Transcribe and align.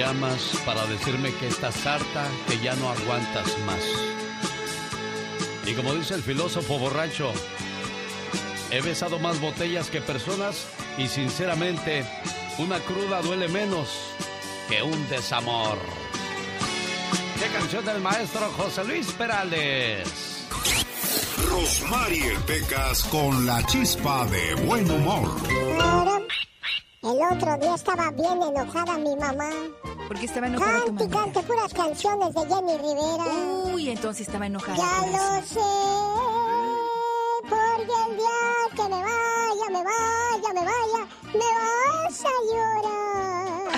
Llamas 0.00 0.56
para 0.64 0.86
decirme 0.86 1.30
que 1.34 1.48
estás 1.48 1.84
harta, 1.84 2.26
que 2.48 2.58
ya 2.60 2.74
no 2.76 2.88
aguantas 2.88 3.58
más. 3.66 3.84
Y 5.66 5.74
como 5.74 5.94
dice 5.94 6.14
el 6.14 6.22
filósofo 6.22 6.78
borracho, 6.78 7.30
he 8.70 8.80
besado 8.80 9.18
más 9.18 9.38
botellas 9.42 9.90
que 9.90 10.00
personas 10.00 10.68
y 10.96 11.06
sinceramente 11.06 12.06
una 12.56 12.78
cruda 12.78 13.20
duele 13.20 13.48
menos 13.48 13.90
que 14.70 14.82
un 14.82 15.06
desamor. 15.10 15.76
¿Qué 17.38 17.48
canción 17.48 17.84
del 17.84 18.00
maestro 18.00 18.50
José 18.52 18.84
Luis 18.84 19.12
Perales? 19.12 20.46
Rosmarie 21.46 22.38
Pecas 22.46 23.04
con 23.04 23.44
la 23.44 23.62
chispa 23.66 24.24
de 24.24 24.54
buen 24.64 24.90
humor. 24.90 25.28
El 27.02 27.18
otro 27.32 27.56
día 27.56 27.74
estaba 27.76 28.10
bien 28.10 28.42
enojada 28.42 28.98
mi 28.98 29.16
mamá. 29.16 29.48
Porque 30.06 30.26
estaba 30.26 30.48
enojada 30.48 30.80
tu 30.84 30.86
Cante, 30.94 31.08
mamá. 31.08 31.24
cante 31.24 31.42
puras 31.44 31.72
canciones 31.72 32.34
de 32.34 32.40
Jenny 32.40 32.76
Rivera. 32.76 33.24
Uy, 33.74 33.88
entonces 33.88 34.26
estaba 34.26 34.44
enojada. 34.46 34.76
Ya 34.76 35.06
lo 35.06 35.42
sé, 35.46 35.60
porque 37.48 37.94
el 38.06 38.16
día 38.18 38.40
que 38.76 38.82
me 38.82 39.02
vaya, 39.02 39.66
me 39.70 39.82
vaya, 39.82 40.52
me 40.52 40.60
vaya, 40.60 41.06
me 41.32 41.48
vas 41.56 42.22
a 42.22 42.34
llorar. 42.52 43.70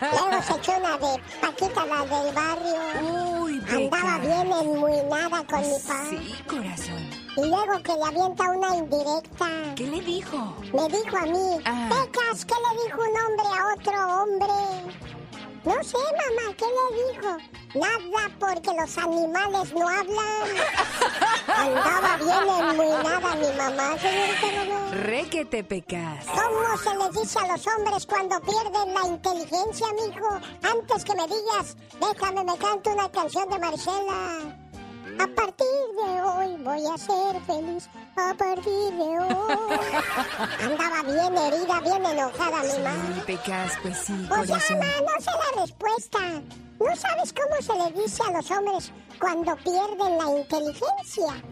Luego 0.00 0.42
se 0.42 0.52
echó 0.54 0.72
una 0.78 0.98
de 0.98 1.22
Paquita, 1.40 1.86
la 1.86 2.00
del 2.04 2.34
barrio. 2.34 3.42
Uy, 3.44 3.62
Andaba 3.70 4.18
bien 4.18 4.52
enmuinada 4.52 5.44
con 5.44 5.60
mi 5.60 5.78
pa. 5.86 6.04
Sí, 6.10 6.34
corazón. 6.48 7.23
Y 7.36 7.40
luego 7.48 7.82
que 7.82 7.92
le 7.94 8.04
avienta 8.04 8.50
una 8.50 8.76
indirecta. 8.76 9.48
¿Qué 9.74 9.86
le 9.86 10.00
dijo? 10.00 10.54
Me 10.72 10.88
dijo 10.88 11.16
a 11.16 11.22
mí, 11.26 11.58
Ah. 11.64 11.88
Pecas, 11.90 12.44
¿qué 12.44 12.54
le 12.54 12.84
dijo 12.84 13.00
un 13.00 13.20
hombre 13.24 13.46
a 13.58 13.74
otro 13.74 14.22
hombre? 14.22 14.94
No 15.64 15.82
sé, 15.82 15.96
mamá, 15.96 16.54
¿qué 16.56 16.64
le 16.66 17.12
dijo? 17.12 17.36
Nada, 17.74 18.30
porque 18.38 18.70
los 18.78 18.98
animales 18.98 19.72
no 19.74 19.88
hablan. 19.88 20.44
Andaba 21.48 22.16
bien 22.18 22.70
enmuinada 22.70 23.34
mi 23.34 23.56
mamá, 23.56 23.98
señorita 23.98 24.46
Romero. 24.58 25.02
Re 25.02 25.28
que 25.30 25.44
te 25.46 25.64
pecas. 25.64 26.26
¿Cómo 26.26 26.76
se 26.76 26.94
les 26.96 27.22
dice 27.22 27.38
a 27.40 27.48
los 27.52 27.66
hombres 27.66 28.06
cuando 28.06 28.40
pierden 28.42 28.94
la 28.94 29.06
inteligencia, 29.08 29.86
mijo? 29.94 30.28
Antes 30.62 31.04
que 31.04 31.14
me 31.16 31.26
digas, 31.26 31.76
déjame, 32.00 32.44
me 32.44 32.56
canto 32.58 32.90
una 32.90 33.10
canción 33.10 33.48
de 33.48 33.58
Marcela. 33.58 34.56
A 35.18 35.26
partir 35.26 35.66
de 35.96 36.22
hoy 36.22 36.56
voy 36.62 36.86
a 36.92 36.98
ser 36.98 37.40
feliz. 37.46 37.88
A 38.16 38.34
partir 38.34 38.92
de 38.92 39.18
hoy. 39.18 39.78
Andaba 40.62 41.02
bien 41.02 41.36
herida, 41.38 41.80
bien 41.80 42.04
enojada 42.06 42.62
mi 42.62 42.82
mamá. 42.82 43.14
Sí, 43.14 43.20
pecas, 43.26 43.72
pues 43.82 43.98
sí, 43.98 44.26
Pues 44.28 44.48
corazón. 44.48 44.78
mamá, 44.78 44.92
no 45.02 45.20
sé 45.20 45.30
la 45.56 45.62
respuesta. 45.62 46.18
¿No 46.80 46.96
sabes 46.96 47.32
cómo 47.32 47.62
se 47.62 47.74
le 47.94 48.02
dice 48.02 48.22
a 48.28 48.32
los 48.32 48.50
hombres 48.50 48.92
cuando 49.20 49.56
pierden 49.56 50.18
la 50.18 50.38
inteligencia? 50.38 51.42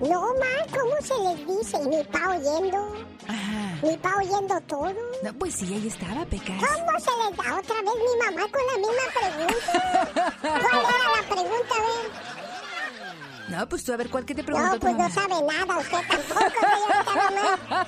No, 0.00 0.20
ma, 0.34 0.66
¿cómo 0.76 0.94
se 1.00 1.14
les 1.22 1.46
dice? 1.58 1.78
¿Y 1.82 1.88
mi 1.88 2.04
pa 2.04 2.30
oyendo? 2.30 2.92
Ajá. 3.28 3.78
¿Mi 3.82 3.96
pa 3.96 4.16
oyendo 4.18 4.60
todo? 4.62 4.92
No, 5.22 5.32
pues 5.38 5.54
sí, 5.54 5.72
ahí 5.74 5.86
estaba, 5.88 6.24
pecas. 6.26 6.56
¿Cómo 6.58 6.98
se 7.00 7.10
les 7.10 7.36
da 7.36 7.58
otra 7.58 7.76
vez 7.76 7.94
mi 7.94 8.24
mamá 8.24 8.48
con 8.50 8.62
la 8.66 8.76
misma 8.78 9.06
pregunta? 9.14 10.32
¿Cuál 10.40 10.84
era 10.84 11.20
la 11.20 11.28
pregunta, 11.28 11.74
a 11.74 11.80
ver? 11.80 12.43
No, 13.48 13.68
pues 13.68 13.84
tú 13.84 13.92
a 13.92 13.96
ver, 13.96 14.08
¿cuál 14.08 14.24
que 14.24 14.34
te 14.34 14.42
preguntó 14.42 14.68
No, 14.68 14.74
tu 14.74 14.80
pues 14.80 14.96
no 14.96 15.10
sabe 15.10 15.34
nada 15.42 15.78
usted 15.78 15.98
tampoco, 16.08 16.60
señorita 16.60 17.14
mamá. 17.14 17.86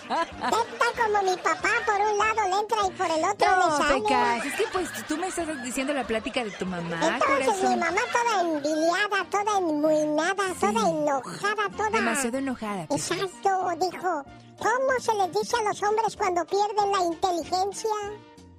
Usted 0.51 0.73
está 0.73 1.03
como 1.03 1.23
mi 1.31 1.37
papá, 1.39 1.71
por 1.87 2.01
un 2.01 2.19
lado 2.19 2.49
le 2.51 2.61
entra 2.61 2.79
y 2.87 2.91
por 2.91 3.07
el 3.11 3.25
otro 3.25 3.57
No, 3.57 3.67
le 3.79 3.85
sale. 3.85 4.03
pecas. 4.03 4.47
Es 4.47 4.55
que 4.55 4.65
pues 4.73 5.07
tú 5.09 5.17
me 5.17 5.27
estás 5.29 5.63
diciendo 5.63 5.93
la 5.95 6.05
plática 6.05 6.45
de 6.45 6.51
tu 6.51 6.67
mamá, 6.67 7.19
Entonces 7.37 7.71
mi 7.71 7.77
mamá 7.77 8.01
toda 8.13 8.41
envidiada, 8.43 9.25
toda 9.31 9.59
enmuinada, 9.59 10.55
toda 10.61 10.89
enojada, 10.91 11.69
toda... 11.77 11.91
Demasiado 11.91 12.39
enojada. 12.39 12.87
Pecas. 12.87 13.11
Exacto, 13.11 13.69
dijo. 13.81 14.25
¿Cómo 14.59 15.01
se 15.01 15.15
les 15.15 15.33
dice 15.33 15.57
a 15.59 15.69
los 15.69 15.83
hombres 15.83 16.17
cuando 16.17 16.45
pierden 16.47 16.91
la 16.93 17.03
inteligencia? 17.05 17.91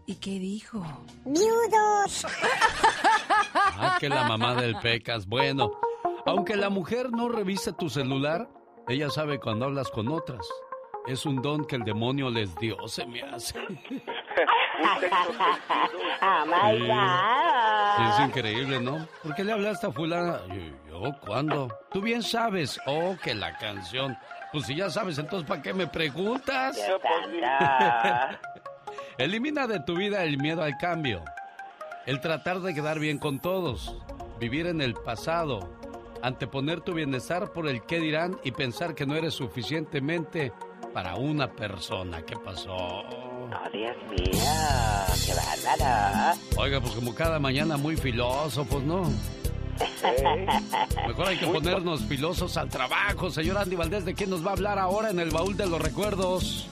¿Y 0.05 0.15
qué 0.15 0.31
dijo? 0.39 0.83
Viudos. 1.25 2.25
Ah, 3.53 3.97
que 3.99 4.07
la 4.09 4.23
mamá 4.23 4.55
del 4.55 4.77
Pecas. 4.79 5.27
Bueno, 5.27 5.71
aunque 6.27 6.55
la 6.55 6.69
mujer 6.69 7.09
no 7.11 7.29
revise 7.29 7.73
tu 7.73 7.89
celular, 7.89 8.47
ella 8.87 9.09
sabe 9.09 9.39
cuando 9.39 9.65
hablas 9.65 9.89
con 9.89 10.07
otras. 10.09 10.47
Es 11.07 11.25
un 11.25 11.41
don 11.41 11.65
que 11.65 11.77
el 11.77 11.83
demonio 11.83 12.29
les 12.29 12.55
dio, 12.57 12.87
se 12.87 13.05
me 13.05 13.21
hace. 13.23 13.59
Sí. 14.77 15.07
Sí, 17.97 18.03
es 18.13 18.19
increíble, 18.27 18.79
¿no? 18.79 19.07
¿Por 19.23 19.33
qué 19.33 19.43
le 19.43 19.53
hablaste 19.53 19.87
a 19.87 19.91
fulana? 19.91 20.39
Yo, 20.47 21.01
yo, 21.01 21.19
¿cuándo? 21.25 21.67
Tú 21.91 22.01
bien 22.01 22.21
sabes. 22.21 22.79
Oh, 22.85 23.15
que 23.23 23.33
la 23.33 23.57
canción. 23.57 24.15
Pues 24.51 24.65
si 24.65 24.75
ya 24.75 24.89
sabes, 24.91 25.17
entonces 25.17 25.47
¿para 25.47 25.61
qué 25.61 25.73
me 25.73 25.87
preguntas? 25.87 26.77
Elimina 29.17 29.65
de 29.65 29.79
tu 29.79 29.95
vida 29.95 30.23
el 30.23 30.37
miedo 30.37 30.61
al 30.61 30.77
cambio. 30.77 31.23
El 32.05 32.21
tratar 32.21 32.59
de 32.59 32.75
quedar 32.75 32.99
bien 32.99 33.17
con 33.17 33.39
todos. 33.39 33.95
Vivir 34.39 34.67
en 34.67 34.81
el 34.81 34.93
pasado. 34.93 35.67
Anteponer 36.27 36.81
tu 36.81 36.93
bienestar 36.93 37.53
por 37.53 37.69
el 37.69 37.83
qué 37.83 38.01
dirán 38.01 38.37
y 38.43 38.51
pensar 38.51 38.93
que 38.95 39.05
no 39.05 39.15
eres 39.15 39.33
suficientemente 39.33 40.51
para 40.93 41.15
una 41.15 41.49
persona. 41.49 42.21
¿Qué 42.23 42.35
pasó? 42.35 42.75
Oh, 42.75 43.49
Dios 43.71 43.95
mío, 44.09 44.43
qué 45.25 45.33
bárbaro. 45.33 46.37
Oiga, 46.57 46.81
pues 46.81 46.93
como 46.95 47.15
cada 47.15 47.39
mañana 47.39 47.77
muy 47.77 47.95
filósofos, 47.95 48.83
¿no? 48.83 49.09
Mejor 51.07 51.27
hay 51.27 51.37
que 51.37 51.47
ponernos 51.47 52.03
filosos 52.03 52.57
al 52.57 52.67
trabajo. 52.67 53.31
Señor 53.31 53.57
Andy 53.57 53.77
Valdés, 53.77 54.03
¿de 54.03 54.13
quién 54.13 54.29
nos 54.29 54.45
va 54.45 54.49
a 54.49 54.53
hablar 54.53 54.79
ahora 54.79 55.09
en 55.09 55.19
el 55.19 55.29
baúl 55.29 55.55
de 55.55 55.65
los 55.65 55.81
recuerdos? 55.81 56.67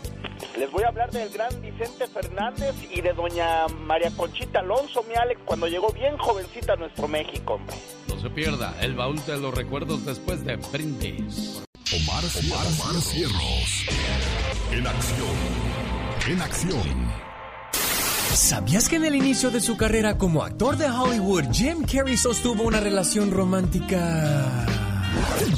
Les 0.58 0.72
voy 0.72 0.84
a 0.84 0.88
hablar 0.88 1.12
del 1.12 1.30
gran 1.30 1.62
Vicente 1.62 2.08
Fernández 2.08 2.76
y 2.90 3.02
de 3.02 3.12
doña 3.14 3.68
María 3.86 4.10
Conchita 4.16 4.60
Alonso, 4.60 5.04
mi 5.04 5.14
Alex, 5.16 5.42
cuando 5.44 5.68
llegó 5.68 5.92
bien 5.92 6.18
jovencita 6.18 6.74
a 6.74 6.76
nuestro 6.78 7.10
México, 7.10 7.56
hombre. 7.56 7.76
No 8.08 8.20
se 8.22 8.30
pierda 8.30 8.74
el 8.80 8.96
baúl 8.96 9.24
de 9.26 9.38
los 9.38 9.54
recuerdos 9.54 10.06
después 10.06 10.46
de 10.46 10.56
Brindis. 10.56 11.62
Omar, 11.94 12.24
Omar, 12.24 12.66
Omar 12.68 13.02
Cierros. 13.02 13.86
En 14.72 14.88
acción. 14.88 15.36
En 16.30 16.42
acción. 16.42 17.26
¿Sabías 18.34 18.88
que 18.88 18.96
en 18.96 19.06
el 19.06 19.16
inicio 19.16 19.52
de 19.52 19.60
su 19.60 19.76
carrera 19.76 20.18
como 20.18 20.44
actor 20.44 20.78
de 20.78 20.90
Hollywood, 20.90 21.52
Jim 21.52 21.86
Carrey 21.86 22.16
sostuvo 22.16 22.64
una 22.64 22.80
relación 22.80 23.32
romántica 23.32 24.66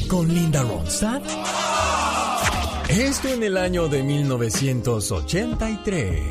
con 0.08 0.34
Linda 0.34 0.64
Ronstadt? 0.64 1.67
Esto 2.90 3.28
en 3.28 3.44
el 3.44 3.58
año 3.58 3.90
de 3.90 4.02
1983. 4.02 6.22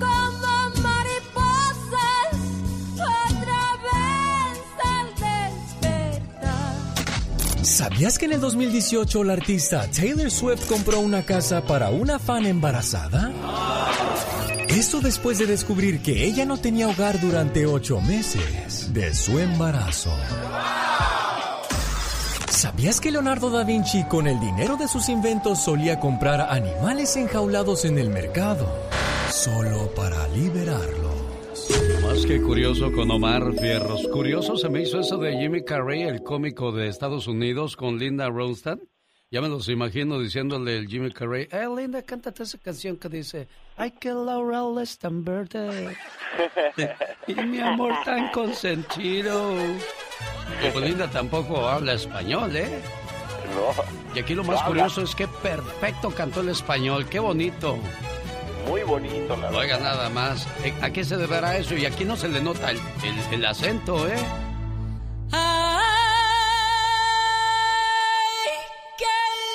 como 0.00 0.70
mariposas 0.82 2.34
otra 2.94 3.78
vez 3.84 4.58
al 4.82 5.14
despertar. 6.24 6.74
¿Sabías 7.62 8.18
que 8.18 8.24
en 8.24 8.32
el 8.32 8.40
2018 8.40 9.22
la 9.22 9.34
artista 9.34 9.88
Taylor 9.88 10.32
Swift 10.32 10.66
compró 10.66 10.98
una 10.98 11.24
casa 11.24 11.62
para 11.62 11.90
una 11.90 12.18
fan 12.18 12.44
embarazada? 12.46 13.30
Esto 14.68 15.00
después 15.00 15.38
de 15.38 15.46
descubrir 15.46 16.02
que 16.02 16.24
ella 16.24 16.44
no 16.44 16.56
tenía 16.56 16.88
hogar 16.88 17.20
durante 17.20 17.66
ocho 17.66 18.00
meses 18.00 18.92
de 18.92 19.14
su 19.14 19.38
embarazo. 19.38 20.10
¿Sabías 22.62 23.00
que 23.00 23.10
Leonardo 23.10 23.50
da 23.50 23.64
Vinci 23.64 24.04
con 24.04 24.28
el 24.28 24.38
dinero 24.38 24.76
de 24.76 24.86
sus 24.86 25.08
inventos 25.08 25.64
solía 25.64 25.98
comprar 25.98 26.42
animales 26.42 27.16
enjaulados 27.16 27.84
en 27.84 27.98
el 27.98 28.08
mercado? 28.08 28.72
Solo 29.32 29.92
para 29.96 30.28
liberarlos. 30.28 31.66
Más 32.04 32.24
que 32.24 32.40
curioso 32.40 32.92
con 32.92 33.10
Omar 33.10 33.52
Fierros. 33.54 34.06
Curioso 34.06 34.56
se 34.56 34.68
me 34.68 34.82
hizo 34.82 35.00
eso 35.00 35.18
de 35.18 35.36
Jimmy 35.38 35.64
Carrey, 35.64 36.02
el 36.02 36.22
cómico 36.22 36.70
de 36.70 36.86
Estados 36.86 37.26
Unidos, 37.26 37.74
con 37.74 37.98
Linda 37.98 38.28
Ronstadt. 38.28 38.78
Ya 39.28 39.40
me 39.40 39.48
los 39.48 39.68
imagino 39.68 40.20
diciéndole 40.20 40.76
el 40.76 40.86
Jimmy 40.86 41.10
Carrey, 41.10 41.48
eh, 41.50 41.66
Linda, 41.76 42.02
cántate 42.02 42.44
esa 42.44 42.58
canción 42.58 42.96
que 42.96 43.08
dice, 43.08 43.48
ay, 43.76 43.90
que 43.90 44.10
laurel 44.10 44.80
es 44.80 44.96
tan 44.98 45.24
verde. 45.24 45.96
y 47.26 47.34
mi 47.34 47.58
amor 47.58 47.92
tan 48.04 48.30
consentido. 48.30 49.52
Y 50.60 50.70
pues 50.70 50.84
Linda 50.84 51.08
tampoco 51.08 51.68
habla 51.68 51.92
español, 51.94 52.54
¿eh? 52.56 52.80
No. 53.54 53.72
Y 54.14 54.18
aquí 54.20 54.34
lo 54.34 54.42
más 54.44 54.54
No 54.54 54.60
habla. 54.60 54.68
curioso 54.68 55.02
es 55.02 55.14
que 55.14 55.26
perfecto 55.28 56.10
cantó 56.10 56.40
el 56.40 56.48
español, 56.50 57.06
qué 57.06 57.18
bonito. 57.18 57.76
Muy 58.68 58.82
bonito, 58.84 59.36
la 59.36 59.46
verdad. 59.50 59.58
Oiga, 59.60 59.78
nada 59.78 60.08
más. 60.08 60.46
¿A 60.82 60.90
qué 60.90 61.04
se 61.04 61.16
deberá 61.16 61.56
eso? 61.56 61.74
Y 61.76 61.84
aquí 61.84 62.04
no 62.04 62.16
se 62.16 62.28
le 62.28 62.40
nota 62.40 62.70
el, 62.70 62.78
el- 63.02 63.34
el 63.34 63.44
acento, 63.44 64.06
¿eh? 64.08 64.14
Ay, 66.82 68.50
que 68.98 69.04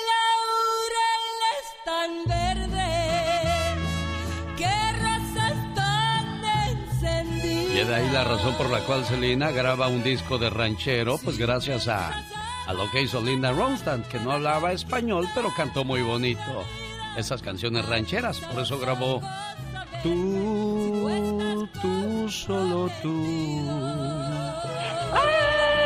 laureles 0.10 1.68
tan 1.86 2.12
verdes, 2.26 2.37
de 7.88 7.96
ahí 7.96 8.10
la 8.12 8.24
razón 8.24 8.54
por 8.56 8.70
la 8.70 8.80
cual 8.82 9.06
Selena 9.06 9.52
graba 9.52 9.88
un 9.88 10.04
disco 10.04 10.38
de 10.38 10.50
ranchero, 10.50 11.18
pues 11.24 11.38
gracias 11.38 11.88
a, 11.88 12.12
a 12.66 12.74
lo 12.74 12.92
que 12.92 13.02
hizo 13.02 13.22
Linda 13.22 13.52
Ronstadt, 13.52 14.08
que 14.08 14.20
no 14.20 14.34
hablaba 14.34 14.74
español, 14.74 15.26
pero 15.34 15.54
cantó 15.56 15.86
muy 15.86 16.02
bonito 16.02 16.66
esas 17.16 17.42
canciones 17.42 17.86
rancheras. 17.86 18.40
Por 18.40 18.62
eso 18.62 18.78
grabó 18.78 19.22
Tú, 20.04 21.68
tú, 21.82 22.30
solo 22.30 22.90
tú. 23.02 23.70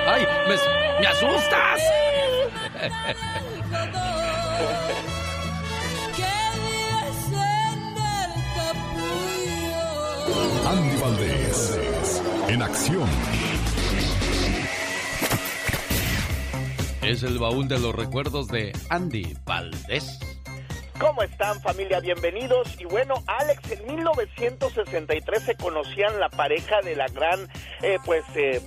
¡Ay! 0.07 0.25
¡Me, 0.47 0.55
me 1.01 1.07
asustas! 1.07 1.81
Andy 10.71 10.95
Valdés, 11.01 11.79
en 12.51 12.61
acción. 12.61 13.09
Es 17.01 17.23
el 17.23 17.39
baúl 17.39 17.67
de 17.69 17.79
los 17.79 17.95
recuerdos 17.95 18.47
de 18.49 18.73
Andy 18.89 19.35
Valdés. 19.45 20.19
¿Cómo 20.99 21.23
están 21.23 21.61
familia? 21.61 21.99
Bienvenidos. 21.99 22.79
Y 22.79 22.85
bueno, 22.85 23.15
Alex, 23.27 23.71
en 23.71 23.85
1963 23.87 25.43
se 25.43 25.55
conocían 25.55 26.19
la 26.19 26.29
pareja 26.29 26.81
de 26.81 26.95
la 26.95 27.07
gran, 27.07 27.47
eh, 27.81 27.97
pues, 28.05 28.23
eh, 28.35 28.61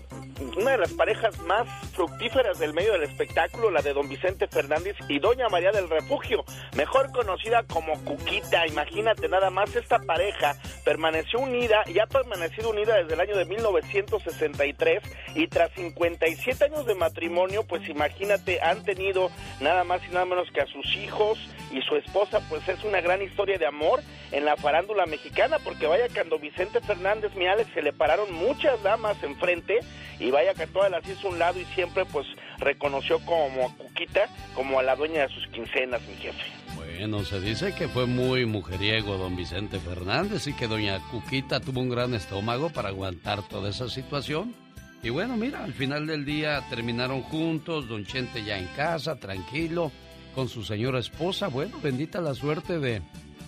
una 0.56 0.73
de 0.73 0.79
las 0.79 0.93
parejas 0.93 1.38
más 1.41 1.69
fructíferas 1.93 2.59
del 2.59 2.75
medio 2.75 2.93
del 2.93 3.05
espectáculo, 3.05 3.71
la 3.71 3.82
de 3.82 3.93
don 3.93 4.09
Vicente 4.09 4.49
Fernández 4.49 4.97
y 5.09 5.19
doña 5.19 5.49
María 5.49 5.71
del 5.71 5.88
Refugio, 5.88 6.44
mejor 6.76 7.12
conocida 7.12 7.62
como 7.65 7.93
Cuquita. 8.05 8.67
Imagínate 8.67 9.29
nada 9.29 9.50
más, 9.50 9.75
esta 9.76 10.00
pareja 10.00 10.56
permaneció 10.85 11.38
unida 11.38 11.82
y 11.87 11.99
ha 11.99 12.06
permanecido 12.06 12.71
unida 12.71 12.97
desde 12.97 13.15
el 13.15 13.21
año 13.21 13.37
de 13.37 13.44
1963 13.44 15.03
y 15.35 15.47
tras 15.49 15.71
57 15.73 16.65
años 16.65 16.87
de 16.87 16.94
matrimonio, 16.94 17.65
pues 17.65 17.88
imagínate, 17.88 18.61
han 18.61 18.85
tenido 18.85 19.31
nada 19.61 19.85
más 19.85 20.03
y 20.05 20.12
nada 20.12 20.25
menos 20.25 20.49
que 20.53 20.61
a 20.61 20.67
sus 20.67 20.87
hijos 20.97 21.38
y 21.75 21.82
su 21.82 21.97
esposa, 21.97 22.41
pues 22.49 22.67
es 22.69 22.82
una 22.85 23.00
gran 23.00 23.21
historia 23.21 23.59
de 23.59 23.67
amor 23.67 24.00
en 24.31 24.44
la 24.44 24.56
farándula 24.56 25.06
mexicana, 25.06 25.59
porque 25.59 25.87
vaya 25.87 26.06
cuando 26.15 26.38
Vicente 26.38 26.81
Fernández, 26.81 27.35
mi 27.35 27.47
Alex, 27.47 27.69
se 27.75 27.82
le 27.82 27.93
pararon 27.93 28.32
muchas 28.32 28.81
damas 28.82 29.21
enfrente 29.23 29.81
y 30.21 30.31
vaya 30.31 30.55
que 30.55 30.67
todas 30.67 30.91
las 30.91 31.06
hizo 31.09 31.29
a 31.29 31.31
un 31.32 31.38
lado 31.38 31.61
y 31.61 31.65
siempre 31.75 32.05
pues 32.05 32.26
reconoció 32.59 33.19
como 33.25 33.67
a 33.67 33.76
Cuquita, 33.76 34.29
como 34.55 34.79
a 34.79 34.82
la 34.82 34.94
dueña 34.94 35.26
de 35.26 35.35
sus 35.35 35.47
quincenas, 35.49 36.00
mi 36.03 36.15
jefe. 36.15 36.44
Bueno, 36.76 37.25
se 37.25 37.41
dice 37.41 37.75
que 37.75 37.88
fue 37.88 38.06
muy 38.06 38.47
mujeriego 38.47 39.17
don 39.17 39.37
Vicente 39.37 39.81
Fernández 39.81 40.47
y 40.47 40.55
que 40.55 40.69
doña 40.69 41.00
Cuquita 41.11 41.61
tuvo 41.61 41.81
un 41.81 41.91
gran 41.91 42.15
estómago 42.15 42.71
para 42.71 42.91
aguantar 42.91 43.43
toda 43.49 43.71
esa 43.71 43.88
situación. 43.88 44.55
Y 45.03 45.11
bueno, 45.11 45.37
mira, 45.37 45.62
al 45.62 45.75
final 45.75 46.06
del 46.06 46.25
día 46.25 46.62
terminaron 46.71 47.23
juntos, 47.23 47.88
don 47.88 48.06
Chente 48.06 48.43
ya 48.43 48.59
en 48.59 48.67
casa, 48.69 49.17
tranquilo, 49.17 49.93
con 50.34 50.48
su 50.48 50.64
señora 50.64 50.98
esposa. 50.98 51.48
Bueno, 51.48 51.78
bendita 51.82 52.20
la 52.20 52.34
suerte 52.34 52.78
de, 52.78 53.02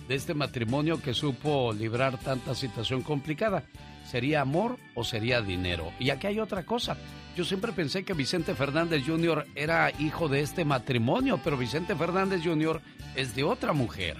de 0.07 0.15
este 0.15 0.33
matrimonio 0.33 1.01
que 1.01 1.13
supo 1.13 1.73
librar 1.73 2.17
tanta 2.17 2.55
situación 2.55 3.01
complicada. 3.01 3.63
¿Sería 4.05 4.41
amor 4.41 4.77
o 4.95 5.03
sería 5.03 5.41
dinero? 5.41 5.91
Y 5.99 6.11
aquí 6.11 6.27
hay 6.27 6.39
otra 6.39 6.63
cosa. 6.63 6.97
Yo 7.35 7.43
siempre 7.43 7.71
pensé 7.73 8.03
que 8.03 8.13
Vicente 8.13 8.55
Fernández 8.55 9.03
Jr. 9.05 9.45
era 9.53 9.91
hijo 9.99 10.27
de 10.29 10.41
este 10.41 10.65
matrimonio, 10.65 11.39
pero 11.43 11.57
Vicente 11.57 11.95
Fernández 11.95 12.41
Jr. 12.43 12.81
es 13.15 13.35
de 13.35 13.43
otra 13.43 13.73
mujer. 13.73 14.17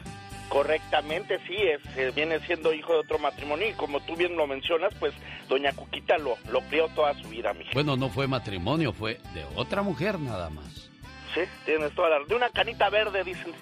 Correctamente, 0.49 1.39
sí, 1.47 1.55
es, 1.55 1.81
eh, 1.97 2.11
viene 2.15 2.39
siendo 2.45 2.73
hijo 2.73 2.93
de 2.93 2.99
otro 2.99 3.19
matrimonio 3.19 3.69
y 3.69 3.73
como 3.73 3.99
tú 4.01 4.15
bien 4.15 4.37
lo 4.37 4.47
mencionas, 4.47 4.93
pues 4.99 5.13
doña 5.49 5.73
Cuquita 5.73 6.17
lo, 6.17 6.37
lo 6.51 6.61
crió 6.61 6.87
toda 6.89 7.13
su 7.15 7.27
vida, 7.27 7.53
mi. 7.53 7.65
Bueno, 7.73 7.97
no 7.97 8.09
fue 8.09 8.27
matrimonio, 8.27 8.93
fue 8.93 9.15
de 9.33 9.43
otra 9.55 9.81
mujer 9.81 10.19
nada 10.19 10.49
más. 10.49 10.86
Sí, 11.37 11.49
tienes 11.65 11.93
toda 11.93 12.09
la... 12.09 12.25
De 12.25 12.35
una 12.35 12.49
canita 12.49 12.89
verde, 12.89 13.23
dicen. 13.23 13.53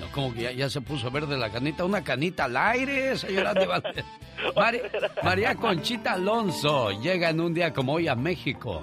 No, 0.00 0.08
como 0.12 0.34
que 0.34 0.42
ya, 0.42 0.52
ya 0.52 0.68
se 0.68 0.80
puso 0.80 1.10
verde 1.10 1.36
la 1.36 1.50
canita. 1.50 1.84
Una 1.84 2.02
canita 2.02 2.44
al 2.44 2.56
aire, 2.56 3.16
señora 3.16 3.54
de 3.54 3.68
María 5.22 5.54
Conchita 5.54 6.14
Alonso 6.14 6.90
llega 7.00 7.30
en 7.30 7.40
un 7.40 7.54
día 7.54 7.72
como 7.72 7.92
hoy 7.92 8.08
a 8.08 8.14
México. 8.14 8.82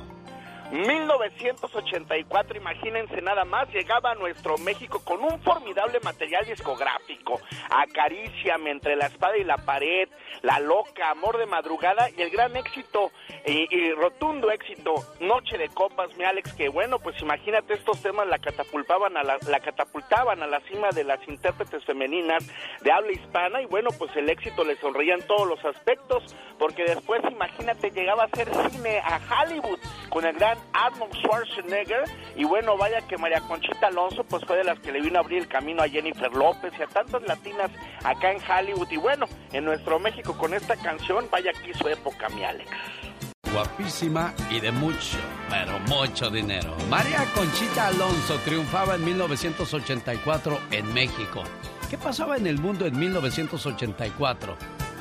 1984, 0.72 2.58
imagínense 2.58 3.22
nada 3.22 3.46
más, 3.46 3.70
llegaba 3.70 4.12
a 4.12 4.16
nuestro 4.16 4.58
México 4.58 5.02
con 5.04 5.24
un 5.24 5.40
formidable 5.42 6.00
material 6.02 6.46
discográfico. 6.46 7.40
Acaríciame 7.70 8.72
entre 8.72 8.96
la 8.96 9.08
espada 9.08 9.38
y 9.38 9.44
la 9.44 9.58
pared, 9.58 10.10
La 10.42 10.60
Loca, 10.60 11.10
Amor 11.10 11.38
de 11.38 11.46
Madrugada 11.46 12.10
y 12.16 12.22
el 12.22 12.30
gran 12.30 12.56
éxito 12.56 13.12
y, 13.46 13.92
rotundo 13.94 14.52
éxito, 14.52 14.96
Noche 15.22 15.58
de 15.58 15.70
Copas, 15.70 16.16
mi 16.18 16.26
Alex, 16.26 16.54
que 16.54 16.68
bueno, 16.68 17.00
pues 17.00 17.22
imagínate 17.22 17.76
estos 17.76 18.02
temas 18.02 18.28
la 18.28 18.40
catapultaban 18.40 19.16
a 19.16 19.24
la, 19.24 19.38
la 19.48 19.60
catapultaban 19.62 20.44
a 20.44 20.48
la 20.48 20.60
cima 20.62 20.90
de 20.90 21.06
las 21.06 21.26
intérpretes 21.28 21.86
femeninas 21.86 22.46
de 22.82 22.92
habla 22.92 23.14
hispana 23.14 23.62
y 23.62 23.66
bueno, 23.68 23.90
pues 23.98 24.14
el 24.18 24.30
éxito 24.30 24.66
le 24.66 24.76
sonreía 24.78 25.14
en 25.14 25.26
todos 25.26 25.48
los 25.48 25.64
aspectos, 25.64 26.36
porque 26.60 26.84
después 26.84 27.22
imagínate 27.32 27.92
llegaba 27.92 28.24
a 28.24 28.26
hacer 28.26 28.50
cine 28.70 29.00
a 29.00 29.20
Hollywood 29.44 29.80
con 30.10 30.26
el 30.26 30.36
gran 30.36 30.57
Arnold 30.74 31.14
Schwarzenegger 31.16 32.04
y 32.36 32.44
bueno, 32.44 32.78
vaya 32.78 33.02
que 33.08 33.18
María 33.18 33.42
Conchita 33.42 33.88
Alonso 33.88 34.24
pues 34.24 34.44
fue 34.46 34.58
de 34.58 34.64
las 34.64 34.80
que 34.80 34.92
le 34.92 35.02
vino 35.02 35.18
a 35.18 35.22
abrir 35.22 35.40
el 35.40 35.48
camino 35.48 35.82
a 35.82 35.88
Jennifer 35.88 36.32
López 36.34 36.74
y 36.78 36.84
a 36.84 36.88
tantas 36.88 37.22
latinas 37.24 37.72
acá 38.04 38.32
en 38.32 38.40
Hollywood 38.42 38.92
y 38.92 38.98
bueno, 38.98 39.26
en 39.52 39.66
nuestro 39.66 40.00
México 40.00 40.38
con 40.38 40.54
esta 40.54 40.76
canción, 40.76 41.28
vaya 41.32 41.52
aquí 41.52 41.74
su 41.74 41.88
época, 41.88 42.30
mi 42.30 42.44
Alex. 42.44 42.70
Guapísima 43.52 44.34
y 44.50 44.60
de 44.60 44.72
mucho, 44.72 45.18
pero 45.50 45.80
mucho 45.88 46.30
dinero. 46.30 46.76
María 46.90 47.24
Conchita 47.34 47.88
Alonso 47.88 48.38
triunfaba 48.46 48.96
en 48.96 49.06
1984 49.06 50.60
en 50.72 50.94
México. 50.94 51.44
¿Qué 51.90 51.98
pasaba 51.98 52.38
en 52.38 52.48
el 52.48 52.60
mundo 52.60 52.86
en 52.86 53.00
1984? 53.00 54.58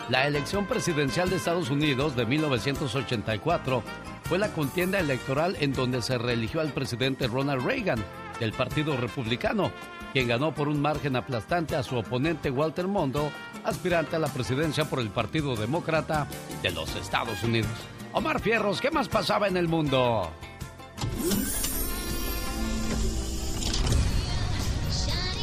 La 0.09 0.27
elección 0.27 0.67
presidencial 0.67 1.29
de 1.29 1.37
Estados 1.37 1.69
Unidos 1.69 2.15
de 2.15 2.27
1984 2.27 3.83
fue 4.29 4.39
la 4.39 4.53
contienda 4.53 4.99
electoral 4.99 5.57
en 5.61 5.73
donde 5.73 6.03
se 6.03 6.19
reeligió 6.19 6.61
al 6.61 6.73
presidente 6.73 7.29
Ronald 7.29 7.65
Reagan 7.65 8.05
del 8.41 8.53
Partido 8.53 8.97
Republicano, 8.97 9.71
quien 10.13 10.27
ganó 10.27 10.53
por 10.53 10.69
un 10.69 10.81
margen 10.81 11.15
aplastante 11.15 11.77
a 11.77 11.83
su 11.83 11.97
oponente 11.97 12.51
Walter 12.51 12.89
Mondo, 12.89 13.31
aspirante 13.65 14.17
a 14.17 14.19
la 14.19 14.29
presidencia 14.29 14.85
por 14.85 14.99
el 14.99 15.11
Partido 15.11 15.55
Demócrata 15.55 16.27
de 16.61 16.73
los 16.73 16.95
Estados 16.97 17.43
Unidos. 17.45 17.71
Omar 18.13 18.41
Fierros, 18.41 18.81
¿qué 18.81 18.91
más 18.91 19.09
pasaba 19.09 19.47
en 19.47 19.57
el 19.57 19.69
mundo? 19.69 20.31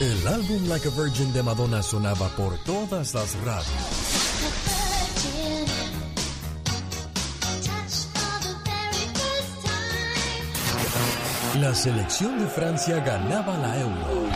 El 0.02 0.28
álbum 0.28 0.68
Like 0.68 0.90
a 0.90 0.92
Virgin 0.92 1.32
de 1.32 1.44
Madonna 1.44 1.82
sonaba 1.82 2.28
por 2.36 2.58
todas 2.66 3.14
las 3.14 3.36
radios. 3.46 3.70
La 11.62 11.76
selección 11.76 12.40
de 12.40 12.48
Francia 12.48 13.00
ganaba 13.02 13.56
la 13.60 13.80
Euro. 13.80 14.28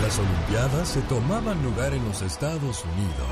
Las 0.00 0.18
Olimpiadas 0.20 0.88
se 0.88 1.00
tomaban 1.02 1.60
lugar 1.64 1.92
en 1.94 2.04
los 2.04 2.22
Estados 2.22 2.84
Unidos. 2.84 3.26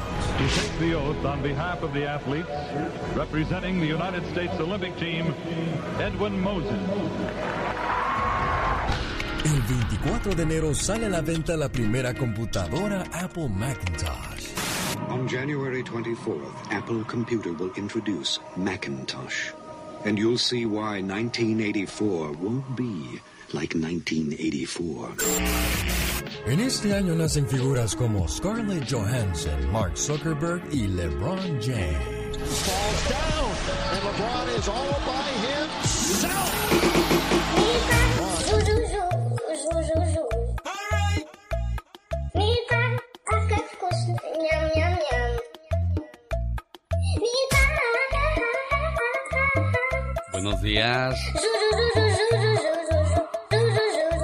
El 9.45 9.63
24 9.63 10.35
de 10.35 10.43
enero 10.43 10.75
sale 10.75 11.07
a 11.07 11.11
la 11.11 11.21
venta 11.21 11.57
la 11.57 11.69
primera 11.69 12.13
computadora 12.13 13.05
Apple 13.13 13.49
Macintosh. 13.49 14.60
On 15.11 15.27
January 15.27 15.83
24th, 15.83 16.71
Apple 16.71 17.03
Computer 17.05 17.53
will 17.53 17.73
introduce 17.75 18.39
Macintosh. 18.57 19.51
And 20.05 20.17
you'll 20.17 20.39
see 20.39 20.67
why 20.67 21.03
1984 21.03 22.33
won't 22.33 22.77
be 22.77 23.21
like 23.53 23.75
1984. 23.75 25.11
En 26.47 26.61
este 26.61 26.95
año 26.95 27.17
nacen 27.17 27.49
figuras 27.49 27.97
como 27.97 28.29
Scarlett 28.29 28.89
Johansson, 28.89 29.73
Mark 29.73 29.97
Zuckerberg 29.97 30.63
y 30.73 30.87
LeBron 30.87 31.61
James. 31.61 32.37
Falls 32.37 33.09
down, 33.09 33.51
and 33.91 34.03
LeBron 34.07 34.59
is 34.59 34.69
all 34.69 35.01
by 35.05 35.29
himself. 35.49 36.60
Buenos 50.43 50.63
días. 50.63 51.21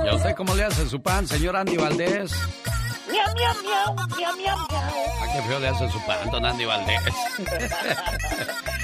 ¿Y 0.02 0.08
a 0.08 0.14
usted 0.14 0.34
cómo 0.34 0.54
le 0.54 0.64
hace 0.64 0.88
su 0.88 1.02
pan, 1.02 1.28
señor 1.28 1.54
Andy 1.56 1.76
Valdés? 1.76 2.32
Miau, 3.10 3.34
miau, 3.34 3.54
miau, 3.62 3.94
miau, 4.16 4.36
miau, 4.36 4.56
miau. 4.70 4.82
¿A 5.22 5.32
qué 5.34 5.42
feo 5.46 5.60
le 5.60 5.68
hace 5.68 5.90
su 5.90 6.00
pan, 6.06 6.30
don 6.30 6.46
Andy 6.46 6.64
Valdés? 6.64 7.02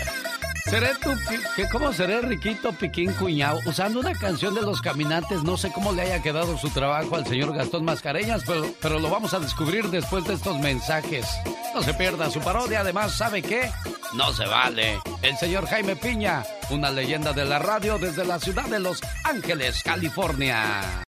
¿Seré 0.72 0.92
tú, 1.02 1.10
que 1.54 1.68
cómo 1.68 1.92
seré 1.92 2.22
riquito 2.22 2.72
piquín 2.72 3.12
cuñado? 3.12 3.60
Usando 3.66 4.00
una 4.00 4.14
canción 4.14 4.54
de 4.54 4.62
los 4.62 4.80
caminantes, 4.80 5.42
no 5.44 5.58
sé 5.58 5.70
cómo 5.70 5.92
le 5.92 6.00
haya 6.00 6.22
quedado 6.22 6.56
su 6.56 6.70
trabajo 6.70 7.14
al 7.14 7.26
señor 7.26 7.54
Gastón 7.54 7.84
Mascareñas, 7.84 8.42
pero, 8.46 8.64
pero 8.80 8.98
lo 8.98 9.10
vamos 9.10 9.34
a 9.34 9.38
descubrir 9.38 9.90
después 9.90 10.24
de 10.24 10.32
estos 10.32 10.58
mensajes. 10.60 11.26
No 11.74 11.82
se 11.82 11.92
pierda 11.92 12.30
su 12.30 12.40
parodia, 12.40 12.80
además, 12.80 13.12
¿sabe 13.12 13.42
qué? 13.42 13.70
No 14.14 14.32
se 14.32 14.46
vale. 14.46 14.98
El 15.20 15.36
señor 15.36 15.66
Jaime 15.66 15.94
Piña, 15.94 16.42
una 16.70 16.90
leyenda 16.90 17.34
de 17.34 17.44
la 17.44 17.58
radio 17.58 17.98
desde 17.98 18.24
la 18.24 18.40
ciudad 18.40 18.64
de 18.64 18.80
Los 18.80 19.02
Ángeles, 19.24 19.82
California. 19.82 21.04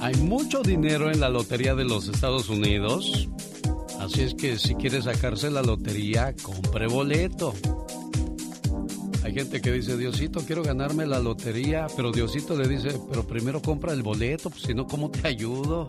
Hay 0.00 0.14
mucho 0.16 0.62
dinero 0.62 1.10
en 1.10 1.20
la 1.20 1.28
lotería 1.28 1.74
de 1.74 1.84
los 1.84 2.08
Estados 2.08 2.48
Unidos. 2.48 3.28
Así 3.98 4.22
es 4.22 4.34
que 4.34 4.58
si 4.58 4.74
quiere 4.74 5.02
sacarse 5.02 5.50
la 5.50 5.62
lotería, 5.62 6.34
compre 6.42 6.86
boleto. 6.86 7.52
Hay 9.22 9.34
gente 9.34 9.60
que 9.60 9.70
dice, 9.72 9.98
Diosito, 9.98 10.40
quiero 10.40 10.62
ganarme 10.62 11.06
la 11.06 11.20
lotería, 11.20 11.86
pero 11.94 12.10
Diosito 12.10 12.56
le 12.56 12.66
dice, 12.66 12.98
pero 13.10 13.26
primero 13.26 13.60
compra 13.60 13.92
el 13.92 14.02
boleto, 14.02 14.48
pues 14.48 14.62
si 14.62 14.72
no, 14.72 14.86
¿cómo 14.86 15.10
te 15.10 15.28
ayudo? 15.28 15.86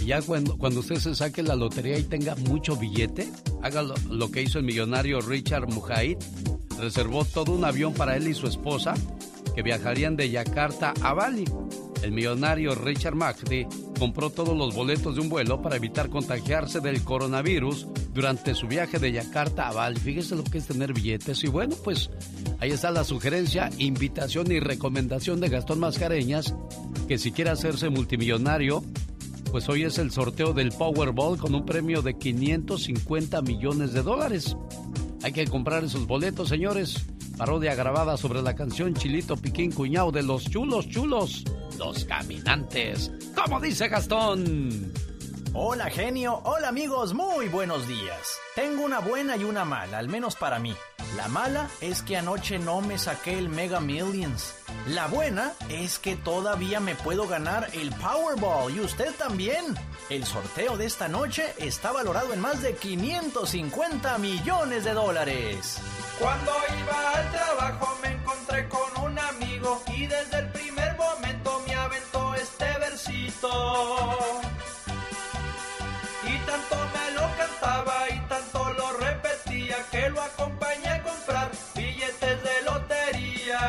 Y 0.00 0.06
ya 0.06 0.20
cuando, 0.20 0.58
cuando 0.58 0.80
usted 0.80 0.96
se 0.96 1.14
saque 1.14 1.44
la 1.44 1.54
lotería 1.54 1.96
y 1.98 2.02
tenga 2.02 2.34
mucho 2.34 2.76
billete, 2.76 3.30
haga 3.62 3.82
lo, 3.82 4.30
que 4.32 4.42
hizo 4.42 4.58
el 4.58 4.64
millonario 4.64 5.20
Richard 5.20 5.68
Mujahid. 5.68 6.18
Reservó 6.80 7.24
todo 7.24 7.52
un 7.52 7.64
avión 7.64 7.94
para 7.94 8.16
él 8.16 8.26
y 8.26 8.34
su 8.34 8.48
esposa 8.48 8.94
que 9.54 9.62
viajarían 9.62 10.16
de 10.16 10.30
Yakarta 10.30 10.94
a 11.00 11.14
Bali. 11.14 11.44
El 12.02 12.12
millonario 12.12 12.74
Richard 12.74 13.14
Mahdi 13.14 13.66
compró 13.98 14.30
todos 14.30 14.56
los 14.56 14.74
boletos 14.74 15.14
de 15.14 15.20
un 15.20 15.28
vuelo 15.28 15.62
para 15.62 15.76
evitar 15.76 16.10
contagiarse 16.10 16.80
del 16.80 17.02
coronavirus 17.04 17.86
durante 18.12 18.54
su 18.54 18.66
viaje 18.66 18.98
de 18.98 19.12
Yakarta 19.12 19.68
a 19.68 19.72
Bali. 19.72 20.00
Fíjese 20.00 20.34
lo 20.34 20.44
que 20.44 20.58
es 20.58 20.66
tener 20.66 20.92
billetes. 20.92 21.44
Y 21.44 21.48
bueno, 21.48 21.76
pues 21.84 22.10
ahí 22.58 22.70
está 22.70 22.90
la 22.90 23.04
sugerencia, 23.04 23.70
invitación 23.78 24.50
y 24.50 24.58
recomendación 24.58 25.40
de 25.40 25.48
Gastón 25.48 25.78
Mascareñas, 25.78 26.54
que 27.06 27.18
si 27.18 27.30
quiere 27.30 27.50
hacerse 27.50 27.88
multimillonario, 27.88 28.82
pues 29.52 29.68
hoy 29.68 29.84
es 29.84 29.98
el 29.98 30.10
sorteo 30.10 30.52
del 30.54 30.72
Powerball 30.72 31.38
con 31.38 31.54
un 31.54 31.64
premio 31.64 32.02
de 32.02 32.18
550 32.18 33.42
millones 33.42 33.92
de 33.92 34.02
dólares. 34.02 34.56
Hay 35.22 35.32
que 35.32 35.46
comprar 35.46 35.84
esos 35.84 36.06
boletos, 36.06 36.48
señores. 36.48 37.06
Parodia 37.36 37.74
grabada 37.74 38.16
sobre 38.16 38.42
la 38.42 38.54
canción 38.54 38.94
Chilito 38.94 39.36
Piquín 39.36 39.72
Cuñao 39.72 40.10
de 40.10 40.22
los 40.22 40.44
chulos 40.44 40.88
chulos, 40.88 41.44
los 41.84 42.04
caminantes. 42.04 43.10
¿Cómo 43.34 43.58
dice 43.58 43.88
Gastón? 43.88 44.92
Hola 45.52 45.90
genio, 45.90 46.40
hola 46.44 46.68
amigos, 46.68 47.12
muy 47.12 47.48
buenos 47.48 47.88
días. 47.88 48.38
Tengo 48.54 48.84
una 48.84 49.00
buena 49.00 49.36
y 49.36 49.42
una 49.42 49.64
mala, 49.64 49.98
al 49.98 50.08
menos 50.08 50.36
para 50.36 50.60
mí. 50.60 50.74
La 51.16 51.26
mala 51.26 51.68
es 51.80 52.02
que 52.02 52.16
anoche 52.16 52.60
no 52.60 52.80
me 52.80 52.98
saqué 52.98 53.36
el 53.36 53.48
Mega 53.48 53.80
Millions. 53.80 54.54
La 54.86 55.08
buena 55.08 55.54
es 55.68 55.98
que 55.98 56.14
todavía 56.14 56.78
me 56.78 56.94
puedo 56.94 57.26
ganar 57.26 57.68
el 57.72 57.90
Powerball 57.90 58.74
y 58.74 58.80
usted 58.80 59.12
también. 59.16 59.64
El 60.08 60.24
sorteo 60.24 60.76
de 60.76 60.86
esta 60.86 61.08
noche 61.08 61.44
está 61.58 61.90
valorado 61.90 62.32
en 62.32 62.40
más 62.40 62.62
de 62.62 62.76
550 62.76 64.18
millones 64.18 64.84
de 64.84 64.92
dólares. 64.92 65.78
Cuando 66.18 66.52
iba 66.80 67.10
al 67.10 67.32
trabajo 67.32 67.98
me 68.02 68.12
encontré 68.12 68.68
con 68.68 69.04
un 69.04 69.18
amigo 69.18 69.82
y 69.96 70.06
desde 70.06 70.38
el 70.38 70.51
Y 76.24 76.38
tanto 76.46 76.76
me 76.94 77.10
lo 77.12 77.22
cantaba 77.36 78.08
y 78.10 78.18
tanto 78.28 78.72
lo 78.74 78.92
repetía 78.98 79.76
que 79.90 80.10
lo 80.10 80.20
acompañé 80.20 80.88
a 80.88 81.02
comprar 81.02 81.50
billetes 81.74 82.42
de 82.42 82.62
lotería. 82.64 83.60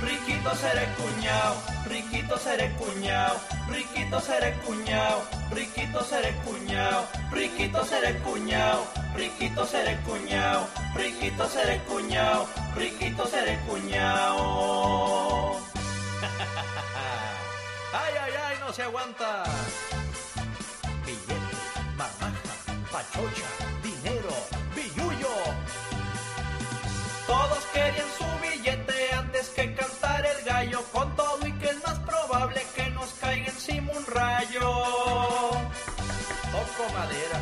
Riquito 0.00 0.54
seré 0.54 0.86
cuñao, 0.96 1.54
riquito 1.86 2.38
seré 2.38 2.70
cuñao, 2.76 3.40
riquito 3.68 4.20
seré 4.20 4.54
cuñao, 4.64 5.24
riquito 5.50 6.04
seré 6.04 6.32
cuñao, 6.44 7.06
riquito 7.40 7.84
seré 7.84 8.18
cuñao, 8.18 8.86
riquito 9.14 9.66
seré 9.66 9.96
cuñao, 10.02 10.68
riquito 10.94 11.48
seré 11.48 11.78
cuñao, 11.88 12.46
riquito 12.76 13.26
seré 13.26 13.58
cuñao. 13.66 15.60
¡Ay, 17.96 18.14
ay, 18.24 18.32
ay! 18.46 18.56
¡No 18.58 18.72
se 18.72 18.82
aguanta! 18.82 19.44
Billete, 21.06 21.56
marmaja, 21.96 22.54
pachocha, 22.90 23.48
dinero, 23.84 24.34
billuyo. 24.74 25.34
Todos 27.28 27.64
querían 27.72 28.08
su 28.18 28.26
billete 28.42 29.14
antes 29.14 29.48
que 29.50 29.74
cantar 29.76 30.26
el 30.26 30.44
gallo, 30.44 30.82
con 30.92 31.14
todo 31.14 31.46
y 31.46 31.52
que 31.52 31.66
es 31.66 31.84
más 31.86 31.98
probable 32.00 32.66
que 32.74 32.90
nos 32.90 33.12
caiga 33.20 33.46
encima 33.46 33.92
un 33.92 34.06
rayo. 34.06 34.70
Toco 36.50 36.84
madera. 36.94 37.38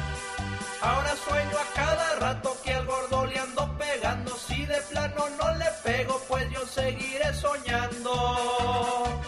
Ahora 0.82 1.16
sueño 1.16 1.56
a 1.56 1.74
cada 1.74 2.16
rato 2.16 2.56
que 2.62 2.74
al 2.74 2.84
gordo 2.84 3.24
le 3.24 3.38
ando 3.38 3.78
pegando. 3.78 4.36
Si 4.36 4.66
de 4.66 4.80
plano 4.90 5.28
no 5.40 5.54
le 5.54 5.70
pego, 5.82 6.20
pues 6.28 6.50
yo 6.50 6.66
seguiré 6.66 7.32
soñando. 7.32 9.22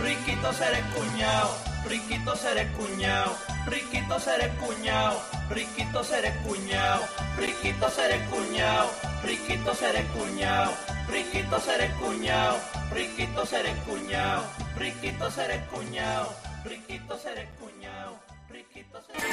Riquito 0.00 0.52
seré 0.52 0.80
cuñao, 0.94 1.50
riquito 1.84 2.36
seré 2.36 2.68
cuñao, 2.72 3.36
riquito 3.66 4.20
seré 4.20 4.48
cuñao, 4.60 5.20
riquito 5.50 6.04
seré 6.04 6.32
cuñao, 6.46 7.02
riquito 7.36 7.90
seré 7.90 8.18
cuñao, 8.30 8.90
riquito 9.24 9.74
seré 9.74 10.04
cuñao, 10.14 10.72
riquito 11.08 11.58
seré 11.60 11.90
cuñao, 12.00 12.56
riquito 12.92 13.44
seré 13.44 13.74
cuñao, 13.84 14.46
riquito 14.84 15.30
seré 15.30 15.58
cuñao, 15.66 16.32
riquito 16.64 17.18
seré 17.18 17.48
cuñao, 17.58 18.20
riquito 18.48 19.00
seré 19.06 19.28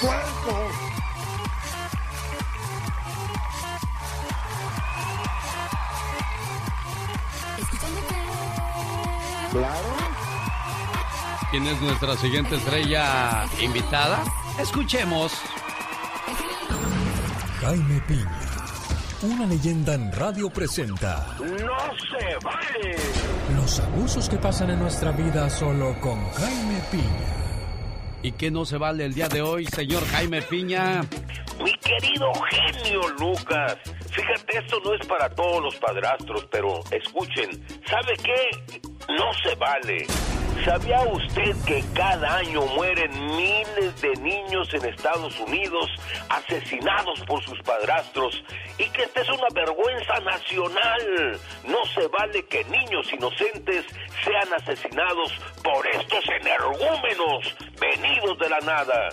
¡Puerco! 0.00 1.17
Claro. 9.50 9.96
¿Quién 11.50 11.66
es 11.66 11.80
nuestra 11.80 12.16
siguiente 12.16 12.56
estrella 12.56 13.46
invitada? 13.60 14.22
Escuchemos. 14.60 15.32
Jaime 17.60 18.00
Piña, 18.06 18.40
Una 19.22 19.46
leyenda 19.46 19.94
en 19.94 20.12
radio 20.12 20.48
presenta. 20.50 21.36
¡No 21.40 21.46
se 21.48 22.44
vale! 22.44 22.96
Los 23.56 23.80
abusos 23.80 24.28
que 24.28 24.36
pasan 24.36 24.70
en 24.70 24.78
nuestra 24.78 25.10
vida 25.12 25.48
solo 25.50 25.98
con 26.00 26.30
Jaime 26.32 26.80
Piña. 26.90 27.34
¿Y 28.22 28.32
qué 28.32 28.50
no 28.50 28.64
se 28.64 28.76
vale 28.76 29.04
el 29.04 29.14
día 29.14 29.28
de 29.28 29.40
hoy, 29.42 29.66
señor 29.66 30.04
Jaime 30.08 30.42
Piña? 30.42 31.02
Mi 31.62 31.72
querido 31.78 32.32
genio 32.50 33.00
Lucas, 33.18 33.76
fíjate, 34.10 34.58
esto 34.58 34.80
no 34.84 34.94
es 34.94 35.06
para 35.06 35.28
todos 35.30 35.62
los 35.62 35.76
padrastros, 35.76 36.46
pero 36.50 36.80
escuchen, 36.90 37.50
¿sabe 37.86 38.14
qué? 38.22 38.50
No 39.08 39.32
se 39.42 39.54
vale. 39.56 40.06
¿Sabía 40.64 41.00
usted 41.02 41.54
que 41.66 41.82
cada 41.94 42.38
año 42.38 42.62
mueren 42.74 43.10
miles 43.36 44.00
de 44.02 44.12
niños 44.16 44.68
en 44.74 44.84
Estados 44.86 45.38
Unidos 45.38 45.86
asesinados 46.28 47.20
por 47.26 47.42
sus 47.44 47.58
padrastros 47.62 48.42
y 48.76 48.84
que 48.90 49.02
esta 49.02 49.20
es 49.20 49.28
una 49.28 49.46
vergüenza 49.54 50.18
nacional? 50.20 51.40
No 51.64 51.86
se 51.94 52.08
vale 52.08 52.44
que 52.46 52.64
niños 52.64 53.10
inocentes 53.12 53.86
sean 54.24 54.52
asesinados 54.52 55.32
por 55.62 55.86
estos 55.86 56.24
energúmenos 56.40 57.56
venidos 57.80 58.38
de 58.38 58.48
la 58.48 58.60
nada. 58.60 59.08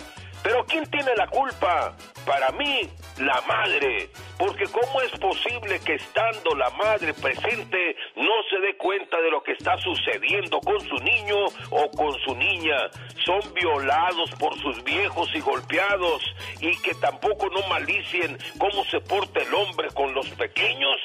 Pero 0.46 0.64
¿quién 0.66 0.88
tiene 0.92 1.12
la 1.16 1.26
culpa? 1.26 1.96
Para 2.24 2.52
mí, 2.52 2.88
la 3.18 3.40
madre. 3.48 4.08
Porque 4.38 4.64
¿cómo 4.66 5.00
es 5.00 5.10
posible 5.18 5.80
que 5.80 5.94
estando 5.94 6.54
la 6.54 6.70
madre 6.70 7.12
presente 7.14 7.96
no 8.14 8.30
se 8.48 8.60
dé 8.60 8.76
cuenta 8.76 9.20
de 9.20 9.32
lo 9.32 9.42
que 9.42 9.52
está 9.52 9.76
sucediendo 9.78 10.60
con 10.60 10.80
su 10.82 10.94
niño 10.98 11.46
o 11.70 11.90
con 11.90 12.16
su 12.20 12.36
niña? 12.36 12.76
Son 13.24 13.40
violados 13.54 14.30
por 14.38 14.56
sus 14.60 14.84
viejos 14.84 15.28
y 15.34 15.40
golpeados 15.40 16.22
y 16.60 16.80
que 16.80 16.94
tampoco 16.94 17.48
no 17.48 17.66
malicien 17.66 18.38
cómo 18.60 18.84
se 18.84 19.00
porta 19.00 19.42
el 19.42 19.52
hombre 19.52 19.88
con 19.94 20.14
los 20.14 20.28
pequeños. 20.30 21.00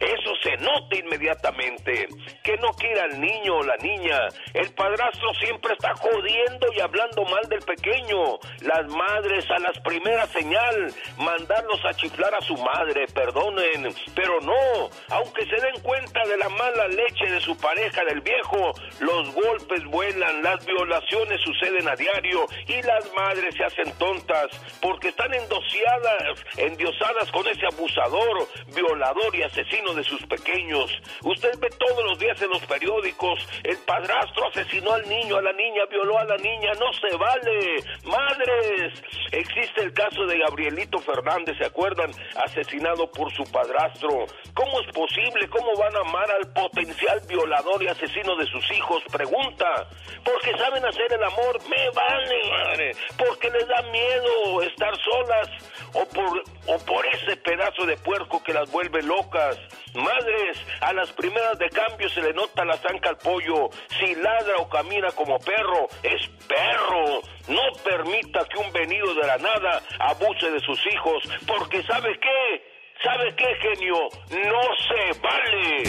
Eso 0.00 0.32
se 0.42 0.56
nota 0.58 0.96
inmediatamente. 0.96 2.08
Que 2.42 2.56
no 2.58 2.70
quiera 2.72 3.06
el 3.06 3.20
niño 3.20 3.56
o 3.56 3.62
la 3.62 3.76
niña. 3.76 4.18
El 4.52 4.72
padrastro 4.74 5.32
siempre 5.34 5.72
está 5.72 5.94
jodiendo 5.94 6.66
y 6.76 6.80
hablando 6.80 7.24
mal 7.24 7.48
del 7.48 7.60
pequeño. 7.60 8.38
Las 8.62 8.86
madres 8.88 9.48
a 9.50 9.58
las 9.58 9.78
primeras 9.80 10.28
señal, 10.30 10.92
mandarlos 11.18 11.84
a 11.84 11.94
chiflar 11.94 12.34
a 12.34 12.40
su 12.40 12.56
madre, 12.56 13.06
perdonen. 13.14 13.94
Pero 14.14 14.40
no, 14.40 14.90
aunque 15.10 15.44
se 15.44 15.60
den 15.60 15.80
cuenta 15.82 16.20
de 16.26 16.36
la 16.36 16.48
mala 16.48 16.88
leche 16.88 17.30
de 17.30 17.40
su 17.40 17.56
pareja 17.58 18.04
del 18.04 18.20
viejo, 18.20 18.72
los 19.00 19.34
golpes 19.34 19.84
vuelan, 19.84 20.42
las 20.42 20.64
violaciones 20.64 21.40
suceden 21.42 21.88
a 21.88 21.96
diario 21.96 22.46
y 22.66 22.82
las 22.82 23.12
madres 23.14 23.54
se 23.54 23.64
hacen 23.64 23.92
tontas 23.98 24.48
porque 24.80 25.08
están 25.08 25.32
endosiadas, 25.34 26.44
endiosadas 26.56 27.30
con 27.30 27.46
ese 27.46 27.66
abusador, 27.66 28.48
violador 28.74 29.34
y 29.34 29.42
asesino 29.42 29.83
de 29.92 30.04
sus 30.04 30.22
pequeños. 30.26 30.90
Usted 31.22 31.58
ve 31.58 31.68
todos 31.78 32.04
los 32.04 32.18
días 32.18 32.40
en 32.40 32.50
los 32.50 32.64
periódicos, 32.66 33.46
el 33.64 33.76
padrastro 33.78 34.48
asesinó 34.48 34.92
al 34.92 35.06
niño, 35.08 35.36
a 35.36 35.42
la 35.42 35.52
niña, 35.52 35.84
violó 35.90 36.18
a 36.18 36.24
la 36.24 36.36
niña, 36.36 36.72
no 36.78 36.92
se 36.92 37.16
vale. 37.16 37.84
Madres, 38.04 39.02
existe 39.32 39.82
el 39.82 39.92
caso 39.92 40.24
de 40.26 40.38
Gabrielito 40.38 40.98
Fernández, 41.00 41.58
¿se 41.58 41.66
acuerdan? 41.66 42.10
Asesinado 42.46 43.10
por 43.10 43.32
su 43.32 43.44
padrastro. 43.52 44.26
¿Cómo 44.54 44.80
es 44.80 44.86
posible? 44.94 45.48
¿Cómo 45.48 45.74
van 45.76 45.94
a 45.96 46.00
amar 46.00 46.30
al 46.30 46.52
potencial 46.52 47.20
violador 47.28 47.82
y 47.82 47.88
asesino 47.88 48.36
de 48.36 48.46
sus 48.46 48.70
hijos? 48.72 49.02
Pregunta. 49.10 49.88
Porque 50.24 50.56
saben 50.56 50.84
hacer 50.84 51.12
el 51.12 51.22
amor, 51.22 51.58
me 51.68 51.90
vale, 51.90 52.50
madre. 52.50 52.92
Porque 53.18 53.50
les 53.50 53.66
da 53.66 53.82
miedo 53.90 54.62
estar 54.62 54.94
solas 54.98 55.48
o 55.92 56.04
por, 56.06 56.42
o 56.66 56.78
por 56.78 57.06
ese 57.06 57.36
pedazo 57.36 57.86
de 57.86 57.96
puerco 57.96 58.42
que 58.42 58.52
las 58.52 58.70
vuelve 58.70 59.02
locas. 59.02 59.58
Madres, 59.94 60.58
a 60.80 60.92
las 60.92 61.12
primeras 61.12 61.58
de 61.58 61.68
cambio 61.70 62.08
se 62.08 62.22
le 62.22 62.32
nota 62.32 62.64
la 62.64 62.76
zanca 62.78 63.10
al 63.10 63.18
pollo. 63.18 63.70
Si 63.98 64.14
ladra 64.14 64.56
o 64.58 64.68
camina 64.68 65.10
como 65.12 65.38
perro, 65.38 65.88
es 66.02 66.28
perro. 66.48 67.20
No 67.48 67.62
permita 67.84 68.44
que 68.46 68.58
un 68.58 68.72
venido 68.72 69.14
de 69.14 69.26
la 69.26 69.38
nada 69.38 69.82
abuse 69.98 70.50
de 70.50 70.60
sus 70.60 70.80
hijos, 70.86 71.22
porque 71.46 71.82
¿sabe 71.82 72.18
qué? 72.18 72.74
¿Sabe 73.02 73.34
qué, 73.36 73.46
genio? 73.60 74.08
No 74.30 74.62
se 74.88 75.20
vale. 75.20 75.82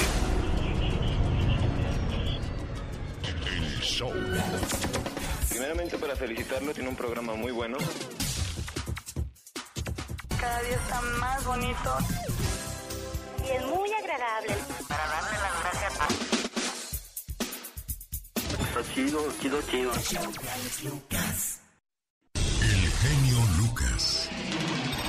El 3.48 3.82
show. 3.82 4.12
Primeramente 5.50 5.98
para 5.98 6.16
felicitarlo, 6.16 6.74
tiene 6.74 6.90
un 6.90 6.96
programa 6.96 7.34
muy 7.36 7.52
bueno. 7.52 7.78
Cada 10.40 10.62
día 10.62 10.76
está 10.76 11.02
más 11.20 11.46
bonito. 11.46 11.98
Y 13.44 13.50
es 13.50 13.66
muy 13.66 13.92
agradable. 13.94 14.56
Para 14.88 15.08
darle 15.08 15.38
las 15.40 15.60
gracias 15.62 16.00
a... 16.02 16.08
Está 18.64 18.94
chido, 18.94 19.20
chido, 19.42 19.62
chido. 19.62 19.92
El 22.62 22.92
genio 22.92 23.38
Lucas. 23.58 24.30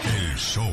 El 0.04 0.36
show. 0.36 0.72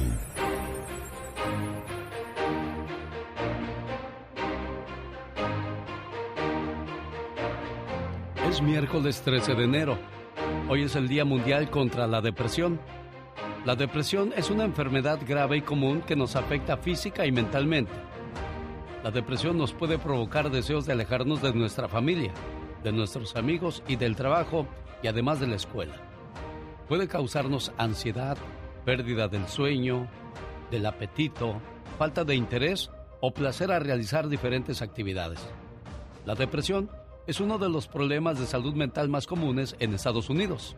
Es 8.49 8.61
miércoles 8.61 9.21
13 9.23 9.55
de 9.55 9.63
enero. 9.63 9.97
Hoy 10.69 10.83
es 10.83 10.95
el 10.95 11.07
Día 11.07 11.25
Mundial 11.25 11.69
contra 11.71 12.05
la 12.07 12.21
Depresión. 12.21 12.79
La 13.65 13.77
depresión 13.77 14.33
es 14.35 14.49
una 14.49 14.65
enfermedad 14.65 15.19
grave 15.25 15.55
y 15.57 15.61
común 15.61 16.01
que 16.01 16.17
nos 16.17 16.35
afecta 16.35 16.75
física 16.75 17.25
y 17.25 17.31
mentalmente. 17.31 17.93
La 19.05 19.09
depresión 19.09 19.57
nos 19.57 19.71
puede 19.71 19.97
provocar 19.97 20.51
deseos 20.51 20.85
de 20.85 20.91
alejarnos 20.91 21.41
de 21.41 21.53
nuestra 21.53 21.87
familia, 21.87 22.33
de 22.83 22.91
nuestros 22.91 23.37
amigos 23.37 23.81
y 23.87 23.95
del 23.95 24.17
trabajo 24.17 24.67
y 25.01 25.07
además 25.07 25.39
de 25.39 25.47
la 25.47 25.55
escuela. 25.55 25.95
Puede 26.89 27.07
causarnos 27.07 27.71
ansiedad, 27.77 28.37
pérdida 28.83 29.29
del 29.29 29.47
sueño, 29.47 30.09
del 30.69 30.85
apetito, 30.85 31.61
falta 31.97 32.25
de 32.25 32.35
interés 32.35 32.91
o 33.21 33.33
placer 33.33 33.71
a 33.71 33.79
realizar 33.79 34.27
diferentes 34.27 34.81
actividades. 34.81 35.39
La 36.25 36.35
depresión 36.35 36.89
es 37.27 37.39
uno 37.39 37.57
de 37.57 37.69
los 37.69 37.87
problemas 37.87 38.37
de 38.39 38.45
salud 38.45 38.73
mental 38.73 39.07
más 39.07 39.25
comunes 39.25 39.77
en 39.79 39.93
Estados 39.93 40.29
Unidos. 40.29 40.75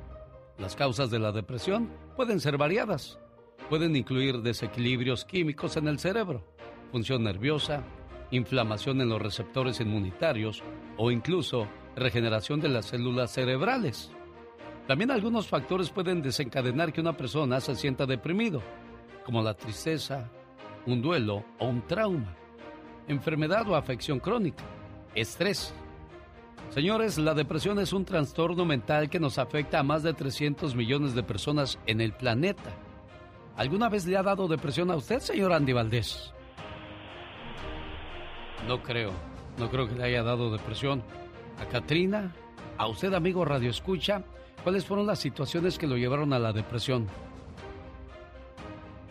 Las 0.58 0.76
causas 0.76 1.10
de 1.10 1.20
la 1.20 1.32
depresión 1.32 1.92
pueden 2.16 2.40
ser 2.40 2.58
variadas. 2.58 3.20
Pueden 3.70 3.96
incluir 3.96 4.42
desequilibrios 4.42 5.26
químicos 5.26 5.76
en 5.76 5.88
el 5.88 6.00
cerebro, 6.00 6.46
función 6.92 7.24
nerviosa, 7.24 7.84
inflamación 8.32 9.02
en 9.02 9.10
los 9.10 9.22
receptores 9.22 9.80
inmunitarios 9.82 10.64
o 10.98 11.12
incluso 11.12 11.68
regeneración 11.96 12.60
de 12.60 12.70
las 12.70 12.86
células 12.86 13.32
cerebrales. 13.32 14.12
También 14.88 15.12
algunos 15.12 15.48
factores 15.48 15.90
pueden 15.90 16.22
desencadenar 16.22 16.94
que 16.94 17.02
una 17.02 17.18
persona 17.18 17.60
se 17.60 17.76
sienta 17.76 18.06
deprimido, 18.06 18.62
como 19.26 19.42
la 19.42 19.56
tristeza, 19.56 20.30
un 20.86 21.02
duelo 21.02 21.44
o 21.60 21.68
un 21.68 21.82
trauma, 21.88 22.36
enfermedad 23.08 23.68
o 23.68 23.76
afección 23.76 24.20
crónica, 24.20 24.64
estrés. 25.16 25.74
Señores, 26.70 27.18
la 27.18 27.34
depresión 27.34 27.80
es 27.80 27.94
un 27.94 28.04
trastorno 28.04 28.66
mental 28.66 29.10
que 29.10 29.20
nos 29.20 29.38
afecta 29.38 29.80
a 29.80 29.84
más 29.84 30.04
de 30.04 30.14
300 30.14 30.76
millones 30.76 31.16
de 31.16 31.24
personas 31.24 31.80
en 31.86 32.02
el 32.02 32.12
planeta. 32.12 32.72
¿Alguna 33.56 33.88
vez 33.88 34.06
le 34.06 34.18
ha 34.18 34.24
dado 34.24 34.48
depresión 34.48 34.92
a 34.92 34.98
usted, 34.98 35.20
señor 35.20 35.54
Andy 35.54 35.72
Valdés? 35.72 36.34
No 38.68 38.84
creo, 38.84 39.12
no 39.58 39.70
creo 39.70 39.88
que 39.88 39.96
le 39.96 40.04
haya 40.04 40.24
dado 40.24 40.52
depresión. 40.52 41.02
¿A 41.60 41.66
Katrina? 41.66 42.36
¿A 42.78 42.88
usted, 42.88 43.14
amigo 43.14 43.46
Radio 43.46 43.70
Escucha? 43.70 44.24
¿Cuáles 44.64 44.86
fueron 44.86 45.08
las 45.08 45.20
situaciones 45.20 45.78
que 45.78 45.88
lo 45.88 45.96
llevaron 45.96 46.34
a 46.34 46.40
la 46.40 46.52
depresión? 46.52 47.08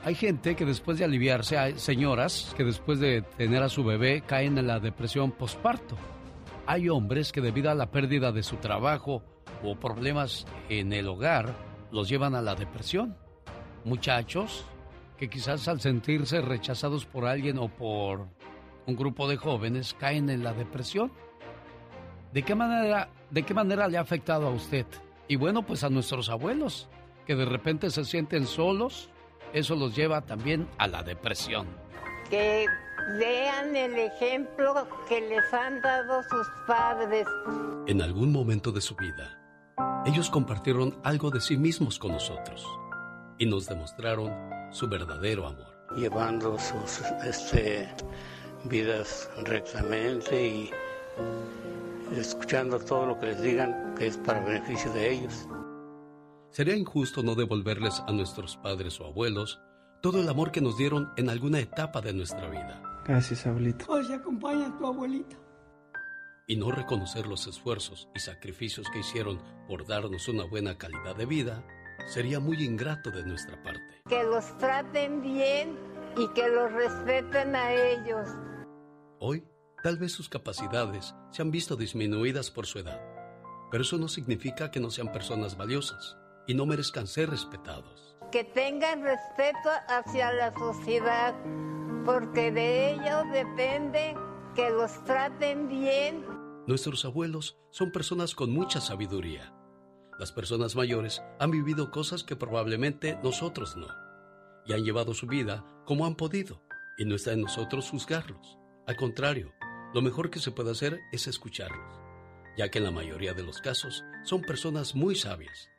Hay 0.04 0.14
gente 0.14 0.54
que 0.54 0.66
después 0.66 0.98
de 0.98 1.06
aliviarse, 1.06 1.56
hay 1.56 1.78
señoras 1.78 2.52
que 2.58 2.64
después 2.64 3.00
de 3.00 3.22
tener 3.22 3.62
a 3.62 3.70
su 3.70 3.84
bebé 3.84 4.22
caen 4.26 4.58
en 4.58 4.66
la 4.66 4.80
depresión 4.80 5.32
posparto. 5.32 5.96
Hay 6.66 6.88
hombres 6.88 7.30
que 7.30 7.42
debido 7.42 7.70
a 7.70 7.74
la 7.74 7.90
pérdida 7.90 8.32
de 8.32 8.42
su 8.42 8.56
trabajo 8.56 9.22
o 9.62 9.76
problemas 9.76 10.46
en 10.70 10.94
el 10.94 11.08
hogar 11.08 11.54
los 11.90 12.08
llevan 12.08 12.34
a 12.34 12.40
la 12.40 12.54
depresión. 12.54 13.16
Muchachos 13.84 14.64
que 15.18 15.28
quizás 15.28 15.68
al 15.68 15.80
sentirse 15.80 16.40
rechazados 16.40 17.04
por 17.04 17.26
alguien 17.26 17.58
o 17.58 17.68
por 17.68 18.28
un 18.86 18.96
grupo 18.96 19.28
de 19.28 19.36
jóvenes 19.36 19.94
caen 19.98 20.30
en 20.30 20.42
la 20.42 20.54
depresión. 20.54 21.12
¿De 22.32 22.42
qué 22.42 22.54
manera, 22.54 23.10
de 23.30 23.42
qué 23.42 23.52
manera 23.52 23.86
le 23.86 23.98
ha 23.98 24.00
afectado 24.00 24.46
a 24.46 24.50
usted? 24.50 24.86
Y 25.28 25.36
bueno, 25.36 25.66
pues 25.66 25.84
a 25.84 25.90
nuestros 25.90 26.30
abuelos, 26.30 26.88
que 27.26 27.34
de 27.34 27.44
repente 27.44 27.90
se 27.90 28.04
sienten 28.04 28.46
solos, 28.46 29.10
eso 29.52 29.76
los 29.76 29.94
lleva 29.94 30.22
también 30.22 30.66
a 30.78 30.88
la 30.88 31.02
depresión. 31.02 31.66
Que 32.30 32.66
vean 33.18 33.76
el 33.76 33.94
ejemplo 33.98 34.88
que 35.08 35.20
les 35.20 35.52
han 35.52 35.80
dado 35.80 36.22
sus 36.22 36.46
padres. 36.66 37.26
En 37.86 38.00
algún 38.00 38.32
momento 38.32 38.72
de 38.72 38.80
su 38.80 38.96
vida, 38.96 39.38
ellos 40.06 40.30
compartieron 40.30 40.98
algo 41.02 41.30
de 41.30 41.40
sí 41.40 41.56
mismos 41.56 41.98
con 41.98 42.12
nosotros 42.12 42.66
y 43.38 43.46
nos 43.46 43.66
demostraron 43.66 44.32
su 44.70 44.88
verdadero 44.88 45.46
amor. 45.46 45.74
llevando 45.96 46.58
sus 46.58 47.02
este, 47.24 47.88
vidas 48.64 49.30
rectamente 49.44 50.46
y 50.46 50.70
escuchando 52.16 52.78
todo 52.78 53.06
lo 53.06 53.18
que 53.18 53.26
les 53.26 53.42
digan 53.42 53.94
que 53.96 54.06
es 54.06 54.16
para 54.18 54.40
beneficio 54.40 54.92
de 54.92 55.12
ellos. 55.12 55.46
Sería 56.50 56.76
injusto 56.76 57.22
no 57.22 57.34
devolverles 57.34 58.02
a 58.06 58.12
nuestros 58.12 58.56
padres 58.56 59.00
o 59.00 59.06
abuelos 59.06 59.60
todo 60.04 60.20
el 60.20 60.28
amor 60.28 60.52
que 60.52 60.60
nos 60.60 60.76
dieron 60.76 61.10
en 61.16 61.30
alguna 61.30 61.60
etapa 61.60 62.02
de 62.02 62.12
nuestra 62.12 62.46
vida. 62.50 63.02
Gracias, 63.06 63.46
abuelito. 63.46 63.86
Hoy 63.88 64.04
se 64.04 64.12
acompaña 64.12 64.66
a 64.66 64.76
tu 64.76 64.86
abuelita. 64.86 65.34
Y 66.46 66.56
no 66.56 66.70
reconocer 66.70 67.26
los 67.26 67.46
esfuerzos 67.46 68.10
y 68.14 68.20
sacrificios 68.20 68.90
que 68.90 68.98
hicieron 68.98 69.40
por 69.66 69.86
darnos 69.86 70.28
una 70.28 70.44
buena 70.44 70.76
calidad 70.76 71.16
de 71.16 71.24
vida 71.24 71.64
sería 72.06 72.38
muy 72.38 72.62
ingrato 72.62 73.10
de 73.10 73.24
nuestra 73.24 73.62
parte. 73.62 74.02
Que 74.06 74.22
los 74.24 74.58
traten 74.58 75.22
bien 75.22 75.78
y 76.18 76.28
que 76.34 76.50
los 76.50 76.70
respeten 76.70 77.56
a 77.56 77.72
ellos. 77.72 78.28
Hoy, 79.20 79.42
tal 79.82 79.96
vez 79.96 80.12
sus 80.12 80.28
capacidades 80.28 81.14
se 81.30 81.40
han 81.40 81.50
visto 81.50 81.76
disminuidas 81.76 82.50
por 82.50 82.66
su 82.66 82.78
edad, 82.78 83.00
pero 83.70 83.84
eso 83.84 83.96
no 83.96 84.08
significa 84.08 84.70
que 84.70 84.80
no 84.80 84.90
sean 84.90 85.12
personas 85.12 85.56
valiosas 85.56 86.18
y 86.46 86.52
no 86.52 86.66
merezcan 86.66 87.06
ser 87.06 87.30
respetados. 87.30 88.13
Que 88.34 88.42
tengan 88.42 89.04
respeto 89.04 89.70
hacia 89.86 90.32
la 90.32 90.52
sociedad, 90.52 91.36
porque 92.04 92.50
de 92.50 92.90
ellos 92.90 93.30
depende 93.32 94.16
que 94.56 94.70
los 94.70 95.04
traten 95.04 95.68
bien. 95.68 96.26
Nuestros 96.66 97.04
abuelos 97.04 97.56
son 97.70 97.92
personas 97.92 98.34
con 98.34 98.50
mucha 98.50 98.80
sabiduría. 98.80 99.54
Las 100.18 100.32
personas 100.32 100.74
mayores 100.74 101.22
han 101.38 101.52
vivido 101.52 101.92
cosas 101.92 102.24
que 102.24 102.34
probablemente 102.34 103.16
nosotros 103.22 103.76
no, 103.76 103.86
y 104.66 104.72
han 104.72 104.82
llevado 104.82 105.14
su 105.14 105.28
vida 105.28 105.64
como 105.84 106.04
han 106.04 106.16
podido, 106.16 106.60
y 106.98 107.04
no 107.04 107.14
está 107.14 107.34
en 107.34 107.42
nosotros 107.42 107.88
juzgarlos. 107.88 108.58
Al 108.88 108.96
contrario, 108.96 109.52
lo 109.94 110.02
mejor 110.02 110.30
que 110.30 110.40
se 110.40 110.50
puede 110.50 110.72
hacer 110.72 110.98
es 111.12 111.28
escucharlos, 111.28 112.00
ya 112.58 112.68
que 112.68 112.78
en 112.78 112.84
la 112.84 112.90
mayoría 112.90 113.32
de 113.32 113.44
los 113.44 113.60
casos 113.60 114.02
son 114.24 114.40
personas 114.40 114.96
muy 114.96 115.14
sabias, 115.14 115.70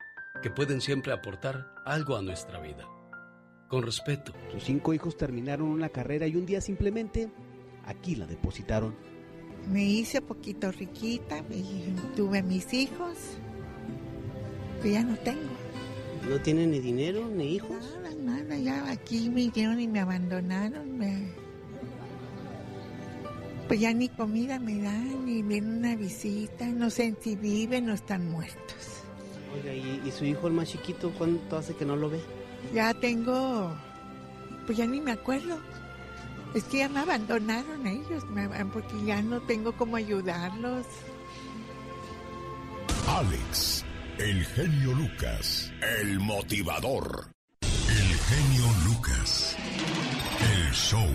que 0.42 0.50
pueden 0.50 0.82
siempre 0.82 1.14
aportar 1.14 1.74
algo 1.86 2.16
a 2.16 2.22
nuestra 2.22 2.60
vida. 2.60 2.86
Con 3.68 3.84
respeto. 3.84 4.34
Sus 4.52 4.64
cinco 4.64 4.94
hijos 4.94 5.18
terminaron 5.18 5.68
una 5.68 5.90
carrera 5.90 6.28
y 6.28 6.36
un 6.36 6.46
día 6.46 6.62
simplemente 6.62 7.30
aquí 7.86 8.16
la 8.16 8.28
depositaron. 8.28 8.96
Me 9.72 9.84
hice 9.84 10.22
poquito 10.22 10.72
riquita 10.72 11.40
y 11.50 11.96
tuve 12.16 12.44
mis 12.44 12.72
hijos, 12.74 13.18
que 14.84 14.92
ya 14.92 15.04
no 15.04 15.16
tengo. 15.18 15.50
¿No 16.30 16.40
tiene 16.40 16.68
ni 16.68 16.80
dinero 16.80 17.28
ni 17.28 17.56
hijos? 17.56 17.98
Nada, 18.02 18.16
nada, 18.16 18.58
ya 18.58 18.92
aquí 18.92 19.30
me 19.30 19.48
vinieron 19.48 19.80
y 19.80 19.88
me 19.88 20.00
abandonaron. 20.00 20.98
Me... 20.98 21.30
Pues 23.68 23.80
ya 23.80 23.94
ni 23.94 24.10
comida 24.10 24.60
me 24.60 24.80
dan, 24.80 25.26
ni 25.26 25.42
viene 25.42 25.78
una 25.78 25.96
visita, 25.96 26.68
no 26.68 26.92
sé 26.92 27.16
si 27.20 27.36
viven 27.36 27.90
o 27.90 27.94
están 27.94 28.30
muertos. 28.30 28.65
Oiga, 29.56 29.74
¿y, 29.74 30.02
y 30.06 30.12
su 30.12 30.26
hijo 30.26 30.48
el 30.48 30.54
más 30.54 30.70
chiquito 30.70 31.12
cuánto 31.18 31.58
hace 31.58 31.76
que 31.76 31.86
no 31.86 31.96
lo 31.96 32.10
ve? 32.10 32.20
Ya 32.74 32.94
tengo, 32.94 33.72
pues 34.66 34.78
ya 34.78 34.86
ni 34.86 35.00
me 35.02 35.12
acuerdo. 35.12 35.58
Es 36.54 36.64
que 36.66 36.78
ya 36.80 36.90
me 36.90 37.00
abandonaron 37.02 37.86
ellos, 37.86 38.24
me- 38.30 38.48
porque 38.68 38.94
ya 39.06 39.22
no 39.22 39.42
tengo 39.42 39.74
cómo 39.74 39.96
ayudarlos. 39.98 40.86
Alex, 43.08 43.86
el 44.18 44.44
genio 44.46 44.94
Lucas, 44.94 45.72
el 46.02 46.20
motivador. 46.20 47.28
El 47.62 48.18
genio 48.18 48.66
Lucas, 48.86 49.56
el 50.42 50.72
show. 50.74 51.08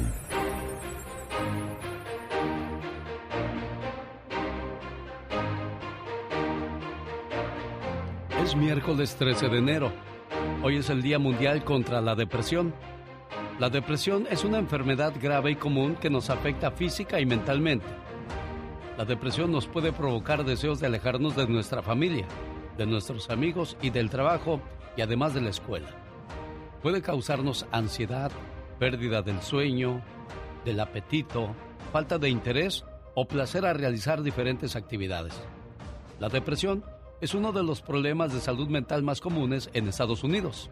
Es 8.50 8.56
miércoles 8.56 9.14
13 9.14 9.48
de 9.48 9.58
enero. 9.58 9.92
Hoy 10.64 10.78
es 10.78 10.90
el 10.90 11.02
Día 11.02 11.20
Mundial 11.20 11.62
contra 11.62 12.00
la 12.00 12.16
Depresión. 12.16 12.74
La 13.60 13.70
depresión 13.70 14.26
es 14.28 14.42
una 14.42 14.58
enfermedad 14.58 15.14
grave 15.22 15.52
y 15.52 15.54
común 15.54 15.94
que 15.94 16.10
nos 16.10 16.30
afecta 16.30 16.72
física 16.72 17.20
y 17.20 17.26
mentalmente. 17.26 17.86
La 18.98 19.04
depresión 19.04 19.52
nos 19.52 19.68
puede 19.68 19.92
provocar 19.92 20.44
deseos 20.44 20.80
de 20.80 20.88
alejarnos 20.88 21.36
de 21.36 21.46
nuestra 21.46 21.80
familia, 21.80 22.26
de 22.76 22.86
nuestros 22.86 23.30
amigos 23.30 23.76
y 23.82 23.90
del 23.90 24.10
trabajo 24.10 24.60
y 24.96 25.02
además 25.02 25.32
de 25.32 25.42
la 25.42 25.50
escuela. 25.50 25.90
Puede 26.82 27.02
causarnos 27.02 27.66
ansiedad, 27.70 28.32
pérdida 28.80 29.22
del 29.22 29.40
sueño, 29.42 30.02
del 30.64 30.80
apetito, 30.80 31.54
falta 31.92 32.18
de 32.18 32.30
interés 32.30 32.84
o 33.14 33.28
placer 33.28 33.64
a 33.64 33.74
realizar 33.74 34.24
diferentes 34.24 34.74
actividades. 34.74 35.40
La 36.18 36.28
depresión 36.28 36.82
es 37.20 37.34
uno 37.34 37.52
de 37.52 37.62
los 37.62 37.82
problemas 37.82 38.32
de 38.32 38.40
salud 38.40 38.68
mental 38.68 39.02
más 39.02 39.20
comunes 39.20 39.68
en 39.74 39.88
Estados 39.88 40.24
Unidos. 40.24 40.70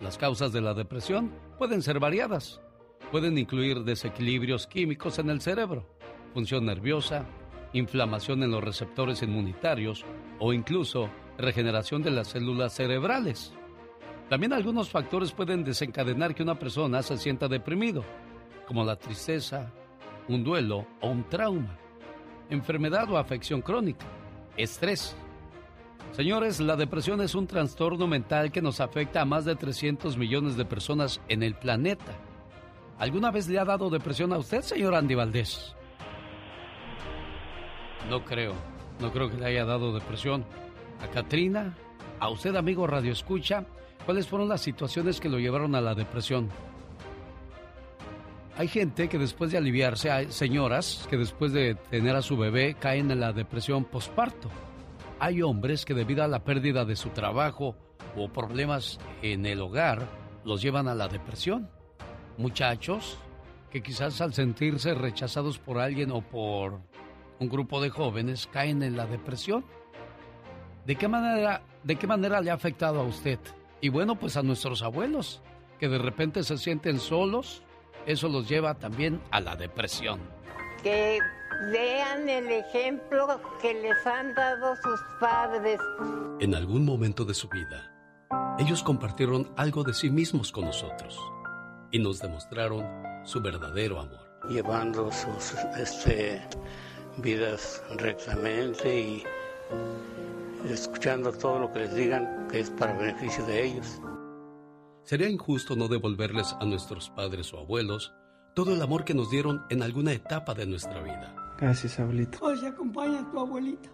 Las 0.00 0.18
causas 0.18 0.52
de 0.52 0.60
la 0.60 0.72
depresión 0.72 1.32
pueden 1.58 1.82
ser 1.82 1.98
variadas. 1.98 2.60
Pueden 3.10 3.36
incluir 3.38 3.82
desequilibrios 3.82 4.66
químicos 4.66 5.18
en 5.18 5.30
el 5.30 5.40
cerebro, 5.40 5.84
función 6.32 6.64
nerviosa, 6.64 7.26
inflamación 7.72 8.42
en 8.42 8.52
los 8.52 8.62
receptores 8.62 9.22
inmunitarios 9.22 10.04
o 10.38 10.52
incluso 10.52 11.10
regeneración 11.38 12.02
de 12.02 12.10
las 12.12 12.28
células 12.28 12.72
cerebrales. 12.72 13.52
También 14.28 14.52
algunos 14.52 14.90
factores 14.90 15.32
pueden 15.32 15.64
desencadenar 15.64 16.36
que 16.36 16.44
una 16.44 16.58
persona 16.58 17.02
se 17.02 17.18
sienta 17.18 17.48
deprimido, 17.48 18.04
como 18.66 18.84
la 18.84 18.94
tristeza, 18.94 19.72
un 20.28 20.44
duelo 20.44 20.86
o 21.00 21.08
un 21.08 21.28
trauma, 21.28 21.76
enfermedad 22.48 23.10
o 23.10 23.18
afección 23.18 23.60
crónica, 23.60 24.06
estrés. 24.56 25.16
Señores, 26.12 26.58
la 26.58 26.76
depresión 26.76 27.20
es 27.20 27.34
un 27.34 27.46
trastorno 27.46 28.06
mental 28.08 28.50
que 28.50 28.60
nos 28.60 28.80
afecta 28.80 29.22
a 29.22 29.24
más 29.24 29.44
de 29.44 29.54
300 29.54 30.16
millones 30.16 30.56
de 30.56 30.64
personas 30.64 31.20
en 31.28 31.42
el 31.42 31.54
planeta. 31.54 32.12
¿Alguna 32.98 33.30
vez 33.30 33.48
le 33.48 33.58
ha 33.58 33.64
dado 33.64 33.90
depresión 33.90 34.32
a 34.32 34.38
usted, 34.38 34.62
señor 34.62 34.94
Andy 34.94 35.14
Valdés? 35.14 35.74
No 38.08 38.24
creo, 38.24 38.54
no 39.00 39.12
creo 39.12 39.30
que 39.30 39.36
le 39.36 39.46
haya 39.46 39.64
dado 39.64 39.94
depresión. 39.94 40.44
A 41.00 41.06
Katrina, 41.08 41.76
a 42.18 42.28
usted, 42.28 42.56
amigo 42.56 42.86
Radio 42.88 43.12
Escucha, 43.12 43.64
¿cuáles 44.04 44.26
fueron 44.26 44.48
las 44.48 44.60
situaciones 44.60 45.20
que 45.20 45.28
lo 45.28 45.38
llevaron 45.38 45.76
a 45.76 45.80
la 45.80 45.94
depresión? 45.94 46.50
Hay 48.58 48.66
gente 48.66 49.08
que 49.08 49.16
después 49.16 49.52
de 49.52 49.58
aliviarse, 49.58 50.10
hay 50.10 50.30
señoras 50.32 51.06
que 51.08 51.16
después 51.16 51.52
de 51.52 51.76
tener 51.76 52.16
a 52.16 52.20
su 52.20 52.36
bebé 52.36 52.74
caen 52.74 53.10
en 53.12 53.20
la 53.20 53.32
depresión 53.32 53.84
posparto. 53.84 54.50
Hay 55.22 55.42
hombres 55.42 55.84
que 55.84 55.92
debido 55.92 56.24
a 56.24 56.28
la 56.28 56.44
pérdida 56.44 56.86
de 56.86 56.96
su 56.96 57.10
trabajo 57.10 57.76
o 58.16 58.32
problemas 58.32 58.98
en 59.20 59.44
el 59.44 59.60
hogar 59.60 60.08
los 60.44 60.62
llevan 60.62 60.88
a 60.88 60.94
la 60.94 61.08
depresión. 61.08 61.70
Muchachos 62.38 63.18
que 63.70 63.82
quizás 63.82 64.22
al 64.22 64.32
sentirse 64.32 64.94
rechazados 64.94 65.58
por 65.58 65.78
alguien 65.78 66.10
o 66.10 66.22
por 66.22 66.80
un 67.38 67.48
grupo 67.50 67.82
de 67.82 67.90
jóvenes 67.90 68.48
caen 68.50 68.82
en 68.82 68.96
la 68.96 69.06
depresión. 69.06 69.66
¿De 70.86 70.96
qué 70.96 71.06
manera, 71.06 71.62
de 71.84 71.96
qué 71.96 72.06
manera 72.06 72.40
le 72.40 72.50
ha 72.50 72.54
afectado 72.54 73.00
a 73.00 73.04
usted? 73.04 73.38
Y 73.82 73.90
bueno, 73.90 74.18
pues 74.18 74.38
a 74.38 74.42
nuestros 74.42 74.82
abuelos, 74.82 75.42
que 75.78 75.88
de 75.88 75.98
repente 75.98 76.42
se 76.42 76.56
sienten 76.56 76.98
solos, 76.98 77.62
eso 78.06 78.28
los 78.30 78.48
lleva 78.48 78.74
también 78.74 79.20
a 79.30 79.40
la 79.40 79.54
depresión. 79.54 80.18
Que 80.82 81.18
vean 81.60 82.28
el 82.28 82.50
ejemplo 82.50 83.40
que 83.60 83.74
les 83.74 84.06
han 84.06 84.34
dado 84.34 84.74
sus 84.76 85.00
padres. 85.20 85.78
En 86.40 86.54
algún 86.54 86.84
momento 86.84 87.24
de 87.24 87.34
su 87.34 87.48
vida, 87.48 87.90
ellos 88.58 88.82
compartieron 88.82 89.52
algo 89.56 89.84
de 89.84 89.92
sí 89.92 90.10
mismos 90.10 90.52
con 90.52 90.64
nosotros 90.64 91.18
y 91.90 91.98
nos 91.98 92.20
demostraron 92.20 92.86
su 93.24 93.40
verdadero 93.42 94.00
amor. 94.00 94.30
Llevando 94.48 95.10
sus 95.12 95.54
este, 95.76 96.40
vidas 97.18 97.82
rectamente 97.96 99.00
y 99.00 99.24
escuchando 100.66 101.32
todo 101.32 101.58
lo 101.58 101.72
que 101.72 101.80
les 101.80 101.94
digan 101.94 102.48
que 102.48 102.60
es 102.60 102.70
para 102.70 102.94
beneficio 102.94 103.44
de 103.44 103.66
ellos. 103.66 104.00
Sería 105.04 105.28
injusto 105.28 105.76
no 105.76 105.88
devolverles 105.88 106.54
a 106.60 106.64
nuestros 106.64 107.10
padres 107.10 107.52
o 107.52 107.58
abuelos 107.58 108.14
todo 108.54 108.74
el 108.74 108.82
amor 108.82 109.04
que 109.04 109.14
nos 109.14 109.30
dieron 109.30 109.64
en 109.68 109.82
alguna 109.82 110.12
etapa 110.12 110.54
de 110.54 110.66
nuestra 110.66 111.00
vida 111.02 111.39
Gracias, 111.60 111.98
abuelito. 112.00 112.38
Hoy 112.40 112.58
se 112.58 112.68
acompaña 112.68 113.20
a 113.20 113.30
tu 113.30 113.38
abuelita. 113.38 113.90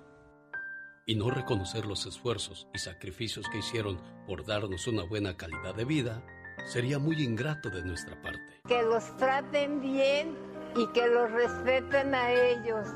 y 1.09 1.15
no 1.15 1.31
reconocer 1.31 1.87
los 1.87 2.05
esfuerzos 2.05 2.67
y 2.75 2.79
sacrificios 2.81 3.47
que 3.49 3.59
hicieron 3.59 4.01
por 4.27 4.45
darnos 4.45 4.89
una 4.89 5.05
buena 5.05 5.37
calidad 5.37 5.73
de 5.77 5.85
vida 5.85 6.27
sería 6.73 6.99
muy 6.99 7.23
ingrato 7.23 7.71
de 7.71 7.85
nuestra 7.85 8.21
parte. 8.23 8.61
Que 8.67 8.83
los 8.83 9.17
traten 9.17 9.81
bien 9.81 10.37
y 10.75 10.85
que 10.89 11.07
los 11.07 11.31
respeten 11.31 12.13
a 12.13 12.33
ellos. 12.33 12.89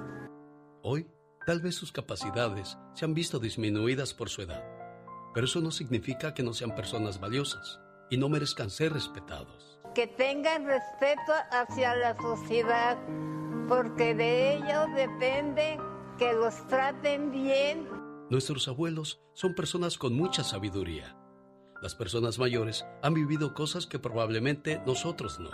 Hoy, 0.83 1.07
tal 1.47 1.61
vez 1.61 1.77
sus 1.77 1.93
capacidades 1.93 2.77
se 2.95 3.05
han 3.05 3.15
visto 3.15 3.39
disminuidas 3.39 4.13
por 4.13 4.29
su 4.29 4.43
edad, 4.43 4.65
pero 5.35 5.47
eso 5.47 5.61
no 5.61 5.71
significa 5.71 6.35
que 6.35 6.43
no 6.43 6.53
sean 6.53 6.75
personas 6.75 7.21
valiosas 7.21 7.79
y 8.11 8.17
no 8.17 8.29
merezcan 8.29 8.71
ser 8.71 8.93
respetados. 8.93 9.70
Que 9.95 10.07
tengan 10.07 10.67
respeto 10.67 11.33
hacia 11.51 11.95
la 11.97 12.17
sociedad, 12.17 12.99
porque 13.69 14.15
de 14.15 14.55
ellos 14.55 14.87
depende 14.95 15.79
que 16.19 16.33
los 16.33 16.67
traten 16.69 17.31
bien. 17.31 17.89
Nuestros 18.31 18.69
abuelos 18.69 19.21
son 19.33 19.55
personas 19.55 19.99
con 19.99 20.15
mucha 20.15 20.45
sabiduría. 20.45 21.17
Las 21.83 21.95
personas 21.95 22.39
mayores 22.39 22.85
han 23.03 23.15
vivido 23.15 23.55
cosas 23.55 23.87
que 23.87 23.99
probablemente 23.99 24.81
nosotros 24.87 25.41
no. 25.41 25.51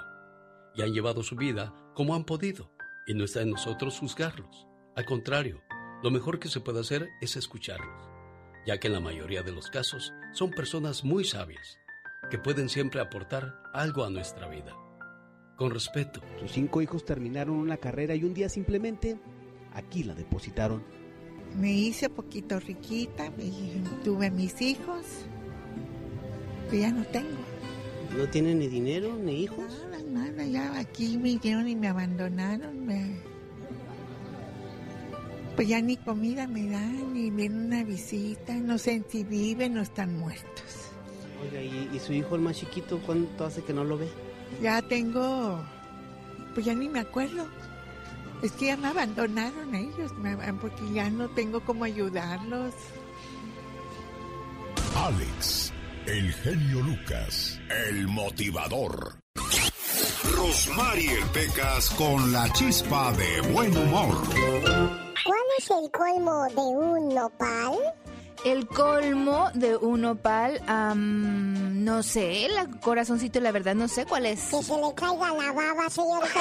Y 0.74 0.82
han 0.82 0.92
llevado 0.92 1.22
su 1.22 1.36
vida 1.36 1.72
como 1.94 2.14
han 2.14 2.24
podido. 2.24 2.70
Y 3.06 3.14
no 3.14 3.24
está 3.24 3.42
en 3.42 3.50
nosotros 3.50 3.98
juzgarlos. 3.98 4.66
Al 4.96 5.06
contrario, 5.06 5.62
lo 6.02 6.10
mejor 6.10 6.38
que 6.38 6.48
se 6.48 6.60
puede 6.60 6.80
hacer 6.80 7.08
es 7.20 7.36
escucharlos, 7.36 8.08
ya 8.66 8.78
que 8.78 8.88
en 8.88 8.92
la 8.92 9.00
mayoría 9.00 9.42
de 9.42 9.52
los 9.52 9.70
casos 9.70 10.12
son 10.32 10.50
personas 10.50 11.04
muy 11.04 11.24
sabias, 11.24 11.78
que 12.30 12.38
pueden 12.38 12.68
siempre 12.68 13.00
aportar 13.00 13.62
algo 13.72 14.04
a 14.04 14.10
nuestra 14.10 14.48
vida. 14.48 14.74
Con 15.56 15.70
respeto. 15.70 16.20
Sus 16.40 16.52
cinco 16.52 16.82
hijos 16.82 17.04
terminaron 17.04 17.56
una 17.56 17.76
carrera 17.76 18.14
y 18.14 18.24
un 18.24 18.34
día 18.34 18.48
simplemente 18.48 19.18
aquí 19.72 20.02
la 20.02 20.14
depositaron. 20.14 20.82
Me 21.58 21.72
hice 21.72 22.10
poquito 22.10 22.60
riquita 22.60 23.26
y 23.38 23.82
tuve 24.04 24.30
mis 24.30 24.60
hijos. 24.60 25.06
Que 26.70 26.80
ya 26.80 26.90
no 26.90 27.04
tengo. 27.04 27.38
¿No 28.16 28.28
tiene 28.28 28.54
ni 28.54 28.68
dinero 28.68 29.16
ni 29.16 29.44
hijos? 29.44 29.86
Nada, 29.90 30.02
nada. 30.02 30.44
Ya 30.44 30.78
aquí 30.78 31.16
me 31.16 31.30
vinieron 31.30 31.68
y 31.68 31.76
me 31.76 31.88
abandonaron. 31.88 32.84
Me... 32.84 33.16
Pues 35.54 35.68
ya 35.68 35.80
ni 35.80 35.96
comida 35.96 36.46
me 36.46 36.68
dan, 36.68 37.14
ni 37.14 37.30
viene 37.30 37.64
una 37.66 37.84
visita. 37.84 38.54
No 38.54 38.76
sé 38.76 39.02
si 39.08 39.24
viven 39.24 39.78
o 39.78 39.82
están 39.82 40.18
muertos. 40.18 40.85
Oiga, 41.42 41.60
¿y, 41.60 41.90
y 41.92 41.98
su 41.98 42.12
hijo 42.12 42.34
el 42.34 42.40
más 42.40 42.56
chiquito 42.56 43.00
cuánto 43.04 43.44
hace 43.44 43.62
que 43.62 43.72
no 43.72 43.84
lo 43.84 43.98
ve? 43.98 44.08
Ya 44.62 44.80
tengo. 44.82 45.60
Pues 46.54 46.66
ya 46.66 46.74
ni 46.74 46.88
me 46.88 47.00
acuerdo. 47.00 47.46
Es 48.42 48.52
que 48.52 48.66
ya 48.66 48.76
me 48.76 48.88
abandonaron 48.88 49.74
ellos, 49.74 50.12
porque 50.60 50.92
ya 50.92 51.08
no 51.08 51.28
tengo 51.28 51.60
cómo 51.60 51.84
ayudarlos. 51.84 52.74
Alex, 54.94 55.72
el 56.06 56.32
genio 56.32 56.80
Lucas, 56.82 57.58
el 57.88 58.06
motivador. 58.08 59.18
Rosmarie 60.36 61.18
Pecas 61.32 61.90
con 61.90 62.32
la 62.32 62.52
chispa 62.52 63.12
de 63.12 63.40
buen 63.52 63.76
humor. 63.76 64.16
¿Cuál 65.24 65.46
es 65.58 65.70
el 65.70 65.90
colmo 65.90 66.44
de 66.48 66.76
un 66.76 67.14
nopal? 67.14 67.78
El 68.44 68.66
colmo 68.68 69.50
de 69.54 69.76
un 69.76 70.04
opal, 70.04 70.60
am, 70.68 71.84
no 71.84 72.02
sé, 72.02 72.46
la 72.50 72.66
corazoncito, 72.80 73.40
la 73.40 73.50
verdad, 73.50 73.74
no 73.74 73.88
sé 73.88 74.06
cuál 74.06 74.26
es. 74.26 74.40
Que 74.44 74.62
se 74.62 74.76
le 74.76 74.94
caiga 74.94 75.32
la 75.32 75.52
baba, 75.52 75.90
señorita 75.90 76.40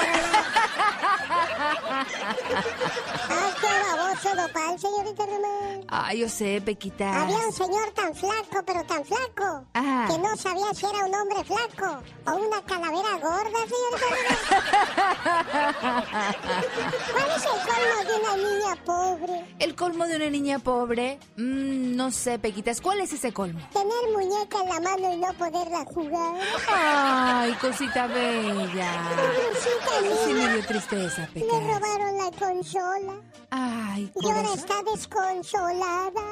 ¡Ay, 3.28 3.52
qué 3.60 3.96
baboso 3.96 4.34
nopal, 4.34 4.78
señorita 4.78 5.26
Román! 5.26 5.84
Ay, 5.88 6.20
yo 6.20 6.28
sé, 6.28 6.60
Pequita. 6.64 7.22
Había 7.22 7.38
un 7.38 7.52
señor 7.52 7.90
tan 7.94 8.14
flaco, 8.14 8.62
pero 8.64 8.84
tan 8.84 9.04
flaco, 9.04 9.64
Ah. 9.74 10.06
que 10.08 10.18
no 10.18 10.36
sabía 10.36 10.72
si 10.74 10.86
era 10.86 11.04
un 11.06 11.14
hombre 11.14 11.44
flaco 11.44 12.02
o 12.26 12.34
una 12.36 12.62
calavera 12.62 13.14
gorda, 13.20 13.58
señorita 13.66 14.06
¿Cuál 17.12 17.30
es 17.36 17.44
el 17.44 17.50
colmo 17.66 17.98
de 18.06 18.14
una 18.20 18.36
niña 18.36 18.76
pobre? 18.84 19.44
El 19.58 19.74
colmo 19.74 20.06
de 20.06 20.16
una 20.16 20.30
niña 20.30 20.58
pobre, 20.60 21.18
mm, 21.36 21.85
no 21.86 22.10
sé, 22.10 22.38
Pequitas, 22.38 22.80
¿cuál 22.80 23.00
es 23.00 23.12
ese 23.12 23.32
colmo? 23.32 23.60
Tener 23.72 24.12
muñeca 24.12 24.58
en 24.62 24.68
la 24.68 24.80
mano 24.80 25.12
y 25.12 25.16
no 25.16 25.32
poderla 25.34 25.84
jugar. 25.84 26.34
Ay, 26.68 27.52
cosita 27.54 28.06
bella. 28.08 28.92
Cosita 29.52 30.24
Sí 30.24 30.32
linda. 30.32 30.46
me 30.48 30.54
dio 30.54 30.66
tristeza, 30.66 31.28
Le 31.34 31.40
Pecas. 31.40 31.62
robaron 31.62 32.18
la 32.18 32.30
consola. 32.38 33.14
Ay, 33.50 34.10
Y 34.20 34.26
ahora 34.30 34.54
está 34.54 34.74
desconsolada. 34.92 36.22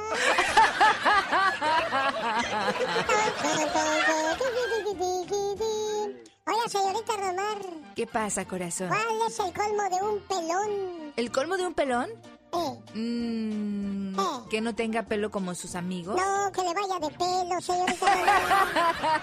Oiga, 6.47 6.69
señorita 6.69 7.13
Romar, 7.17 7.57
¿Qué 7.95 8.05
pasa, 8.07 8.45
corazón? 8.45 8.87
¿cuál 8.89 9.01
es 9.27 9.39
el 9.39 9.53
colmo 9.53 9.83
de 9.89 10.05
un 10.05 10.19
pelón? 10.21 11.13
¿El 11.15 11.31
colmo 11.31 11.57
de 11.57 11.65
un 11.67 11.73
pelón? 11.73 12.09
Eh, 12.53 12.81
Mm, 12.97 14.15
Que 14.49 14.61
no 14.61 14.73
tenga 14.73 15.03
pelo 15.03 15.29
como 15.29 15.53
sus 15.55 15.75
amigos. 15.75 16.15
no, 16.15 16.51
que 16.53 16.61
le 16.61 16.73
vaya 16.73 16.99
de 17.01 17.09
pelo, 17.17 17.59
señorita. 17.61 18.05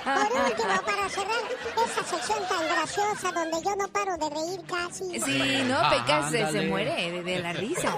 Por 0.04 0.42
último, 0.42 0.82
para 0.84 1.08
cerrar 1.08 1.42
esa 1.86 2.04
sección 2.04 2.38
tan 2.48 2.64
graciosa 2.66 3.32
donde 3.32 3.62
yo 3.64 3.74
no 3.76 3.88
paro 3.88 4.16
de 4.18 4.28
reír 4.28 4.60
casi. 4.66 5.20
Sí, 5.20 5.62
no, 5.66 5.76
Ah, 5.78 5.90
Pecas 5.90 6.30
se, 6.30 6.50
se 6.52 6.66
muere 6.66 7.10
de, 7.10 7.22
de 7.22 7.38
la 7.38 7.52
risa. 7.54 7.94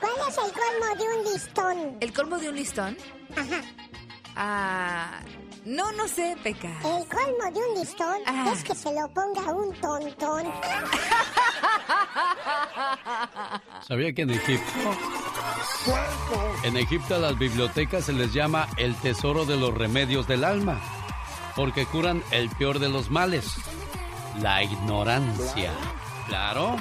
¿Cuál 0.00 0.12
es 0.28 0.38
el 0.38 0.52
colmo 0.52 0.96
de 0.96 1.18
un 1.18 1.24
listón? 1.32 1.96
¿El 2.00 2.12
colmo 2.14 2.38
de 2.38 2.48
un 2.48 2.56
listón? 2.56 2.96
Ajá. 3.36 3.62
Ah, 4.36 5.20
no, 5.64 5.90
no 5.92 6.08
sé, 6.08 6.36
Pecas. 6.42 6.84
El 6.84 7.06
colmo 7.08 7.50
de 7.52 7.60
un 7.60 7.74
listón 7.80 8.16
Ah. 8.26 8.50
es 8.52 8.64
que 8.64 8.74
se 8.74 8.92
lo 8.94 9.08
ponga 9.08 9.52
un 9.52 9.72
tontón. 9.80 10.44
¿Sabía 13.86 14.12
que 14.12 14.22
en 14.22 14.30
Egipto, 14.30 14.72
en 16.62 16.76
Egipto 16.76 17.14
a 17.14 17.18
las 17.18 17.38
bibliotecas 17.38 18.04
se 18.04 18.12
les 18.12 18.32
llama 18.32 18.68
el 18.76 18.94
tesoro 18.96 19.44
de 19.44 19.56
los 19.56 19.72
remedios 19.74 20.26
del 20.26 20.44
alma? 20.44 20.80
Porque 21.56 21.86
curan 21.86 22.22
el 22.30 22.48
peor 22.50 22.78
de 22.78 22.88
los 22.88 23.10
males, 23.10 23.54
la 24.40 24.62
ignorancia. 24.62 25.72
Claro. 26.28 26.76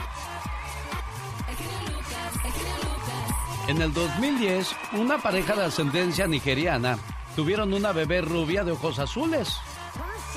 En 3.68 3.82
el 3.82 3.94
2010, 3.94 4.70
una 4.94 5.18
pareja 5.18 5.56
de 5.56 5.66
ascendencia 5.66 6.26
nigeriana 6.28 6.98
tuvieron 7.38 7.72
una 7.72 7.92
bebé 7.92 8.22
rubia 8.22 8.64
de 8.64 8.72
ojos 8.72 8.98
azules. 8.98 9.60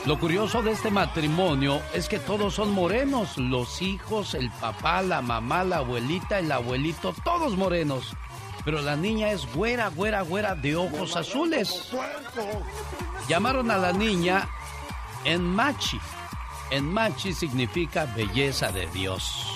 Lo 0.05 0.21
curioso 0.21 0.61
de 0.61 0.73
este 0.73 0.91
matrimonio 0.91 1.81
es 1.95 2.11
que 2.11 2.19
todos 2.19 2.53
son 2.53 2.73
morenos, 2.73 3.39
los 3.39 3.81
hijos, 3.81 4.35
el 4.35 4.51
papá, 4.51 5.01
la 5.01 5.23
mamá, 5.23 5.65
la 5.65 5.79
abuelita, 5.79 6.39
el 6.41 6.53
abuelito, 6.53 7.15
todos 7.25 7.57
morenos. 7.57 8.13
Pero 8.67 8.83
la 8.83 8.97
niña 8.97 9.31
es 9.31 9.51
güera, 9.55 9.89
güera, 9.89 10.21
güera 10.21 10.55
de 10.55 10.77
ojos 10.77 11.17
azules. 11.17 11.91
Llamaron 13.29 13.71
a 13.71 13.79
la 13.79 13.95
niña 13.95 14.47
Enmachi. 15.25 15.99
Enmachi 16.71 17.33
significa 17.33 18.05
belleza 18.15 18.71
de 18.73 18.87
Dios. 18.89 19.47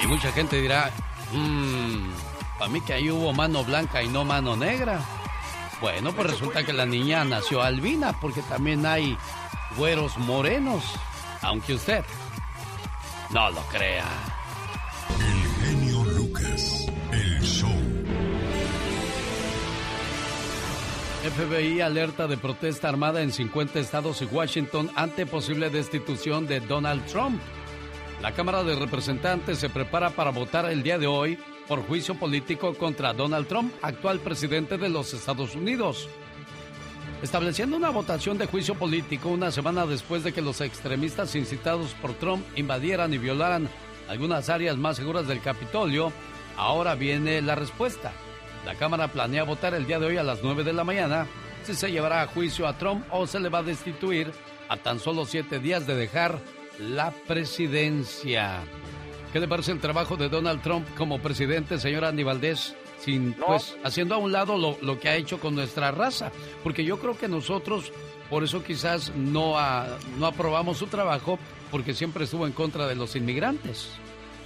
Y 0.00 0.06
mucha 0.06 0.30
gente 0.30 0.60
dirá, 0.60 0.92
para 2.62 2.72
mí 2.72 2.80
que 2.80 2.92
ahí 2.92 3.10
hubo 3.10 3.32
mano 3.32 3.64
blanca 3.64 4.04
y 4.04 4.08
no 4.08 4.24
mano 4.24 4.54
negra. 4.54 5.00
Bueno, 5.80 6.12
pues 6.12 6.30
resulta 6.30 6.62
que 6.62 6.72
la 6.72 6.86
niña 6.86 7.24
nació 7.24 7.60
albina, 7.60 8.20
porque 8.20 8.40
también 8.42 8.86
hay 8.86 9.18
güeros 9.76 10.16
morenos, 10.18 10.84
aunque 11.40 11.74
usted 11.74 12.04
no 13.30 13.50
lo 13.50 13.62
crea. 13.62 14.04
El 15.18 15.66
genio 15.66 16.04
Lucas, 16.04 16.86
el 17.10 17.40
show. 17.40 17.68
FBI 21.36 21.80
alerta 21.80 22.28
de 22.28 22.36
protesta 22.36 22.88
armada 22.88 23.22
en 23.22 23.32
50 23.32 23.80
estados 23.80 24.22
y 24.22 24.26
Washington 24.26 24.88
ante 24.94 25.26
posible 25.26 25.68
destitución 25.68 26.46
de 26.46 26.60
Donald 26.60 27.04
Trump. 27.06 27.42
La 28.20 28.30
Cámara 28.30 28.62
de 28.62 28.76
Representantes 28.76 29.58
se 29.58 29.68
prepara 29.68 30.10
para 30.10 30.30
votar 30.30 30.66
el 30.66 30.84
día 30.84 30.96
de 30.96 31.08
hoy 31.08 31.36
por 31.72 31.86
juicio 31.86 32.14
político 32.14 32.74
contra 32.74 33.14
Donald 33.14 33.46
Trump, 33.46 33.72
actual 33.80 34.20
presidente 34.20 34.76
de 34.76 34.90
los 34.90 35.14
Estados 35.14 35.54
Unidos. 35.54 36.06
Estableciendo 37.22 37.78
una 37.78 37.88
votación 37.88 38.36
de 38.36 38.44
juicio 38.44 38.74
político 38.74 39.30
una 39.30 39.50
semana 39.50 39.86
después 39.86 40.22
de 40.22 40.34
que 40.34 40.42
los 40.42 40.60
extremistas 40.60 41.34
incitados 41.34 41.94
por 41.94 42.12
Trump 42.12 42.44
invadieran 42.56 43.14
y 43.14 43.16
violaran 43.16 43.70
algunas 44.06 44.50
áreas 44.50 44.76
más 44.76 44.98
seguras 44.98 45.26
del 45.26 45.40
Capitolio, 45.40 46.12
ahora 46.58 46.94
viene 46.94 47.40
la 47.40 47.54
respuesta. 47.54 48.12
La 48.66 48.74
Cámara 48.74 49.08
planea 49.08 49.44
votar 49.44 49.72
el 49.72 49.86
día 49.86 49.98
de 49.98 50.08
hoy 50.08 50.18
a 50.18 50.22
las 50.22 50.40
9 50.42 50.64
de 50.64 50.74
la 50.74 50.84
mañana 50.84 51.26
si 51.62 51.72
se 51.72 51.90
llevará 51.90 52.20
a 52.20 52.26
juicio 52.26 52.66
a 52.66 52.76
Trump 52.76 53.06
o 53.10 53.26
se 53.26 53.40
le 53.40 53.48
va 53.48 53.60
a 53.60 53.62
destituir 53.62 54.30
a 54.68 54.76
tan 54.76 55.00
solo 55.00 55.24
siete 55.24 55.58
días 55.58 55.86
de 55.86 55.94
dejar 55.94 56.38
la 56.78 57.12
presidencia. 57.26 58.60
¿Qué 59.32 59.40
le 59.40 59.48
parece 59.48 59.72
el 59.72 59.80
trabajo 59.80 60.16
de 60.16 60.28
Donald 60.28 60.60
Trump 60.62 60.86
como 60.96 61.18
presidente, 61.18 61.78
señor 61.78 62.04
Andy 62.04 62.22
Valdés? 62.22 62.74
Sin, 62.98 63.32
pues, 63.32 63.76
haciendo 63.82 64.14
a 64.14 64.18
un 64.18 64.30
lado 64.30 64.56
lo, 64.58 64.76
lo 64.82 65.00
que 65.00 65.08
ha 65.08 65.16
hecho 65.16 65.40
con 65.40 65.54
nuestra 65.56 65.90
raza. 65.90 66.30
Porque 66.62 66.84
yo 66.84 67.00
creo 67.00 67.16
que 67.18 67.26
nosotros, 67.28 67.90
por 68.30 68.44
eso 68.44 68.62
quizás 68.62 69.12
no, 69.16 69.58
a- 69.58 69.98
no 70.18 70.26
aprobamos 70.26 70.78
su 70.78 70.86
trabajo, 70.86 71.38
porque 71.70 71.94
siempre 71.94 72.24
estuvo 72.24 72.46
en 72.46 72.52
contra 72.52 72.86
de 72.86 72.94
los 72.94 73.16
inmigrantes. 73.16 73.90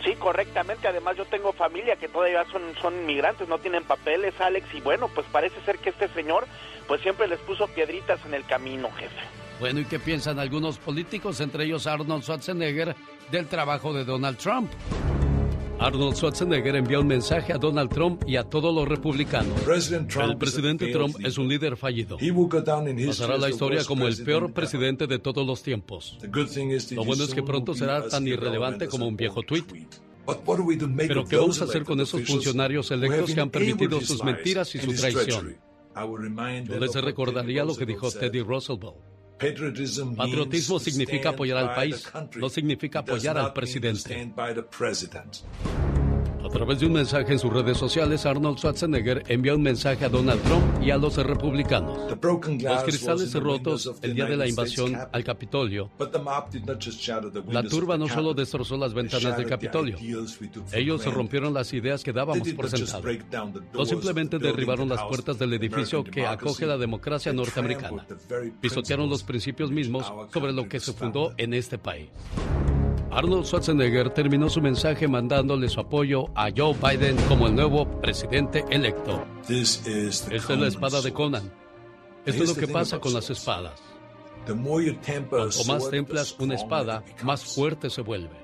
Sí, 0.05 0.14
correctamente. 0.14 0.87
Además, 0.88 1.16
yo 1.16 1.25
tengo 1.27 1.53
familia 1.53 1.96
que 1.96 2.09
todavía 2.09 2.44
son, 2.51 2.62
son 2.81 2.94
inmigrantes, 2.94 3.46
no 3.49 3.59
tienen 3.59 3.83
papeles, 3.85 4.33
Alex. 4.40 4.66
Y 4.72 4.81
bueno, 4.81 5.09
pues 5.09 5.27
parece 5.33 5.61
ser 5.66 5.79
que 5.79 5.90
este 5.90 6.09
señor, 6.11 6.46
pues 6.87 7.03
siempre 7.03 7.27
les 7.29 7.40
puso 7.40 7.66
piedritas 7.66 8.20
en 8.25 8.33
el 8.35 8.44
camino, 8.46 8.88
jefe. 8.96 9.20
Bueno, 9.59 9.81
¿y 9.81 9.85
qué 9.87 9.99
piensan 9.99 10.38
algunos 10.38 10.79
políticos, 10.79 11.40
entre 11.40 11.64
ellos 11.64 11.87
Arnold 11.87 12.22
Schwarzenegger, 12.22 12.94
del 13.31 13.47
trabajo 13.47 13.93
de 13.93 14.05
Donald 14.05 14.39
Trump? 14.39 14.71
Arnold 15.79 16.17
Schwarzenegger 16.17 16.77
envió 16.77 17.01
un 17.01 17.07
mensaje 17.07 17.53
a 17.53 17.59
Donald 17.59 17.91
Trump 17.91 18.23
y 18.27 18.37
a 18.37 18.45
todos 18.45 18.75
los 18.75 18.89
republicanos. 18.89 19.55
El 19.67 20.39
presidente 20.39 20.91
Trump 20.91 21.17
es 21.23 21.37
un 21.37 21.49
líder 21.49 21.77
fallido. 21.77 22.17
Pasará 23.07 23.35
a 23.35 23.39
la 23.39 23.51
historia 23.51 23.85
como 23.85 24.07
el 24.07 24.17
peor 24.25 24.53
presidente 24.53 25.07
de 25.07 25.19
todos 25.19 25.47
los 25.47 25.62
tiempos. 25.62 26.19
Lo 26.93 27.05
bueno 27.05 27.25
es 27.25 27.35
que 27.35 27.43
pronto 27.43 27.75
será 27.75 28.09
tan 28.09 28.27
irrelevante 28.27 28.89
como 28.89 29.07
un 29.07 29.17
viejo 29.17 29.43
tuit. 29.43 29.67
Pero 30.97 31.25
¿qué 31.25 31.37
vamos 31.37 31.61
a 31.61 31.65
hacer 31.65 31.85
con 31.85 32.01
esos 32.01 32.23
funcionarios 32.25 32.91
electos 32.91 33.33
que 33.35 33.41
han 33.41 33.51
permitido 33.51 34.01
sus 34.01 34.25
mentiras 34.25 34.75
y 34.75 34.79
su 34.79 34.93
traición? 34.95 35.57
Yo 36.65 36.79
les 36.79 36.95
recordaría 36.95 37.65
lo 37.65 37.77
que 37.77 37.87
dijo 37.87 38.11
Teddy 38.11 38.43
Roosevelt. 38.43 38.97
Patriotismo 39.38 40.79
significa 40.79 41.31
apoyar 41.31 41.59
al 41.59 41.75
país, 41.75 42.11
no 42.37 42.49
significa 42.49 43.01
apoyar 43.01 43.37
al 43.37 43.53
presidente. 43.53 44.33
A 46.44 46.49
través 46.49 46.81
de 46.81 46.87
un 46.87 46.92
mensaje 46.92 47.33
en 47.33 47.38
sus 47.38 47.53
redes 47.53 47.77
sociales, 47.77 48.25
Arnold 48.25 48.59
Schwarzenegger 48.59 49.25
envió 49.29 49.57
un 49.57 49.62
mensaje 49.62 50.05
a 50.05 50.09
Donald 50.09 50.42
Trump 50.42 50.83
y 50.83 50.90
a 50.90 50.96
los 50.96 51.16
republicanos. 51.16 51.99
Los 52.11 52.83
cristales 52.85 53.35
rotos 53.35 53.92
el 54.03 54.14
día 54.14 54.27
de 54.27 54.37
la 54.37 54.49
invasión 54.49 54.96
al 55.12 55.25
Capitolio. 55.25 55.90
La 57.49 57.62
turba 57.62 57.99
no 57.99 58.09
solo 58.09 58.35
destrozó 58.35 58.77
las 58.77 58.94
ventanas 58.94 59.37
del 59.37 59.46
Capitolio, 59.46 59.99
ellos 60.72 61.05
rompieron 61.12 61.53
las 61.53 61.72
ideas 61.72 62.03
que 62.03 62.12
dábamos 62.12 62.49
por 62.53 62.68
sentado. 62.68 63.03
No 63.72 63.85
simplemente 63.85 64.38
derribaron 64.38 64.88
las 64.88 65.03
puertas 65.05 65.38
del 65.38 65.53
edificio 65.55 66.05
que 66.05 66.27
acoge 66.27 66.66
la 66.66 66.79
democracia 66.79 67.33
norteamericana. 67.33 68.07
Pisotearon 68.61 69.09
los 69.09 69.22
principios 69.22 69.70
mismos 69.70 70.12
sobre 70.33 70.53
lo 70.53 70.68
que 70.68 70.81
se 70.81 70.92
fundó 70.92 71.33
en 71.37 71.55
este 71.55 71.79
país. 71.79 72.09
Arnold 73.17 73.47
Schwarzenegger 73.47 74.11
terminó 74.11 74.51
su 74.51 74.61
mensaje 74.61 75.09
mandándole 75.09 75.71
su 75.71 75.81
apoyo 75.81 76.27
a 76.35 76.51
Joe 76.55 76.75
Biden 76.75 77.17
como 77.29 77.47
el 77.47 77.55
nuevo 77.55 77.87
presidente 78.03 78.63
electo. 78.69 79.25
Esta 79.49 80.53
es 80.53 80.59
la 80.61 80.67
espada 80.67 81.01
de 81.01 81.15
Conan. 81.15 81.51
Esto 82.27 82.45
es 82.45 82.51
lo 82.51 82.55
que 82.55 82.69
pasa 82.69 82.99
con 82.99 83.15
las 83.15 83.31
espadas. 83.31 83.81
Cuanto 84.45 85.65
más 85.67 85.89
templas 85.89 86.37
una 86.39 86.57
espada, 86.57 87.03
más 87.23 87.43
fuerte 87.43 87.89
se 87.89 88.03
vuelve. 88.03 88.37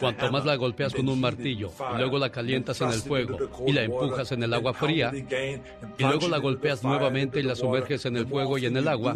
Cuanto 0.00 0.32
más 0.32 0.44
la 0.44 0.56
golpeas 0.56 0.92
con 0.92 1.08
un 1.08 1.20
martillo, 1.20 1.70
y 1.94 1.98
luego 1.98 2.18
la 2.18 2.32
calientas 2.32 2.80
en 2.80 2.88
el 2.88 3.00
fuego 3.00 3.38
y 3.64 3.72
la 3.72 3.84
empujas 3.84 4.32
en 4.32 4.42
el 4.42 4.52
agua 4.54 4.74
fría, 4.74 5.12
y 5.14 6.02
luego 6.02 6.26
la 6.26 6.38
golpeas 6.38 6.82
nuevamente 6.82 7.38
y 7.38 7.44
la 7.44 7.54
sumerges 7.54 8.06
en 8.06 8.16
el 8.16 8.26
fuego 8.26 8.58
y 8.58 8.66
en 8.66 8.76
el 8.76 8.88
agua, 8.88 9.14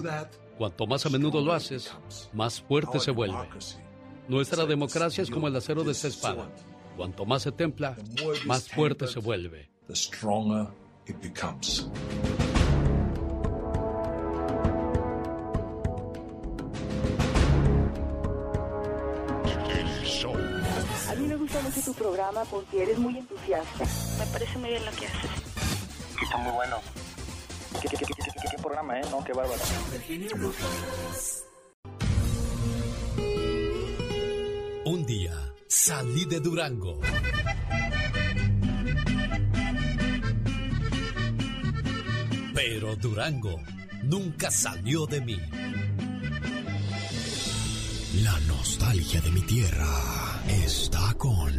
cuanto 0.57 0.87
más 0.87 1.05
a 1.05 1.11
menudo 1.11 1.41
lo 1.41 1.53
haces, 1.53 1.93
más 2.33 2.61
fuerte 2.63 3.01
se 3.01 3.11
vuelve. 3.11 3.49
Nuestra 4.31 4.65
democracia 4.65 5.23
es 5.23 5.31
como 5.31 5.49
el 5.49 5.57
acero 5.57 5.83
de 5.83 5.93
esta 5.93 6.09
espada. 6.09 6.49
Cuanto 6.97 7.25
más 7.25 7.43
se 7.43 7.53
templa, 7.53 7.97
más 8.47 8.69
fuerte 8.69 9.07
se 9.09 9.19
vuelve. 9.19 9.69
A 21.09 21.15
mí 21.15 21.27
me 21.27 21.37
gusta 21.37 21.61
mucho 21.63 21.81
tu 21.83 21.95
programa 21.95 22.45
porque 22.45 22.83
eres 22.83 22.99
muy 22.99 23.17
entusiasta. 23.19 23.85
Me 24.19 24.27
parece 24.33 24.59
muy 24.59 24.71
bien 24.71 24.85
lo 24.85 24.91
que 24.93 25.07
haces. 25.07 25.31
Está 26.23 26.37
muy 26.39 26.53
bueno. 26.53 26.77
¿Qué, 27.81 27.89
qué, 27.89 27.97
qué, 27.97 28.05
qué, 28.05 28.15
qué- 28.15 28.49
qué 28.51 28.63
programa, 28.63 29.01
eh? 29.01 29.03
No, 29.11 29.25
qué 29.25 29.33
bárbaro. 29.33 29.61
Un 34.91 35.07
día 35.07 35.31
salí 35.69 36.25
de 36.25 36.41
Durango. 36.41 36.99
Pero 42.53 42.97
Durango 42.97 43.61
nunca 44.03 44.51
salió 44.51 45.07
de 45.07 45.21
mí. 45.21 45.39
La 48.25 48.37
nostalgia 48.49 49.21
de 49.21 49.31
mi 49.31 49.43
tierra 49.43 49.87
está 50.49 51.15
con... 51.17 51.55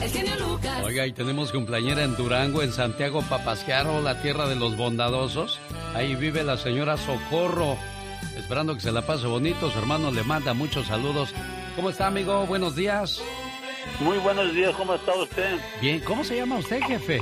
El 0.00 0.08
genio 0.08 0.36
Lucas. 0.36 0.84
Oiga, 0.84 1.04
y 1.04 1.12
tenemos 1.12 1.50
cumpleañera 1.50 2.04
en 2.04 2.14
Durango, 2.14 2.62
en 2.62 2.72
Santiago 2.72 3.22
Papasquiaro, 3.22 4.00
la 4.02 4.22
tierra 4.22 4.48
de 4.48 4.54
los 4.54 4.76
bondadosos. 4.76 5.58
Ahí 5.96 6.14
vive 6.14 6.44
la 6.44 6.58
señora 6.58 6.96
Socorro, 6.96 7.76
esperando 8.36 8.76
que 8.76 8.82
se 8.82 8.92
la 8.92 9.04
pase 9.04 9.26
bonito. 9.26 9.68
Su 9.72 9.80
hermano 9.80 10.12
le 10.12 10.22
manda 10.22 10.54
muchos 10.54 10.86
saludos. 10.86 11.34
¿Cómo 11.78 11.90
está, 11.90 12.08
amigo? 12.08 12.44
Buenos 12.46 12.74
días. 12.74 13.22
Muy 14.00 14.18
buenos 14.18 14.52
días, 14.52 14.74
¿cómo 14.74 14.94
está 14.94 15.14
usted? 15.14 15.60
Bien, 15.80 16.00
¿cómo 16.04 16.24
se 16.24 16.36
llama 16.36 16.56
usted, 16.58 16.80
jefe? 16.80 17.20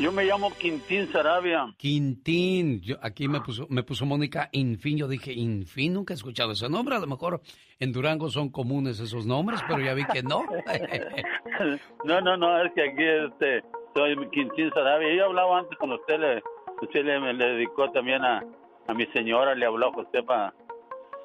Yo 0.00 0.10
me 0.10 0.24
llamo 0.24 0.52
Quintín 0.58 1.06
Sarabia. 1.12 1.72
Quintín. 1.76 2.80
Yo, 2.80 2.96
aquí 3.00 3.28
me 3.28 3.40
puso, 3.40 3.68
me 3.70 3.84
puso 3.84 4.04
Mónica 4.04 4.48
Infín. 4.50 4.98
Yo 4.98 5.06
dije, 5.06 5.32
Infín, 5.32 5.92
nunca 5.92 6.12
he 6.12 6.16
escuchado 6.16 6.50
ese 6.50 6.68
nombre. 6.68 6.96
A 6.96 6.98
lo 6.98 7.06
mejor 7.06 7.40
en 7.78 7.92
Durango 7.92 8.30
son 8.30 8.50
comunes 8.50 8.98
esos 8.98 9.26
nombres, 9.26 9.60
pero 9.68 9.78
ya 9.78 9.94
vi 9.94 10.04
que 10.06 10.24
no. 10.24 10.42
No, 12.04 12.20
no, 12.20 12.36
no, 12.36 12.64
es 12.64 12.72
que 12.72 12.82
aquí 12.82 13.04
este, 13.04 13.62
soy 13.94 14.16
Quintín 14.30 14.72
Sarabia. 14.74 15.14
Yo 15.14 15.26
hablaba 15.26 15.60
antes 15.60 15.78
con 15.78 15.92
usted, 15.92 16.18
le, 16.18 16.42
usted 16.82 17.04
le, 17.04 17.32
le 17.32 17.46
dedicó 17.46 17.88
también 17.92 18.24
a, 18.24 18.42
a 18.88 18.92
mi 18.92 19.06
señora, 19.12 19.54
le 19.54 19.66
habló 19.66 19.86
a 19.86 20.00
usted 20.00 20.24
para 20.24 20.52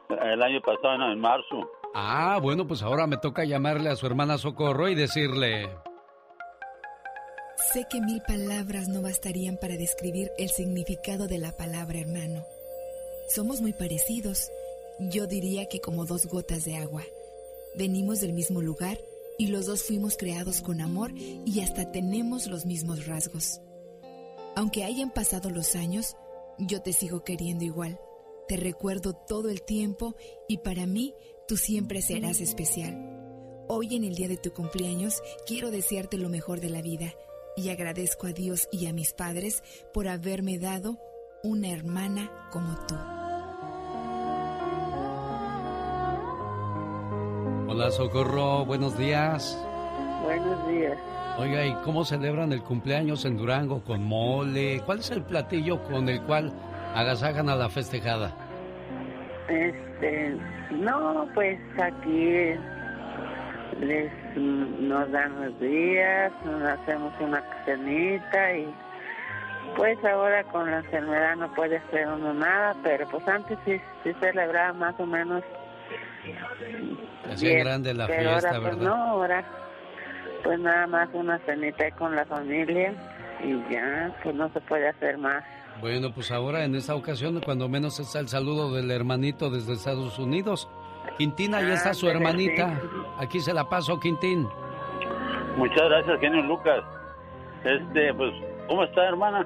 el 0.09 0.43
año 0.43 0.61
pasado, 0.61 0.99
no, 0.99 1.11
en 1.11 1.19
marzo. 1.19 1.67
Ah, 1.93 2.39
bueno, 2.41 2.67
pues 2.67 2.81
ahora 2.81 3.07
me 3.07 3.17
toca 3.17 3.45
llamarle 3.45 3.89
a 3.89 3.95
su 3.95 4.05
hermana 4.05 4.37
Socorro 4.37 4.89
y 4.89 4.95
decirle... 4.95 5.69
Sé 7.73 7.85
que 7.89 8.01
mil 8.01 8.21
palabras 8.23 8.87
no 8.87 9.01
bastarían 9.01 9.57
para 9.57 9.77
describir 9.77 10.31
el 10.37 10.49
significado 10.49 11.27
de 11.27 11.37
la 11.37 11.55
palabra 11.55 11.99
hermano. 11.99 12.43
Somos 13.29 13.61
muy 13.61 13.73
parecidos. 13.73 14.49
Yo 14.99 15.27
diría 15.27 15.67
que 15.67 15.79
como 15.79 16.05
dos 16.05 16.25
gotas 16.25 16.65
de 16.65 16.77
agua. 16.77 17.03
Venimos 17.75 18.21
del 18.21 18.33
mismo 18.33 18.61
lugar 18.61 18.97
y 19.37 19.47
los 19.47 19.67
dos 19.67 19.83
fuimos 19.83 20.17
creados 20.17 20.61
con 20.61 20.81
amor 20.81 21.11
y 21.15 21.61
hasta 21.61 21.91
tenemos 21.91 22.47
los 22.47 22.65
mismos 22.65 23.05
rasgos. 23.05 23.61
Aunque 24.55 24.83
hayan 24.83 25.11
pasado 25.11 25.51
los 25.51 25.75
años, 25.75 26.15
yo 26.57 26.81
te 26.81 26.91
sigo 26.91 27.23
queriendo 27.23 27.63
igual. 27.63 27.99
Te 28.47 28.57
recuerdo 28.57 29.13
todo 29.13 29.49
el 29.49 29.61
tiempo 29.61 30.15
y 30.47 30.57
para 30.57 30.87
mí 30.87 31.13
tú 31.49 31.57
siempre 31.57 32.03
serás 32.03 32.41
especial. 32.41 32.95
Hoy 33.67 33.95
en 33.95 34.03
el 34.03 34.13
día 34.13 34.27
de 34.27 34.37
tu 34.37 34.53
cumpleaños 34.53 35.23
quiero 35.47 35.71
desearte 35.71 36.19
lo 36.19 36.29
mejor 36.29 36.61
de 36.61 36.69
la 36.69 36.83
vida 36.83 37.15
y 37.57 37.69
agradezco 37.69 38.27
a 38.27 38.33
Dios 38.33 38.69
y 38.71 38.85
a 38.85 38.93
mis 38.93 39.13
padres 39.13 39.63
por 39.91 40.07
haberme 40.07 40.59
dado 40.59 40.99
una 41.41 41.69
hermana 41.71 42.29
como 42.51 42.75
tú. 42.85 42.93
Hola, 47.67 47.89
Socorro, 47.89 48.63
buenos 48.65 48.95
días. 48.95 49.59
Buenos 50.21 50.67
días. 50.67 50.99
Oiga, 51.39 51.65
¿y 51.65 51.73
cómo 51.83 52.05
celebran 52.05 52.53
el 52.53 52.61
cumpleaños 52.61 53.25
en 53.25 53.37
Durango? 53.37 53.83
¿Con 53.83 54.03
mole? 54.03 54.83
¿Cuál 54.85 54.99
es 54.99 55.09
el 55.09 55.23
platillo 55.23 55.81
con 55.85 56.09
el 56.09 56.21
cual 56.21 56.53
agasajan 56.93 57.49
a 57.49 57.55
la 57.55 57.69
festejada? 57.69 58.35
Este, 59.99 60.37
no, 60.71 61.27
pues 61.33 61.59
aquí 61.81 62.53
les 63.81 64.11
nos 64.37 65.11
dan 65.11 65.43
los 65.43 65.59
días, 65.59 66.31
nos 66.45 66.63
hacemos 66.63 67.13
una 67.19 67.43
cenita 67.65 68.53
y 68.55 68.73
pues 69.75 69.97
ahora 70.05 70.43
con 70.45 70.71
la 70.71 70.77
enfermedad 70.77 71.35
no 71.35 71.53
puede 71.53 71.77
hacer 71.77 72.07
uno 72.07 72.33
nada, 72.33 72.75
pero 72.81 73.07
pues 73.09 73.27
antes 73.27 73.57
sí, 73.65 73.79
sí 74.03 74.13
celebraba 74.21 74.73
más 74.73 74.95
o 74.99 75.05
menos. 75.05 75.43
Hacía 77.29 77.59
grande 77.59 77.93
la 77.93 78.07
pero 78.07 78.31
fiesta, 78.31 78.49
ahora, 78.49 78.61
pues, 78.61 78.79
¿verdad? 78.79 78.89
no, 78.89 79.03
ahora 79.03 79.45
pues 80.43 80.59
nada 80.59 80.87
más 80.87 81.09
una 81.13 81.39
cenita 81.39 81.91
con 81.91 82.15
la 82.15 82.25
familia 82.25 82.93
y 83.43 83.61
ya, 83.69 84.15
pues 84.23 84.33
no 84.35 84.49
se 84.49 84.61
puede 84.61 84.87
hacer 84.87 85.17
más. 85.17 85.43
Bueno, 85.81 86.11
pues 86.13 86.31
ahora 86.31 86.63
en 86.65 86.75
esta 86.75 86.95
ocasión, 86.95 87.39
cuando 87.43 87.69
menos 87.69 87.99
está 87.99 88.19
el 88.19 88.27
saludo 88.27 88.73
del 88.73 88.91
hermanito 88.91 89.49
desde 89.49 89.73
Estados 89.73 90.19
Unidos. 90.19 90.69
Quintín, 91.17 91.55
ahí 91.55 91.71
está 91.71 91.93
su 91.93 92.09
hermanita. 92.09 92.79
Aquí 93.17 93.39
se 93.39 93.53
la 93.53 93.67
paso, 93.69 93.99
Quintín. 93.99 94.47
Muchas 95.57 95.83
gracias, 95.89 96.19
genio 96.19 96.41
Lucas. 96.43 96.83
Este, 97.63 98.13
pues, 98.13 98.31
¿cómo 98.67 98.83
está, 98.83 99.05
hermana? 99.07 99.45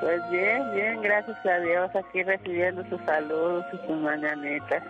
Pues 0.00 0.20
bien, 0.30 0.62
bien, 0.74 1.02
gracias 1.02 1.36
a 1.44 1.58
Dios, 1.58 1.90
aquí 1.96 2.22
recibiendo 2.22 2.84
sus 2.88 3.00
saludos 3.04 3.64
y 3.72 3.86
sus 3.86 3.96
mañanitas. 3.98 4.82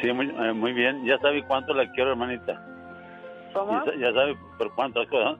Sí, 0.00 0.12
muy, 0.12 0.28
eh, 0.30 0.52
muy 0.52 0.72
bien. 0.72 1.04
Ya 1.04 1.18
sabe 1.18 1.42
cuánto 1.46 1.74
la 1.74 1.90
quiero, 1.92 2.10
hermanita. 2.10 2.60
¿Cómo? 3.52 3.72
Ya, 3.84 3.90
sa- 3.92 3.98
ya 3.98 4.12
sabe 4.12 4.36
por 4.58 4.72
cuántas 4.76 5.08
cosas. 5.08 5.38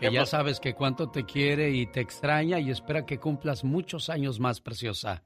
Que 0.00 0.10
ya 0.10 0.24
sabes 0.24 0.60
que 0.60 0.74
cuánto 0.74 1.10
te 1.10 1.26
quiere 1.26 1.72
y 1.72 1.84
te 1.86 2.00
extraña 2.00 2.58
y 2.58 2.70
espera 2.70 3.04
que 3.04 3.18
cumplas 3.18 3.64
muchos 3.64 4.08
años 4.08 4.40
más, 4.40 4.62
preciosa. 4.62 5.24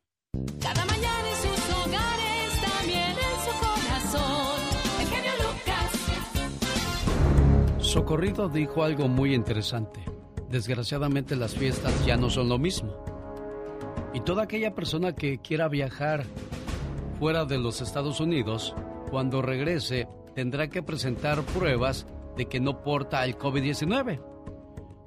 Cada 0.61 0.85
mañana 0.85 1.31
en 1.31 1.37
sus 1.37 1.70
hogares, 1.77 2.61
también 2.61 3.11
en 3.11 3.39
su 3.45 3.53
corazón. 3.61 4.61
El 5.01 5.07
genio 5.07 5.31
Lucas. 5.45 5.93
Socorrido 7.87 8.49
dijo 8.49 8.83
algo 8.83 9.07
muy 9.07 9.33
interesante. 9.33 10.01
Desgraciadamente 10.51 11.37
las 11.37 11.55
fiestas 11.55 12.05
ya 12.05 12.16
no 12.16 12.29
son 12.29 12.49
lo 12.49 12.59
mismo. 12.59 12.97
Y 14.12 14.22
toda 14.22 14.43
aquella 14.43 14.75
persona 14.75 15.14
que 15.14 15.39
quiera 15.39 15.68
viajar 15.68 16.25
fuera 17.20 17.45
de 17.45 17.59
los 17.59 17.81
Estados 17.81 18.18
Unidos, 18.18 18.75
cuando 19.09 19.41
regrese, 19.41 20.09
tendrá 20.35 20.68
que 20.68 20.83
presentar 20.83 21.43
pruebas 21.43 22.09
de 22.37 22.47
que 22.47 22.59
no 22.59 22.83
porta 22.83 23.25
el 23.25 23.39
COVID-19. 23.39 24.34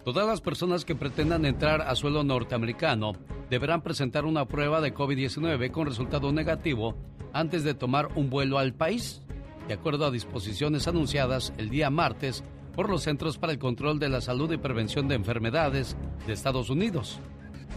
Todas 0.08 0.26
las 0.26 0.40
personas 0.40 0.86
que 0.86 0.96
pretendan 0.96 1.44
entrar 1.44 1.82
a 1.82 1.94
suelo 1.94 2.24
norteamericano 2.24 3.12
deberán 3.50 3.82
presentar 3.82 4.24
una 4.24 4.46
prueba 4.46 4.80
de 4.80 4.94
COVID-19 4.94 5.70
con 5.70 5.86
resultado 5.86 6.32
negativo 6.32 6.96
antes 7.34 7.66
de 7.66 7.74
tomar 7.74 8.08
un 8.16 8.30
vuelo 8.30 8.58
al 8.58 8.74
país, 8.74 9.22
de 9.68 9.74
acuerdo 9.74 10.06
a 10.06 10.12
disposiciones 10.12 10.88
anunciadas 10.88 11.52
el 11.58 11.70
día 11.70 11.90
martes 11.90 12.46
por 12.74 12.90
los 12.90 13.04
Centros 13.04 13.38
para 13.38 13.52
el 13.52 13.60
Control 13.60 14.00
de 14.00 14.08
la 14.08 14.22
Salud 14.22 14.50
y 14.54 14.58
Prevención 14.58 15.10
de 15.10 15.16
Enfermedades 15.16 15.98
de 16.26 16.32
Estados 16.32 16.70
Unidos. 16.70 17.20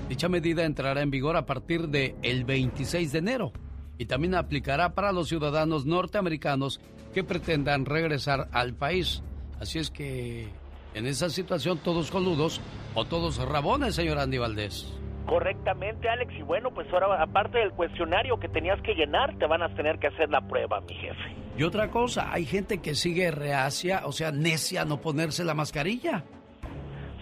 Dicha 0.09 0.29
medida 0.29 0.65
entrará 0.65 1.03
en 1.03 1.11
vigor 1.11 1.37
a 1.37 1.47
partir 1.47 1.89
del 1.89 2.15
el 2.23 2.45
26 2.45 3.11
de 3.11 3.19
enero 3.19 3.53
y 3.99 4.07
también 4.07 4.37
aplicará 4.37 4.95
para 4.95 5.11
los 5.11 5.29
ciudadanos 5.29 5.85
norteamericanos 5.85 6.79
que 7.13 7.25
pretendan 7.25 7.87
regresar 7.87 8.49
al 8.53 8.75
país. 8.75 9.21
Así 9.59 9.81
es 9.81 9.91
que 9.91 10.60
en 10.95 11.07
esa 11.07 11.31
situación 11.31 11.79
todos 11.79 12.11
coludos 12.11 12.61
o 12.95 13.05
todos 13.05 13.39
rabones, 13.39 13.95
señor 13.95 14.19
Andy 14.19 14.39
Valdés. 14.39 14.93
Correctamente, 15.27 16.09
Alex. 16.09 16.33
Y 16.37 16.43
bueno, 16.43 16.71
pues 16.71 16.93
ahora, 16.93 17.23
aparte 17.23 17.59
del 17.59 17.71
cuestionario 17.73 18.41
que 18.41 18.49
tenías 18.49 18.81
que 18.83 18.95
llenar, 18.95 19.39
te 19.39 19.47
van 19.47 19.63
a 19.63 19.73
tener 19.75 19.99
que 19.99 20.09
hacer 20.09 20.29
la 20.29 20.41
prueba, 20.41 20.81
mi 20.81 20.95
jefe. 20.95 21.37
Y 21.57 21.63
otra 21.63 21.91
cosa, 21.91 22.33
hay 22.33 22.45
gente 22.45 22.79
que 22.79 22.95
sigue 22.95 23.31
reacia, 23.31 24.03
o 24.07 24.13
sea, 24.13 24.33
necia 24.33 24.83
a 24.83 24.85
no 24.85 25.01
ponerse 25.01 25.45
la 25.45 25.55
mascarilla. 25.55 26.25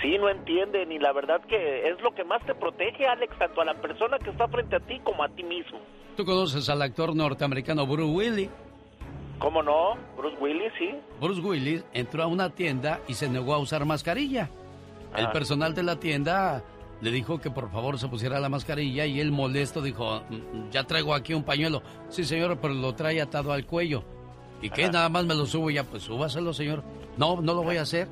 Sí, 0.00 0.16
no 0.16 0.28
entienden 0.30 0.92
y 0.92 0.98
la 0.98 1.12
verdad 1.12 1.40
que 1.48 1.88
es 1.88 2.00
lo 2.00 2.14
que 2.14 2.22
más 2.24 2.44
te 2.46 2.54
protege, 2.54 3.06
Alex, 3.06 3.36
tanto 3.36 3.60
a 3.60 3.64
la 3.64 3.74
persona 3.74 4.18
que 4.18 4.30
está 4.30 4.46
frente 4.46 4.76
a 4.76 4.80
ti 4.80 5.00
como 5.00 5.24
a 5.24 5.28
ti 5.28 5.42
mismo. 5.42 5.80
¿Tú 6.16 6.24
conoces 6.24 6.68
al 6.68 6.82
actor 6.82 7.14
norteamericano 7.14 7.86
Bruce 7.86 8.12
Willis? 8.12 8.50
¿Cómo 9.38 9.62
no? 9.62 9.94
Bruce 10.16 10.36
Willis, 10.40 10.72
sí. 10.78 10.90
Bruce 11.20 11.40
Willis 11.40 11.84
entró 11.92 12.22
a 12.22 12.26
una 12.26 12.50
tienda 12.50 13.00
y 13.08 13.14
se 13.14 13.28
negó 13.28 13.54
a 13.54 13.58
usar 13.58 13.84
mascarilla. 13.84 14.50
El 15.16 15.24
Ajá. 15.26 15.32
personal 15.32 15.74
de 15.74 15.82
la 15.84 15.96
tienda 16.00 16.62
le 17.00 17.10
dijo 17.12 17.38
que 17.38 17.50
por 17.50 17.70
favor 17.70 17.98
se 17.98 18.08
pusiera 18.08 18.40
la 18.40 18.48
mascarilla 18.48 19.06
y 19.06 19.20
él 19.20 19.30
molesto 19.30 19.80
dijo, 19.80 20.22
"Mm, 20.28 20.70
ya 20.70 20.84
traigo 20.84 21.14
aquí 21.14 21.34
un 21.34 21.44
pañuelo. 21.44 21.82
Sí, 22.08 22.24
señor, 22.24 22.58
pero 22.60 22.74
lo 22.74 22.94
trae 22.94 23.20
atado 23.20 23.52
al 23.52 23.64
cuello. 23.64 24.02
¿Y 24.60 24.70
qué? 24.70 24.84
Ajá. 24.84 24.92
Nada 24.92 25.08
más 25.08 25.24
me 25.24 25.34
lo 25.36 25.46
subo 25.46 25.70
ya. 25.70 25.84
Pues 25.84 26.02
súbaselo, 26.02 26.52
señor. 26.52 26.82
No, 27.16 27.40
no 27.40 27.54
lo 27.54 27.62
voy 27.62 27.76
a 27.76 27.82
hacer. 27.82 28.08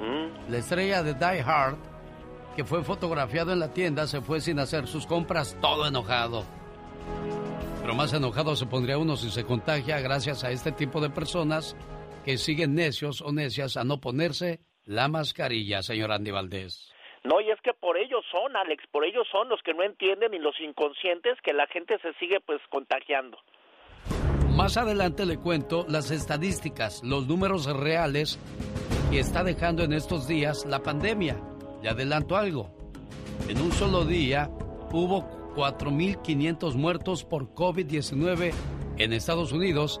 Mm. 0.00 0.50
La 0.52 0.58
estrella 0.58 1.02
de 1.02 1.14
Die 1.14 1.40
Hard, 1.42 1.76
que 2.54 2.64
fue 2.64 2.84
fotografiado 2.84 3.52
en 3.52 3.58
la 3.58 3.72
tienda, 3.72 4.06
se 4.06 4.20
fue 4.20 4.40
sin 4.40 4.60
hacer 4.60 4.86
sus 4.86 5.04
compras, 5.06 5.56
todo 5.60 5.86
enojado. 5.88 6.44
Pero 7.88 7.96
más 7.96 8.12
enojado 8.12 8.54
se 8.54 8.66
pondría 8.66 8.98
uno 8.98 9.16
si 9.16 9.30
se 9.30 9.46
contagia 9.46 9.98
gracias 9.98 10.44
a 10.44 10.50
este 10.50 10.72
tipo 10.72 11.00
de 11.00 11.08
personas 11.08 11.74
que 12.22 12.36
siguen 12.36 12.74
necios 12.74 13.22
o 13.22 13.32
necias 13.32 13.78
a 13.78 13.84
no 13.84 13.98
ponerse 13.98 14.60
la 14.84 15.08
mascarilla, 15.08 15.80
señor 15.80 16.12
Andy 16.12 16.30
Valdés. 16.30 16.92
No, 17.24 17.40
y 17.40 17.48
es 17.48 17.58
que 17.62 17.72
por 17.72 17.96
ellos 17.96 18.22
son, 18.30 18.54
Alex, 18.58 18.84
por 18.92 19.06
ellos 19.06 19.26
son 19.32 19.48
los 19.48 19.62
que 19.62 19.72
no 19.72 19.82
entienden 19.84 20.34
y 20.34 20.38
los 20.38 20.60
inconscientes 20.60 21.38
que 21.42 21.54
la 21.54 21.66
gente 21.68 21.98
se 22.00 22.12
sigue 22.20 22.40
pues 22.44 22.60
contagiando. 22.68 23.38
Más 24.50 24.76
adelante 24.76 25.24
le 25.24 25.38
cuento 25.38 25.86
las 25.88 26.10
estadísticas, 26.10 27.02
los 27.02 27.26
números 27.26 27.64
reales 27.74 28.38
que 29.10 29.20
está 29.20 29.42
dejando 29.44 29.82
en 29.82 29.94
estos 29.94 30.28
días 30.28 30.66
la 30.66 30.82
pandemia. 30.82 31.40
Le 31.82 31.88
adelanto 31.88 32.36
algo. 32.36 32.68
En 33.48 33.58
un 33.62 33.72
solo 33.72 34.04
día 34.04 34.50
hubo 34.92 35.47
4.500 35.58 36.74
muertos 36.76 37.24
por 37.24 37.52
COVID-19 37.52 38.52
en 38.98 39.12
Estados 39.12 39.50
Unidos, 39.50 40.00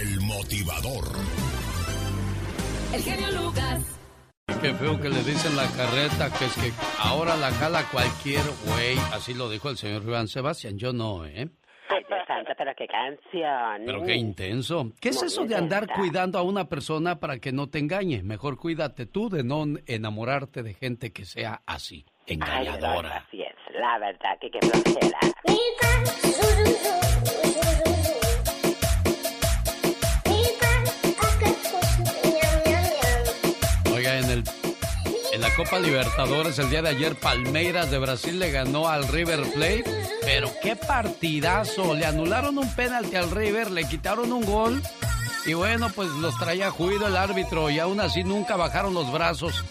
el 0.00 0.20
motivador. 0.20 1.04
El 2.92 3.02
genio 3.02 3.30
Lucas. 3.42 3.98
Qué 4.60 4.72
feo 4.74 5.00
que 5.00 5.08
le 5.08 5.22
dicen 5.22 5.56
la 5.56 5.66
carreta, 5.68 6.30
que 6.38 6.44
es 6.46 6.54
que 6.54 6.72
ahora 6.98 7.36
la 7.36 7.50
jala 7.52 7.82
cualquier 7.90 8.42
güey. 8.66 8.96
Así 9.12 9.34
lo 9.34 9.48
dijo 9.50 9.68
el 9.70 9.76
señor 9.76 10.04
Juan 10.04 10.28
Sebastián. 10.28 10.78
Yo 10.78 10.92
no, 10.92 11.24
¿eh? 11.26 11.48
Ay, 11.88 12.02
Dios 12.08 12.20
santo, 12.26 12.52
pero 12.56 12.72
qué 12.76 12.86
canción. 12.86 13.82
Pero 13.86 14.02
qué 14.04 14.14
intenso. 14.16 14.92
¿Qué 15.00 15.10
es 15.10 15.16
Muy 15.16 15.26
eso 15.26 15.44
de 15.44 15.56
andar 15.56 15.86
cuidando 15.94 16.38
a 16.38 16.42
una 16.42 16.68
persona 16.68 17.18
para 17.20 17.38
que 17.38 17.52
no 17.52 17.68
te 17.68 17.78
engañe? 17.78 18.22
Mejor 18.22 18.56
cuídate 18.58 19.06
tú 19.06 19.28
de 19.28 19.44
no 19.44 19.64
enamorarte 19.86 20.62
de 20.62 20.74
gente 20.74 21.12
que 21.12 21.24
sea 21.24 21.62
así, 21.66 22.04
Ay, 22.28 22.34
engañadora. 22.34 23.24
así 23.26 23.42
es. 23.42 23.54
La 23.80 23.98
verdad 23.98 24.38
que 24.40 24.50
qué 24.50 24.58
flojera. 24.60 25.18
Copa 35.56 35.78
Libertadores 35.78 36.58
el 36.58 36.68
día 36.68 36.82
de 36.82 36.90
ayer 36.90 37.14
Palmeiras 37.14 37.90
de 37.90 37.98
Brasil 37.98 38.38
le 38.38 38.50
ganó 38.50 38.88
al 38.88 39.08
River 39.08 39.40
Plate, 39.54 39.84
pero 40.20 40.50
qué 40.62 40.76
partidazo, 40.76 41.94
le 41.94 42.04
anularon 42.04 42.58
un 42.58 42.74
penalti 42.74 43.16
al 43.16 43.30
River, 43.30 43.70
le 43.70 43.84
quitaron 43.88 44.32
un 44.32 44.44
gol 44.44 44.82
y 45.46 45.54
bueno, 45.54 45.88
pues 45.94 46.10
los 46.10 46.36
traía 46.36 46.70
juido 46.70 47.06
el 47.06 47.16
árbitro 47.16 47.70
y 47.70 47.78
aún 47.78 48.00
así 48.00 48.22
nunca 48.22 48.56
bajaron 48.56 48.92
los 48.92 49.10
brazos. 49.10 49.64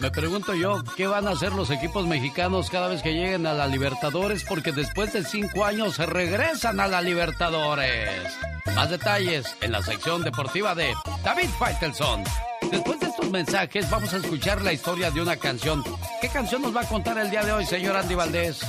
Me 0.00 0.10
pregunto 0.10 0.54
yo, 0.54 0.84
¿qué 0.98 1.06
van 1.06 1.26
a 1.26 1.30
hacer 1.30 1.52
los 1.52 1.70
equipos 1.70 2.06
mexicanos 2.06 2.68
cada 2.68 2.88
vez 2.88 3.00
que 3.00 3.14
lleguen 3.14 3.46
a 3.46 3.54
la 3.54 3.66
Libertadores? 3.66 4.44
Porque 4.44 4.72
después 4.72 5.14
de 5.14 5.24
cinco 5.24 5.64
años 5.64 5.94
se 5.94 6.04
regresan 6.04 6.78
a 6.78 6.88
la 6.88 7.00
Libertadores. 7.00 8.36
Más 8.74 8.90
detalles 8.90 9.56
en 9.62 9.72
la 9.72 9.80
sección 9.80 10.22
deportiva 10.22 10.74
de 10.74 10.92
David 11.24 11.48
Faitelson. 11.58 12.22
Después 12.70 13.00
de 13.00 13.06
estos 13.06 13.30
mensajes 13.30 13.88
vamos 13.90 14.12
a 14.12 14.18
escuchar 14.18 14.62
la 14.62 14.72
historia 14.72 15.10
de 15.10 15.20
una 15.20 15.36
canción. 15.36 15.82
¿Qué 16.20 16.28
canción 16.28 16.62
nos 16.62 16.74
va 16.74 16.82
a 16.82 16.88
contar 16.88 17.18
el 17.18 17.30
día 17.30 17.44
de 17.44 17.52
hoy, 17.52 17.64
señor 17.64 17.96
Andy 17.96 18.14
Valdés? 18.14 18.60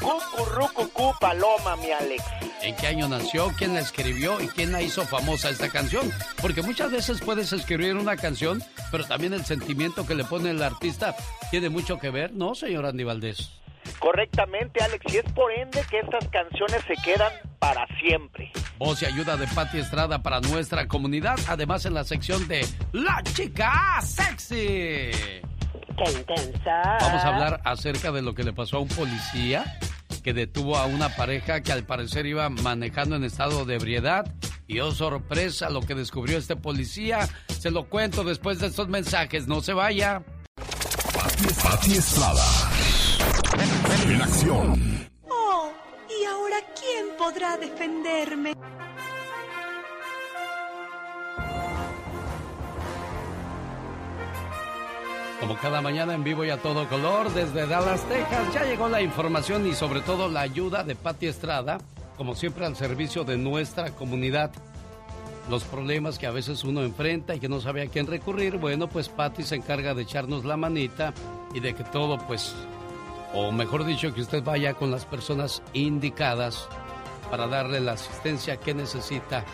Cucurrucucú 0.00 1.12
paloma, 1.20 1.76
mi 1.76 1.90
Alex. 1.90 2.22
¿En 2.62 2.76
qué 2.76 2.86
año 2.86 3.08
nació? 3.08 3.52
¿Quién 3.56 3.74
la 3.74 3.80
escribió? 3.80 4.40
¿Y 4.40 4.48
quién 4.48 4.72
la 4.72 4.82
hizo 4.82 5.04
famosa 5.04 5.50
esta 5.50 5.68
canción? 5.68 6.10
Porque 6.40 6.62
muchas 6.62 6.90
veces 6.90 7.20
puedes 7.20 7.52
escribir 7.52 7.96
una 7.96 8.16
canción, 8.16 8.62
pero 8.90 9.04
también 9.04 9.32
el 9.32 9.44
sentimiento 9.44 10.06
que 10.06 10.14
le 10.14 10.24
pone 10.24 10.50
el 10.50 10.62
artista 10.62 11.16
tiene 11.50 11.68
mucho 11.68 11.98
que 11.98 12.10
ver, 12.10 12.32
¿no, 12.32 12.54
señor 12.54 12.86
Andy 12.86 13.04
Valdés? 13.04 13.61
Correctamente, 13.98 14.82
Alex, 14.82 15.12
y 15.12 15.18
es 15.18 15.32
por 15.32 15.52
ende 15.52 15.84
que 15.90 16.00
estas 16.00 16.26
canciones 16.28 16.82
se 16.86 16.94
quedan 17.02 17.32
para 17.58 17.86
siempre. 18.00 18.50
Voz 18.78 19.02
y 19.02 19.06
ayuda 19.06 19.36
de 19.36 19.46
Patti 19.48 19.78
Estrada 19.78 20.22
para 20.22 20.40
nuestra 20.40 20.88
comunidad, 20.88 21.38
además 21.48 21.84
en 21.86 21.94
la 21.94 22.04
sección 22.04 22.48
de 22.48 22.66
La 22.92 23.22
Chica 23.22 24.00
Sexy. 24.02 24.56
Qué 25.96 26.10
intensa. 26.16 26.98
Vamos 27.00 27.24
a 27.24 27.28
hablar 27.28 27.60
acerca 27.64 28.10
de 28.10 28.22
lo 28.22 28.34
que 28.34 28.44
le 28.44 28.52
pasó 28.52 28.78
a 28.78 28.80
un 28.80 28.88
policía 28.88 29.78
que 30.22 30.32
detuvo 30.32 30.76
a 30.76 30.86
una 30.86 31.08
pareja 31.10 31.62
que 31.62 31.72
al 31.72 31.84
parecer 31.84 32.26
iba 32.26 32.48
manejando 32.48 33.16
en 33.16 33.24
estado 33.24 33.64
de 33.64 33.74
ebriedad. 33.74 34.32
Y 34.66 34.80
oh 34.80 34.92
sorpresa 34.92 35.68
lo 35.68 35.80
que 35.82 35.94
descubrió 35.94 36.38
este 36.38 36.56
policía. 36.56 37.28
Se 37.58 37.70
lo 37.70 37.88
cuento 37.88 38.24
después 38.24 38.58
de 38.60 38.68
estos 38.68 38.88
mensajes. 38.88 39.46
No 39.46 39.60
se 39.60 39.72
vaya. 39.72 40.22
Pati 41.62 41.92
Estrada. 41.92 42.71
En 43.54 44.22
acción. 44.22 45.08
Oh, 45.28 45.70
¿y 46.08 46.24
ahora 46.24 46.56
quién 46.74 47.16
podrá 47.18 47.58
defenderme? 47.58 48.54
Como 55.38 55.56
cada 55.56 55.82
mañana 55.82 56.14
en 56.14 56.24
vivo 56.24 56.44
y 56.44 56.50
a 56.50 56.56
todo 56.56 56.88
color 56.88 57.30
desde 57.34 57.66
Dallas, 57.66 58.02
Texas, 58.08 58.54
ya 58.54 58.64
llegó 58.64 58.88
la 58.88 59.02
información 59.02 59.66
y 59.66 59.74
sobre 59.74 60.00
todo 60.00 60.28
la 60.28 60.40
ayuda 60.40 60.82
de 60.82 60.94
Patti 60.94 61.26
Estrada, 61.26 61.78
como 62.16 62.34
siempre 62.34 62.64
al 62.64 62.76
servicio 62.76 63.24
de 63.24 63.36
nuestra 63.36 63.90
comunidad. 63.90 64.50
Los 65.50 65.64
problemas 65.64 66.18
que 66.18 66.26
a 66.26 66.30
veces 66.30 66.64
uno 66.64 66.82
enfrenta 66.82 67.34
y 67.34 67.40
que 67.40 67.48
no 67.48 67.60
sabe 67.60 67.82
a 67.82 67.88
quién 67.88 68.06
recurrir, 68.06 68.56
bueno, 68.56 68.88
pues 68.88 69.08
Patti 69.08 69.42
se 69.42 69.56
encarga 69.56 69.92
de 69.92 70.02
echarnos 70.02 70.44
la 70.44 70.56
manita 70.56 71.12
y 71.52 71.60
de 71.60 71.74
que 71.74 71.84
todo 71.84 72.18
pues 72.26 72.54
o 73.34 73.50
mejor 73.52 73.84
dicho, 73.84 74.12
que 74.14 74.20
usted 74.20 74.42
vaya 74.42 74.74
con 74.74 74.90
las 74.90 75.04
personas 75.06 75.62
indicadas 75.72 76.68
para 77.30 77.46
darle 77.46 77.80
la 77.80 77.92
asistencia 77.92 78.58
que 78.58 78.74
necesita 78.74 79.44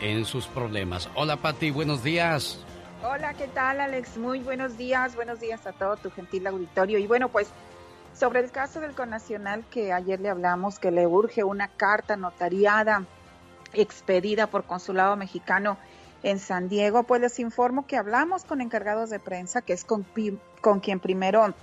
en 0.00 0.24
sus 0.24 0.46
problemas. 0.46 1.08
Hola 1.14 1.36
Patti, 1.36 1.70
buenos 1.70 2.02
días. 2.02 2.58
Hola, 3.04 3.34
¿qué 3.34 3.48
tal 3.48 3.80
Alex? 3.80 4.16
Muy 4.16 4.40
buenos 4.40 4.76
días, 4.76 5.14
buenos 5.14 5.40
días 5.40 5.66
a 5.66 5.72
todo 5.72 5.96
tu 5.96 6.10
gentil 6.10 6.46
auditorio. 6.46 6.98
Y 6.98 7.06
bueno, 7.06 7.28
pues 7.28 7.48
sobre 8.14 8.40
el 8.40 8.50
caso 8.50 8.80
del 8.80 8.94
Conacional 8.94 9.64
que 9.70 9.92
ayer 9.92 10.20
le 10.20 10.28
hablamos, 10.28 10.78
que 10.78 10.90
le 10.90 11.06
urge 11.06 11.44
una 11.44 11.68
carta 11.68 12.16
notariada 12.16 13.04
expedida 13.72 14.48
por 14.48 14.64
Consulado 14.64 15.16
Mexicano 15.16 15.78
en 16.22 16.38
San 16.38 16.68
Diego, 16.68 17.02
pues 17.04 17.20
les 17.20 17.38
informo 17.38 17.86
que 17.86 17.96
hablamos 17.96 18.44
con 18.44 18.60
encargados 18.60 19.10
de 19.10 19.18
prensa, 19.18 19.62
que 19.62 19.72
es 19.72 19.84
con, 19.84 20.06
con 20.60 20.80
quien 20.80 21.00
primero 21.00 21.54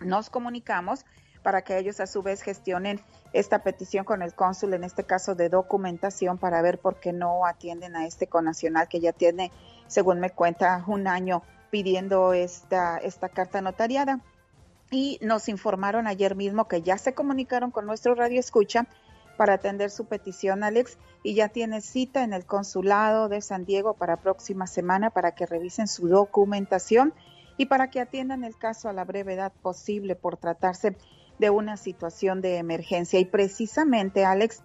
nos 0.00 0.30
comunicamos 0.30 1.04
para 1.42 1.62
que 1.62 1.78
ellos 1.78 2.00
a 2.00 2.06
su 2.06 2.22
vez 2.22 2.42
gestionen 2.42 3.00
esta 3.32 3.60
petición 3.60 4.04
con 4.04 4.22
el 4.22 4.34
cónsul, 4.34 4.74
en 4.74 4.84
este 4.84 5.04
caso 5.04 5.34
de 5.34 5.48
documentación, 5.48 6.38
para 6.38 6.60
ver 6.62 6.78
por 6.78 7.00
qué 7.00 7.12
no 7.12 7.46
atienden 7.46 7.96
a 7.96 8.06
este 8.06 8.26
conacional 8.26 8.88
que 8.88 9.00
ya 9.00 9.12
tiene, 9.12 9.52
según 9.86 10.20
me 10.20 10.30
cuenta, 10.30 10.84
un 10.86 11.06
año 11.06 11.42
pidiendo 11.70 12.32
esta, 12.32 12.98
esta 12.98 13.28
carta 13.28 13.60
notariada. 13.60 14.20
Y 14.90 15.18
nos 15.22 15.48
informaron 15.48 16.06
ayer 16.06 16.34
mismo 16.34 16.66
que 16.66 16.82
ya 16.82 16.96
se 16.96 17.14
comunicaron 17.14 17.70
con 17.70 17.86
nuestro 17.86 18.14
radio 18.14 18.40
escucha 18.40 18.86
para 19.36 19.54
atender 19.54 19.90
su 19.90 20.06
petición, 20.06 20.64
Alex, 20.64 20.98
y 21.22 21.34
ya 21.34 21.48
tiene 21.48 21.80
cita 21.80 22.24
en 22.24 22.32
el 22.32 22.44
consulado 22.44 23.28
de 23.28 23.40
San 23.40 23.64
Diego 23.64 23.94
para 23.94 24.16
próxima 24.16 24.66
semana 24.66 25.10
para 25.10 25.32
que 25.32 25.46
revisen 25.46 25.86
su 25.88 26.08
documentación 26.08 27.14
y 27.58 27.66
para 27.66 27.90
que 27.90 28.00
atiendan 28.00 28.44
el 28.44 28.56
caso 28.56 28.88
a 28.88 28.94
la 28.94 29.04
brevedad 29.04 29.52
posible 29.60 30.14
por 30.14 30.38
tratarse 30.38 30.96
de 31.38 31.50
una 31.50 31.76
situación 31.76 32.40
de 32.40 32.56
emergencia. 32.56 33.20
Y 33.20 33.24
precisamente, 33.26 34.24
Alex, 34.24 34.62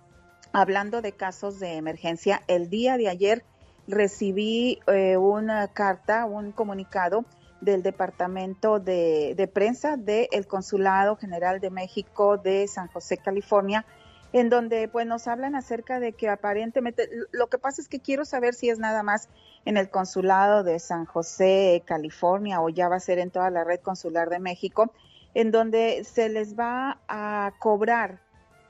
hablando 0.53 1.01
de 1.01 1.11
casos 1.11 1.59
de 1.59 1.75
emergencia, 1.75 2.41
el 2.47 2.69
día 2.69 2.95
de 2.97 3.09
ayer 3.09 3.43
recibí 3.87 4.79
eh, 4.87 5.17
una 5.17 5.67
carta, 5.67 6.25
un 6.25 6.51
comunicado 6.51 7.25
del 7.61 7.81
Departamento 7.81 8.79
de, 8.79 9.33
de 9.35 9.47
Prensa 9.47 9.97
del 9.97 10.47
Consulado 10.47 11.15
General 11.15 11.59
de 11.59 11.71
México 11.71 12.37
de 12.37 12.67
San 12.67 12.87
José, 12.87 13.17
California, 13.17 13.85
en 14.33 14.49
donde 14.49 14.87
pues 14.87 15.05
nos 15.05 15.27
hablan 15.27 15.55
acerca 15.55 15.99
de 15.99 16.13
que 16.13 16.27
aparentemente 16.27 17.07
lo 17.31 17.47
que 17.47 17.59
pasa 17.59 17.81
es 17.81 17.87
que 17.87 17.99
quiero 17.99 18.25
saber 18.25 18.55
si 18.55 18.69
es 18.69 18.79
nada 18.79 19.03
más 19.03 19.29
en 19.63 19.77
el 19.77 19.89
consulado 19.89 20.63
de 20.63 20.79
San 20.79 21.05
José, 21.05 21.83
California 21.85 22.59
o 22.59 22.69
ya 22.69 22.89
va 22.89 22.95
a 22.95 22.99
ser 22.99 23.19
en 23.19 23.29
toda 23.29 23.51
la 23.51 23.63
red 23.63 23.79
consular 23.79 24.29
de 24.29 24.39
México, 24.39 24.91
en 25.35 25.51
donde 25.51 26.03
se 26.03 26.29
les 26.29 26.57
va 26.57 26.99
a 27.07 27.53
cobrar 27.59 28.19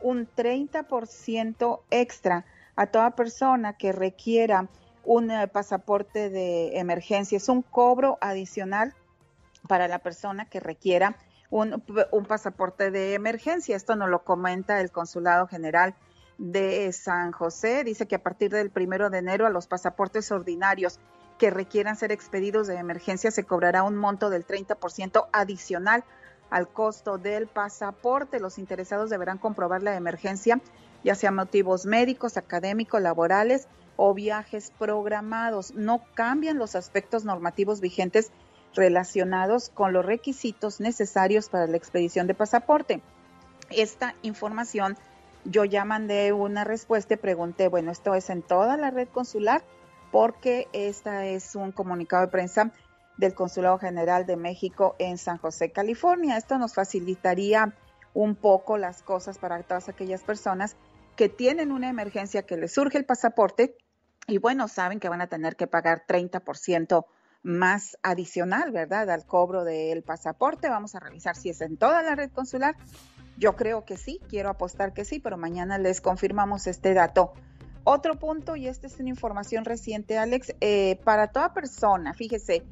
un 0.02 0.28
30% 0.28 1.80
extra 1.90 2.46
a 2.76 2.88
toda 2.88 3.12
persona 3.12 3.74
que 3.74 3.94
requiera 3.94 4.68
un 5.06 5.32
eh, 5.32 5.48
pasaporte 5.48 6.30
de 6.30 6.78
emergencia. 6.78 7.38
Es 7.38 7.48
un 7.48 7.62
cobro 7.62 8.18
adicional 8.20 8.94
para 9.70 9.88
la 9.88 10.00
persona 10.00 10.46
que 10.46 10.60
requiera 10.60 11.16
un, 11.54 12.26
pasaporte 12.28 12.90
de 12.90 13.14
emergencia. 13.14 13.76
Esto 13.76 13.96
nos 13.96 14.10
lo 14.10 14.24
comenta 14.24 14.82
el 14.82 14.92
Consulado 14.92 15.48
General 15.48 15.96
de 16.40 16.92
San 16.92 17.32
José. 17.32 17.84
Dice 17.84 18.08
que 18.08 18.16
a 18.16 18.24
partir 18.24 18.52
del 18.52 18.72
primero 18.72 19.12
de 19.12 19.20
enero 19.20 19.46
a 19.46 19.52
los 19.52 19.68
pasaportes 19.68 20.32
ordinarios 20.32 21.00
que 21.38 21.52
requieran 21.52 21.96
ser 21.96 22.12
expedidos 22.12 22.68
de 22.68 22.76
emergencia 22.76 23.30
se 23.30 23.44
cobrará 23.44 23.84
un 23.84 23.96
monto 23.96 24.32
del 24.32 24.48
30% 24.48 25.28
adicional 25.32 26.04
al 26.50 26.68
costo 26.68 27.20
del 27.20 27.46
pasaporte. 27.46 28.40
Los 28.40 28.58
interesados 28.58 29.12
deberán 29.12 29.38
comprobar 29.38 29.84
la 29.84 29.96
emergencia, 29.96 30.60
ya 31.04 31.14
sea 31.14 31.32
motivos 31.32 31.86
médicos, 31.86 32.38
académicos, 32.38 33.00
laborales 33.00 33.68
o 33.96 34.16
viajes 34.16 34.72
programados. 34.80 35.76
No 35.76 36.02
cambian 36.16 36.58
los 36.58 36.76
aspectos 36.76 37.26
normativos 37.26 37.80
vigentes 37.80 38.32
relacionados 38.76 39.70
con 39.70 39.94
los 39.94 40.06
requisitos 40.06 40.80
necesarios 40.80 41.50
para 41.50 41.68
la 41.68 41.78
expedición 41.78 42.28
de 42.28 42.34
pasaporte. 42.34 43.02
Esta 43.70 44.16
información 44.22 44.98
yo 45.46 45.66
ya 45.66 45.86
mandé 45.86 46.32
una 46.34 46.64
respuesta 46.64 47.16
y 47.16 47.18
pregunté, 47.18 47.68
bueno, 47.68 47.92
esto 47.92 48.16
es 48.16 48.30
en 48.30 48.42
toda 48.42 48.78
la 48.78 48.92
red 48.92 49.08
consular 49.10 49.64
porque 50.12 50.68
esta 50.74 51.26
es 51.26 51.56
un 51.56 51.72
comunicado 51.72 52.26
de 52.26 52.32
prensa 52.32 52.72
del 53.18 53.34
Consulado 53.34 53.78
General 53.78 54.26
de 54.26 54.38
México 54.38 54.96
en 55.00 55.18
San 55.18 55.38
José, 55.38 55.72
California. 55.72 56.38
Esto 56.38 56.58
nos 56.58 56.74
facilitaría 56.74 57.74
un 58.14 58.36
poco 58.36 58.78
las 58.78 59.02
cosas 59.02 59.38
para 59.38 59.62
todas 59.64 59.90
aquellas 59.90 60.22
personas 60.22 60.76
que 61.16 61.30
tienen 61.30 61.72
una 61.72 61.90
emergencia, 61.90 62.46
que 62.46 62.58
les 62.58 62.74
surge 62.74 62.98
el 62.98 63.06
pasaporte 63.06 63.76
y 64.28 64.38
bueno, 64.38 64.68
saben 64.68 65.00
que 65.00 65.10
van 65.10 65.22
a 65.22 65.28
tener 65.28 65.56
que 65.56 65.68
pagar 65.68 66.04
30% 66.08 67.06
más 67.44 67.98
adicional, 68.02 68.72
¿verdad? 68.72 69.10
Al 69.10 69.26
cobro 69.26 69.64
del 69.64 70.02
pasaporte. 70.02 70.70
Vamos 70.70 70.96
a 70.96 71.00
revisar 71.00 71.36
si 71.36 71.50
es 71.50 71.62
en 71.62 71.78
toda 71.78 72.02
la 72.02 72.16
red 72.16 72.32
consular. 72.32 72.76
Yo 73.38 73.56
creo 73.56 73.84
que 73.84 73.98
sí, 73.98 74.20
quiero 74.30 74.50
apostar 74.50 74.94
que 74.94 75.06
sí, 75.06 75.20
pero 75.20 75.38
mañana 75.38 75.78
les 75.78 76.02
confirmamos 76.02 76.68
este 76.68 76.94
dato. 76.94 77.34
Otro 77.84 78.18
punto, 78.18 78.56
y 78.56 78.68
esta 78.68 78.88
es 78.88 79.00
una 79.00 79.10
información 79.10 79.66
reciente, 79.66 80.18
Alex, 80.18 80.56
eh, 80.62 81.00
para 81.04 81.28
toda 81.28 81.54
persona, 81.54 82.14
fíjese, 82.14 82.64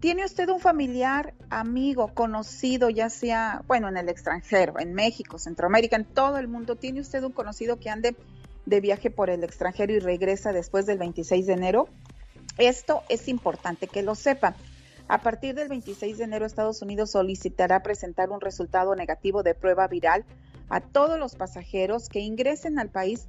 ¿tiene 0.00 0.24
usted 0.24 0.48
un 0.48 0.58
familiar, 0.58 1.34
amigo, 1.48 2.12
conocido, 2.12 2.90
ya 2.90 3.08
sea, 3.08 3.62
bueno, 3.68 3.88
en 3.88 3.96
el 3.96 4.08
extranjero, 4.08 4.80
en 4.80 4.94
México, 4.94 5.38
Centroamérica, 5.38 5.94
en 5.94 6.04
todo 6.04 6.38
el 6.38 6.48
mundo, 6.48 6.74
¿tiene 6.74 7.00
usted 7.00 7.22
un 7.22 7.30
conocido 7.30 7.78
que 7.78 7.88
ande 7.88 8.16
de 8.66 8.80
viaje 8.80 9.12
por 9.12 9.30
el 9.30 9.44
extranjero 9.44 9.92
y 9.92 10.00
regresa 10.00 10.52
después 10.52 10.86
del 10.86 10.98
26 10.98 11.46
de 11.46 11.52
enero? 11.52 11.88
Esto 12.58 13.02
es 13.08 13.28
importante 13.28 13.86
que 13.86 14.02
lo 14.02 14.14
sepa. 14.14 14.54
A 15.08 15.22
partir 15.22 15.54
del 15.54 15.68
26 15.68 16.18
de 16.18 16.24
enero, 16.24 16.44
Estados 16.44 16.82
Unidos 16.82 17.12
solicitará 17.12 17.82
presentar 17.82 18.30
un 18.30 18.40
resultado 18.40 18.94
negativo 18.94 19.42
de 19.42 19.54
prueba 19.54 19.88
viral 19.88 20.24
a 20.68 20.80
todos 20.80 21.18
los 21.18 21.34
pasajeros 21.34 22.08
que 22.08 22.20
ingresen 22.20 22.78
al 22.78 22.90
país 22.90 23.28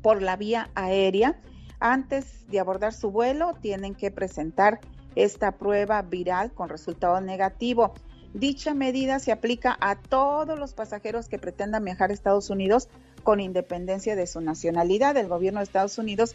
por 0.00 0.22
la 0.22 0.36
vía 0.36 0.70
aérea. 0.74 1.40
Antes 1.80 2.46
de 2.48 2.60
abordar 2.60 2.92
su 2.92 3.10
vuelo, 3.10 3.54
tienen 3.60 3.96
que 3.96 4.12
presentar 4.12 4.80
esta 5.16 5.52
prueba 5.52 6.00
viral 6.02 6.52
con 6.52 6.68
resultado 6.68 7.20
negativo. 7.20 7.94
Dicha 8.34 8.72
medida 8.72 9.18
se 9.18 9.32
aplica 9.32 9.76
a 9.80 9.96
todos 9.96 10.58
los 10.58 10.72
pasajeros 10.72 11.28
que 11.28 11.38
pretendan 11.38 11.84
viajar 11.84 12.10
a 12.10 12.14
Estados 12.14 12.48
Unidos 12.48 12.88
con 13.24 13.40
independencia 13.40 14.16
de 14.16 14.26
su 14.26 14.40
nacionalidad. 14.40 15.16
El 15.16 15.28
gobierno 15.28 15.60
de 15.60 15.64
Estados 15.64 15.98
Unidos 15.98 16.34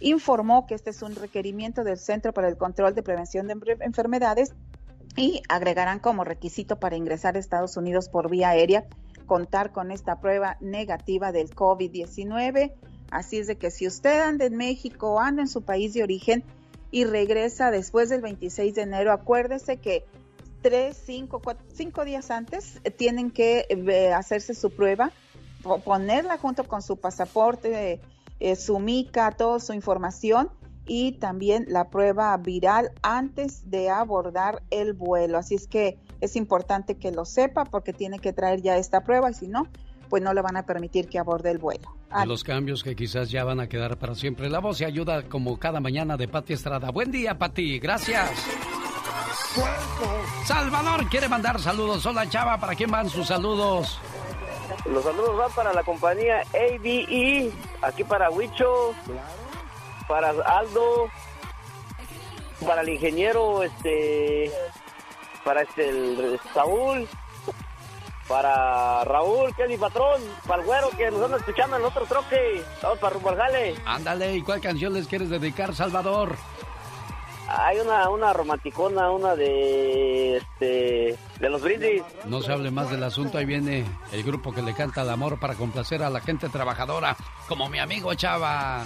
informó 0.00 0.66
que 0.66 0.74
este 0.74 0.90
es 0.90 1.02
un 1.02 1.14
requerimiento 1.14 1.84
del 1.84 1.98
Centro 1.98 2.32
para 2.32 2.48
el 2.48 2.56
Control 2.56 2.94
de 2.94 3.02
Prevención 3.02 3.46
de 3.46 3.56
Enfermedades 3.80 4.54
y 5.16 5.42
agregarán 5.48 5.98
como 5.98 6.24
requisito 6.24 6.78
para 6.78 6.96
ingresar 6.96 7.36
a 7.36 7.40
Estados 7.40 7.76
Unidos 7.76 8.08
por 8.08 8.30
vía 8.30 8.50
aérea 8.50 8.86
contar 9.26 9.72
con 9.72 9.92
esta 9.92 10.20
prueba 10.20 10.56
negativa 10.60 11.30
del 11.30 11.50
COVID-19. 11.50 12.72
Así 13.10 13.38
es 13.38 13.46
de 13.46 13.56
que 13.56 13.70
si 13.70 13.86
usted 13.86 14.20
anda 14.20 14.46
en 14.46 14.56
México 14.56 15.20
anda 15.20 15.42
en 15.42 15.48
su 15.48 15.62
país 15.62 15.94
de 15.94 16.02
origen 16.02 16.42
y 16.90 17.04
regresa 17.04 17.70
después 17.70 18.08
del 18.08 18.22
26 18.22 18.74
de 18.74 18.82
enero, 18.82 19.12
acuérdese 19.12 19.76
que 19.76 20.04
tres, 20.62 21.00
cinco, 21.04 21.40
cinco 21.72 22.04
días 22.04 22.30
antes 22.30 22.80
eh, 22.82 22.90
tienen 22.90 23.30
que 23.30 23.66
eh, 23.68 24.12
hacerse 24.12 24.54
su 24.54 24.70
prueba, 24.70 25.12
ponerla 25.84 26.38
junto 26.38 26.64
con 26.64 26.82
su 26.82 26.96
pasaporte 26.96 28.00
eh, 28.40 28.56
su 28.56 28.78
mica, 28.78 29.32
toda 29.32 29.60
su 29.60 29.72
información 29.72 30.50
y 30.86 31.12
también 31.12 31.66
la 31.68 31.90
prueba 31.90 32.36
viral 32.36 32.90
antes 33.02 33.70
de 33.70 33.90
abordar 33.90 34.62
el 34.70 34.94
vuelo. 34.94 35.38
Así 35.38 35.54
es 35.54 35.68
que 35.68 35.98
es 36.20 36.34
importante 36.34 36.96
que 36.96 37.12
lo 37.12 37.24
sepa 37.24 37.64
porque 37.64 37.92
tiene 37.92 38.18
que 38.18 38.32
traer 38.32 38.62
ya 38.62 38.76
esta 38.76 39.02
prueba 39.04 39.30
y 39.30 39.34
si 39.34 39.48
no, 39.48 39.68
pues 40.08 40.22
no 40.22 40.32
le 40.32 40.40
van 40.40 40.56
a 40.56 40.64
permitir 40.64 41.08
que 41.08 41.18
aborde 41.18 41.50
el 41.50 41.58
vuelo. 41.58 41.94
los 42.26 42.42
cambios 42.42 42.82
que 42.82 42.96
quizás 42.96 43.30
ya 43.30 43.44
van 43.44 43.60
a 43.60 43.68
quedar 43.68 43.98
para 43.98 44.14
siempre. 44.14 44.48
La 44.48 44.60
voz 44.60 44.80
y 44.80 44.84
ayuda 44.84 45.28
como 45.28 45.58
cada 45.58 45.80
mañana 45.80 46.16
de 46.16 46.26
Pati 46.26 46.54
Estrada. 46.54 46.90
Buen 46.90 47.10
día, 47.10 47.38
Pati. 47.38 47.78
Gracias. 47.78 48.30
Salvador 50.44 51.08
quiere 51.08 51.28
mandar 51.28 51.60
saludos. 51.60 52.04
Hola, 52.06 52.28
Chava. 52.28 52.58
¿Para 52.58 52.74
quién 52.74 52.90
van 52.90 53.10
sus 53.10 53.26
saludos? 53.26 54.00
Los 54.86 55.04
saludos 55.04 55.36
van 55.36 55.52
para 55.52 55.72
la 55.72 55.82
compañía 55.82 56.42
ABE, 56.52 57.52
aquí 57.82 58.04
para 58.04 58.30
Huicho, 58.30 58.94
para 60.06 60.30
Aldo, 60.30 61.10
para 62.66 62.82
el 62.82 62.88
ingeniero, 62.90 63.62
este, 63.62 64.50
para 65.44 65.62
este 65.62 65.88
el 65.88 66.40
Saúl, 66.54 67.06
para 68.28 69.04
Raúl, 69.04 69.54
que 69.54 69.64
es 69.64 69.68
mi 69.68 69.76
patrón, 69.76 70.20
para 70.46 70.62
el 70.62 70.66
güero 70.66 70.90
que 70.90 71.10
nos 71.10 71.22
anda 71.22 71.38
escuchando 71.38 71.76
en 71.76 71.84
otro 71.84 72.06
troque, 72.06 72.62
vamos 72.82 72.98
para 72.98 73.14
rumbo 73.14 73.30
al 73.30 73.36
jale. 73.36 73.74
Ándale, 73.84 74.36
¿y 74.36 74.42
cuál 74.42 74.60
canción 74.60 74.92
les 74.92 75.06
quieres 75.06 75.28
dedicar, 75.28 75.74
Salvador? 75.74 76.36
Hay 77.48 77.78
una, 77.78 78.10
una 78.10 78.32
romanticona, 78.34 79.10
una 79.10 79.34
de 79.34 80.36
este 80.36 81.16
de 81.40 81.48
los 81.48 81.62
brindis. 81.62 82.02
No 82.26 82.42
se 82.42 82.52
hable 82.52 82.70
más 82.70 82.90
del 82.90 83.02
asunto, 83.02 83.38
ahí 83.38 83.46
viene 83.46 83.84
el 84.12 84.22
grupo 84.22 84.52
que 84.52 84.60
le 84.60 84.74
canta 84.74 85.02
el 85.02 85.10
amor 85.10 85.40
para 85.40 85.54
complacer 85.54 86.02
a 86.02 86.10
la 86.10 86.20
gente 86.20 86.48
trabajadora, 86.50 87.16
como 87.48 87.68
mi 87.68 87.78
amigo 87.78 88.12
Chava. 88.14 88.84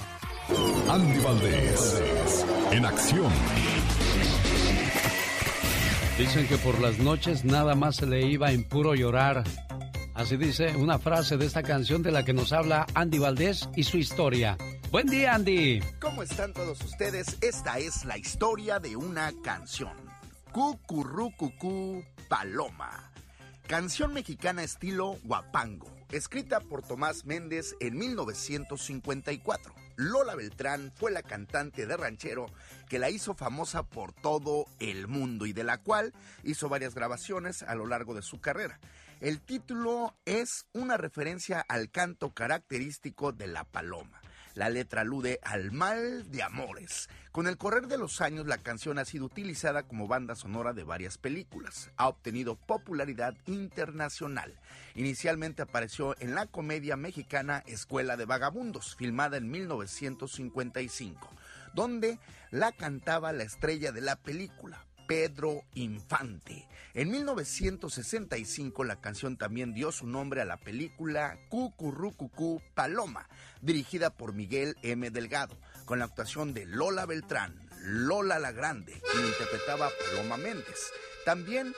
Andy 0.88 1.18
Valdés, 1.20 2.46
en 2.70 2.84
acción. 2.84 3.32
Dicen 6.18 6.46
que 6.46 6.56
por 6.58 6.80
las 6.80 6.98
noches 6.98 7.44
nada 7.44 7.74
más 7.74 7.96
se 7.96 8.06
le 8.06 8.26
iba 8.26 8.52
en 8.52 8.62
puro 8.62 8.94
llorar. 8.94 9.42
Así 10.14 10.36
dice 10.36 10.76
una 10.76 10.98
frase 10.98 11.36
de 11.36 11.46
esta 11.46 11.62
canción 11.62 12.02
de 12.02 12.12
la 12.12 12.24
que 12.24 12.34
nos 12.34 12.52
habla 12.52 12.86
Andy 12.94 13.18
Valdés 13.18 13.68
y 13.74 13.82
su 13.84 13.96
historia. 13.96 14.56
Buen 14.92 15.06
día, 15.06 15.34
Andy. 15.34 15.80
¿Cómo 16.02 16.22
están 16.22 16.52
todos 16.52 16.78
ustedes? 16.82 17.38
Esta 17.40 17.78
es 17.78 18.04
la 18.04 18.18
historia 18.18 18.78
de 18.78 18.94
una 18.94 19.32
canción. 19.42 19.96
Cucurrucucú 20.52 22.04
Paloma. 22.28 23.10
Canción 23.66 24.12
mexicana 24.12 24.62
estilo 24.62 25.16
guapango, 25.24 25.90
escrita 26.10 26.60
por 26.60 26.82
Tomás 26.82 27.24
Méndez 27.24 27.74
en 27.80 27.96
1954. 27.96 29.74
Lola 29.96 30.34
Beltrán 30.34 30.92
fue 30.94 31.10
la 31.10 31.22
cantante 31.22 31.86
de 31.86 31.96
ranchero 31.96 32.44
que 32.90 32.98
la 32.98 33.08
hizo 33.08 33.32
famosa 33.32 33.84
por 33.84 34.12
todo 34.12 34.66
el 34.78 35.08
mundo 35.08 35.46
y 35.46 35.54
de 35.54 35.64
la 35.64 35.78
cual 35.78 36.12
hizo 36.44 36.68
varias 36.68 36.94
grabaciones 36.94 37.62
a 37.62 37.74
lo 37.76 37.86
largo 37.86 38.12
de 38.12 38.20
su 38.20 38.42
carrera. 38.42 38.78
El 39.20 39.40
título 39.40 40.14
es 40.26 40.66
una 40.74 40.98
referencia 40.98 41.64
al 41.66 41.90
canto 41.90 42.34
característico 42.34 43.32
de 43.32 43.46
la 43.46 43.64
paloma. 43.64 44.21
La 44.54 44.68
letra 44.68 45.00
alude 45.00 45.40
al 45.42 45.72
mal 45.72 46.30
de 46.30 46.42
amores. 46.42 47.08
Con 47.32 47.46
el 47.46 47.56
correr 47.56 47.86
de 47.86 47.96
los 47.96 48.20
años, 48.20 48.46
la 48.46 48.58
canción 48.58 48.98
ha 48.98 49.06
sido 49.06 49.24
utilizada 49.24 49.84
como 49.84 50.06
banda 50.06 50.34
sonora 50.34 50.74
de 50.74 50.84
varias 50.84 51.16
películas. 51.16 51.90
Ha 51.96 52.08
obtenido 52.08 52.56
popularidad 52.56 53.34
internacional. 53.46 54.54
Inicialmente 54.94 55.62
apareció 55.62 56.14
en 56.20 56.34
la 56.34 56.46
comedia 56.46 56.96
mexicana 56.96 57.62
Escuela 57.66 58.18
de 58.18 58.26
Vagabundos, 58.26 58.94
filmada 58.96 59.38
en 59.38 59.50
1955, 59.50 61.30
donde 61.72 62.18
la 62.50 62.72
cantaba 62.72 63.32
la 63.32 63.44
estrella 63.44 63.92
de 63.92 64.02
la 64.02 64.16
película, 64.16 64.84
Pedro 65.06 65.62
Infante. 65.74 66.68
En 66.94 67.10
1965 67.10 68.84
la 68.84 69.00
canción 69.00 69.36
también 69.36 69.72
dio 69.72 69.92
su 69.92 70.06
nombre 70.06 70.42
a 70.42 70.44
la 70.44 70.58
película 70.58 71.38
Cucurrucucú 71.48 72.60
Paloma, 72.74 73.28
dirigida 73.60 74.10
por 74.10 74.34
Miguel 74.34 74.76
M. 74.82 75.10
Delgado, 75.10 75.56
con 75.84 75.98
la 75.98 76.04
actuación 76.04 76.52
de 76.52 76.66
Lola 76.66 77.06
Beltrán, 77.06 77.68
Lola 77.82 78.38
la 78.38 78.52
Grande, 78.52 79.00
quien 79.10 79.26
interpretaba 79.26 79.90
Paloma 80.10 80.36
Méndez. 80.36 80.92
También 81.24 81.74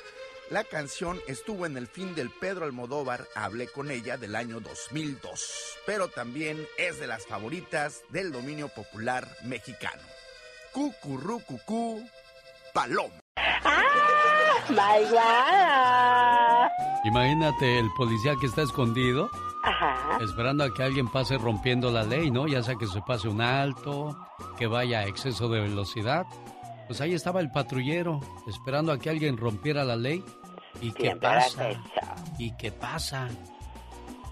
la 0.51 0.63
canción 0.63 1.21
estuvo 1.27 1.65
en 1.65 1.77
el 1.77 1.87
fin 1.87 2.15
del 2.15 2.31
Pedro 2.31 2.67
Almodóvar, 2.67 3.27
Hablé 3.35 3.67
con 3.69 3.91
ella 3.91 4.19
del 4.19 4.37
año 4.37 4.61
2002, 4.61 5.79
pero 5.87 6.09
también 6.09 6.67
es 6.77 7.01
de 7.01 7.07
las 7.07 7.27
favoritas 7.27 8.03
del 8.11 8.31
dominio 8.31 8.69
popular 8.69 9.27
mexicano. 9.45 10.03
Cucurrucucú 10.73 12.07
Paloma. 12.75 13.15
¡My 14.69 15.05
God! 15.11 16.69
Imagínate 17.05 17.79
el 17.79 17.89
policía 17.97 18.35
que 18.41 18.47
está 18.47 18.63
escondido, 18.63 19.31
Ajá. 19.63 20.19
esperando 20.23 20.65
a 20.65 20.75
que 20.75 20.83
alguien 20.83 21.07
pase 21.09 21.39
rompiendo 21.39 21.93
la 21.93 22.03
ley, 22.03 22.33
¿no? 22.33 22.49
Ya 22.49 22.63
sea 22.65 22.75
que 22.75 22.87
se 22.89 23.01
pase 23.03 23.29
un 23.29 23.41
alto, 23.41 24.19
que 24.59 24.67
vaya 24.67 25.01
a 25.01 25.05
exceso 25.07 25.49
de 25.49 25.61
velocidad. 25.61 26.27
Pues 26.89 27.01
ahí 27.01 27.15
estaba 27.15 27.41
el 27.41 27.51
patrullero, 27.53 28.21
esperando 28.49 28.91
a 28.93 28.99
que 28.99 29.09
alguien 29.09 29.37
rompiera 29.37 29.85
la 29.85 29.97
ley. 29.97 30.25
¿Y 30.81 30.91
qué 30.93 31.15
pasa? 31.15 31.69
¿Y 32.39 32.57
qué 32.57 32.73
pasa? 32.73 33.29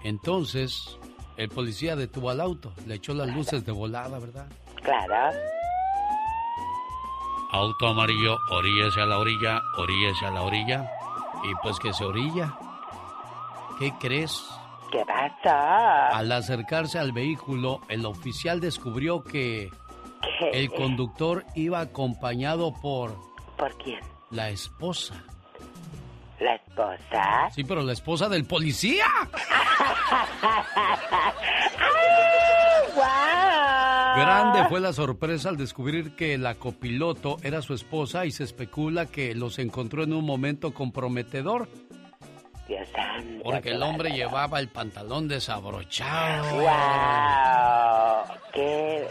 Entonces, 0.03 0.99
el 1.37 1.49
policía 1.49 1.95
detuvo 1.95 2.31
al 2.31 2.41
auto, 2.41 2.73
le 2.87 2.97
echó 2.97 3.15
las 3.15 3.29
luces 3.29 3.65
de 3.65 3.71
volada, 3.73 4.19
¿verdad? 4.19 4.49
Claro. 4.83 5.39
Auto 7.53 7.89
amarillo, 7.89 8.39
oríllese 8.51 9.01
a 9.01 9.07
la 9.07 9.19
orilla, 9.19 9.61
oríllese 9.77 10.27
a 10.27 10.31
la 10.31 10.43
orilla. 10.43 10.91
Y 11.45 11.55
pues 11.63 11.79
que 11.79 11.93
se 11.93 12.05
orilla. 12.05 12.55
¿Qué 13.79 13.93
crees? 14.01 14.45
¿Qué 14.91 15.05
pasa? 15.07 16.09
Al 16.09 16.33
acercarse 16.33 16.99
al 16.99 17.13
vehículo, 17.13 17.81
el 17.89 18.05
oficial 18.07 18.61
descubrió 18.61 19.23
que 19.23 19.71
el 20.53 20.71
conductor 20.71 21.45
iba 21.55 21.81
acompañado 21.81 22.73
por 22.81 23.15
¿Por 23.57 23.77
quién? 23.79 24.01
la 24.31 24.49
esposa. 24.51 25.15
¿La 26.41 26.55
esposa? 26.57 27.51
Sí, 27.55 27.65
pero 27.65 27.83
la 27.83 27.93
esposa 27.93 28.29
del 28.29 28.45
policía. 28.47 29.07
Grande 34.17 34.65
fue 34.69 34.81
la 34.81 34.93
sorpresa 34.93 35.49
al 35.49 35.57
descubrir 35.57 36.15
que 36.15 36.37
la 36.39 36.55
copiloto 36.55 37.39
era 37.43 37.63
su 37.63 37.75
esposa 37.75 38.27
y 38.27 38.31
se 38.31 38.45
especula 38.45 39.07
que 39.07 39.35
los 39.35 39.59
encontró 39.59 40.03
en 40.03 40.13
un 40.13 40.25
momento 40.25 40.73
comprometedor 40.75 41.69
Dios 42.69 42.89
santo. 42.95 43.43
porque 43.45 43.71
el 43.71 43.83
hombre 43.83 44.11
llevaba 44.11 44.61
el 44.61 44.69
pantalón 44.69 45.29
desabrochado. 45.29 46.57
¡Wow! 46.57 48.37
¡Qué 48.53 49.07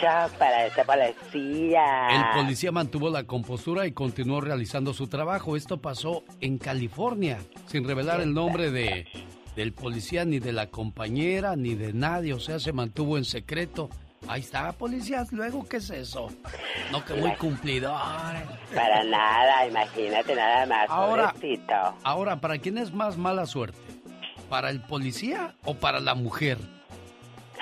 shock 0.00 0.32
para 0.38 0.66
esta 0.66 0.84
policía! 0.84 2.08
El 2.10 2.42
policía 2.42 2.72
mantuvo 2.72 3.10
la 3.10 3.24
compostura 3.24 3.86
y 3.86 3.92
continuó 3.92 4.40
realizando 4.40 4.92
su 4.92 5.06
trabajo. 5.06 5.56
Esto 5.56 5.80
pasó 5.80 6.24
en 6.40 6.58
California, 6.58 7.38
sin 7.66 7.86
revelar 7.86 8.20
el 8.20 8.32
nombre 8.34 8.70
de 8.70 9.06
del 9.54 9.72
policía 9.72 10.26
ni 10.26 10.38
de 10.38 10.52
la 10.52 10.66
compañera 10.66 11.56
ni 11.56 11.74
de 11.74 11.94
nadie, 11.94 12.34
o 12.34 12.40
sea, 12.40 12.58
se 12.58 12.74
mantuvo 12.74 13.16
en 13.16 13.24
secreto. 13.24 13.88
Ahí 14.28 14.40
está, 14.40 14.72
policías, 14.72 15.32
luego 15.32 15.66
qué 15.68 15.76
es 15.76 15.90
eso? 15.90 16.28
No 16.90 17.04
que 17.04 17.14
muy 17.14 17.32
cumplidor. 17.36 17.92
Para 18.74 19.04
nada, 19.04 19.66
imagínate 19.66 20.34
nada 20.34 20.66
más, 20.66 20.90
Ahora- 20.90 21.32
pobrecito. 21.32 21.74
Ahora, 22.02 22.36
¿para 22.40 22.58
quién 22.58 22.78
es 22.78 22.92
más 22.92 23.16
mala 23.16 23.46
suerte? 23.46 23.78
¿Para 24.48 24.70
el 24.70 24.80
policía 24.80 25.54
o 25.64 25.74
para 25.74 26.00
la 26.00 26.14
mujer? 26.14 26.58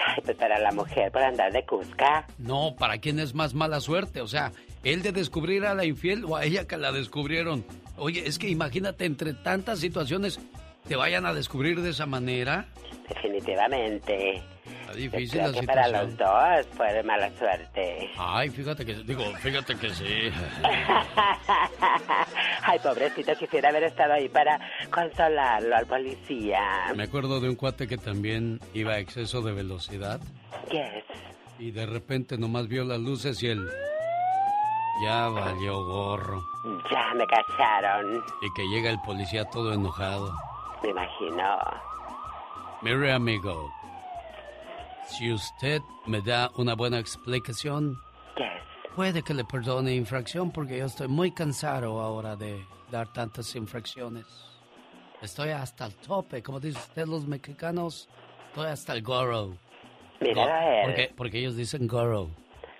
Ay, 0.06 0.22
pues 0.24 0.36
para 0.36 0.58
la 0.58 0.72
mujer 0.72 1.10
por 1.12 1.22
andar 1.22 1.52
de 1.52 1.64
Cusca. 1.64 2.26
No, 2.38 2.74
¿para 2.78 2.98
quién 2.98 3.18
es 3.18 3.34
más 3.34 3.54
mala 3.54 3.80
suerte? 3.80 4.20
O 4.20 4.26
sea, 4.26 4.52
¿él 4.82 5.02
de 5.02 5.12
descubrir 5.12 5.64
a 5.66 5.74
la 5.74 5.84
infiel 5.84 6.24
o 6.24 6.36
a 6.36 6.44
ella 6.44 6.66
que 6.66 6.76
la 6.76 6.92
descubrieron? 6.92 7.64
Oye, 7.96 8.26
es 8.26 8.38
que 8.38 8.48
imagínate 8.48 9.04
entre 9.04 9.34
tantas 9.34 9.78
situaciones 9.78 10.40
te 10.88 10.96
vayan 10.96 11.24
a 11.26 11.32
descubrir 11.32 11.80
de 11.80 11.90
esa 11.90 12.06
manera. 12.06 12.66
Definitivamente. 13.08 14.42
Difícil 14.95 15.40
creo 15.40 15.53
la 15.53 15.61
que 15.61 15.66
para 15.66 15.84
situación. 15.84 16.11
los 16.11 16.18
dos 16.18 16.76
fue 16.76 17.03
mala 17.03 17.30
suerte. 17.38 18.11
Ay, 18.18 18.51
fíjate 18.51 18.84
que, 18.86 18.95
digo, 18.95 19.24
fíjate 19.40 19.76
que 19.76 19.90
sí. 19.90 20.05
Ay, 22.62 22.78
pobrecito, 22.80 23.34
quisiera 23.36 23.68
haber 23.70 23.84
estado 23.84 24.14
ahí 24.14 24.28
para 24.28 24.59
consolarlo 24.90 25.76
al 25.76 25.86
policía. 25.86 26.61
Me 26.97 27.05
acuerdo 27.05 27.40
de 27.40 27.49
un 27.51 27.57
cuate 27.57 27.86
que 27.86 27.99
también 27.99 28.61
iba 28.72 28.95
a 28.95 28.99
exceso 28.99 29.42
de 29.42 29.53
velocidad 29.53 30.20
Yes. 30.70 31.05
y 31.59 31.70
de 31.72 31.86
repente 31.86 32.38
nomás 32.38 32.68
vio 32.68 32.84
las 32.84 32.99
luces 32.99 33.42
y 33.42 33.49
él 33.49 33.68
ya 35.05 35.28
valió 35.28 35.84
gorro. 35.84 36.42
Ya 36.90 37.12
me 37.14 37.26
cacharon, 37.26 38.22
Y 38.42 38.53
que 38.55 38.62
llega 38.68 38.90
el 38.90 39.01
policía 39.01 39.45
todo 39.51 39.72
enojado. 39.74 40.32
me 40.82 40.90
imagino. 40.90 41.59
Mire, 42.82 43.12
amigo, 43.12 43.72
si 45.07 45.32
usted 45.32 45.80
me 46.07 46.20
da 46.20 46.50
una 46.57 46.74
buena 46.74 46.98
explicación, 46.98 47.96
puede 48.94 49.22
que 49.22 49.34
le 49.34 49.44
perdone 49.44 49.94
infracción 49.94 50.50
porque 50.50 50.78
yo 50.78 50.86
estoy 50.86 51.09
muy 51.09 51.32
cansado 51.32 52.00
ahora 52.00 52.36
de 52.36 52.64
dar 52.90 53.12
tantas 53.12 53.55
infracciones. 53.57 54.26
Estoy 55.22 55.50
hasta 55.50 55.86
el 55.86 55.94
tope, 55.96 56.42
como 56.42 56.61
dicen 56.61 56.80
ustedes 56.82 57.09
los 57.09 57.26
mexicanos, 57.26 58.09
estoy 58.48 58.66
hasta 58.66 58.92
el 58.92 59.02
gorro. 59.02 59.57
Míralo 60.20 60.48
Go- 60.50 60.57
él. 60.57 60.82
porque, 60.86 61.12
porque 61.16 61.38
ellos 61.38 61.57
dicen 61.57 61.86
gorro. 61.86 62.30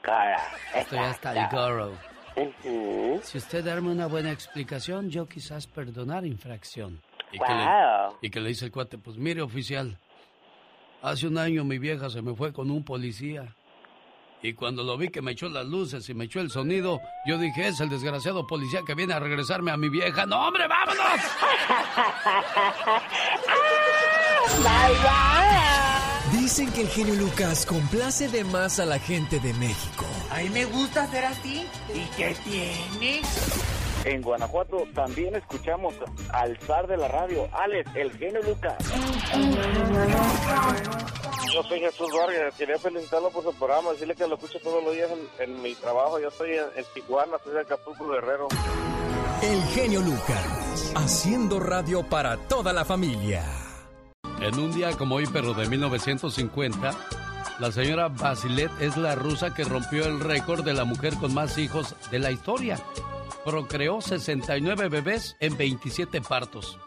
Cara, 0.03 0.37
Estoy 0.75 0.99
hasta 0.99 1.33
el 1.33 1.49
gorro. 1.51 1.93
Si 3.23 3.39
usted 3.39 3.65
darme 3.65 3.91
una 3.91 4.07
buena 4.07 4.31
explicación, 4.33 5.09
yo 5.09 5.27
quizás 5.27 5.67
perdonar 5.67 6.27
infracción. 6.27 7.01
Y, 7.33 7.39
que 7.39 7.53
le, 7.55 7.65
Wow. 7.65 8.19
y 8.23 8.31
que 8.31 8.41
le 8.41 8.49
dice 8.51 8.67
el 8.67 8.73
cuate, 8.73 8.99
pues 8.99 9.17
mire 9.17 9.41
oficial, 9.43 9.99
hace 11.05 11.27
un 11.27 11.39
año 11.39 11.65
mi 11.65 11.79
vieja 11.79 12.11
se 12.11 12.23
me 12.23 12.35
fue 12.35 12.53
con 12.53 12.71
un 12.71 12.83
policía 12.83 13.55
Y 14.43 14.55
cuando 14.55 14.83
lo 14.83 14.97
vi 14.97 15.11
que 15.11 15.23
me 15.23 15.33
echó 15.33 15.49
las 15.49 15.67
luces 15.67 16.09
y 16.09 16.15
me 16.15 16.25
echó 16.25 16.41
el 16.41 16.51
sonido, 16.51 17.01
yo 17.27 17.39
dije, 17.39 17.69
es 17.69 17.81
el 17.81 17.89
desgraciado 17.89 18.47
policía 18.47 18.81
que 18.87 18.95
viene 18.95 19.15
a 19.15 19.19
regresarme 19.19 19.71
a 19.71 19.77
mi 19.77 19.89
vieja. 19.89 20.27
¡No, 20.27 20.49
hombre, 20.49 20.67
vámonos! 20.69 21.05
Dicen 26.33 26.71
que 26.73 26.83
el 26.83 26.89
genio 26.89 27.15
Lucas 27.15 27.65
complace 27.65 28.29
de 28.29 28.45
más 28.45 28.79
a 28.79 28.85
la 28.85 28.99
gente 28.99 29.41
de 29.41 29.55
México. 29.55 30.05
A 30.31 30.41
mí 30.41 30.51
me 30.51 30.67
gusta 30.67 31.07
ser 31.07 31.25
así. 31.25 31.67
¿Y 31.95 32.05
qué 32.17 32.37
tiene? 32.45 33.23
En 34.05 34.21
Guanajuato 34.21 34.85
también 34.95 35.35
escuchamos 35.35 35.95
al 36.33 36.59
zar 36.59 36.87
de 36.87 36.97
la 36.97 37.09
radio, 37.09 37.49
Alex, 37.53 37.91
el 37.95 38.13
genio 38.13 38.43
Lucas. 38.43 38.77
Yo 41.53 41.63
soy 41.63 41.81
Jesús 41.81 42.09
Vargas, 42.13 42.55
quería 42.57 42.79
felicitarlo 42.79 43.31
por 43.31 43.45
su 43.45 43.55
programa, 43.55 43.93
decirle 43.93 44.15
que 44.15 44.27
lo 44.27 44.35
escucho 44.35 44.59
todos 44.63 44.85
los 44.85 44.93
días 44.95 45.11
en, 45.11 45.55
en 45.55 45.63
mi 45.63 45.75
trabajo. 45.75 46.19
Yo 46.19 46.29
estoy 46.29 46.51
en, 46.51 46.65
en 46.77 46.85
Tijuana, 46.93 47.39
soy 47.43 47.55
de 47.55 47.61
Acapulco, 47.61 48.09
Guerrero. 48.09 48.49
El 49.43 49.63
genio 49.69 50.01
Lucas, 50.01 50.93
haciendo 50.97 51.61
radio 51.61 52.03
para 52.03 52.37
toda 52.37 52.73
la 52.73 52.85
familia. 52.85 53.43
En 54.41 54.59
un 54.59 54.73
día 54.75 54.93
como 54.99 55.15
hoy, 55.15 55.27
pero 55.33 55.55
de 55.55 55.67
1950, 55.67 56.91
la 57.61 57.73
señora 57.73 58.09
Basilet 58.09 58.71
es 58.81 58.97
la 58.97 59.15
rusa 59.15 59.55
que 59.55 59.65
rompió 59.65 60.05
el 60.07 60.21
récord 60.21 60.65
de 60.65 60.75
la 60.75 60.85
mujer 60.85 61.15
con 61.15 61.33
más 61.33 61.57
hijos 61.57 61.95
de 62.11 62.19
la 62.19 62.31
historia. 62.33 62.79
Procreó 63.45 64.01
69 64.01 64.89
bebés 64.89 65.37
en 65.39 65.57
27 65.57 66.23
partos. 66.23 66.79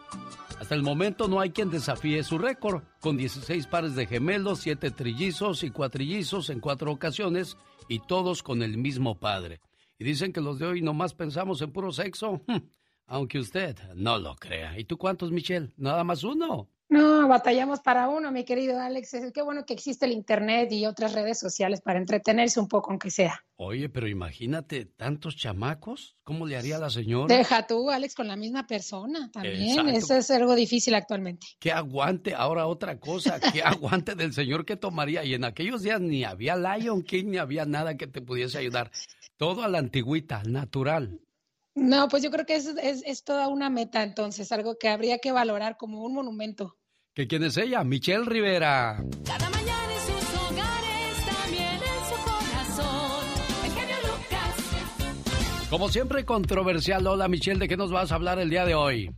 Hasta 0.58 0.74
el 0.74 0.82
momento 0.82 1.28
no 1.28 1.38
hay 1.38 1.50
quien 1.50 1.70
desafíe 1.70 2.24
su 2.24 2.36
récord, 2.36 2.82
con 3.00 3.16
16 3.16 3.68
pares 3.68 3.94
de 3.94 4.06
gemelos, 4.06 4.58
7 4.60 4.90
trillizos 4.90 5.62
y 5.62 5.70
cuatrillizos 5.70 6.50
en 6.50 6.58
cuatro 6.58 6.90
ocasiones, 6.90 7.56
y 7.88 8.00
todos 8.00 8.42
con 8.42 8.62
el 8.62 8.76
mismo 8.76 9.20
padre. 9.20 9.60
Y 9.98 10.04
dicen 10.04 10.32
que 10.32 10.40
los 10.40 10.58
de 10.58 10.66
hoy 10.66 10.82
nomás 10.82 11.14
pensamos 11.14 11.62
en 11.62 11.70
puro 11.70 11.92
sexo, 11.92 12.42
Hmm, 12.48 12.68
aunque 13.06 13.38
usted 13.38 13.76
no 13.94 14.18
lo 14.18 14.34
crea. 14.34 14.76
¿Y 14.78 14.84
tú 14.84 14.98
cuántos, 14.98 15.30
Michelle? 15.30 15.72
Nada 15.76 16.02
más 16.02 16.24
uno. 16.24 16.68
No, 16.90 17.28
batallamos 17.28 17.80
para 17.80 18.08
uno, 18.08 18.32
mi 18.32 18.44
querido 18.44 18.80
Alex. 18.80 19.12
Es- 19.12 19.32
Qué 19.32 19.42
bueno 19.42 19.66
que 19.66 19.74
existe 19.74 20.06
el 20.06 20.12
Internet 20.12 20.72
y 20.72 20.86
otras 20.86 21.12
redes 21.12 21.38
sociales 21.38 21.82
para 21.82 21.98
entretenerse 21.98 22.58
un 22.60 22.66
poco, 22.68 22.90
aunque 22.90 23.10
sea. 23.10 23.44
Oye, 23.56 23.90
pero 23.90 24.08
imagínate, 24.08 24.86
tantos 24.86 25.36
chamacos, 25.36 26.16
¿cómo 26.24 26.46
le 26.46 26.56
haría 26.56 26.78
la 26.78 26.88
señora? 26.88 27.36
Deja 27.36 27.66
tú, 27.66 27.90
Alex, 27.90 28.14
con 28.14 28.26
la 28.28 28.36
misma 28.36 28.66
persona 28.66 29.30
también. 29.30 29.68
Exacto. 29.68 29.90
Eso 29.90 30.16
es 30.16 30.30
algo 30.30 30.54
difícil 30.54 30.94
actualmente. 30.94 31.46
Que 31.58 31.72
aguante, 31.72 32.34
ahora 32.34 32.66
otra 32.66 32.98
cosa, 32.98 33.38
que 33.38 33.62
aguante 33.62 34.14
del 34.14 34.32
señor 34.32 34.64
que 34.64 34.76
tomaría. 34.76 35.24
Y 35.24 35.34
en 35.34 35.44
aquellos 35.44 35.82
días 35.82 36.00
ni 36.00 36.24
había 36.24 36.56
Lion 36.56 37.02
King, 37.02 37.26
ni 37.26 37.36
había 37.36 37.66
nada 37.66 37.98
que 37.98 38.06
te 38.06 38.22
pudiese 38.22 38.56
ayudar. 38.56 38.90
Todo 39.36 39.62
a 39.62 39.68
la 39.68 39.78
antigüita, 39.78 40.42
natural. 40.44 41.20
No, 41.74 42.08
pues 42.08 42.22
yo 42.24 42.30
creo 42.32 42.44
que 42.46 42.56
es, 42.56 42.66
es, 42.66 43.02
es 43.06 43.22
toda 43.22 43.46
una 43.46 43.70
meta, 43.70 44.02
entonces, 44.02 44.50
algo 44.50 44.78
que 44.78 44.88
habría 44.88 45.18
que 45.18 45.30
valorar 45.30 45.76
como 45.76 46.02
un 46.02 46.14
monumento. 46.14 46.76
¿Que 47.18 47.26
quién 47.26 47.42
es 47.42 47.56
ella? 47.56 47.82
Michelle 47.82 48.24
Rivera. 48.26 49.02
Cada 49.26 49.50
mañana 49.50 49.92
en 49.92 50.00
sus 50.02 50.38
hogares, 50.38 51.26
también 51.26 51.74
en 51.74 52.04
su 52.06 52.14
corazón. 52.22 53.24
El 53.64 53.72
genio 53.72 53.96
Lucas. 54.04 55.68
Como 55.68 55.88
siempre, 55.88 56.24
controversial. 56.24 57.04
Hola, 57.08 57.26
Michelle, 57.26 57.58
¿de 57.58 57.66
qué 57.66 57.76
nos 57.76 57.90
vas 57.90 58.12
a 58.12 58.14
hablar 58.14 58.38
el 58.38 58.50
día 58.50 58.64
de 58.64 58.76
hoy? 58.76 59.10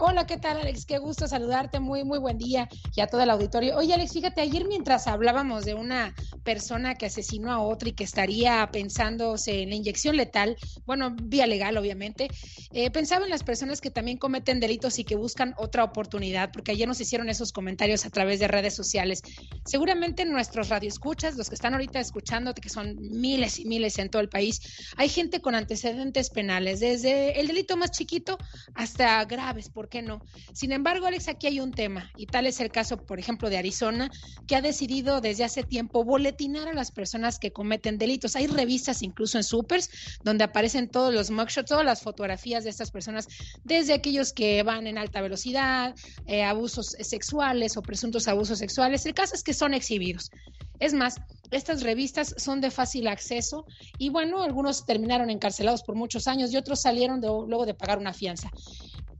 Hola, 0.00 0.28
¿qué 0.28 0.36
tal, 0.36 0.58
Alex? 0.58 0.86
Qué 0.86 0.98
gusto 0.98 1.26
saludarte. 1.26 1.80
Muy, 1.80 2.04
muy 2.04 2.20
buen 2.20 2.38
día 2.38 2.68
y 2.94 3.00
a 3.00 3.08
todo 3.08 3.20
el 3.20 3.30
auditorio. 3.30 3.76
Oye, 3.76 3.94
Alex, 3.94 4.12
fíjate, 4.12 4.40
ayer 4.40 4.64
mientras 4.68 5.08
hablábamos 5.08 5.64
de 5.64 5.74
una 5.74 6.14
persona 6.44 6.94
que 6.94 7.06
asesinó 7.06 7.50
a 7.50 7.60
otra 7.60 7.88
y 7.88 7.94
que 7.94 8.04
estaría 8.04 8.68
pensándose 8.70 9.62
en 9.62 9.70
la 9.70 9.74
inyección 9.74 10.16
letal, 10.16 10.56
bueno, 10.86 11.16
vía 11.20 11.48
legal, 11.48 11.76
obviamente, 11.76 12.28
eh, 12.70 12.92
pensaba 12.92 13.24
en 13.24 13.30
las 13.30 13.42
personas 13.42 13.80
que 13.80 13.90
también 13.90 14.18
cometen 14.18 14.60
delitos 14.60 15.00
y 15.00 15.04
que 15.04 15.16
buscan 15.16 15.52
otra 15.56 15.82
oportunidad, 15.82 16.52
porque 16.52 16.70
ayer 16.70 16.86
nos 16.86 17.00
hicieron 17.00 17.28
esos 17.28 17.52
comentarios 17.52 18.06
a 18.06 18.10
través 18.10 18.38
de 18.38 18.46
redes 18.46 18.76
sociales. 18.76 19.20
Seguramente 19.64 20.24
nuestros 20.24 20.68
radioescuchas, 20.68 21.36
los 21.36 21.48
que 21.48 21.56
están 21.56 21.74
ahorita 21.74 21.98
escuchándote, 21.98 22.60
que 22.60 22.68
son 22.68 22.94
miles 23.00 23.58
y 23.58 23.64
miles 23.64 23.98
en 23.98 24.10
todo 24.10 24.22
el 24.22 24.28
país, 24.28 24.60
hay 24.96 25.08
gente 25.08 25.40
con 25.40 25.56
antecedentes 25.56 26.30
penales, 26.30 26.78
desde 26.78 27.40
el 27.40 27.48
delito 27.48 27.76
más 27.76 27.90
chiquito 27.90 28.38
hasta 28.74 29.24
graves, 29.24 29.68
¿por 29.68 29.87
qué 29.88 30.02
no? 30.02 30.22
Sin 30.52 30.72
embargo, 30.72 31.06
Alex, 31.06 31.28
aquí 31.28 31.46
hay 31.46 31.60
un 31.60 31.72
tema, 31.72 32.10
y 32.16 32.26
tal 32.26 32.46
es 32.46 32.60
el 32.60 32.70
caso, 32.70 32.98
por 32.98 33.18
ejemplo, 33.18 33.50
de 33.50 33.58
Arizona, 33.58 34.10
que 34.46 34.56
ha 34.56 34.62
decidido 34.62 35.20
desde 35.20 35.44
hace 35.44 35.64
tiempo 35.64 36.04
boletinar 36.04 36.68
a 36.68 36.72
las 36.72 36.90
personas 36.90 37.38
que 37.38 37.52
cometen 37.52 37.98
delitos. 37.98 38.36
Hay 38.36 38.46
revistas 38.46 39.02
incluso 39.02 39.38
en 39.38 39.44
supers 39.44 39.90
donde 40.22 40.44
aparecen 40.44 40.90
todos 40.90 41.12
los 41.12 41.30
mugshots, 41.30 41.68
todas 41.68 41.84
las 41.84 42.02
fotografías 42.02 42.64
de 42.64 42.70
estas 42.70 42.90
personas, 42.90 43.26
desde 43.64 43.94
aquellos 43.94 44.32
que 44.32 44.62
van 44.62 44.86
en 44.86 44.98
alta 44.98 45.20
velocidad, 45.20 45.94
eh, 46.26 46.42
abusos 46.42 46.96
sexuales 47.00 47.76
o 47.76 47.82
presuntos 47.82 48.28
abusos 48.28 48.58
sexuales. 48.58 49.06
El 49.06 49.14
caso 49.14 49.34
es 49.34 49.42
que 49.42 49.54
son 49.54 49.74
exhibidos. 49.74 50.30
Es 50.78 50.94
más, 50.94 51.16
estas 51.50 51.82
revistas 51.82 52.34
son 52.36 52.60
de 52.60 52.70
fácil 52.70 53.08
acceso 53.08 53.66
y 53.98 54.10
bueno, 54.10 54.42
algunos 54.42 54.84
terminaron 54.84 55.30
encarcelados 55.30 55.82
por 55.82 55.94
muchos 55.94 56.26
años 56.26 56.52
y 56.52 56.56
otros 56.56 56.80
salieron 56.80 57.20
luego 57.20 57.66
de 57.66 57.74
pagar 57.74 57.98
una 57.98 58.12
fianza. 58.12 58.50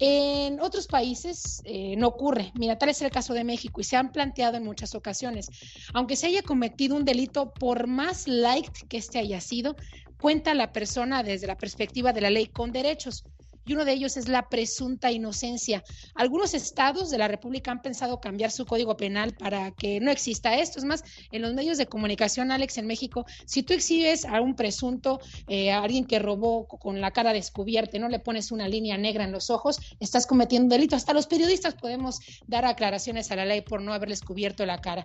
En 0.00 0.61
otros 0.61 0.86
países 0.86 1.61
eh, 1.64 1.96
no 1.96 2.06
ocurre. 2.06 2.52
Mira, 2.54 2.78
tal 2.78 2.90
es 2.90 3.02
el 3.02 3.11
caso 3.11 3.34
de 3.34 3.42
México 3.42 3.80
y 3.80 3.84
se 3.84 3.96
han 3.96 4.12
planteado 4.12 4.56
en 4.56 4.64
muchas 4.64 4.94
ocasiones. 4.94 5.48
Aunque 5.92 6.14
se 6.14 6.28
haya 6.28 6.42
cometido 6.42 6.94
un 6.94 7.04
delito, 7.04 7.52
por 7.59 7.88
más 7.88 8.28
light 8.28 8.70
que 8.88 8.98
este 8.98 9.18
haya 9.18 9.40
sido, 9.40 9.74
cuenta 10.20 10.54
la 10.54 10.72
persona 10.72 11.24
desde 11.24 11.48
la 11.48 11.56
perspectiva 11.56 12.12
de 12.12 12.20
la 12.20 12.30
ley 12.30 12.46
con 12.46 12.70
derechos. 12.70 13.24
Y 13.68 13.74
uno 13.74 13.84
de 13.84 13.92
ellos 13.92 14.16
es 14.16 14.28
la 14.28 14.48
presunta 14.48 15.12
inocencia. 15.12 15.84
Algunos 16.14 16.54
estados 16.54 17.10
de 17.10 17.18
la 17.18 17.28
República 17.28 17.70
han 17.70 17.82
pensado 17.82 18.18
cambiar 18.18 18.50
su 18.50 18.64
código 18.64 18.96
penal 18.96 19.34
para 19.34 19.72
que 19.72 20.00
no 20.00 20.10
exista 20.10 20.56
esto. 20.56 20.78
Es 20.78 20.86
más, 20.86 21.04
en 21.32 21.42
los 21.42 21.52
medios 21.52 21.76
de 21.76 21.84
comunicación, 21.84 22.50
Alex, 22.50 22.78
en 22.78 22.86
México, 22.86 23.26
si 23.44 23.62
tú 23.62 23.74
exhibes 23.74 24.24
a 24.24 24.40
un 24.40 24.56
presunto, 24.56 25.20
eh, 25.48 25.70
a 25.70 25.82
alguien 25.82 26.06
que 26.06 26.18
robó 26.18 26.66
con 26.66 27.02
la 27.02 27.10
cara 27.10 27.34
descubierta 27.34 27.98
y 27.98 28.00
no 28.00 28.08
le 28.08 28.20
pones 28.20 28.52
una 28.52 28.68
línea 28.68 28.96
negra 28.96 29.24
en 29.24 29.32
los 29.32 29.50
ojos, 29.50 29.78
estás 30.00 30.26
cometiendo 30.26 30.64
un 30.64 30.70
delito. 30.70 30.96
Hasta 30.96 31.12
los 31.12 31.26
periodistas 31.26 31.74
podemos 31.74 32.20
dar 32.46 32.64
aclaraciones 32.64 33.30
a 33.30 33.36
la 33.36 33.44
ley 33.44 33.60
por 33.60 33.82
no 33.82 33.92
haberles 33.92 34.22
cubierto 34.22 34.64
la 34.64 34.80
cara. 34.80 35.04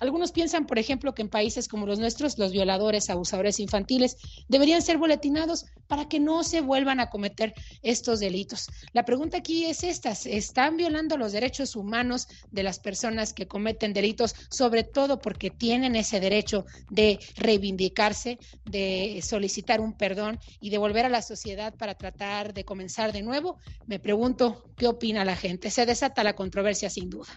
Algunos 0.00 0.32
piensan, 0.32 0.66
por 0.66 0.78
ejemplo, 0.78 1.14
que 1.14 1.22
en 1.22 1.28
países 1.28 1.68
como 1.68 1.86
los 1.86 1.98
nuestros, 1.98 2.36
los 2.38 2.52
violadores, 2.52 3.10
abusadores 3.10 3.60
infantiles 3.60 4.16
deberían 4.48 4.82
ser 4.82 4.98
boletinados 4.98 5.66
para 5.86 6.08
que 6.08 6.18
no 6.18 6.42
se 6.42 6.60
vuelvan 6.60 6.98
a 7.00 7.10
cometer 7.10 7.54
estos 7.82 8.20
delitos. 8.20 8.66
La 8.92 9.04
pregunta 9.04 9.38
aquí 9.38 9.66
es 9.66 9.84
esta, 9.84 10.14
¿se 10.14 10.36
¿están 10.36 10.76
violando 10.76 11.16
los 11.16 11.32
derechos 11.32 11.76
humanos 11.76 12.26
de 12.50 12.62
las 12.62 12.80
personas 12.80 13.32
que 13.32 13.46
cometen 13.46 13.92
delitos, 13.92 14.34
sobre 14.50 14.82
todo 14.82 15.20
porque 15.20 15.50
tienen 15.50 15.94
ese 15.94 16.20
derecho 16.20 16.64
de 16.90 17.20
reivindicarse, 17.36 18.38
de 18.64 19.20
solicitar 19.22 19.80
un 19.80 19.96
perdón 19.96 20.38
y 20.60 20.70
de 20.70 20.78
volver 20.78 21.06
a 21.06 21.08
la 21.10 21.22
sociedad 21.22 21.74
para 21.76 21.94
tratar 21.94 22.52
de 22.52 22.64
comenzar 22.64 23.12
de 23.12 23.22
nuevo? 23.22 23.58
Me 23.86 24.00
pregunto, 24.00 24.64
¿qué 24.76 24.88
opina 24.88 25.24
la 25.24 25.36
gente? 25.36 25.70
Se 25.70 25.86
desata 25.86 26.24
la 26.24 26.34
controversia 26.34 26.90
sin 26.90 27.10
duda. 27.10 27.28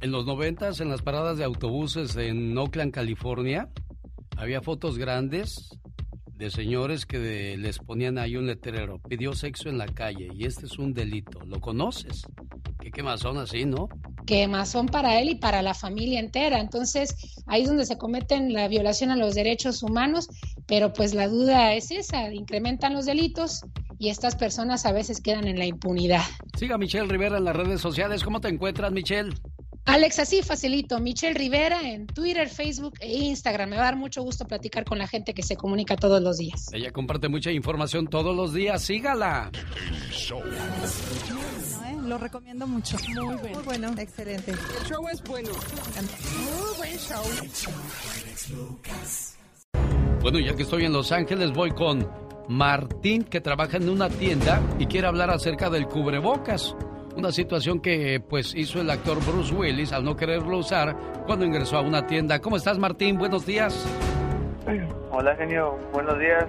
En 0.00 0.12
los 0.12 0.24
noventas, 0.24 0.80
en 0.80 0.88
las 0.88 1.02
paradas 1.02 1.36
de 1.38 1.44
autobuses 1.44 2.16
en 2.16 2.56
Oakland, 2.56 2.92
California, 2.92 3.68
había 4.36 4.62
fotos 4.62 4.96
grandes 4.96 5.78
de 6.34 6.50
señores 6.50 7.04
que 7.04 7.18
de- 7.18 7.58
les 7.58 7.78
ponían 7.78 8.16
ahí 8.16 8.36
un 8.36 8.46
letrero, 8.46 8.98
pidió 8.98 9.34
sexo 9.34 9.68
en 9.68 9.76
la 9.76 9.86
calle 9.86 10.28
y 10.34 10.46
este 10.46 10.64
es 10.64 10.78
un 10.78 10.94
delito. 10.94 11.40
¿Lo 11.44 11.60
conoces? 11.60 12.22
¿Qué 12.80 12.90
quemazón 12.90 13.36
así, 13.38 13.64
no? 13.66 13.88
que 14.26 14.46
más 14.46 14.68
son 14.68 14.86
para 14.86 15.18
él 15.20 15.28
y 15.30 15.34
para 15.34 15.60
la 15.60 15.74
familia 15.74 16.20
entera. 16.20 16.60
Entonces, 16.60 17.16
ahí 17.46 17.62
es 17.62 17.68
donde 17.68 17.84
se 17.84 17.98
cometen 17.98 18.52
la 18.52 18.68
violación 18.68 19.10
a 19.10 19.16
los 19.16 19.34
derechos 19.34 19.82
humanos, 19.82 20.28
pero 20.68 20.92
pues 20.92 21.14
la 21.14 21.26
duda 21.26 21.74
es 21.74 21.90
esa, 21.90 22.32
incrementan 22.32 22.94
los 22.94 23.06
delitos 23.06 23.62
y 23.98 24.08
estas 24.08 24.36
personas 24.36 24.86
a 24.86 24.92
veces 24.92 25.20
quedan 25.20 25.48
en 25.48 25.58
la 25.58 25.64
impunidad. 25.66 26.22
Siga 26.56 26.76
a 26.76 26.78
Michelle 26.78 27.08
Rivera 27.08 27.38
en 27.38 27.44
las 27.44 27.56
redes 27.56 27.80
sociales. 27.80 28.22
¿Cómo 28.22 28.40
te 28.40 28.48
encuentras, 28.48 28.92
Michelle? 28.92 29.34
Alex, 29.90 30.20
así 30.20 30.42
facilito, 30.42 31.00
Michelle 31.00 31.34
Rivera 31.34 31.82
en 31.82 32.06
Twitter, 32.06 32.48
Facebook 32.48 32.94
e 33.00 33.12
Instagram. 33.12 33.70
Me 33.70 33.76
va 33.76 33.82
a 33.82 33.84
dar 33.86 33.96
mucho 33.96 34.22
gusto 34.22 34.46
platicar 34.46 34.84
con 34.84 34.98
la 34.98 35.08
gente 35.08 35.34
que 35.34 35.42
se 35.42 35.56
comunica 35.56 35.96
todos 35.96 36.22
los 36.22 36.38
días. 36.38 36.72
Ella 36.72 36.92
comparte 36.92 37.28
mucha 37.28 37.50
información 37.50 38.06
todos 38.06 38.36
los 38.36 38.54
días. 38.54 38.82
Sígala. 38.82 39.50
¿eh? 41.86 41.96
Lo 42.04 42.18
recomiendo 42.18 42.68
mucho. 42.68 42.98
Muy 43.08 43.34
bueno. 43.34 43.56
Muy 43.56 43.64
bueno. 43.64 43.94
Excelente. 43.98 44.52
El 44.52 44.86
show 44.88 45.08
es 45.08 45.20
bueno. 45.24 45.50
Muy 45.50 46.76
buen 46.76 46.96
show. 46.96 47.24
Bueno, 50.22 50.38
ya 50.38 50.54
que 50.54 50.62
estoy 50.62 50.84
en 50.84 50.92
Los 50.92 51.10
Ángeles, 51.10 51.50
voy 51.52 51.72
con 51.72 52.08
Martín, 52.48 53.24
que 53.24 53.40
trabaja 53.40 53.78
en 53.78 53.88
una 53.88 54.08
tienda 54.08 54.62
y 54.78 54.86
quiere 54.86 55.08
hablar 55.08 55.30
acerca 55.30 55.68
del 55.68 55.88
cubrebocas. 55.88 56.76
Una 57.16 57.32
situación 57.32 57.80
que 57.80 58.20
pues 58.20 58.54
hizo 58.54 58.80
el 58.80 58.88
actor 58.88 59.18
Bruce 59.24 59.54
Willis 59.54 59.92
al 59.92 60.04
no 60.04 60.16
quererlo 60.16 60.58
usar 60.58 60.96
cuando 61.26 61.44
ingresó 61.44 61.76
a 61.78 61.82
una 61.82 62.06
tienda. 62.06 62.38
¿Cómo 62.40 62.56
estás, 62.56 62.78
Martín? 62.78 63.18
Buenos 63.18 63.44
días. 63.44 63.86
Hola, 65.10 65.34
genio. 65.36 65.76
Buenos 65.92 66.18
días. 66.18 66.46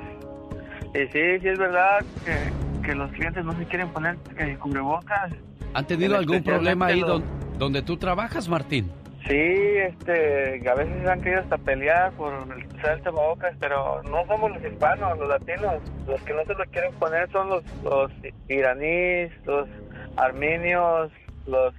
Y 0.94 1.00
sí, 1.12 1.40
sí 1.42 1.48
es 1.48 1.58
verdad 1.58 2.00
que, 2.26 2.88
que 2.88 2.96
los 2.96 3.12
clientes 3.12 3.44
no 3.44 3.54
se 3.58 3.66
quieren 3.66 3.90
poner 3.90 4.16
eh, 4.38 4.56
cubrebocas. 4.62 5.32
¿Han 5.74 5.88
tenido 5.88 6.14
En 6.14 6.20
algún 6.20 6.44
problema 6.44 6.88
ahí 6.88 7.00
los- 7.00 7.10
don- 7.10 7.24
donde 7.58 7.82
tú 7.82 7.98
trabajas, 7.98 8.48
Martín? 8.48 8.92
Sí, 9.28 9.36
este, 9.38 10.68
a 10.68 10.74
veces 10.74 11.08
han 11.08 11.22
querido 11.22 11.42
hasta 11.42 11.58
pelear 11.60 12.12
por 12.14 12.34
el 12.34 12.66
usar 12.76 13.00
tapabocas, 13.02 13.54
pero 13.60 14.02
no 14.04 14.26
somos 14.26 14.52
los 14.52 14.64
hispanos, 14.64 15.18
los 15.20 15.30
latinos. 15.30 15.76
Los 16.08 16.20
que 16.24 16.34
no 16.34 16.44
se 16.46 16.54
lo 16.56 16.64
quieren 16.72 16.92
poner 16.96 17.30
son 17.32 17.50
los, 17.50 17.64
los 17.84 18.12
iraníes, 18.50 19.32
los 19.46 19.68
armenios, 20.18 21.12
los, 21.48 21.74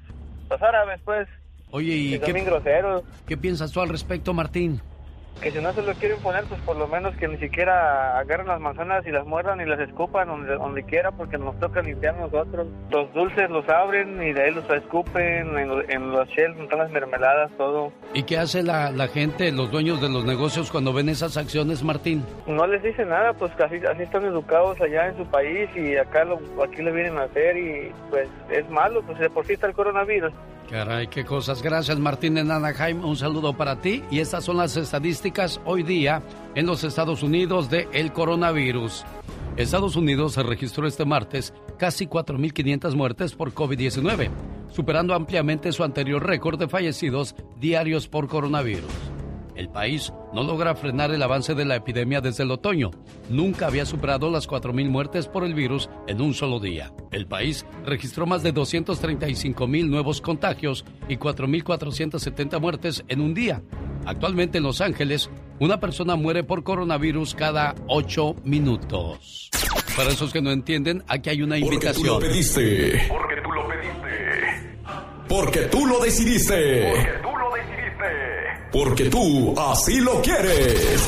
los 0.51 0.63
árabes, 0.63 1.01
pues, 1.05 1.29
Oye, 1.71 1.95
¿y 1.95 2.19
qué, 2.19 2.33
groseros. 2.33 3.03
qué 3.27 3.37
piensas 3.37 3.73
tú 3.73 3.81
al 3.81 3.89
respecto, 3.89 4.35
Martín? 4.35 4.81
Que 5.41 5.51
si 5.51 5.59
no 5.61 5.73
se 5.73 5.83
lo 5.83 5.93
quieren 5.95 6.19
poner, 6.21 6.45
pues 6.45 6.61
por 6.61 6.77
lo 6.77 6.87
menos 6.87 7.17
que 7.17 7.27
ni 7.27 7.37
siquiera 7.39 8.17
agarren 8.19 8.47
las 8.47 8.61
manzanas 8.61 9.05
y 9.07 9.11
las 9.11 9.27
muerdan 9.27 9.61
y 9.61 9.65
las 9.65 9.81
escupan 9.81 10.29
donde, 10.29 10.55
donde 10.55 10.85
quiera, 10.85 11.11
porque 11.11 11.37
nos 11.37 11.59
toca 11.59 11.83
limpiar 11.83 12.17
nosotros. 12.17 12.69
Los 12.91 13.13
dulces 13.13 13.51
los 13.51 13.69
abren 13.69 14.23
y 14.23 14.33
de 14.33 14.41
ahí 14.41 14.51
los 14.55 14.69
escupen, 14.71 15.59
en, 15.59 15.69
lo- 15.69 15.89
en 15.89 16.11
los 16.13 16.29
shells 16.29 16.57
están 16.61 16.79
las 16.79 16.91
mermeladas, 16.93 17.51
todo. 17.59 17.93
¿Y 18.15 18.23
qué 18.23 18.39
hace 18.39 18.63
la, 18.63 18.93
la 18.93 19.09
gente, 19.09 19.51
los 19.51 19.71
dueños 19.73 20.01
de 20.01 20.09
los 20.11 20.25
negocios 20.25 20.71
cuando 20.71 20.93
ven 20.93 21.09
esas 21.09 21.37
acciones, 21.37 21.83
Martín? 21.83 22.25
No 22.47 22.65
les 22.69 22.81
dice 22.83 23.05
nada, 23.05 23.33
pues 23.33 23.51
casi 23.57 23.77
así 23.85 24.03
están 24.03 24.25
educados 24.25 24.81
allá 24.81 25.09
en 25.09 25.17
su 25.17 25.27
país 25.27 25.69
y 25.75 25.97
acá 25.97 26.25
lo, 26.25 26.39
aquí 26.63 26.83
lo 26.83 26.93
vienen 26.93 27.19
a 27.19 27.23
hacer 27.25 27.57
y 27.57 27.93
pues 28.11 28.29
es 28.49 28.69
malo, 28.71 29.03
pues 29.03 29.19
de 29.19 29.29
por 29.29 29.45
sí 29.45 29.55
está 29.55 29.67
el 29.67 29.75
coronavirus. 29.75 30.33
Caray, 30.71 31.09
qué 31.09 31.23
cosas. 31.23 31.61
Gracias, 31.61 31.99
Martín 31.99 32.39
en 32.39 32.51
Anaheim. 32.51 33.05
Un 33.05 33.17
saludo 33.17 33.53
para 33.53 33.77
ti. 33.77 34.03
Y 34.11 34.21
estas 34.21 34.45
son 34.45 34.57
las 34.57 34.75
estadísticas 34.75 35.22
hoy 35.65 35.85
día 35.85 36.21
en 36.57 36.67
los 36.67 36.83
Estados 36.83 37.23
Unidos 37.23 37.71
de 37.71 37.89
el 37.93 38.13
coronavirus. 38.13 39.05
Estados 39.57 39.95
Unidos 39.95 40.33
se 40.33 40.43
registró 40.43 40.89
este 40.89 41.05
martes 41.05 41.55
casi 41.79 42.07
4.500 42.09 42.95
muertes 42.97 43.33
por 43.33 43.55
COVID-19, 43.55 44.31
superando 44.69 45.15
ampliamente 45.15 45.71
su 45.71 45.85
anterior 45.85 46.27
récord 46.27 46.59
de 46.59 46.67
fallecidos 46.67 47.37
diarios 47.61 48.09
por 48.09 48.27
coronavirus. 48.27 48.91
El 49.63 49.69
país 49.69 50.13
no 50.35 50.43
logra 50.43 50.75
frenar 50.75 51.13
el 51.13 51.23
avance 51.23 51.55
de 51.55 51.65
la 51.65 51.77
epidemia 51.77 52.21
desde 52.21 52.43
el 52.43 52.51
otoño. 52.51 52.91
Nunca 53.31 53.69
había 53.69 53.87
superado 53.87 54.29
las 54.29 54.49
4.000 54.49 54.89
muertes 54.91 55.29
por 55.29 55.45
el 55.45 55.55
virus 55.55 55.89
en 56.09 56.21
un 56.21 56.35
solo 56.35 56.59
día. 56.59 56.93
El 57.13 57.29
país 57.29 57.65
registró 57.87 58.27
más 58.27 58.43
de 58.43 58.53
235.000 58.53 59.87
nuevos 59.89 60.21
contagios 60.21 60.85
y 61.09 61.17
4.470 61.17 62.61
muertes 62.61 63.05
en 63.07 63.21
un 63.21 63.35
día. 63.35 63.63
Actualmente 64.05 64.59
en 64.59 64.65
Los 64.65 64.81
Ángeles, 64.81 65.31
una 65.61 65.79
persona 65.79 66.17
muere 66.17 66.43
por 66.43 66.65
coronavirus 66.65 67.37
cada 67.37 67.77
8 67.87 68.35
minutos. 68.43 69.49
Para 69.95 70.09
esos 70.11 70.33
que 70.33 70.43
no 70.43 70.51
entienden, 70.51 71.05
aquí 71.07 71.31
hay 71.31 71.43
una 71.43 71.55
Porque 71.61 71.93
tú 71.93 72.03
lo 72.03 72.15
invitación. 72.15 72.21
pediste. 72.21 73.07
Porque 73.09 73.37
tú 73.45 73.53
lo 73.53 73.69
pediste. 73.69 74.79
Porque 75.29 75.61
tú 75.67 75.87
lo 75.87 76.01
decidiste. 76.01 76.57
Tú 76.57 76.97
lo 76.97 76.99
decidiste. 76.99 77.32
Porque 78.73 79.05
tú 79.11 79.55
así 79.59 80.01
lo 80.01 80.23
quieres. 80.23 81.03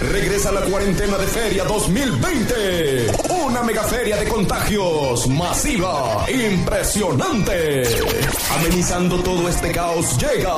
Regresa 0.00 0.52
la 0.52 0.60
cuarentena 0.60 1.16
de 1.16 1.26
Feria 1.26 1.64
2020. 1.64 3.06
Una 3.46 3.62
mega 3.62 3.82
feria 3.84 4.16
de 4.18 4.28
contagios 4.28 5.26
masiva, 5.28 6.26
impresionante. 6.28 7.84
Amenizando 8.58 9.18
todo 9.22 9.48
este 9.48 9.72
caos 9.72 10.18
llega. 10.18 10.54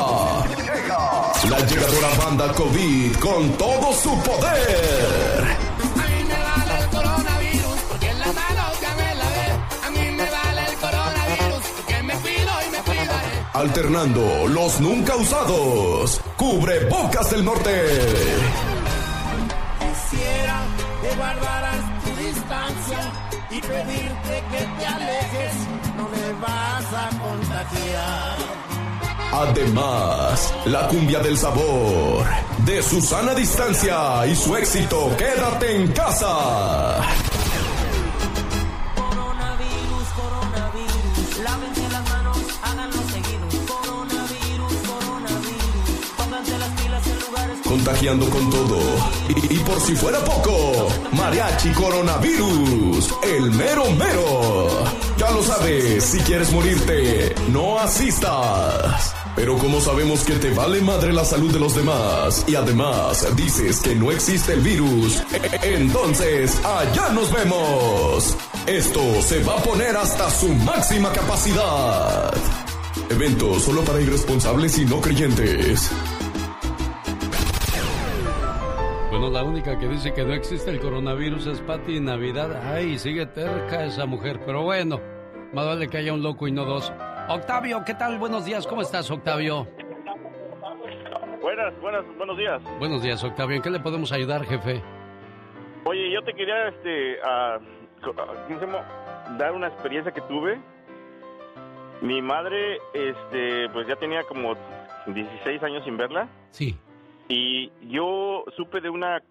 La 1.49 1.67
llegadora 1.67 2.09
banda 2.19 2.53
COVID 2.53 3.17
con 3.19 3.53
todo 3.53 3.93
su 3.93 4.21
poder. 4.23 5.68
Alternando 13.53 14.47
los 14.49 14.81
nunca 14.81 15.17
usados. 15.17 16.21
Cubre 16.37 16.85
bocas 16.87 17.31
del 17.31 17.45
norte. 17.45 17.71
Quisiera 19.79 20.61
que 21.03 21.17
guardaras 21.17 22.05
tu 22.05 22.23
distancia 22.23 23.13
y 23.51 23.61
pedirte 23.61 24.45
que 24.51 24.67
te 24.79 24.87
alejes. 24.87 25.55
No 25.97 26.09
me 26.09 26.33
vas 26.41 26.85
a 26.93 27.09
contagiar. 27.19 28.59
Además, 29.33 30.55
la 30.65 30.89
cumbia 30.89 31.21
del 31.21 31.37
sabor, 31.37 32.25
de 32.65 32.83
su 32.83 33.01
sana 33.01 33.35
distancia 33.35 34.27
y 34.27 34.35
su 34.35 34.57
éxito, 34.57 35.15
quédate 35.19 35.77
en 35.77 35.93
casa. 35.93 36.99
Contagiando 47.69 48.29
con 48.31 48.49
todo. 48.49 48.81
Y, 49.51 49.59
por 49.59 49.79
si 49.81 49.95
fuera 49.95 50.19
poco, 50.25 50.89
mariachi 51.13 51.71
coronavirus, 51.73 53.15
el 53.23 53.51
mero. 53.53 53.85
Ya 55.19 55.31
lo 55.31 55.43
sabes, 55.43 56.03
si 56.03 56.19
quieres 56.21 56.51
morirte, 56.51 57.35
no 57.51 57.79
asistas. 57.79 59.15
Pero 59.37 59.59
como 59.59 59.81
sabemos 59.81 60.25
que 60.25 60.35
te 60.35 60.51
vale 60.55 60.81
madre 60.81 61.13
la 61.13 61.25
salud 61.25 61.53
de 61.53 61.61
los 61.61 61.75
demás 61.75 62.45
y 62.49 62.55
además 62.57 63.25
dices 63.37 63.81
que 63.81 63.95
no 63.95 64.11
existe 64.11 64.55
el 64.55 64.61
virus, 64.61 65.23
entonces 65.63 66.59
allá 66.65 67.11
nos 67.11 67.31
vemos. 67.33 68.37
Esto 68.67 69.01
se 69.23 69.43
va 69.45 69.55
a 69.55 69.63
poner 69.63 69.97
hasta 69.97 70.31
su 70.31 70.49
máxima 70.49 71.13
capacidad. 71.13 72.33
Evento 73.11 73.61
solo 73.61 73.85
para 73.85 74.01
irresponsables 74.01 74.79
y 74.79 74.87
no 74.87 75.01
creyentes. 75.01 75.91
Bueno, 79.19 79.35
la 79.35 79.43
única 79.43 79.77
que 79.77 79.89
dice 79.89 80.15
que 80.15 80.23
no 80.23 80.33
existe 80.33 80.71
el 80.71 80.79
coronavirus 80.79 81.49
es 81.49 81.61
Patti 81.63 81.99
Navidad. 81.99 82.53
Ay, 82.73 82.97
sigue 82.99 83.27
terca 83.27 83.85
esa 83.85 84.07
mujer. 84.07 84.39
Pero 84.47 84.63
bueno, 84.63 85.01
más 85.53 85.67
vale 85.67 85.89
que 85.89 85.99
haya 85.99 86.13
un 86.13 86.23
loco 86.23 86.47
y 86.47 86.53
no 86.53 86.65
dos. 86.65 86.93
Octavio, 87.29 87.83
¿qué 87.85 87.95
tal? 87.95 88.17
Buenos 88.21 88.45
días. 88.45 88.65
¿Cómo 88.65 88.81
estás, 88.81 89.11
Octavio? 89.11 89.67
Buenas, 91.43 91.81
buenas, 91.81 92.05
buenos 92.17 92.39
días. 92.39 92.63
Buenos 92.79 93.03
días, 93.03 93.25
Octavio. 93.25 93.57
¿En 93.57 93.63
qué 93.63 93.71
le 93.71 93.81
podemos 93.81 94.13
ayudar, 94.13 94.45
jefe? 94.45 94.81
Oye, 95.85 96.13
yo 96.13 96.23
te 96.23 96.33
quería, 96.33 96.69
este, 96.69 97.17
ah, 97.25 97.59
¿cómo 98.01 98.61
se 98.61 98.67
llama? 98.67 98.85
dar 99.37 99.53
una 99.53 99.67
experiencia 99.67 100.13
que 100.13 100.21
tuve. 100.21 100.61
Mi 102.03 102.23
madre, 102.23 102.79
este, 102.95 103.69
pues 103.71 103.89
ya 103.89 103.97
tenía 103.97 104.23
como 104.23 104.55
16 105.09 105.61
años 105.65 105.83
sin 105.83 105.97
verla. 105.97 106.29
Sí. 106.51 106.79
Y 107.29 107.71
yo 107.91 108.45
supe 108.57 108.81
de 108.81 108.89
una 108.91 109.23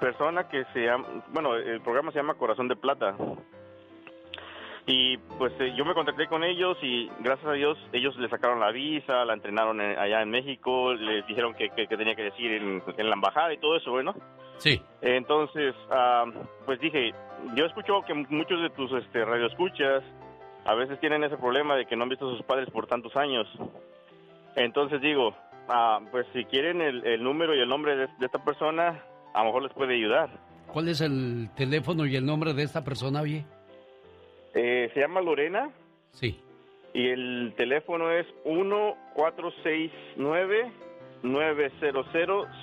persona 0.00 0.48
que 0.48 0.64
se 0.72 0.84
llama, 0.86 1.06
bueno, 1.32 1.54
el 1.54 1.80
programa 1.82 2.10
se 2.12 2.18
llama 2.18 2.34
Corazón 2.34 2.68
de 2.68 2.76
Plata. 2.76 3.14
Y 4.86 5.18
pues 5.38 5.52
eh, 5.60 5.74
yo 5.76 5.84
me 5.84 5.94
contacté 5.94 6.26
con 6.26 6.42
ellos 6.42 6.76
y 6.82 7.08
gracias 7.20 7.46
a 7.46 7.52
Dios 7.52 7.78
ellos 7.92 8.16
le 8.16 8.28
sacaron 8.28 8.58
la 8.60 8.70
visa, 8.72 9.24
la 9.24 9.34
entrenaron 9.34 9.80
en- 9.80 9.98
allá 9.98 10.22
en 10.22 10.30
México, 10.30 10.94
les 10.94 11.24
dijeron 11.26 11.54
que, 11.54 11.68
que- 11.70 11.86
que 11.86 11.96
tenía 11.96 12.14
que 12.16 12.24
decir 12.24 12.50
en, 12.52 12.82
en 12.96 13.08
la 13.08 13.14
embajada 13.14 13.52
y 13.52 13.58
todo 13.58 13.76
eso, 13.76 13.90
bueno. 13.90 14.14
Sí. 14.56 14.82
Entonces, 15.02 15.74
ah, 15.90 16.24
pues 16.64 16.80
dije, 16.80 17.12
yo 17.54 17.66
escucho 17.66 18.02
que 18.06 18.14
muchos 18.14 18.60
de 18.62 18.70
tus 18.70 18.90
este, 18.92 19.24
radioescuchas 19.24 20.02
a 20.64 20.74
veces 20.74 20.98
tienen 20.98 21.24
ese 21.24 21.36
problema 21.36 21.76
de 21.76 21.86
que 21.86 21.94
no 21.94 22.02
han 22.04 22.08
visto 22.08 22.28
a 22.28 22.32
sus 22.36 22.42
padres 22.42 22.68
por 22.70 22.86
tantos 22.86 23.14
años. 23.16 23.46
Entonces 24.56 25.00
digo, 25.00 25.34
ah, 25.70 26.00
pues 26.10 26.26
si 26.32 26.44
quieren 26.44 26.80
el, 26.80 27.06
el 27.06 27.22
número 27.22 27.54
y 27.54 27.60
el 27.60 27.68
nombre 27.68 27.96
de, 27.96 28.06
de 28.18 28.26
esta 28.26 28.44
persona, 28.44 29.02
a 29.32 29.38
lo 29.40 29.44
mejor 29.46 29.62
les 29.62 29.72
puede 29.72 29.94
ayudar. 29.94 30.28
¿Cuál 30.72 30.88
es 30.88 31.00
el 31.00 31.48
teléfono 31.56 32.04
y 32.06 32.14
el 32.16 32.24
nombre 32.26 32.52
de 32.54 32.62
esta 32.62 32.84
persona, 32.84 33.22
oye? 33.22 33.44
Eh, 34.54 34.90
se 34.94 35.00
llama 35.00 35.20
Lorena 35.20 35.70
Sí. 36.12 36.38
y 36.92 37.08
el 37.08 37.54
teléfono 37.56 38.10
es 38.10 38.26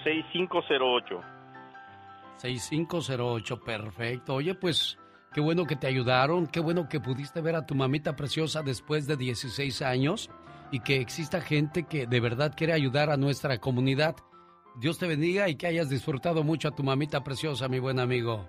1469-900-6508. 0.03 1.21
6508, 2.37 3.59
perfecto. 3.63 4.35
Oye, 4.35 4.53
pues 4.53 4.97
qué 5.33 5.41
bueno 5.41 5.65
que 5.65 5.75
te 5.75 5.87
ayudaron, 5.87 6.47
qué 6.47 6.59
bueno 6.59 6.87
que 6.87 6.99
pudiste 6.99 7.41
ver 7.41 7.55
a 7.55 7.65
tu 7.65 7.73
mamita 7.75 8.15
preciosa 8.15 8.61
después 8.63 9.07
de 9.07 9.17
16 9.17 9.81
años 9.81 10.29
y 10.71 10.79
que 10.81 10.97
exista 11.01 11.41
gente 11.41 11.83
que 11.83 12.07
de 12.07 12.19
verdad 12.19 12.53
quiere 12.55 12.73
ayudar 12.73 13.09
a 13.09 13.17
nuestra 13.17 13.57
comunidad. 13.59 14.15
Dios 14.79 14.99
te 14.99 15.07
bendiga 15.07 15.49
y 15.49 15.55
que 15.55 15.67
hayas 15.67 15.89
disfrutado 15.89 16.43
mucho 16.43 16.67
a 16.67 16.75
tu 16.75 16.83
mamita 16.83 17.23
preciosa, 17.23 17.67
mi 17.67 17.79
buen 17.79 17.99
amigo. 17.99 18.47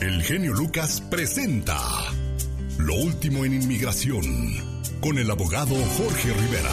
El 0.00 0.22
genio 0.22 0.52
Lucas 0.54 1.00
presenta 1.10 1.76
Lo 2.78 2.94
último 2.94 3.44
en 3.44 3.54
inmigración 3.54 4.22
con 5.00 5.18
el 5.18 5.30
abogado 5.30 5.74
Jorge 5.96 6.32
Rivera. 6.32 6.70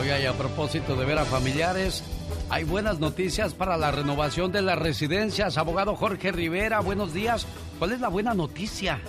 Oiga, 0.00 0.20
y 0.20 0.26
a 0.26 0.32
propósito 0.32 0.96
de 0.96 1.04
ver 1.04 1.18
a 1.18 1.24
familiares, 1.24 2.04
Hay 2.50 2.64
buenas 2.64 2.98
noticias 2.98 3.54
para 3.54 3.76
la 3.76 3.90
renovación 3.90 4.52
de 4.52 4.62
las 4.62 4.78
residencias. 4.78 5.58
Abogado 5.58 5.96
Jorge 5.96 6.32
Rivera, 6.32 6.80
buenos 6.80 7.12
días. 7.12 7.46
¿Cuál 7.78 7.92
es 7.92 8.00
la 8.00 8.08
buena 8.08 8.32
noticia? 8.34 9.00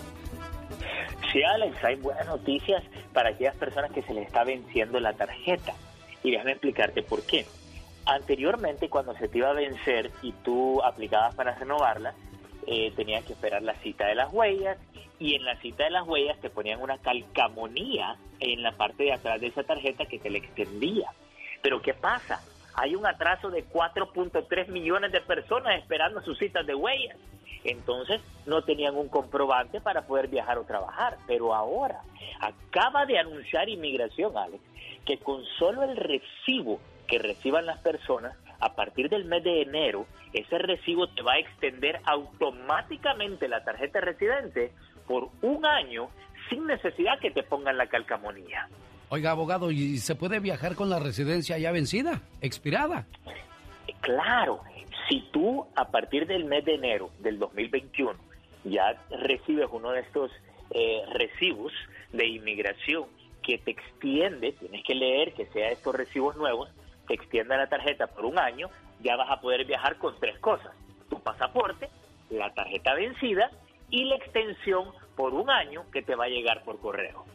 Sí, 1.32 1.42
Alex, 1.44 1.84
hay 1.84 1.96
buenas 1.98 2.26
noticias 2.28 2.84
para 3.14 3.30
aquellas 3.30 3.56
personas 3.56 3.92
que 3.92 4.02
se 4.04 4.14
les 4.14 4.28
está 4.28 4.44
venciendo 4.44 5.00
la 5.00 5.14
tarjeta. 5.14 5.74
Y 6.24 6.32
déjame 6.32 6.52
explicarte 6.52 7.02
por 7.02 7.24
qué. 7.24 7.46
Anteriormente, 8.06 8.90
cuando 8.90 9.14
se 9.16 9.28
te 9.28 9.38
iba 9.38 9.50
a 9.50 9.54
vencer 9.54 10.12
y 10.22 10.32
tú 10.32 10.82
aplicabas 10.84 11.36
para 11.36 11.56
renovarla, 11.56 12.14
eh, 12.68 12.92
tenías 12.96 13.24
que 13.24 13.34
esperar 13.34 13.62
la 13.62 13.76
cita 13.76 14.08
de 14.08 14.16
las 14.16 14.32
huellas 14.34 14.78
y 15.20 15.36
en 15.36 15.44
la 15.44 15.56
cita 15.58 15.84
de 15.84 15.92
las 15.92 16.08
huellas 16.08 16.40
te 16.40 16.50
ponían 16.50 16.82
una 16.82 16.98
calcamonía 16.98 18.16
en 18.40 18.64
la 18.64 18.72
parte 18.72 19.04
de 19.04 19.14
atrás 19.14 19.40
de 19.42 19.48
esa 19.48 19.64
tarjeta 19.64 20.06
que 20.06 20.20
te 20.20 20.30
la 20.30 20.38
extendía. 20.38 21.12
Pero 21.62 21.82
¿qué 21.82 21.94
pasa? 21.94 22.42
Hay 22.76 22.96
un 22.96 23.06
atraso 23.06 23.50
de 23.50 23.66
4.3 23.68 24.68
millones 24.68 25.12
de 25.12 25.22
personas 25.22 25.78
esperando 25.78 26.22
sus 26.22 26.38
citas 26.38 26.66
de 26.66 26.76
huellas. 26.76 27.18
Entonces 27.64 28.22
no 28.46 28.62
tenían 28.64 28.96
un 28.96 29.10
comprobante 29.10 29.82
para 29.82 30.04
poder 30.04 30.28
viajar 30.28 30.58
o 30.58 30.64
trabajar. 30.64 31.18
Pero 31.28 31.54
ahora 31.54 32.02
acaba 32.40 33.06
de 33.06 33.20
anunciar 33.20 33.70
inmigración, 33.70 34.38
Alex, 34.38 34.64
que 35.06 35.18
con 35.18 35.44
solo 35.58 35.84
el 35.84 35.98
recibo 35.98 36.80
que 37.08 37.20
reciban 37.20 37.66
las 37.66 37.80
personas, 37.80 38.38
a 38.60 38.76
partir 38.76 39.10
del 39.10 39.26
mes 39.26 39.44
de 39.44 39.62
enero, 39.62 40.06
ese 40.34 40.58
recibo 40.58 41.08
te 41.08 41.22
va 41.22 41.34
a 41.34 41.40
extender 41.40 42.00
automáticamente 42.06 43.48
la 43.48 43.64
tarjeta 43.64 44.02
residente 44.02 44.72
por 45.08 45.30
un 45.42 45.66
año 45.66 46.10
sin 46.50 46.68
necesidad 46.68 47.20
que 47.20 47.32
te 47.32 47.44
pongan 47.44 47.78
la 47.78 47.88
calcamonía. 47.88 48.68
Oiga, 49.12 49.32
abogado, 49.32 49.72
¿y 49.72 49.98
se 49.98 50.14
puede 50.14 50.40
viajar 50.40 50.76
con 50.76 50.90
la 50.90 51.00
residencia 51.00 51.58
ya 51.58 51.72
vencida, 51.72 52.22
expirada? 52.42 53.08
Claro, 54.02 54.62
si 55.08 55.22
tú 55.32 55.66
a 55.76 55.86
partir 55.86 56.28
del 56.28 56.46
mes 56.46 56.64
de 56.66 56.76
enero 56.76 57.10
del 57.20 57.40
2021 57.40 58.14
ya 58.66 58.96
recibes 59.10 59.68
uno 59.72 59.92
de 59.92 60.02
estos 60.02 60.32
eh, 60.70 61.02
recibos 61.14 61.74
de 62.14 62.28
inmigración 62.28 63.06
que 63.42 63.58
te 63.58 63.72
extiende, 63.72 64.52
tienes 64.52 64.84
que 64.84 64.94
leer 64.94 65.34
que 65.34 65.48
sea 65.48 65.70
estos 65.70 65.96
recibos 65.96 66.36
nuevos, 66.36 66.70
te 67.08 67.16
extienda 67.16 67.58
la 67.58 67.68
tarjeta 67.68 68.06
por 68.08 68.26
un 68.26 68.38
año, 68.38 68.70
ya 69.02 69.16
vas 69.16 69.32
a 69.32 69.42
poder 69.42 69.66
viajar 69.66 69.98
con 69.98 70.20
tres 70.20 70.38
cosas. 70.40 70.72
Tu 71.10 71.20
pasaporte, 71.20 71.90
la 72.30 72.54
tarjeta 72.54 72.94
vencida 72.94 73.50
y 73.90 74.06
la 74.06 74.18
extensión 74.18 74.90
por 75.16 75.34
un 75.34 75.50
año 75.50 75.90
que 75.92 76.04
te 76.04 76.14
va 76.14 76.26
a 76.26 76.30
llegar 76.30 76.64
por 76.64 76.80
correo. 76.80 77.26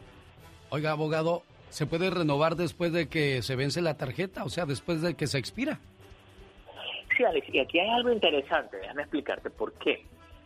Oiga, 0.70 0.93
abogado, 0.93 1.43
¿se 1.75 1.87
puede 1.87 2.09
renovar 2.09 2.55
después 2.55 2.93
de 2.93 3.09
que 3.09 3.43
se 3.43 3.57
vence 3.57 3.83
la 3.83 3.97
tarjeta? 3.97 4.45
O 4.45 4.49
sea, 4.49 4.64
después 4.64 5.03
de 5.03 5.14
que 5.14 5.27
se 5.27 5.39
expira. 5.39 5.81
Sí, 7.16 7.25
Alex, 7.25 7.53
y 7.53 7.59
aquí 7.59 7.81
hay 7.81 7.91
algo 7.91 8.12
interesante, 8.12 8.77
déjame 8.77 9.03
explicarte 9.03 9.51
por 9.51 9.72
qué. 9.75 10.05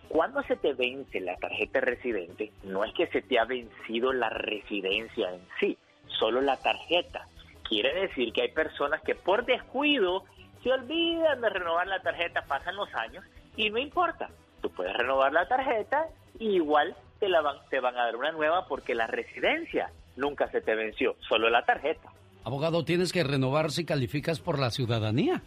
Cuando 0.08 0.42
se 0.44 0.56
te 0.56 0.72
vence 0.72 1.20
la 1.20 1.36
tarjeta 1.36 1.80
residente, 1.80 2.50
no 2.64 2.82
es 2.82 2.94
que 2.94 3.06
se 3.08 3.20
te 3.20 3.38
ha 3.38 3.44
vencido 3.44 4.12
la 4.14 4.30
residencia 4.30 5.30
en 5.30 5.40
sí, 5.60 5.76
solo 6.18 6.40
la 6.40 6.56
tarjeta. 6.56 7.28
Quiere 7.68 7.92
decir 8.00 8.32
que 8.32 8.42
hay 8.42 8.52
personas 8.52 9.02
que 9.02 9.14
por 9.14 9.44
descuido 9.44 10.24
se 10.62 10.72
olvidan 10.72 11.42
de 11.42 11.50
renovar 11.50 11.86
la 11.88 12.00
tarjeta, 12.00 12.42
pasan 12.48 12.76
los 12.76 12.92
años 12.94 13.22
y 13.54 13.68
no 13.68 13.78
importa. 13.78 14.30
Tú 14.62 14.70
puedes 14.70 14.96
renovar 14.96 15.34
la 15.34 15.46
tarjeta 15.46 16.06
y 16.38 16.56
igual 16.56 16.96
te, 17.20 17.28
la 17.28 17.42
van, 17.42 17.58
te 17.68 17.80
van 17.80 17.96
a 17.98 18.04
dar 18.04 18.16
una 18.16 18.32
nueva 18.32 18.66
porque 18.66 18.94
la 18.94 19.06
residencia 19.06 19.90
nunca 20.18 20.50
se 20.50 20.60
te 20.60 20.74
venció, 20.74 21.16
solo 21.28 21.48
la 21.48 21.64
tarjeta. 21.64 22.10
Abogado, 22.44 22.84
tienes 22.84 23.12
que 23.12 23.24
renovar 23.24 23.70
si 23.70 23.84
calificas 23.84 24.40
por 24.40 24.58
la 24.58 24.70
ciudadanía. 24.70 25.42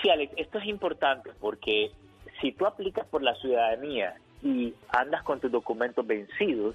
Sí, 0.00 0.10
Alex, 0.10 0.32
esto 0.36 0.58
es 0.58 0.66
importante 0.66 1.30
porque 1.40 1.92
si 2.40 2.52
tú 2.52 2.66
aplicas 2.66 3.06
por 3.06 3.22
la 3.22 3.34
ciudadanía 3.36 4.14
y 4.42 4.74
andas 4.88 5.22
con 5.22 5.40
tus 5.40 5.52
documentos 5.52 6.06
vencidos, 6.06 6.74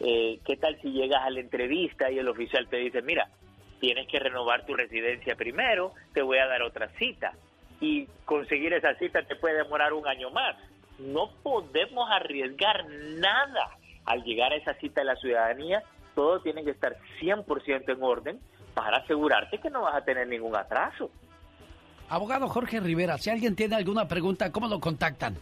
eh, 0.00 0.38
¿qué 0.44 0.56
tal 0.56 0.80
si 0.80 0.92
llegas 0.92 1.22
a 1.24 1.30
la 1.30 1.40
entrevista 1.40 2.10
y 2.10 2.18
el 2.18 2.28
oficial 2.28 2.68
te 2.68 2.76
dice, 2.76 3.02
mira, 3.02 3.28
tienes 3.80 4.06
que 4.06 4.20
renovar 4.20 4.64
tu 4.64 4.74
residencia 4.74 5.34
primero, 5.34 5.92
te 6.12 6.22
voy 6.22 6.38
a 6.38 6.46
dar 6.46 6.62
otra 6.62 6.88
cita? 6.98 7.32
Y 7.80 8.06
conseguir 8.24 8.72
esa 8.74 8.94
cita 8.94 9.22
te 9.22 9.36
puede 9.36 9.56
demorar 9.56 9.92
un 9.92 10.06
año 10.06 10.30
más. 10.30 10.56
No 10.98 11.30
podemos 11.42 12.08
arriesgar 12.10 12.86
nada 12.88 13.78
al 14.08 14.24
llegar 14.24 14.52
a 14.52 14.56
esa 14.56 14.74
cita 14.74 15.02
de 15.02 15.06
la 15.06 15.14
ciudadanía. 15.16 15.82
Todo 16.14 16.40
tiene 16.40 16.64
que 16.64 16.70
estar 16.70 16.96
100% 17.20 17.92
en 17.92 18.02
orden 18.02 18.40
para 18.74 18.98
asegurarte 18.98 19.58
que 19.58 19.70
no 19.70 19.82
vas 19.82 19.94
a 19.94 20.04
tener 20.04 20.26
ningún 20.26 20.56
atraso. 20.56 21.10
Abogado 22.08 22.48
Jorge 22.48 22.80
Rivera, 22.80 23.18
si 23.18 23.30
alguien 23.30 23.54
tiene 23.54 23.76
alguna 23.76 24.08
pregunta, 24.08 24.50
¿cómo 24.50 24.66
lo 24.66 24.80
contactan? 24.80 25.36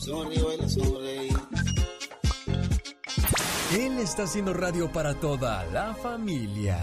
Sonreí. 0.03 1.29
Él 3.71 3.99
está 3.99 4.23
haciendo 4.23 4.53
radio 4.53 4.91
para 4.91 5.13
toda 5.13 5.63
la 5.67 5.93
familia. 5.93 6.77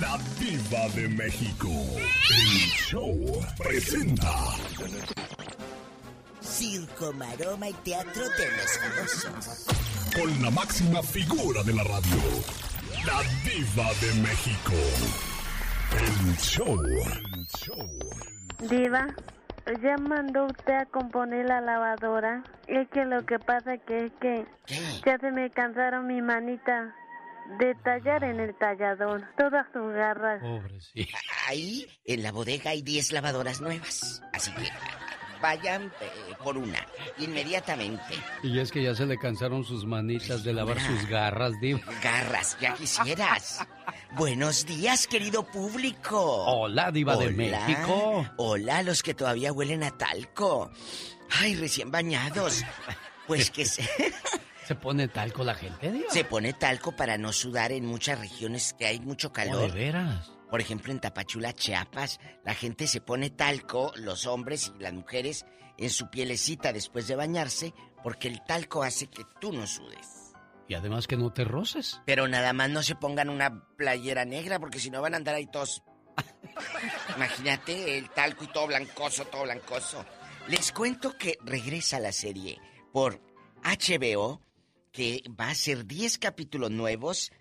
La 0.00 0.16
diva 0.38 0.88
de 0.94 1.08
México. 1.08 1.68
El 1.68 2.70
show 2.88 3.44
presenta. 3.58 4.32
Circo, 6.40 7.12
maroma 7.14 7.68
y 7.68 7.72
teatro 7.72 8.22
de 8.22 8.50
los 8.56 8.78
famosos. 8.78 9.66
Con 10.14 10.42
la 10.42 10.50
máxima 10.50 11.02
figura 11.02 11.64
de 11.64 11.72
la 11.72 11.82
radio. 11.82 12.22
La 13.04 13.22
diva 13.42 13.92
de 14.00 14.14
México. 14.22 14.72
El 15.98 16.36
show. 16.36 16.78
El 16.80 17.46
show. 17.58 17.88
Diva, 18.70 19.14
ya 19.82 19.96
mandó 19.98 20.46
usted 20.46 20.74
a 20.74 20.86
componer 20.86 21.46
la 21.46 21.60
lavadora. 21.60 22.42
Es 22.66 22.88
que 22.88 23.04
lo 23.04 23.24
que 23.26 23.38
pasa 23.38 23.76
que 23.78 24.06
es 24.06 24.12
que 24.20 24.46
ya 25.04 25.18
se 25.18 25.30
me 25.30 25.50
cansaron 25.50 26.06
mi 26.06 26.22
manita 26.22 26.94
de 27.58 27.74
tallar 27.76 28.24
en 28.24 28.40
el 28.40 28.54
tallador 28.56 29.22
todas 29.36 29.66
sus 29.72 29.92
garras. 29.92 30.42
Ahí, 31.46 31.86
en 32.04 32.22
la 32.22 32.32
bodega, 32.32 32.70
hay 32.70 32.82
10 32.82 33.12
lavadoras 33.12 33.60
nuevas. 33.60 34.22
Así 34.32 34.52
que 34.52 34.68
vayan 35.46 35.92
eh, 36.00 36.34
por 36.42 36.58
una, 36.58 36.84
inmediatamente. 37.18 38.14
Y 38.42 38.58
es 38.58 38.72
que 38.72 38.82
ya 38.82 38.96
se 38.96 39.06
le 39.06 39.16
cansaron 39.16 39.62
sus 39.62 39.86
manitas 39.86 40.42
de 40.42 40.52
lavar 40.52 40.80
sus 40.80 41.06
garras, 41.06 41.52
diva. 41.60 41.80
Garras, 42.02 42.56
ya 42.60 42.74
quisieras. 42.74 43.64
Buenos 44.16 44.66
días, 44.66 45.06
querido 45.06 45.44
público. 45.44 46.18
Hola, 46.20 46.90
diva 46.90 47.16
de. 47.16 47.30
México. 47.30 48.26
Hola, 48.38 48.82
los 48.82 49.04
que 49.04 49.14
todavía 49.14 49.52
huelen 49.52 49.84
a 49.84 49.96
talco. 49.96 50.72
Ay, 51.30 51.54
recién 51.54 51.92
bañados. 51.92 52.64
Pues 53.28 53.50
que 53.52 53.64
se... 53.64 53.88
¿Se 54.66 54.74
pone 54.74 55.06
talco 55.06 55.44
la 55.44 55.54
gente, 55.54 55.92
diva? 55.92 56.10
Se 56.10 56.24
pone 56.24 56.54
talco 56.54 56.90
para 56.96 57.18
no 57.18 57.32
sudar 57.32 57.70
en 57.70 57.86
muchas 57.86 58.18
regiones 58.18 58.74
que 58.76 58.86
hay 58.86 58.98
mucho 58.98 59.32
calor. 59.32 59.62
Oh, 59.62 59.72
¿de 59.72 59.72
veras? 59.72 60.35
Por 60.50 60.60
ejemplo, 60.60 60.92
en 60.92 61.00
Tapachula, 61.00 61.52
Chiapas, 61.52 62.20
la 62.44 62.54
gente 62.54 62.86
se 62.86 63.00
pone 63.00 63.30
talco, 63.30 63.92
los 63.96 64.26
hombres 64.26 64.72
y 64.78 64.82
las 64.82 64.92
mujeres, 64.92 65.44
en 65.78 65.90
su 65.90 66.08
pielecita 66.08 66.72
después 66.72 67.08
de 67.08 67.16
bañarse, 67.16 67.74
porque 68.02 68.28
el 68.28 68.42
talco 68.44 68.82
hace 68.82 69.08
que 69.08 69.24
tú 69.40 69.52
no 69.52 69.66
sudes. 69.66 70.32
Y 70.68 70.74
además 70.74 71.06
que 71.06 71.16
no 71.16 71.32
te 71.32 71.44
roces. 71.44 72.00
Pero 72.06 72.26
nada 72.28 72.52
más 72.52 72.70
no 72.70 72.82
se 72.82 72.94
pongan 72.96 73.30
una 73.30 73.64
playera 73.76 74.24
negra, 74.24 74.58
porque 74.58 74.80
si 74.80 74.90
no 74.90 75.00
van 75.00 75.14
a 75.14 75.18
andar 75.18 75.34
ahí 75.34 75.46
todos. 75.46 75.82
Imagínate 77.16 77.98
el 77.98 78.10
talco 78.10 78.44
y 78.44 78.48
todo 78.48 78.66
blancoso, 78.66 79.24
todo 79.26 79.42
blancoso. 79.42 80.04
Les 80.48 80.72
cuento 80.72 81.16
que 81.18 81.38
regresa 81.44 82.00
la 82.00 82.12
serie 82.12 82.60
por 82.92 83.20
HBO, 83.62 84.40
que 84.92 85.22
va 85.28 85.50
a 85.50 85.54
ser 85.54 85.86
10 85.86 86.18
capítulos 86.18 86.70
nuevos. 86.70 87.32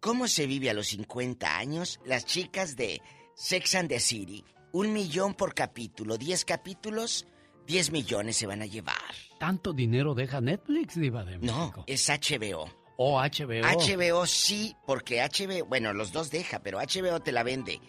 ¿Cómo 0.00 0.28
se 0.28 0.46
vive 0.46 0.70
a 0.70 0.74
los 0.74 0.88
50 0.88 1.58
años? 1.58 1.98
Las 2.04 2.24
chicas 2.24 2.76
de 2.76 3.02
Sex 3.34 3.74
and 3.74 3.88
the 3.88 3.98
City. 3.98 4.44
Un 4.72 4.92
millón 4.92 5.34
por 5.34 5.54
capítulo. 5.54 6.16
10 6.16 6.44
capítulos, 6.44 7.26
10 7.66 7.90
millones 7.90 8.36
se 8.36 8.46
van 8.46 8.62
a 8.62 8.66
llevar. 8.66 8.96
¿Tanto 9.40 9.72
dinero 9.72 10.14
deja 10.14 10.40
Netflix, 10.40 10.94
diva 11.00 11.24
de 11.24 11.38
México? 11.38 11.72
No, 11.78 11.84
es 11.86 12.08
HBO. 12.08 12.70
Oh, 12.96 13.20
HBO. 13.20 13.62
HBO 13.62 14.26
sí, 14.26 14.74
porque 14.86 15.20
HBO, 15.20 15.66
bueno, 15.66 15.92
los 15.92 16.12
dos 16.12 16.30
deja, 16.30 16.60
pero 16.60 16.78
HBO 16.78 17.20
te 17.20 17.32
la 17.32 17.42
vende 17.42 17.80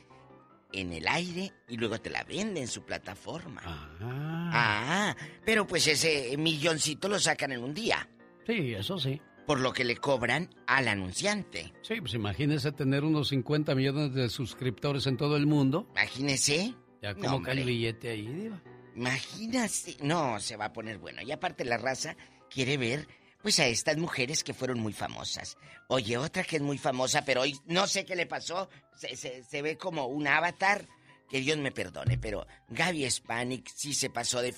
en 0.72 0.93
el 0.93 1.07
aire 1.07 1.51
y 1.68 1.78
luego 1.78 1.99
te 1.99 2.10
la 2.10 2.24
vende 2.24 2.62
en 2.62 2.68
su 2.68 2.84
plataforma. 2.84 3.62
Ah, 4.01 5.16
pero 5.45 5.66
pues 5.66 5.88
ese 5.88 6.36
milloncito 6.38 7.07
lo 7.07 7.20
sacan 7.20 7.51
en 7.51 7.64
un 7.64 7.74
día. 7.74 8.07
Sí, 8.45 8.74
eso 8.74 8.97
sí. 8.97 9.22
Por 9.50 9.62
lo 9.62 9.74
que 9.74 9.84
le 9.84 9.97
cobran 9.97 10.54
al 10.68 10.88
anunciante. 10.88 11.74
Sí, 11.82 12.00
pues 12.02 12.14
imagínese 12.14 12.72
tener 12.72 13.04
unos 13.04 13.30
50 13.30 13.74
millones 13.74 14.14
de 14.14 14.30
suscriptores 14.30 15.08
en 15.08 15.18
todo 15.18 15.36
el 15.38 15.47
mundo. 15.47 15.88
Imagínese. 15.93 16.76
Ya 17.02 17.14
No, 17.16 17.20
como 17.32 17.41
cae 17.41 17.56
el 17.60 17.64
billete 17.66 18.12
ahí, 18.12 18.28
diva. 18.28 18.62
Imagínate. 18.95 19.97
No, 20.04 20.39
se 20.39 20.56
va 20.56 20.66
a 20.66 20.72
poner 20.74 21.00
bueno. 21.00 21.24
Y 21.24 21.32
aparte 21.32 21.66
la 21.66 21.78
raza 21.80 22.16
quiere 22.47 22.78
ver 22.78 23.08
pues 23.41 23.60
a 23.60 23.66
estas 23.66 23.97
mujeres 23.97 24.43
que 24.43 24.54
fueron 24.54 24.80
muy 24.82 24.93
famosas. 24.93 25.58
Oye, 25.88 26.16
otra 26.20 26.43
que 26.43 26.58
es 26.58 26.62
muy 26.62 26.78
famosa, 26.78 27.26
pero 27.26 27.41
hoy 27.41 27.58
no 27.66 27.88
sé 27.88 28.06
qué 28.06 28.16
le 28.16 28.28
pasó. 28.28 28.70
Se, 28.95 29.16
se- 29.16 29.43
se 29.43 29.62
ve 29.64 29.78
como 29.80 30.06
un 30.06 30.28
avatar. 30.28 30.88
Que 31.28 31.39
Dios 31.41 31.58
me 31.58 31.72
perdone, 31.72 32.20
pero 32.20 32.45
Gaby 32.68 33.10
Spanik 33.10 33.68
sí 33.74 33.95
se 33.95 34.12
pasó 34.12 34.43
de 34.43 34.54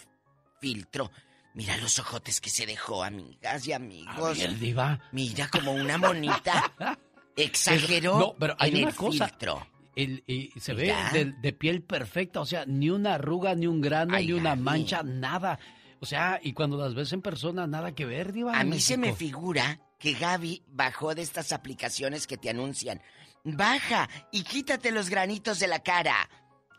filtro. 0.59 1.11
Mira 1.53 1.75
los 1.77 1.99
ojotes 1.99 2.39
que 2.39 2.49
se 2.49 2.65
dejó, 2.65 3.03
amigas 3.03 3.67
y 3.67 3.73
amigos. 3.73 4.37
ver, 4.37 4.57
diva. 4.57 4.99
Mira 5.11 5.49
como 5.49 5.73
una 5.73 5.97
monita. 5.97 6.71
Exageró 7.35 8.19
No, 8.19 8.35
pero 8.37 8.55
hay 8.59 8.71
en 8.71 8.77
una 8.79 8.89
el 8.89 8.95
cosa. 8.95 9.27
filtro. 9.27 9.67
El- 9.95 10.23
y 10.27 10.51
se 10.59 10.73
ve 10.73 10.95
de, 11.11 11.25
de 11.33 11.53
piel 11.53 11.81
perfecta, 11.83 12.39
o 12.39 12.45
sea, 12.45 12.65
ni 12.65 12.89
una 12.89 13.15
arruga, 13.15 13.55
ni 13.55 13.67
un 13.67 13.81
grano, 13.81 14.15
Ay, 14.15 14.27
ni 14.27 14.33
una 14.33 14.55
mancha, 14.55 15.03
nada. 15.03 15.59
O 15.99 16.05
sea, 16.05 16.39
y 16.41 16.53
cuando 16.53 16.77
las 16.77 16.95
ves 16.95 17.11
en 17.13 17.21
persona, 17.21 17.67
nada 17.67 17.93
que 17.93 18.05
ver, 18.05 18.31
diva. 18.31 18.57
A 18.57 18.63
mí 18.63 18.79
se 18.79 18.97
me 18.97 19.13
figura 19.13 19.79
que 19.99 20.13
Gaby 20.13 20.63
bajó 20.67 21.13
de 21.13 21.21
estas 21.21 21.51
aplicaciones 21.51 22.25
que 22.25 22.37
te 22.37 22.49
anuncian. 22.49 23.01
Baja 23.43 24.09
y 24.31 24.43
quítate 24.43 24.91
los 24.91 25.09
granitos 25.09 25.59
de 25.59 25.67
la 25.67 25.79
cara. 25.79 26.29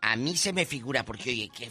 A 0.00 0.16
mí 0.16 0.36
se 0.36 0.52
me 0.52 0.64
figura 0.64 1.04
porque, 1.04 1.30
oye, 1.30 1.50
qué, 1.54 1.68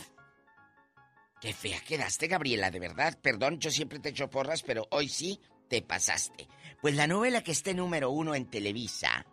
qué 1.41 1.53
fea 1.53 1.81
quedaste, 1.81 2.27
Gabriela, 2.27 2.71
de 2.71 2.79
verdad. 2.79 3.17
Perdón, 3.21 3.59
yo 3.59 3.71
siempre 3.71 3.99
te 3.99 4.09
echo 4.09 4.29
porras, 4.29 4.61
pero 4.61 4.87
hoy 4.91 5.09
sí 5.09 5.39
te 5.67 5.81
pasaste. 5.81 6.47
Pues 6.81 6.95
la 6.95 7.07
novela 7.07 7.43
que 7.43 7.51
esté 7.51 7.73
número 7.73 8.11
uno 8.11 8.35
en 8.35 8.45
Televisa, 8.45 9.25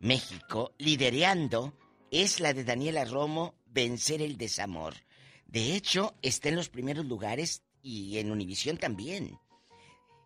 México, 0.00 0.72
lidereando, 0.78 1.74
es 2.10 2.40
la 2.40 2.54
de 2.54 2.64
Daniela 2.64 3.04
Romo, 3.04 3.54
Vencer 3.66 4.22
el 4.22 4.36
Desamor. 4.36 4.94
De 5.46 5.74
hecho, 5.76 6.14
está 6.22 6.48
en 6.48 6.56
los 6.56 6.68
primeros 6.68 7.04
lugares 7.04 7.62
y 7.82 8.18
en 8.18 8.32
Univisión 8.32 8.78
también. 8.78 9.38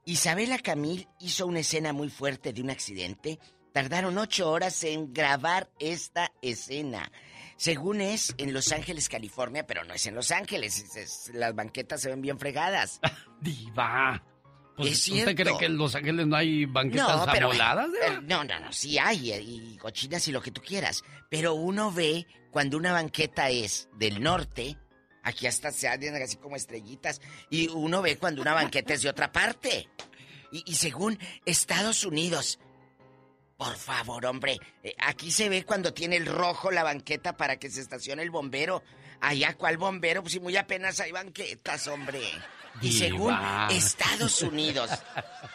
Isabela 0.07 0.59
Camil 0.59 1.09
hizo 1.19 1.47
una 1.47 1.61
escena 1.61 1.93
muy 1.93 2.11
fuerte 2.11 2.53
de 2.53 2.63
un 2.63 2.71
accidente. 2.71 3.39
Tardaron 3.73 4.19
ocho 4.19 4.51
horas 4.51 4.85
en 4.85 5.13
grabar 5.13 5.71
esta 5.79 6.31
escena. 6.43 7.11
Según 7.57 8.01
es 8.01 8.35
en 8.39 8.53
Los 8.53 8.73
Ángeles, 8.73 9.09
California, 9.09 9.67
pero 9.67 9.85
no 9.85 9.95
es 9.95 10.05
en 10.07 10.15
Los 10.15 10.31
Ángeles. 10.31 10.79
es- 10.79 10.97
es- 10.97 11.31
las 11.35 11.55
banquetas 11.55 12.01
se 12.03 12.11
ven 12.11 12.21
bien 12.23 12.39
fregadas. 12.39 13.01
Diva. 13.41 14.23
Pues, 14.77 14.91
Es 14.91 14.99
¿Usted 15.09 15.13
cierto. 15.13 15.43
cree 15.45 15.59
que 15.59 15.67
en 15.67 15.77
Los 15.77 15.95
Ángeles 15.95 16.27
no 16.27 16.35
hay 16.37 16.65
banquetas 16.67 17.27
pero, 17.33 17.51
amoladas? 17.51 17.91
eh, 17.91 18.19
no, 18.23 18.43
no, 18.43 18.59
no, 18.59 18.73
sí 18.73 18.99
hay, 18.99 19.31
eh, 19.31 19.41
y 19.41 19.77
cochinas 19.77 20.27
y 20.27 20.33
lo 20.33 20.43
que 20.43 20.51
tú 20.51 20.61
quieras. 20.61 21.05
Pero 21.31 21.55
uno 21.55 21.93
ve 21.93 22.27
cuando 22.51 22.77
una 22.77 22.93
banqueta 22.93 23.51
es 23.51 23.89
del 23.97 24.21
norte, 24.21 24.77
aquí 25.23 25.47
hasta 25.47 25.71
se 25.71 25.87
hacen 25.87 26.21
así 26.21 26.37
como 26.39 26.57
estrellitas, 26.57 27.21
y 27.51 27.69
uno 27.69 28.03
ve 28.03 28.17
cuando 28.19 28.43
una 28.43 28.53
banqueta 28.53 28.95
es 28.95 29.03
de 29.03 29.11
otra 29.11 29.31
parte. 29.31 29.89
Y, 30.51 30.65
y 30.67 30.75
según 30.75 31.21
Estados 31.47 32.05
Unidos, 32.05 32.59
por 33.57 33.77
favor, 33.77 34.27
hombre, 34.27 34.59
eh, 34.83 34.95
aquí 34.99 35.31
se 35.31 35.49
ve 35.49 35.65
cuando 35.65 35.93
tiene 35.95 36.17
el 36.17 36.27
rojo 36.27 36.71
la 36.71 36.83
banqueta 36.83 37.37
para 37.37 37.57
que 37.59 37.71
se 37.71 37.81
estacione 37.81 38.23
el 38.23 38.31
bombero. 38.31 38.83
Allá, 39.21 39.55
¿cuál 39.55 39.77
bombero? 39.79 40.23
Pues 40.23 40.33
si 40.33 40.41
muy 40.41 40.57
apenas 40.57 41.01
hay 41.01 41.13
banquetas, 41.13 41.87
hombre. 41.89 42.21
Y 42.81 42.89
Diva. 42.91 42.99
según 43.07 43.35
Estados 43.71 44.43
Unidos, 44.43 44.91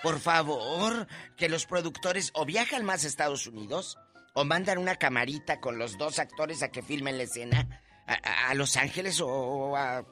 por 0.01 0.19
favor, 0.19 1.07
que 1.35 1.49
los 1.49 1.65
productores 1.65 2.31
o 2.33 2.45
viajan 2.45 2.85
más 2.85 3.03
a 3.03 3.07
Estados 3.07 3.45
Unidos 3.47 3.97
o 4.33 4.45
mandan 4.45 4.77
una 4.77 4.95
camarita 4.95 5.59
con 5.59 5.77
los 5.77 5.97
dos 5.97 6.17
actores 6.19 6.63
a 6.63 6.69
que 6.69 6.81
filmen 6.81 7.17
la 7.17 7.23
escena 7.23 7.81
a, 8.07 8.13
a- 8.13 8.49
a 8.49 8.53
Los 8.53 8.77
Ángeles 8.77 9.19
o 9.21 9.75
a 9.75 10.05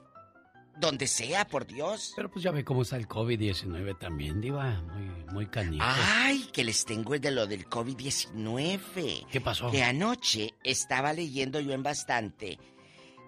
donde 0.79 1.07
sea, 1.07 1.47
por 1.47 1.65
Dios. 1.65 2.13
Pero 2.15 2.29
pues 2.29 2.43
ya 2.43 2.51
ve 2.51 2.63
cómo 2.63 2.83
está 2.83 2.97
el 2.97 3.07
COVID-19 3.07 3.97
también, 3.97 4.41
Diva. 4.41 4.81
Muy, 4.81 5.33
muy 5.33 5.47
canijo. 5.47 5.85
Ay, 5.85 6.47
que 6.53 6.63
les 6.63 6.85
tengo 6.85 7.13
el 7.15 7.21
de 7.21 7.31
lo 7.31 7.47
del 7.47 7.67
COVID-19. 7.67 9.27
¿Qué 9.29 9.41
pasó? 9.41 9.71
Que 9.71 9.83
anoche 9.83 10.53
estaba 10.63 11.13
leyendo 11.13 11.59
yo 11.59 11.73
en 11.73 11.83
bastante 11.83 12.57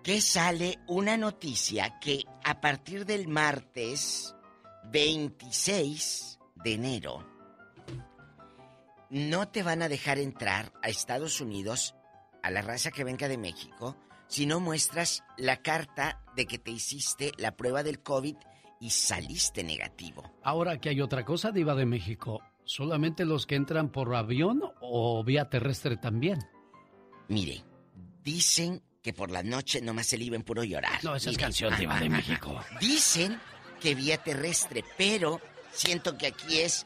que 0.03 0.21
sale 0.21 0.79
una 0.87 1.17
noticia 1.17 1.99
que 1.99 2.23
a 2.43 2.61
partir 2.61 3.05
del 3.05 3.27
martes 3.27 4.33
26 4.91 6.39
de 6.55 6.73
enero 6.73 7.27
no 9.09 9.47
te 9.49 9.63
van 9.63 9.81
a 9.81 9.89
dejar 9.89 10.19
entrar 10.19 10.71
a 10.81 10.89
Estados 10.89 11.41
Unidos 11.41 11.95
a 12.43 12.51
la 12.51 12.61
raza 12.61 12.91
que 12.91 13.03
venga 13.03 13.27
de 13.27 13.37
México 13.37 13.97
si 14.29 14.45
no 14.45 14.59
muestras 14.59 15.23
la 15.37 15.57
carta 15.57 16.23
de 16.35 16.45
que 16.45 16.59
te 16.59 16.71
hiciste 16.71 17.33
la 17.37 17.57
prueba 17.57 17.83
del 17.83 17.99
COVID 18.01 18.37
y 18.79 18.91
saliste 18.91 19.63
negativo. 19.63 20.23
Ahora 20.43 20.79
que 20.79 20.89
hay 20.89 21.01
otra 21.01 21.25
cosa, 21.25 21.51
Diva 21.51 21.75
de 21.75 21.85
México. 21.85 22.41
¿Solamente 22.63 23.25
los 23.25 23.45
que 23.45 23.55
entran 23.55 23.91
por 23.91 24.15
avión 24.15 24.61
o 24.79 25.23
vía 25.23 25.49
terrestre 25.49 25.97
también? 25.97 26.39
Mire, 27.27 27.63
dicen 28.23 28.83
que 29.01 29.11
por 29.11 29.31
la 29.31 29.41
noche 29.41 29.81
nomás 29.81 30.05
se 30.05 30.17
le 30.17 30.25
iba 30.25 30.35
en 30.35 30.43
puro 30.43 30.63
llorar. 30.63 31.03
No, 31.03 31.15
esa 31.15 31.31
es 31.31 31.37
canción, 31.37 31.75
Diva 31.77 31.99
de 31.99 32.09
México. 32.09 32.63
Dicen 32.79 33.39
que 33.81 33.95
vía 33.95 34.17
terrestre, 34.17 34.83
pero 34.97 35.41
siento 35.71 36.17
que 36.17 36.27
aquí 36.27 36.59
es 36.59 36.85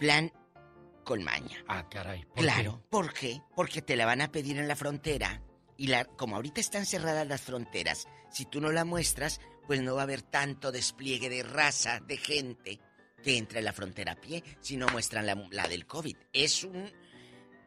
plan 0.00 0.32
con 1.04 1.22
maña. 1.22 1.64
Ah, 1.68 1.88
caray. 1.88 2.24
¿por 2.24 2.42
Claro, 2.42 2.82
¿por 2.90 3.12
qué? 3.12 3.40
Porque 3.54 3.82
te 3.82 3.94
la 3.94 4.06
van 4.06 4.20
a 4.20 4.32
pedir 4.32 4.58
en 4.58 4.66
la 4.66 4.74
frontera 4.74 5.40
y 5.76 5.88
la, 5.88 6.04
como 6.04 6.36
ahorita 6.36 6.60
están 6.60 6.86
cerradas 6.86 7.26
las 7.26 7.40
fronteras, 7.42 8.06
si 8.30 8.44
tú 8.44 8.60
no 8.60 8.72
la 8.72 8.84
muestras, 8.84 9.40
pues 9.66 9.82
no 9.82 9.94
va 9.94 10.02
a 10.02 10.04
haber 10.04 10.22
tanto 10.22 10.72
despliegue 10.72 11.28
de 11.28 11.42
raza, 11.42 12.00
de 12.00 12.16
gente 12.16 12.78
que 13.22 13.36
entre 13.38 13.58
a 13.58 13.62
la 13.62 13.72
frontera 13.72 14.12
a 14.12 14.20
pie 14.20 14.42
si 14.60 14.76
no 14.76 14.86
muestran 14.88 15.26
la, 15.26 15.34
la 15.50 15.66
del 15.68 15.86
COVID. 15.86 16.16
Es 16.32 16.62
un... 16.64 16.76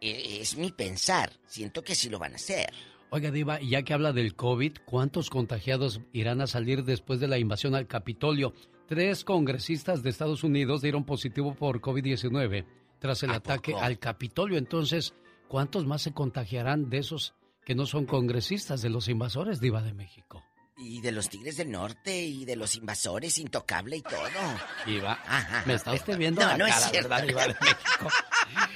eh, 0.01 0.39
Es 0.41 0.55
mi 0.57 0.71
pensar. 0.71 1.31
Siento 1.45 1.81
que 1.83 1.95
sí 1.95 2.09
lo 2.09 2.19
van 2.19 2.33
a 2.33 2.37
hacer. 2.37 2.71
Oiga, 3.11 3.31
Diva, 3.31 3.59
ya 3.59 3.81
que 3.83 3.93
habla 3.93 4.13
del 4.13 4.35
COVID, 4.35 4.77
¿cuántos 4.85 5.29
contagiados 5.31 5.99
irán 6.13 6.41
a 6.41 6.47
salir 6.47 6.83
después 6.85 7.19
de 7.19 7.27
la 7.27 7.39
invasión 7.39 7.73
al 7.75 7.87
Capitolio? 7.87 8.53
Tres 8.87 9.23
congresistas 9.23 10.01
de 10.03 10.09
Estados 10.11 10.43
Unidos 10.43 10.81
dieron 10.81 11.03
positivo 11.05 11.53
por 11.55 11.81
COVID-19 11.81 12.65
tras 12.99 13.23
el 13.23 13.31
ataque 13.31 13.71
poco? 13.71 13.83
al 13.83 13.97
Capitolio. 13.99 14.57
Entonces, 14.57 15.15
¿cuántos 15.47 15.85
más 15.87 16.03
se 16.03 16.13
contagiarán 16.13 16.89
de 16.89 16.99
esos 16.99 17.33
que 17.65 17.75
no 17.75 17.85
son 17.85 18.05
congresistas, 18.05 18.81
de 18.81 18.89
los 18.89 19.07
invasores, 19.09 19.59
Diva 19.59 19.81
de 19.81 19.93
México? 19.93 20.43
Y 20.81 21.01
de 21.01 21.11
los 21.11 21.27
Tigres 21.27 21.57
del 21.57 21.71
Norte 21.71 22.21
y 22.23 22.45
de 22.45 22.55
los 22.55 22.75
invasores, 22.75 23.37
intocable 23.37 23.97
y 23.97 24.01
todo. 24.01 24.15
Diva, 24.85 25.19
Ajá. 25.27 25.63
me 25.65 25.73
está 25.73 25.91
usted 25.91 26.17
viendo 26.17 26.39
No, 26.41 26.47
la 26.47 26.57
no 26.57 26.65
es 26.67 26.73
cara, 26.73 26.87
cierto. 26.89 27.09
¿verdad, 27.09 27.27
Diva 27.27 27.41
de 27.41 27.47
México? 27.59 28.09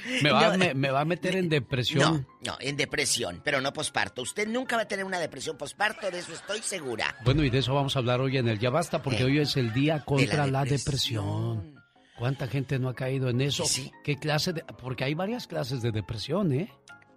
Me 0.22 0.30
va, 0.30 0.48
No, 0.52 0.58
me, 0.58 0.74
me 0.74 0.90
va 0.90 1.00
a 1.00 1.04
meter 1.06 1.34
en 1.34 1.48
depresión. 1.48 2.26
No, 2.42 2.52
no, 2.52 2.56
en 2.60 2.76
depresión, 2.76 3.40
pero 3.42 3.62
no 3.62 3.72
posparto. 3.72 4.20
Usted 4.20 4.46
nunca 4.46 4.76
va 4.76 4.82
a 4.82 4.88
tener 4.88 5.04
una 5.06 5.18
depresión 5.18 5.56
posparto, 5.56 6.10
de 6.10 6.18
eso 6.18 6.34
estoy 6.34 6.60
segura. 6.60 7.16
Bueno, 7.24 7.42
y 7.42 7.48
de 7.48 7.58
eso 7.60 7.72
vamos 7.74 7.96
a 7.96 8.00
hablar 8.00 8.20
hoy 8.20 8.36
en 8.36 8.46
el 8.48 8.58
Ya 8.58 8.68
Basta, 8.68 9.02
porque 9.02 9.22
Eh, 9.22 9.24
hoy 9.24 9.38
es 9.38 9.56
el 9.56 9.72
día 9.72 10.04
contra 10.04 10.46
la, 10.46 10.62
depresión. 10.64 11.56
depresión. 11.64 11.84
¿Cuánta 12.18 12.46
gente 12.48 12.78
no 12.78 12.90
ha 12.90 12.94
caído 12.94 13.30
en 13.30 13.40
eso? 13.40 13.64
Sí. 13.64 13.90
¿Qué 14.04 14.16
clase 14.18 14.52
de...? 14.52 14.62
Porque 14.82 15.04
hay 15.04 15.14
varias 15.14 15.46
clases 15.46 15.80
de 15.80 15.90
depresión, 15.90 16.52
¿eh? 16.52 16.70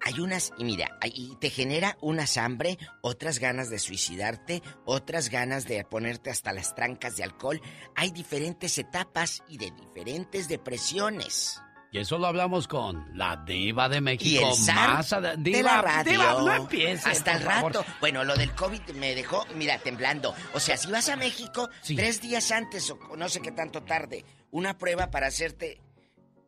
Hay 0.07 0.21
unas, 0.21 0.53
y 0.57 0.63
mira, 0.63 0.97
y 1.03 1.35
te 1.35 1.49
genera 1.49 1.97
unas 1.99 2.37
hambre, 2.37 2.77
otras 3.01 3.39
ganas 3.39 3.69
de 3.69 3.77
suicidarte, 3.77 4.63
otras 4.85 5.27
ganas 5.29 5.65
de 5.65 5.83
ponerte 5.83 6.29
hasta 6.29 6.53
las 6.53 6.73
trancas 6.75 7.17
de 7.17 7.25
alcohol. 7.25 7.61
Hay 7.93 8.11
diferentes 8.11 8.77
etapas 8.77 9.43
y 9.49 9.57
de 9.57 9.69
diferentes 9.71 10.47
depresiones. 10.47 11.61
Y 11.91 11.99
eso 11.99 12.17
lo 12.17 12.27
hablamos 12.27 12.69
con 12.69 13.05
la 13.17 13.35
diva 13.45 13.89
de 13.89 13.97
Y 13.97 14.01
México. 14.01 14.53
el 14.57 14.75
más 14.75 15.11
ad- 15.11 15.37
de 15.37 15.51
diva, 15.51 15.61
la 15.73 15.81
radio. 15.81 16.11
diva, 16.11 16.33
no 16.35 16.53
empiece, 16.53 17.09
Hasta 17.09 17.33
el 17.33 17.43
favor. 17.43 17.73
rato. 17.75 17.85
Bueno, 17.99 18.23
lo 18.23 18.35
del 18.37 18.51
COVID 18.55 18.91
me 18.95 19.13
dejó, 19.13 19.45
mira, 19.55 19.77
temblando. 19.79 20.33
O 20.53 20.59
sea, 20.61 20.77
si 20.77 20.89
vas 20.89 21.09
a 21.09 21.17
México, 21.17 21.69
Sí. 21.81 21.97
tres 21.97 22.21
días 22.21 22.49
antes 22.53 22.89
o 22.91 22.97
no 23.17 23.27
sé 23.27 23.41
qué 23.41 23.51
tanto 23.51 23.83
tarde, 23.83 24.23
una 24.51 24.77
prueba 24.77 25.11
para 25.11 25.27
hacerte 25.27 25.81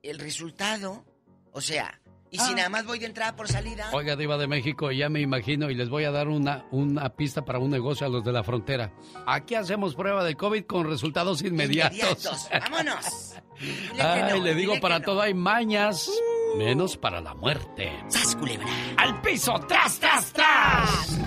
el 0.01 0.17
resultado. 0.19 1.03
O 1.51 1.61
sea, 1.61 1.98
y 2.31 2.37
si 2.37 2.51
Ah. 2.51 2.55
nada 2.55 2.69
más 2.69 2.85
voy 2.85 2.99
de 2.99 3.05
entrada 3.07 3.35
por 3.35 3.47
salida. 3.47 3.89
Oiga, 3.93 4.15
diva 4.15 4.37
de 4.37 4.47
México, 4.47 4.91
ya 4.91 5.09
me 5.09 5.21
imagino 5.21 5.69
y 5.69 5.75
les 5.75 5.89
voy 5.89 6.03
a 6.03 6.11
dar 6.11 6.27
una, 6.27 6.65
una 6.71 7.09
pista 7.09 7.43
para 7.45 7.59
un 7.59 7.69
negocio 7.69 8.05
a 8.05 8.09
los 8.09 8.23
de 8.23 8.31
la 8.31 8.43
frontera. 8.43 8.91
Aquí 9.25 9.55
hacemos 9.55 9.95
prueba 9.95 10.23
de 10.23 10.35
COVID 10.35 10.65
con 10.65 10.87
resultados 10.87 11.41
inmediatos. 11.41 11.97
Inmediatos. 11.99 12.49
Vámonos. 12.71 13.35
Dile 13.59 14.01
Ay, 14.03 14.23
no, 14.37 14.43
le 14.43 14.55
digo, 14.55 14.79
para 14.79 14.99
no. 14.99 15.05
todo 15.05 15.21
hay 15.21 15.33
mañas, 15.33 16.09
menos 16.57 16.95
para 16.97 17.19
la 17.21 17.33
muerte. 17.33 17.91
¡Sas, 18.07 18.35
culebra! 18.35 18.67
¡Al 18.97 19.21
piso, 19.21 19.53
tras, 19.67 19.99
tras, 19.99 20.31
tras! 20.33 21.19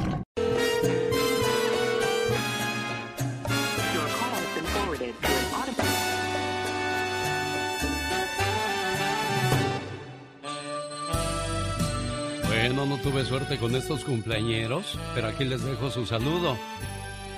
Tuve 13.03 13.25
suerte 13.25 13.59
con 13.59 13.77
estos 13.77 14.03
cumpleañeros, 14.03 14.99
pero 15.15 15.29
aquí 15.29 15.45
les 15.45 15.63
dejo 15.63 15.91
su 15.91 16.07
saludo. 16.07 16.57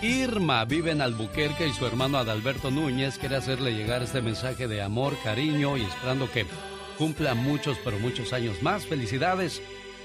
Irma 0.00 0.64
vive 0.64 0.92
en 0.92 1.00
Albuquerque 1.00 1.66
y 1.66 1.72
su 1.72 1.86
hermano 1.86 2.18
Adalberto 2.18 2.70
Núñez 2.70 3.18
quiere 3.18 3.36
hacerle 3.36 3.74
llegar 3.74 4.02
este 4.02 4.22
mensaje 4.22 4.68
de 4.68 4.80
amor, 4.80 5.16
cariño 5.24 5.76
y 5.76 5.82
esperando 5.82 6.30
que 6.30 6.46
cumpla 6.98 7.34
muchos, 7.34 7.76
pero 7.84 7.98
muchos 7.98 8.32
años 8.32 8.62
más. 8.62 8.86
Felicidades. 8.86 9.60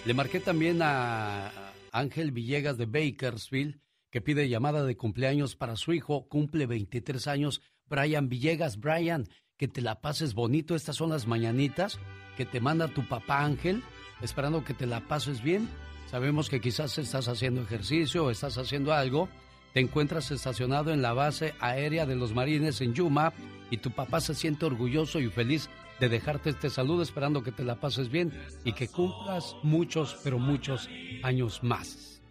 Le 0.06 0.16
marqué 0.16 0.40
también 0.40 0.82
a 0.82 1.52
Ángel 1.92 2.32
Villegas 2.32 2.78
de 2.78 2.88
Bakersfield, 2.88 3.80
que 4.10 4.22
pide 4.22 4.50
llamada 4.50 4.84
de 4.84 4.98
cumpleaños 4.98 5.56
para 5.56 5.76
su 5.76 5.94
hijo. 5.94 6.28
Cumple 6.28 6.66
23 6.66 7.28
años. 7.28 7.62
Brian 7.88 8.30
Villegas, 8.30 8.80
Brian, 8.80 9.28
que 9.58 9.68
te 9.68 9.82
la 9.82 10.02
pases 10.02 10.34
bonito. 10.34 10.76
Estas 10.76 10.96
son 10.96 11.12
las 11.12 11.28
mañanitas 11.28 12.00
que 12.36 12.46
te 12.46 12.62
manda 12.62 12.88
tu 12.88 13.06
papá 13.06 13.44
Ángel, 13.44 13.84
esperando 14.22 14.64
que 14.64 14.74
te 14.74 14.86
la 14.86 15.02
pases 15.02 15.42
bien. 15.42 15.70
Sabemos 16.10 16.50
que 16.50 16.62
quizás 16.62 16.98
estás 16.98 17.28
haciendo 17.28 17.62
ejercicio 17.62 18.26
o 18.26 18.32
estás 18.32 18.58
haciendo 18.58 18.94
algo. 18.94 19.30
Te 19.74 19.80
encuentras 19.80 20.32
estacionado 20.32 20.92
en 20.92 21.02
la 21.02 21.14
base 21.14 21.54
aérea 21.60 22.06
de 22.06 22.16
los 22.16 22.34
marines 22.34 22.82
en 22.82 22.94
Yuma 22.94 23.34
y 23.70 23.78
tu 23.78 23.92
papá 23.92 24.20
se 24.20 24.34
siente 24.34 24.66
orgulloso 24.66 25.20
y 25.20 25.30
feliz 25.30 25.70
de 26.00 26.10
dejarte 26.10 26.50
este 26.50 26.70
saludo 26.70 27.04
esperando 27.04 27.44
que 27.44 27.52
te 27.52 27.64
la 27.64 27.76
pases 27.76 28.10
bien 28.10 28.34
y 28.64 28.74
que 28.74 28.88
cumplas 28.88 29.56
muchos, 29.64 30.18
pero 30.24 30.40
muchos 30.40 30.90
años 31.24 31.62
más. 31.64 32.22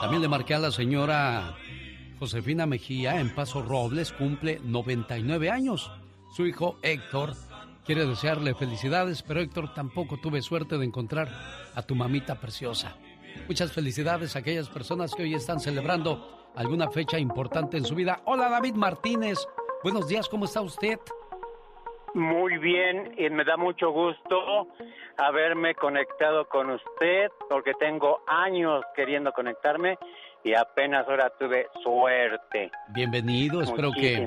También 0.00 0.22
le 0.22 0.28
marqué 0.28 0.54
a 0.54 0.58
la 0.58 0.70
señora 0.70 1.56
Josefina 2.18 2.66
Mejía 2.66 3.20
en 3.20 3.34
Paso 3.34 3.62
Robles, 3.62 4.12
cumple 4.12 4.60
99 4.64 5.50
años. 5.50 5.90
Su 6.34 6.46
hijo 6.46 6.78
Héctor 6.82 7.34
quiere 7.86 8.04
desearle 8.04 8.54
felicidades, 8.54 9.22
pero 9.22 9.40
Héctor 9.40 9.72
tampoco 9.72 10.16
tuve 10.16 10.42
suerte 10.42 10.76
de 10.76 10.84
encontrar 10.84 11.28
a 11.74 11.82
tu 11.82 11.94
mamita 11.94 12.34
preciosa. 12.40 12.96
Muchas 13.46 13.72
felicidades 13.72 14.34
a 14.34 14.40
aquellas 14.40 14.68
personas 14.68 15.14
que 15.14 15.22
hoy 15.22 15.34
están 15.34 15.60
celebrando 15.60 16.50
alguna 16.56 16.90
fecha 16.90 17.18
importante 17.18 17.76
en 17.76 17.84
su 17.84 17.94
vida. 17.94 18.20
Hola 18.24 18.48
David 18.48 18.74
Martínez, 18.74 19.46
buenos 19.84 20.08
días, 20.08 20.28
¿cómo 20.28 20.46
está 20.46 20.62
usted? 20.62 20.98
Muy 22.14 22.58
bien, 22.58 23.14
y 23.18 23.30
me 23.30 23.44
da 23.44 23.56
mucho 23.56 23.90
gusto 23.90 24.68
haberme 25.18 25.74
conectado 25.74 26.48
con 26.48 26.70
usted, 26.70 27.30
porque 27.48 27.72
tengo 27.74 28.22
años 28.26 28.82
queriendo 28.96 29.32
conectarme 29.32 29.98
y 30.46 30.54
apenas 30.54 31.08
ahora 31.08 31.28
tuve 31.30 31.66
suerte. 31.82 32.70
Bienvenido, 32.90 33.62
espero 33.62 33.90
que, 33.90 34.24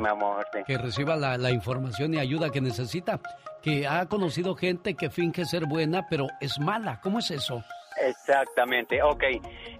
que 0.68 0.78
reciba 0.78 1.16
la, 1.16 1.38
la, 1.38 1.50
información 1.50 2.14
y 2.14 2.20
ayuda 2.20 2.50
que 2.50 2.60
necesita. 2.60 3.22
Que 3.62 3.88
ha 3.88 4.06
conocido 4.08 4.54
gente 4.54 4.96
que 4.96 5.10
finge 5.10 5.46
ser 5.46 5.66
buena, 5.66 6.08
pero 6.10 6.28
es 6.42 6.60
mala. 6.60 7.00
¿Cómo 7.02 7.20
es 7.20 7.32
eso? 7.32 7.64
Exactamente, 8.02 9.02
ok. 9.02 9.24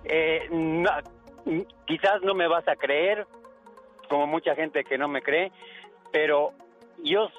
Eh, 0.06 0.50
quizás 1.86 2.22
no 2.22 2.34
me 2.34 2.48
vas 2.48 2.66
a 2.70 2.78
creer, 2.78 3.28
como 4.08 4.26
mucha 4.26 4.56
gente 4.56 4.86
que 4.86 4.98
no 4.98 5.10
me 5.10 5.22
cree, 5.22 5.52
pero 6.14 6.54
yo 7.04 7.30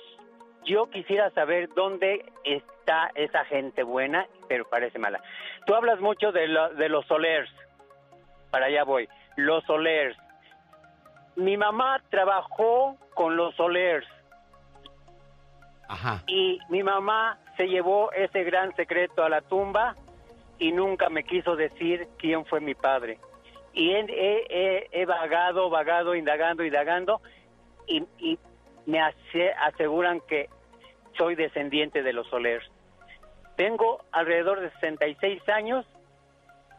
yo 0.66 0.90
quisiera 0.90 1.30
saber 1.30 1.70
dónde 1.74 2.30
está 2.44 3.10
esa 3.14 3.46
gente 3.46 3.82
buena, 3.82 4.26
pero 4.46 4.68
parece 4.68 4.98
mala. 4.98 5.22
Tú 5.64 5.74
hablas 5.74 6.00
mucho 6.00 6.32
de, 6.32 6.46
de 6.76 6.88
los 6.90 7.06
solers, 7.06 7.50
para 8.50 8.66
allá 8.66 8.84
voy, 8.84 9.08
los 9.36 9.64
solers. 9.64 10.16
Mi 11.36 11.56
mamá 11.56 12.02
trabajó 12.10 12.96
con 13.14 13.36
los 13.36 13.54
solers. 13.54 14.06
Ajá. 15.88 16.22
Y 16.26 16.58
mi 16.68 16.82
mamá 16.82 17.38
se 17.56 17.68
llevó 17.68 18.12
ese 18.12 18.44
gran 18.44 18.74
secreto 18.76 19.24
a 19.24 19.28
la 19.28 19.40
tumba 19.40 19.96
y 20.58 20.72
nunca 20.72 21.08
me 21.08 21.24
quiso 21.24 21.56
decir 21.56 22.08
quién 22.18 22.44
fue 22.44 22.60
mi 22.60 22.74
padre. 22.74 23.18
Y 23.72 23.92
he, 23.92 24.86
he, 24.90 25.06
vagado, 25.06 25.70
vagado, 25.70 26.14
indagando, 26.14 26.64
indagando, 26.64 27.20
y, 27.86 28.04
y 28.18 28.38
me 28.86 29.00
aseguran 29.00 30.20
que 30.28 30.48
soy 31.16 31.34
descendiente 31.34 32.02
de 32.02 32.12
los 32.12 32.26
Soler. 32.28 32.62
Tengo 33.56 34.04
alrededor 34.12 34.60
de 34.60 34.70
66 34.72 35.48
años 35.48 35.86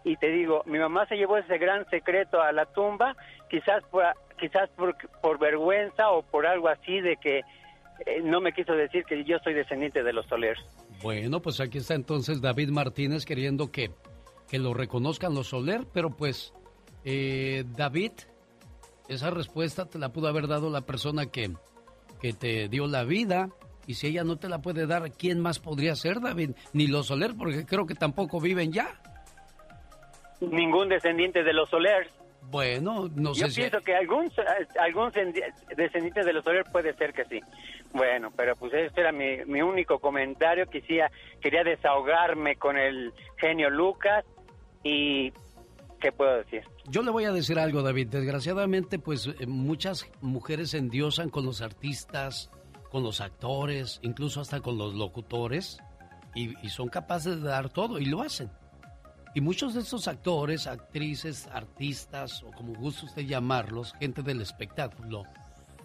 y 0.03 0.17
te 0.17 0.29
digo, 0.29 0.63
mi 0.65 0.79
mamá 0.79 1.05
se 1.07 1.15
llevó 1.15 1.37
ese 1.37 1.57
gran 1.57 1.87
secreto 1.89 2.41
a 2.41 2.51
la 2.51 2.65
tumba, 2.65 3.15
quizás 3.49 3.83
por, 3.91 4.03
quizás 4.39 4.69
por, 4.71 5.39
vergüenza 5.39 6.09
o 6.09 6.23
por 6.23 6.45
algo 6.47 6.67
así 6.69 6.99
de 7.01 7.17
que 7.17 7.39
eh, 8.05 8.21
no 8.23 8.41
me 8.41 8.53
quiso 8.53 8.73
decir 8.73 9.03
que 9.05 9.23
yo 9.23 9.37
soy 9.43 9.53
descendiente 9.53 10.03
de 10.03 10.13
los 10.13 10.25
Soler. 10.25 10.57
Bueno, 11.03 11.41
pues 11.41 11.59
aquí 11.59 11.77
está 11.77 11.93
entonces 11.93 12.41
David 12.41 12.69
Martínez 12.69 13.25
queriendo 13.25 13.71
que, 13.71 13.91
que 14.49 14.59
lo 14.59 14.73
reconozcan 14.73 15.35
los 15.35 15.49
Soler, 15.49 15.85
pero 15.93 16.09
pues 16.09 16.53
eh, 17.03 17.63
David, 17.75 18.11
esa 19.07 19.29
respuesta 19.29 19.85
te 19.85 19.99
la 19.99 20.11
pudo 20.11 20.27
haber 20.27 20.47
dado 20.47 20.69
la 20.71 20.81
persona 20.81 21.27
que, 21.27 21.51
que 22.19 22.33
te 22.33 22.69
dio 22.69 22.87
la 22.87 23.03
vida. 23.03 23.49
Y 23.87 23.95
si 23.95 24.07
ella 24.07 24.23
no 24.23 24.37
te 24.37 24.47
la 24.47 24.61
puede 24.61 24.85
dar, 24.85 25.11
¿quién 25.11 25.39
más 25.39 25.59
podría 25.59 25.95
ser, 25.95 26.21
David? 26.21 26.51
Ni 26.73 26.87
los 26.87 27.07
Soler, 27.07 27.35
porque 27.35 27.65
creo 27.65 27.85
que 27.85 27.95
tampoco 27.95 28.39
viven 28.39 28.71
ya. 28.71 29.01
Ningún 30.41 30.89
descendiente 30.89 31.43
de 31.43 31.53
los 31.53 31.69
Soler. 31.69 32.09
Bueno, 32.49 33.09
no 33.15 33.33
sé 33.33 33.47
Yo 33.47 33.55
pienso 33.55 33.79
que 33.81 33.95
algún, 33.95 34.29
algún 34.79 35.11
descendiente 35.77 36.23
de 36.23 36.33
los 36.33 36.43
Soler 36.43 36.65
puede 36.71 36.93
ser 36.95 37.13
que 37.13 37.23
sí. 37.25 37.39
Bueno, 37.93 38.31
pero 38.35 38.55
pues 38.55 38.73
este 38.73 39.01
era 39.01 39.11
mi, 39.11 39.37
mi 39.45 39.61
único 39.61 39.99
comentario. 39.99 40.65
Quisiera, 40.65 41.11
quería 41.39 41.63
desahogarme 41.63 42.55
con 42.57 42.77
el 42.77 43.13
genio 43.37 43.69
Lucas 43.69 44.25
y 44.83 45.31
¿qué 46.01 46.11
puedo 46.11 46.37
decir? 46.37 46.63
Yo 46.87 47.03
le 47.03 47.11
voy 47.11 47.25
a 47.25 47.31
decir 47.31 47.59
algo, 47.59 47.83
David. 47.83 48.07
Desgraciadamente, 48.07 48.99
pues 48.99 49.27
eh, 49.27 49.45
muchas 49.45 50.09
mujeres 50.21 50.73
endiosan 50.73 51.29
con 51.29 51.45
los 51.45 51.61
artistas, 51.61 52.51
con 52.89 53.03
los 53.03 53.21
actores, 53.21 53.99
incluso 54.01 54.41
hasta 54.41 54.59
con 54.59 54.77
los 54.77 54.95
locutores, 54.95 55.79
y, 56.35 56.53
y 56.65 56.69
son 56.69 56.89
capaces 56.89 57.41
de 57.41 57.47
dar 57.47 57.69
todo 57.69 57.99
y 57.99 58.05
lo 58.05 58.21
hacen. 58.21 58.49
Y 59.33 59.41
muchos 59.41 59.73
de 59.73 59.81
estos 59.81 60.07
actores, 60.07 60.67
actrices, 60.67 61.47
artistas, 61.47 62.43
o 62.43 62.51
como 62.51 62.73
gusta 62.73 63.05
usted 63.05 63.21
llamarlos, 63.21 63.93
gente 63.99 64.21
del 64.23 64.41
espectáculo, 64.41 65.23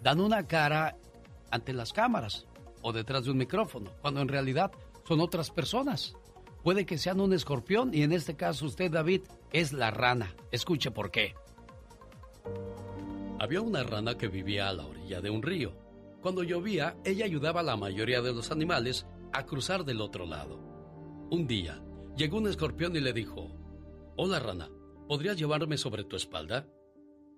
dan 0.03 0.19
una 0.19 0.45
cara 0.45 0.97
ante 1.49 1.71
las 1.71 1.93
cámaras 1.93 2.45
o 2.81 2.91
detrás 2.91 3.23
de 3.23 3.31
un 3.31 3.37
micrófono, 3.37 3.91
cuando 4.01 4.21
en 4.21 4.27
realidad 4.27 4.71
son 5.07 5.21
otras 5.21 5.49
personas. 5.49 6.13
Puede 6.61 6.85
que 6.85 6.97
sean 6.97 7.21
un 7.21 7.31
escorpión 7.31 7.93
y 7.93 8.03
en 8.03 8.11
este 8.11 8.35
caso 8.35 8.65
usted, 8.65 8.91
David, 8.91 9.21
es 9.53 9.71
la 9.71 9.91
rana. 9.91 10.35
Escuche 10.51 10.91
por 10.91 11.11
qué. 11.11 11.33
Había 13.39 13.61
una 13.61 13.83
rana 13.83 14.17
que 14.17 14.27
vivía 14.27 14.67
a 14.67 14.73
la 14.73 14.85
orilla 14.85 15.21
de 15.21 15.29
un 15.29 15.41
río. 15.41 15.73
Cuando 16.21 16.43
llovía, 16.43 16.97
ella 17.05 17.23
ayudaba 17.23 17.61
a 17.61 17.63
la 17.63 17.77
mayoría 17.77 18.21
de 18.21 18.33
los 18.33 18.51
animales 18.51 19.05
a 19.31 19.45
cruzar 19.45 19.85
del 19.85 20.01
otro 20.01 20.25
lado. 20.25 20.59
Un 21.29 21.47
día, 21.47 21.81
llegó 22.17 22.37
un 22.37 22.47
escorpión 22.47 22.95
y 22.95 22.99
le 22.99 23.13
dijo, 23.13 23.51
Hola 24.17 24.39
rana, 24.39 24.69
¿podrías 25.07 25.37
llevarme 25.37 25.77
sobre 25.77 26.03
tu 26.03 26.15
espalda? 26.15 26.67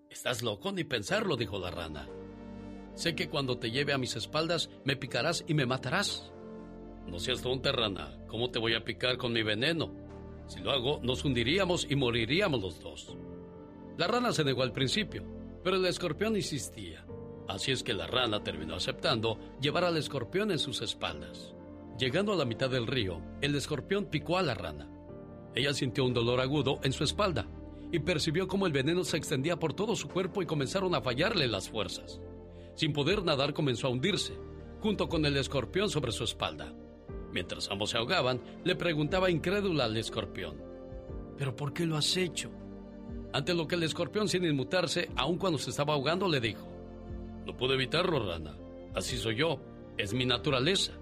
Estás 0.09 0.41
loco 0.41 0.71
ni 0.71 0.85
pensarlo, 0.85 1.35
dijo 1.35 1.59
la 1.59 1.69
rana. 1.69 2.07
Sé 2.95 3.13
que 3.13 3.29
cuando 3.29 3.59
te 3.59 3.71
lleve 3.71 3.93
a 3.93 3.97
mis 3.97 4.15
espaldas 4.15 4.69
me 4.85 4.95
picarás 4.95 5.43
y 5.47 5.53
me 5.53 5.65
matarás. 5.65 6.31
No 7.05 7.19
seas 7.19 7.41
tonta, 7.41 7.71
rana. 7.71 8.17
¿Cómo 8.27 8.49
te 8.49 8.59
voy 8.59 8.73
a 8.73 8.83
picar 8.83 9.17
con 9.17 9.33
mi 9.33 9.43
veneno? 9.43 9.93
Si 10.47 10.61
lo 10.61 10.71
hago, 10.71 10.99
nos 11.03 11.23
hundiríamos 11.25 11.85
y 11.89 11.95
moriríamos 11.95 12.61
los 12.61 12.79
dos. 12.79 13.15
La 13.97 14.07
rana 14.07 14.31
se 14.31 14.43
negó 14.43 14.63
al 14.63 14.71
principio, 14.71 15.23
pero 15.63 15.75
el 15.75 15.85
escorpión 15.85 16.35
insistía. 16.35 17.05
Así 17.47 17.71
es 17.71 17.83
que 17.83 17.93
la 17.93 18.07
rana 18.07 18.43
terminó 18.43 18.75
aceptando 18.75 19.37
llevar 19.59 19.83
al 19.83 19.97
escorpión 19.97 20.51
en 20.51 20.59
sus 20.59 20.81
espaldas. 20.81 21.53
Llegando 21.99 22.31
a 22.31 22.37
la 22.37 22.45
mitad 22.45 22.69
del 22.69 22.87
río, 22.87 23.21
el 23.41 23.55
escorpión 23.55 24.05
picó 24.05 24.37
a 24.37 24.41
la 24.41 24.53
rana. 24.53 24.89
Ella 25.53 25.73
sintió 25.73 26.05
un 26.05 26.13
dolor 26.13 26.39
agudo 26.39 26.79
en 26.81 26.93
su 26.93 27.03
espalda 27.03 27.45
y 27.91 27.99
percibió 27.99 28.47
cómo 28.47 28.65
el 28.65 28.71
veneno 28.71 29.03
se 29.03 29.17
extendía 29.17 29.59
por 29.59 29.73
todo 29.73 29.97
su 29.97 30.07
cuerpo 30.07 30.41
y 30.41 30.45
comenzaron 30.45 30.95
a 30.95 31.01
fallarle 31.01 31.45
las 31.49 31.69
fuerzas. 31.69 32.21
Sin 32.75 32.93
poder 32.93 33.25
nadar 33.25 33.53
comenzó 33.53 33.87
a 33.87 33.89
hundirse, 33.89 34.37
junto 34.79 35.09
con 35.09 35.25
el 35.25 35.35
escorpión 35.35 35.89
sobre 35.89 36.13
su 36.13 36.23
espalda. 36.23 36.73
Mientras 37.33 37.69
ambos 37.69 37.89
se 37.89 37.97
ahogaban, 37.97 38.39
le 38.63 38.77
preguntaba 38.77 39.29
incrédula 39.29 39.83
al 39.83 39.97
escorpión, 39.97 40.55
¿pero 41.37 41.53
por 41.53 41.73
qué 41.73 41.85
lo 41.85 41.97
has 41.97 42.15
hecho? 42.15 42.49
Ante 43.33 43.53
lo 43.53 43.67
que 43.67 43.75
el 43.75 43.83
escorpión, 43.83 44.29
sin 44.29 44.45
inmutarse, 44.45 45.09
aun 45.17 45.37
cuando 45.37 45.59
se 45.59 45.71
estaba 45.71 45.95
ahogando, 45.95 46.29
le 46.29 46.39
dijo, 46.39 46.65
No 47.45 47.57
puedo 47.57 47.73
evitarlo, 47.73 48.25
rana. 48.25 48.57
Así 48.95 49.17
soy 49.17 49.35
yo. 49.35 49.59
Es 49.97 50.13
mi 50.13 50.25
naturaleza. 50.25 50.93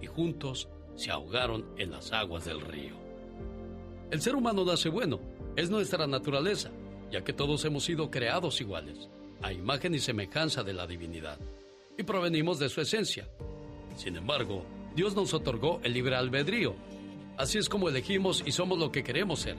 Y 0.00 0.06
juntos 0.06 0.68
se 0.96 1.10
ahogaron 1.10 1.66
en 1.78 1.90
las 1.90 2.12
aguas 2.12 2.44
del 2.44 2.60
río. 2.60 2.94
El 4.10 4.20
ser 4.20 4.34
humano 4.34 4.64
nace 4.64 4.88
bueno. 4.88 5.20
Es 5.56 5.70
nuestra 5.70 6.06
naturaleza, 6.06 6.70
ya 7.10 7.22
que 7.22 7.32
todos 7.32 7.64
hemos 7.64 7.84
sido 7.84 8.10
creados 8.10 8.60
iguales, 8.60 9.08
a 9.42 9.52
imagen 9.52 9.94
y 9.94 9.98
semejanza 9.98 10.62
de 10.62 10.72
la 10.72 10.86
divinidad. 10.86 11.38
Y 11.98 12.02
provenimos 12.02 12.58
de 12.58 12.68
su 12.68 12.80
esencia. 12.80 13.28
Sin 13.96 14.16
embargo, 14.16 14.64
Dios 14.94 15.14
nos 15.14 15.34
otorgó 15.34 15.80
el 15.82 15.92
libre 15.92 16.16
albedrío. 16.16 16.74
Así 17.36 17.58
es 17.58 17.68
como 17.68 17.88
elegimos 17.88 18.42
y 18.46 18.52
somos 18.52 18.78
lo 18.78 18.92
que 18.92 19.02
queremos 19.02 19.40
ser. 19.40 19.56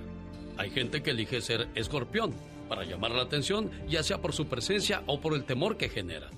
Hay 0.58 0.70
gente 0.70 1.02
que 1.02 1.12
elige 1.12 1.42
ser 1.42 1.70
escorpión 1.76 2.34
para 2.70 2.84
llamar 2.84 3.12
la 3.12 3.24
atención, 3.24 3.72
ya 3.88 4.04
sea 4.04 4.22
por 4.22 4.34
su 4.34 4.48
presencia 4.48 5.04
o 5.08 5.20
por 5.20 5.34
el 5.34 5.44
temor 5.44 5.78
que 5.78 5.90
genera. 5.90 6.30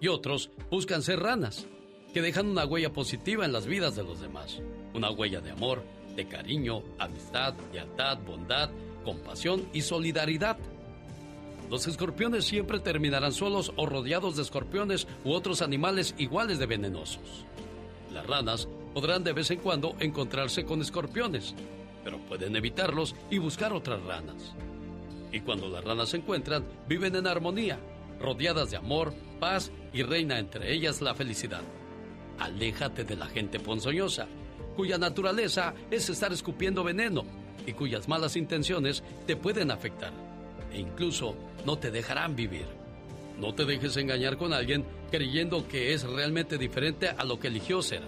Y 0.00 0.08
otros 0.08 0.50
buscan 0.70 1.02
ser 1.02 1.20
ranas, 1.20 1.66
que 2.12 2.22
dejan 2.22 2.48
una 2.48 2.64
huella 2.64 2.92
positiva 2.92 3.44
en 3.44 3.52
las 3.52 3.66
vidas 3.66 3.96
de 3.96 4.04
los 4.04 4.20
demás. 4.20 4.60
Una 4.94 5.10
huella 5.10 5.40
de 5.40 5.50
amor, 5.50 5.84
de 6.16 6.26
cariño, 6.26 6.82
amistad, 6.98 7.54
lealtad, 7.72 8.18
bondad, 8.26 8.70
compasión 9.04 9.68
y 9.72 9.82
solidaridad. 9.82 10.58
Los 11.70 11.86
escorpiones 11.86 12.46
siempre 12.46 12.80
terminarán 12.80 13.32
solos 13.32 13.72
o 13.76 13.86
rodeados 13.86 14.36
de 14.36 14.42
escorpiones 14.42 15.06
u 15.24 15.32
otros 15.32 15.60
animales 15.60 16.14
iguales 16.18 16.58
de 16.58 16.66
venenosos. 16.66 17.44
Las 18.12 18.26
ranas 18.26 18.68
podrán 18.94 19.22
de 19.22 19.34
vez 19.34 19.50
en 19.50 19.60
cuando 19.60 19.94
encontrarse 20.00 20.64
con 20.64 20.80
escorpiones, 20.80 21.54
pero 22.04 22.18
pueden 22.18 22.56
evitarlos 22.56 23.14
y 23.30 23.38
buscar 23.38 23.72
otras 23.74 24.02
ranas. 24.02 24.54
Y 25.30 25.40
cuando 25.40 25.68
las 25.68 25.84
ranas 25.84 26.08
se 26.08 26.16
encuentran, 26.16 26.64
viven 26.88 27.14
en 27.16 27.26
armonía, 27.26 27.78
rodeadas 28.18 28.70
de 28.70 28.78
amor, 28.78 29.12
paz 29.38 29.70
y 29.92 30.02
reina 30.02 30.38
entre 30.38 30.72
ellas 30.72 31.02
la 31.02 31.14
felicidad. 31.14 31.62
Aléjate 32.38 33.04
de 33.04 33.16
la 33.16 33.26
gente 33.26 33.58
ponzoñosa, 33.60 34.26
cuya 34.76 34.98
naturaleza 34.98 35.74
es 35.90 36.08
estar 36.08 36.32
escupiendo 36.32 36.84
veneno 36.84 37.24
y 37.66 37.72
cuyas 37.72 38.08
malas 38.08 38.36
intenciones 38.36 39.02
te 39.26 39.36
pueden 39.36 39.70
afectar 39.70 40.12
e 40.72 40.78
incluso 40.78 41.34
no 41.64 41.78
te 41.78 41.90
dejarán 41.90 42.36
vivir. 42.36 42.66
No 43.38 43.54
te 43.54 43.64
dejes 43.64 43.96
engañar 43.96 44.36
con 44.36 44.52
alguien 44.52 44.84
creyendo 45.10 45.66
que 45.68 45.92
es 45.94 46.02
realmente 46.02 46.58
diferente 46.58 47.08
a 47.08 47.24
lo 47.24 47.38
que 47.38 47.48
eligió 47.48 47.82
ser. 47.82 48.02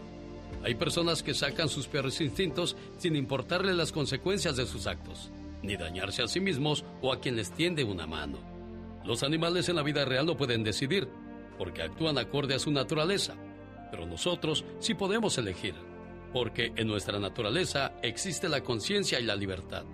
Hay 0.62 0.74
personas 0.74 1.23
que 1.23 1.35
sacan 1.35 1.69
sus 1.69 1.86
peores 1.86 2.20
instintos 2.20 2.77
sin 2.98 3.16
importarle 3.16 3.73
las 3.74 3.93
consecuencias 3.93 4.57
de 4.57 4.66
sus 4.66 4.86
actos, 4.86 5.31
ni 5.62 5.77
dañarse 5.77 6.23
a 6.23 6.28
sí 6.28 6.40
mismos 6.40 6.85
o 7.01 7.12
a 7.12 7.20
quien 7.20 7.36
les 7.36 7.52
tiende 7.52 7.85
una 7.85 8.07
mano. 8.07 8.39
Los 9.05 9.23
animales 9.23 9.69
en 9.69 9.77
la 9.77 9.82
vida 9.82 10.05
real 10.05 10.27
no 10.27 10.36
pueden 10.36 10.62
decidir, 10.62 11.09
porque 11.57 11.82
actúan 11.82 12.19
acorde 12.19 12.55
a 12.55 12.59
su 12.59 12.70
naturaleza, 12.70 13.35
pero 13.91 14.07
nosotros 14.07 14.65
sí 14.79 14.95
podemos 14.95 15.37
elegir, 15.39 15.75
porque 16.33 16.73
en 16.77 16.87
nuestra 16.87 17.19
naturaleza 17.19 17.93
existe 18.03 18.49
la 18.49 18.62
conciencia 18.62 19.21
y 19.21 19.25
la 19.25 19.37
libertad. 19.37 19.85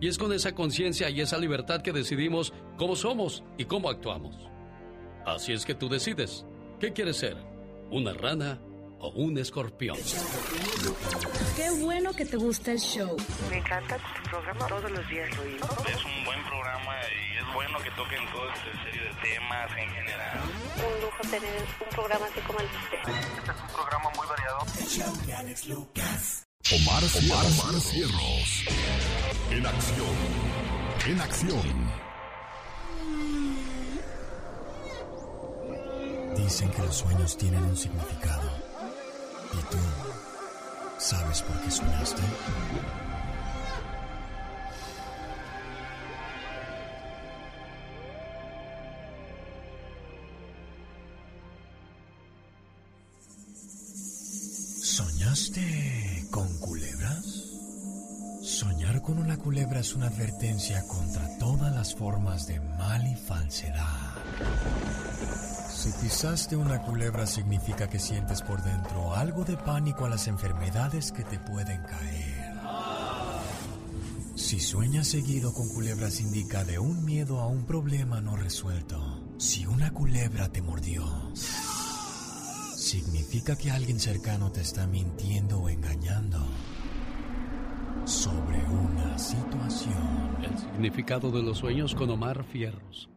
Y 0.00 0.08
es 0.08 0.18
con 0.18 0.32
esa 0.32 0.54
conciencia 0.54 1.10
y 1.10 1.20
esa 1.20 1.38
libertad 1.38 1.80
que 1.82 1.92
decidimos 1.92 2.52
cómo 2.76 2.96
somos 2.96 3.44
y 3.56 3.64
cómo 3.64 3.88
actuamos. 3.88 4.36
Así 5.24 5.52
es 5.52 5.64
que 5.64 5.74
tú 5.74 5.88
decides, 5.88 6.44
¿qué 6.80 6.92
quieres 6.92 7.16
ser? 7.18 7.36
¿Una 7.90 8.12
rana 8.12 8.60
o 9.02 9.08
un 9.10 9.36
escorpión? 9.36 9.96
Qué 11.56 11.70
bueno 11.82 12.12
que 12.12 12.24
te 12.24 12.36
gusta 12.36 12.72
el 12.72 12.78
show. 12.78 13.16
Me 13.50 13.58
encanta 13.58 13.98
tu 13.98 14.30
programa, 14.30 14.66
todos 14.68 14.90
los 14.90 15.08
días 15.08 15.28
lo. 15.36 15.42
Es 15.44 16.04
un 16.04 16.24
buen 16.24 16.42
programa 16.44 16.94
y 17.10 17.36
es 17.36 17.54
bueno 17.54 17.78
que 17.80 17.90
toquen 17.90 18.32
todo 18.32 18.48
este 18.50 18.72
serie 18.84 19.02
de 19.02 19.14
temas 19.20 19.70
en 19.76 19.90
general. 19.90 20.40
Un 20.76 21.02
lujo 21.02 21.22
tener 21.30 21.66
un 21.80 21.88
programa 21.90 22.26
así 22.26 22.40
como 22.40 22.60
el 22.60 22.70
de 22.70 22.76
usted. 22.78 22.98
Este 23.38 23.50
es 23.50 23.60
un 23.60 23.74
programa 23.74 24.10
muy 24.16 24.26
variado. 24.26 24.58
El 24.78 24.86
show 24.86 25.26
de 25.26 25.34
Alex 25.34 25.66
Lucas. 25.66 26.46
Omar, 26.72 27.02
Omar, 27.02 27.44
Omar 27.44 27.80
Cierros. 27.80 28.64
En 29.50 29.66
acción. 29.66 30.16
En 31.06 31.20
acción. 31.20 32.02
Dicen 36.36 36.70
que 36.70 36.82
los 36.82 36.96
sueños 36.96 37.36
tienen 37.36 37.62
un 37.62 37.76
significado. 37.76 38.51
¿Y 39.52 39.62
tú 39.70 39.78
sabes 40.98 41.42
por 41.42 41.60
qué 41.60 41.70
soñaste? 41.70 42.22
¿Soñaste 54.82 56.28
con 56.30 56.58
culebras? 56.58 57.24
Soñar 58.42 59.00
con 59.02 59.18
una 59.18 59.36
culebra 59.36 59.80
es 59.80 59.94
una 59.94 60.06
advertencia 60.06 60.86
contra 60.86 61.38
todas 61.38 61.72
las 61.74 61.94
formas 61.94 62.46
de 62.46 62.60
mal 62.60 63.06
y 63.06 63.16
falsedad. 63.16 64.12
Si 65.82 65.90
pisaste 66.00 66.54
una 66.54 66.80
culebra 66.80 67.26
significa 67.26 67.88
que 67.88 67.98
sientes 67.98 68.40
por 68.40 68.62
dentro 68.62 69.16
algo 69.16 69.42
de 69.42 69.56
pánico 69.56 70.04
a 70.04 70.08
las 70.08 70.28
enfermedades 70.28 71.10
que 71.10 71.24
te 71.24 71.40
pueden 71.40 71.82
caer. 71.82 72.52
Si 74.36 74.60
sueñas 74.60 75.08
seguido 75.08 75.52
con 75.52 75.68
culebras 75.70 76.20
indica 76.20 76.62
de 76.62 76.78
un 76.78 77.04
miedo 77.04 77.40
a 77.40 77.48
un 77.48 77.64
problema 77.66 78.20
no 78.20 78.36
resuelto. 78.36 79.24
Si 79.38 79.66
una 79.66 79.92
culebra 79.92 80.48
te 80.52 80.62
mordió, 80.62 81.04
significa 82.76 83.56
que 83.56 83.72
alguien 83.72 83.98
cercano 83.98 84.52
te 84.52 84.60
está 84.60 84.86
mintiendo 84.86 85.62
o 85.62 85.68
engañando 85.68 86.46
sobre 88.04 88.64
una 88.66 89.18
situación. 89.18 90.36
El 90.44 90.56
significado 90.56 91.32
de 91.32 91.42
los 91.42 91.58
sueños 91.58 91.92
con 91.96 92.08
Omar 92.08 92.44
Fierros. 92.44 93.08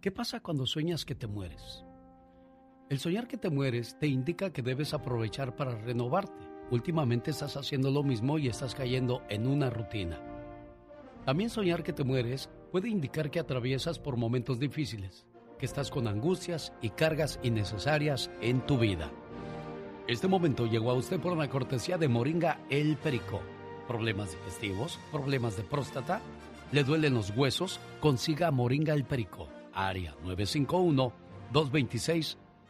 ¿Qué 0.00 0.10
pasa 0.10 0.40
cuando 0.40 0.66
sueñas 0.66 1.04
que 1.04 1.14
te 1.14 1.28
mueres? 1.28 1.84
El 2.88 2.98
soñar 2.98 3.28
que 3.28 3.36
te 3.36 3.50
mueres 3.50 3.98
te 3.98 4.06
indica 4.06 4.50
que 4.50 4.62
debes 4.62 4.94
aprovechar 4.94 5.54
para 5.54 5.74
renovarte. 5.74 6.48
Últimamente 6.70 7.30
estás 7.30 7.58
haciendo 7.58 7.90
lo 7.90 8.02
mismo 8.02 8.38
y 8.38 8.48
estás 8.48 8.74
cayendo 8.74 9.22
en 9.28 9.46
una 9.46 9.68
rutina. 9.68 10.18
También 11.26 11.50
soñar 11.50 11.82
que 11.82 11.92
te 11.92 12.04
mueres 12.04 12.48
puede 12.72 12.88
indicar 12.88 13.30
que 13.30 13.40
atraviesas 13.40 13.98
por 13.98 14.16
momentos 14.16 14.58
difíciles, 14.58 15.26
que 15.58 15.66
estás 15.66 15.90
con 15.90 16.08
angustias 16.08 16.72
y 16.80 16.88
cargas 16.88 17.38
innecesarias 17.42 18.30
en 18.40 18.64
tu 18.64 18.78
vida. 18.78 19.10
Este 20.06 20.26
momento 20.26 20.64
llegó 20.64 20.90
a 20.90 20.94
usted 20.94 21.20
por 21.20 21.32
una 21.32 21.50
cortesía 21.50 21.98
de 21.98 22.08
Moringa 22.08 22.60
El 22.70 22.96
Perico. 22.96 23.42
¿Problemas 23.86 24.32
digestivos? 24.32 24.98
¿Problemas 25.12 25.58
de 25.58 25.62
próstata? 25.62 26.22
¿Le 26.72 26.84
duelen 26.84 27.12
los 27.12 27.36
huesos? 27.36 27.80
Consiga 28.00 28.50
Moringa 28.50 28.94
El 28.94 29.04
Perico. 29.04 29.46
Área 29.74 30.14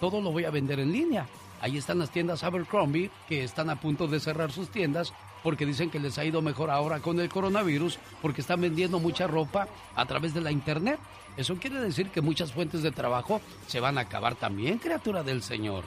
todo 0.01 0.20
lo 0.20 0.31
voy 0.31 0.44
a 0.44 0.51
vender 0.51 0.78
en 0.78 0.93
línea. 0.93 1.27
Ahí 1.61 1.77
están 1.77 1.99
las 1.99 2.11
tiendas 2.11 2.45
Abercrombie 2.45 3.11
que 3.28 3.45
están 3.45 3.70
a 3.70 3.81
punto 3.81 4.07
de 4.07 4.20
cerrar 4.20 4.51
sus 4.51 4.70
tiendas 4.70 5.12
porque 5.43 5.66
dicen 5.66 5.91
que 5.91 5.99
les 5.99 6.19
ha 6.19 6.24
ido 6.24 6.43
mejor 6.43 6.70
ahora 6.70 7.01
con 7.01 7.20
el 7.20 7.28
coronavirus 7.28 7.99
porque 8.23 8.41
están 8.41 8.61
vendiendo 8.61 8.99
mucha 8.99 9.27
ropa 9.27 9.69
a 9.95 10.07
través 10.07 10.35
de 10.35 10.41
la 10.41 10.51
internet. 10.51 10.99
Eso 11.37 11.57
quiere 11.57 11.81
decir 11.81 12.11
que 12.11 12.20
muchas 12.20 12.53
fuentes 12.53 12.82
de 12.82 12.91
trabajo 12.91 13.41
se 13.66 13.81
van 13.81 13.99
a 13.99 14.03
acabar 14.03 14.35
también, 14.35 14.78
criatura 14.78 15.23
del 15.23 15.43
Señor. 15.43 15.85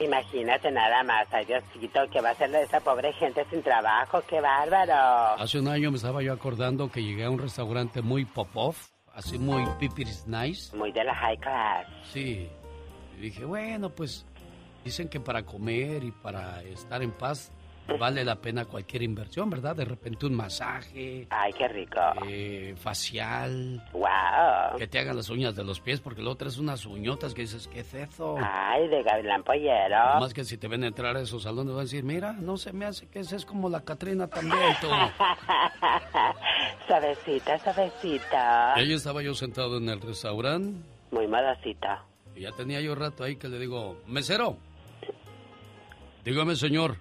Imagínate 0.00 0.70
nada 0.70 1.02
más, 1.04 1.28
ay 1.30 1.44
Diosito, 1.44 2.00
que 2.10 2.20
va 2.20 2.30
a 2.30 2.34
ser 2.34 2.50
de 2.50 2.62
esa 2.62 2.80
pobre 2.80 3.12
gente 3.12 3.44
sin 3.50 3.62
trabajo, 3.62 4.22
qué 4.28 4.40
bárbaro. 4.40 5.40
Hace 5.40 5.60
un 5.60 5.68
año 5.68 5.90
me 5.90 5.96
estaba 5.96 6.22
yo 6.22 6.32
acordando 6.32 6.90
que 6.90 7.02
llegué 7.02 7.24
a 7.24 7.30
un 7.30 7.38
restaurante 7.38 8.02
muy 8.02 8.24
pop-off, 8.24 8.88
así 9.14 9.38
muy 9.38 9.64
pipiris 9.78 10.26
nice. 10.26 10.76
Muy 10.76 10.90
de 10.92 11.04
la 11.04 11.14
high 11.14 11.38
class. 11.38 11.86
Sí. 12.12 12.48
Y 13.16 13.20
dije, 13.20 13.44
bueno, 13.44 13.90
pues 13.90 14.26
dicen 14.84 15.08
que 15.08 15.20
para 15.20 15.44
comer 15.44 16.04
y 16.04 16.10
para 16.10 16.62
estar 16.62 17.02
en 17.02 17.12
paz 17.12 17.52
vale 17.98 18.24
la 18.24 18.36
pena 18.36 18.64
cualquier 18.64 19.02
inversión, 19.02 19.50
¿verdad? 19.50 19.76
De 19.76 19.84
repente 19.84 20.26
un 20.26 20.34
masaje. 20.34 21.26
Ay, 21.30 21.52
qué 21.52 21.68
rico. 21.68 22.00
Eh, 22.26 22.74
facial. 22.78 23.82
Wow. 23.92 24.78
Que 24.78 24.86
te 24.86 24.98
hagan 24.98 25.16
las 25.16 25.28
uñas 25.30 25.54
de 25.54 25.64
los 25.64 25.80
pies, 25.80 26.00
porque 26.00 26.22
luego 26.22 26.36
traes 26.36 26.58
unas 26.58 26.86
uñotas 26.86 27.34
que 27.34 27.42
dices, 27.42 27.68
¿qué 27.68 27.80
es 27.80 27.94
eso? 27.94 28.36
Ay, 28.38 28.88
de 28.88 29.02
gavilán 29.02 29.42
pollero. 29.42 30.20
Más 30.20 30.32
que 30.32 30.44
si 30.44 30.56
te 30.58 30.68
ven 30.68 30.84
entrar 30.84 31.16
a 31.16 31.20
esos 31.20 31.42
salones, 31.42 31.72
van 31.72 31.80
a 31.80 31.84
decir, 31.84 32.04
mira, 32.04 32.32
no 32.32 32.56
se 32.56 32.72
me 32.72 32.84
hace 32.86 33.08
que 33.08 33.20
esa 33.20 33.36
es 33.36 33.44
como 33.44 33.68
la 33.68 33.82
Catrina 33.82 34.26
también, 34.28 34.74
tú. 34.80 34.88
suavecita, 36.86 37.58
suavecita. 37.58 38.74
Y 38.76 38.80
ahí 38.80 38.92
estaba 38.92 39.22
yo 39.22 39.34
sentado 39.34 39.78
en 39.78 39.88
el 39.88 40.00
restaurante. 40.00 40.80
Muy 41.10 41.26
malacita. 41.26 42.04
Y 42.34 42.42
ya 42.42 42.52
tenía 42.52 42.80
yo 42.80 42.94
rato 42.94 43.24
ahí 43.24 43.36
que 43.36 43.48
le 43.48 43.58
digo, 43.58 44.00
mesero, 44.06 44.56
dígame 46.24 46.56
señor, 46.56 46.96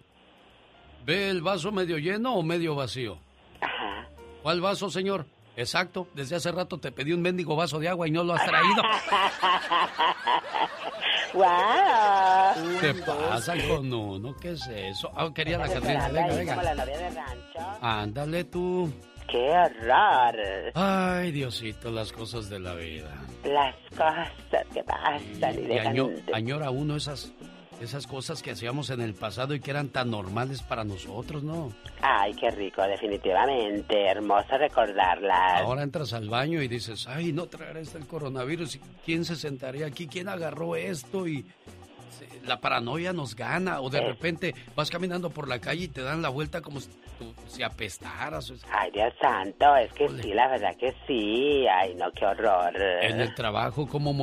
¿ve 1.06 1.30
el 1.30 1.42
vaso 1.42 1.72
medio 1.72 1.98
lleno 1.98 2.34
o 2.36 2.44
medio 2.44 2.76
vacío? 2.76 3.18
Ajá. 3.62 4.08
¿Cuál 4.42 4.62
vaso, 4.62 4.90
señor? 4.90 5.26
Exacto, 5.58 6.08
desde 6.16 6.38
hace 6.38 6.52
rato 6.52 6.78
te 6.80 6.92
pedí 6.92 7.12
un 7.14 7.22
mendigo 7.22 7.56
vaso 7.56 7.78
de 7.80 7.90
agua 7.90 8.08
y 8.08 8.12
no 8.12 8.24
lo 8.24 8.34
has 8.34 8.46
traído. 8.46 8.82
¡Wow! 11.34 12.80
¿Qué 12.80 12.94
pasa 13.06 13.54
con 13.68 13.94
uno? 13.94 14.36
¿Qué 14.38 14.52
es 14.52 14.68
eso? 14.68 15.12
Ah, 15.16 15.30
quería 15.34 15.58
la 15.58 15.68
Catrina. 15.68 16.08
Venga, 16.10 16.28
Como 16.28 16.38
venga. 16.38 16.64
la 16.64 16.76
novia 16.76 16.98
de 16.98 17.10
rancho. 17.10 17.78
Ándale 17.82 18.44
tú. 18.46 18.92
¡Qué 19.30 19.50
horror! 19.50 20.36
Ay, 20.76 21.32
Diosito, 21.32 21.90
las 21.90 22.12
cosas 22.12 22.50
de 22.50 22.60
la 22.60 22.74
vida. 22.76 23.10
Las 23.46 23.76
cosas 23.92 24.30
que 24.74 24.84
pasan 24.84 25.22
y 25.56 25.60
Y 25.64 25.68
dejan... 25.68 25.88
año- 25.88 26.10
añora 26.34 26.70
uno 26.70 26.98
esas, 26.98 27.32
esas 27.82 28.06
cosas 28.08 28.42
que 28.44 28.52
hacíamos 28.52 28.90
en 28.92 29.02
el 29.02 29.14
pasado 29.16 29.56
y 29.56 29.60
que 29.60 29.72
eran 29.72 29.90
tan 29.90 30.12
normales 30.12 30.62
para 30.62 30.84
nosotros, 30.84 31.44
¿no? 31.44 31.74
Ay, 32.02 32.34
qué 32.36 32.52
rico, 32.52 32.82
definitivamente. 32.84 34.06
Hermoso 34.08 34.58
recordarlas. 34.58 35.62
Ahora 35.62 35.84
entras 35.84 36.14
al 36.14 36.30
baño 36.30 36.62
y 36.62 36.68
dices, 36.68 37.08
ay, 37.08 37.32
no 37.34 37.48
traerá 37.48 37.80
este 37.80 37.98
el 37.98 38.06
coronavirus. 38.08 38.76
¿Y 38.76 38.82
¿Quién 39.06 39.26
se 39.26 39.36
sentaría 39.36 39.88
aquí? 39.88 40.08
¿Quién 40.08 40.30
agarró 40.30 40.76
esto? 40.76 41.28
Y 41.28 41.46
la 42.46 42.60
paranoia 42.60 43.14
nos 43.14 43.36
gana. 43.36 43.82
O 43.82 43.90
de 43.90 44.00
Sí. 44.00 44.06
repente 44.06 44.56
vas 44.76 44.90
caminando 44.90 45.30
por 45.32 45.48
la 45.48 45.60
calle 45.60 45.86
y 45.86 45.88
te 45.88 46.02
dan 46.02 46.22
la 46.22 46.30
vuelta 46.30 46.62
como 46.62 46.80
si, 46.80 46.90
tú- 47.18 47.34
si 47.48 47.64
apestaras. 47.64 48.50
o 48.52 48.58
sea, 48.58 48.70
Ay, 48.80 48.92
Dios 48.92 49.14
santo, 49.20 49.76
es 49.76 49.92
que 49.94 50.08
sí, 50.22 50.34
la 50.34 50.48
verdad 50.50 50.76
que 50.78 50.94
sí. 51.08 51.66
Ay, 51.68 51.96
no, 51.96 52.12
qué 52.12 52.26
horror. 52.26 52.74
En 53.02 53.20
el 53.22 53.34
trabajo, 53.34 53.88
¿cómo 53.88 54.14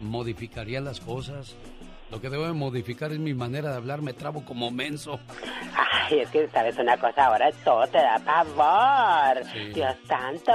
modificaría 0.00 0.80
las 0.80 1.00
cosas? 1.00 1.54
Lo 2.10 2.20
que 2.20 2.30
debo 2.30 2.46
de 2.46 2.52
modificar 2.52 3.12
es 3.12 3.18
mi 3.18 3.34
manera 3.34 3.70
de 3.70 3.76
hablar. 3.76 4.02
Me 4.02 4.12
trabo 4.12 4.44
como 4.44 4.70
menso. 4.70 5.18
Ay, 5.76 6.20
es 6.20 6.30
que, 6.30 6.48
¿sabes 6.50 6.76
una 6.78 6.96
cosa? 6.96 7.26
Ahora 7.26 7.50
todo 7.64 7.86
te 7.88 7.98
da 7.98 8.18
pavor. 8.24 9.44
Sí. 9.52 9.72
Dios 9.74 9.96
santo. 10.06 10.52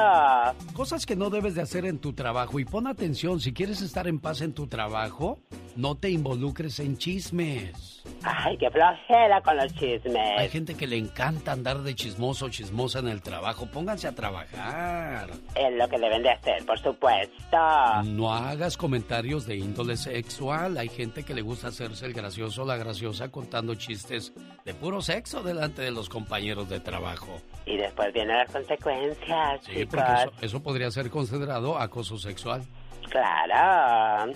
Cosas 0.74 1.06
que 1.06 1.16
no 1.16 1.30
debes 1.30 1.56
de 1.56 1.62
hacer 1.62 1.86
en 1.86 2.00
tu 2.00 2.14
trabajo. 2.14 2.60
Y 2.60 2.66
pon 2.66 2.88
atención, 2.88 3.40
si 3.40 3.54
quieres 3.54 3.82
estar 3.82 4.08
en 4.08 4.20
paz 4.20 4.42
en 4.42 4.54
tu 4.54 4.68
trabajo, 4.68 5.40
no 5.80 5.96
te 5.96 6.10
involucres 6.10 6.80
en 6.82 6.98
chismes. 6.98 8.04
Ay, 8.24 8.58
qué 8.58 8.70
flojera 8.70 9.42
con 9.42 9.56
los 9.56 9.74
chismes. 9.76 10.38
Hay 10.38 10.50
gente 10.50 10.76
que 10.76 10.86
le 10.88 10.98
encanta 10.98 11.54
andar 11.54 11.80
de 11.80 11.96
chismoso 11.96 12.48
o 12.48 12.50
chismosa 12.50 13.00
en 13.00 13.08
el 13.08 13.22
trabajo. 13.22 13.66
Pónganse 13.68 14.08
a 14.08 14.14
trabajar. 14.14 15.30
Es 15.56 15.74
lo 15.78 15.88
que 15.88 15.98
deben 15.98 16.22
de 16.24 16.32
hacer, 16.32 16.66
por 16.66 16.78
supuesto. 16.80 17.58
No 18.06 18.34
hagas 18.34 18.76
comentarios 18.76 19.46
de 19.46 19.56
índole 19.56 19.96
sexual. 19.96 20.78
Hay 20.78 20.90
gente 20.90 21.24
que 21.24 21.34
le 21.34 21.42
gusta 21.42 21.70
hacerse 21.70 22.06
el 22.06 22.14
gracioso 22.14 22.64
o 22.64 22.66
la 22.66 22.76
graciosa 22.76 23.30
contando 23.32 23.74
chistes 23.76 24.34
de 24.66 24.74
puro 24.74 25.02
sexo 25.02 25.44
delante 25.44 25.82
de 25.82 25.92
los 25.92 26.10
compañeros 26.10 26.68
de 26.70 26.82
trabajo. 26.82 27.40
Y 27.66 27.78
después 27.78 28.12
vienen 28.14 28.36
las 28.38 28.52
consecuencias, 28.52 29.62
Sí, 29.64 29.72
chicos. 29.76 29.88
porque 29.96 30.14
eso, 30.24 30.32
eso 30.42 30.64
podría 30.64 30.92
ser 30.92 31.10
considerado 31.10 31.78
acoso 31.80 32.18
sexual. 32.18 32.64
Claro. 33.10 34.34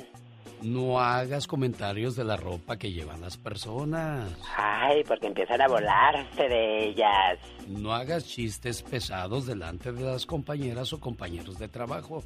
No 0.63 0.99
hagas 0.99 1.45
comentarios 1.45 2.15
de 2.15 2.23
la 2.23 2.37
ropa 2.37 2.77
que 2.77 2.91
llevan 2.91 3.19
las 3.19 3.37
personas. 3.37 4.31
Ay, 4.57 5.03
porque 5.03 5.27
empiezan 5.27 5.61
a 5.61 5.67
volarse 5.67 6.47
de 6.47 6.89
ellas. 6.89 7.37
No 7.67 7.93
hagas 7.93 8.25
chistes 8.25 8.81
pesados 8.81 9.45
delante 9.45 9.91
de 9.91 10.03
las 10.03 10.25
compañeras 10.25 10.93
o 10.93 11.01
compañeros 11.01 11.59
de 11.59 11.67
trabajo. 11.67 12.23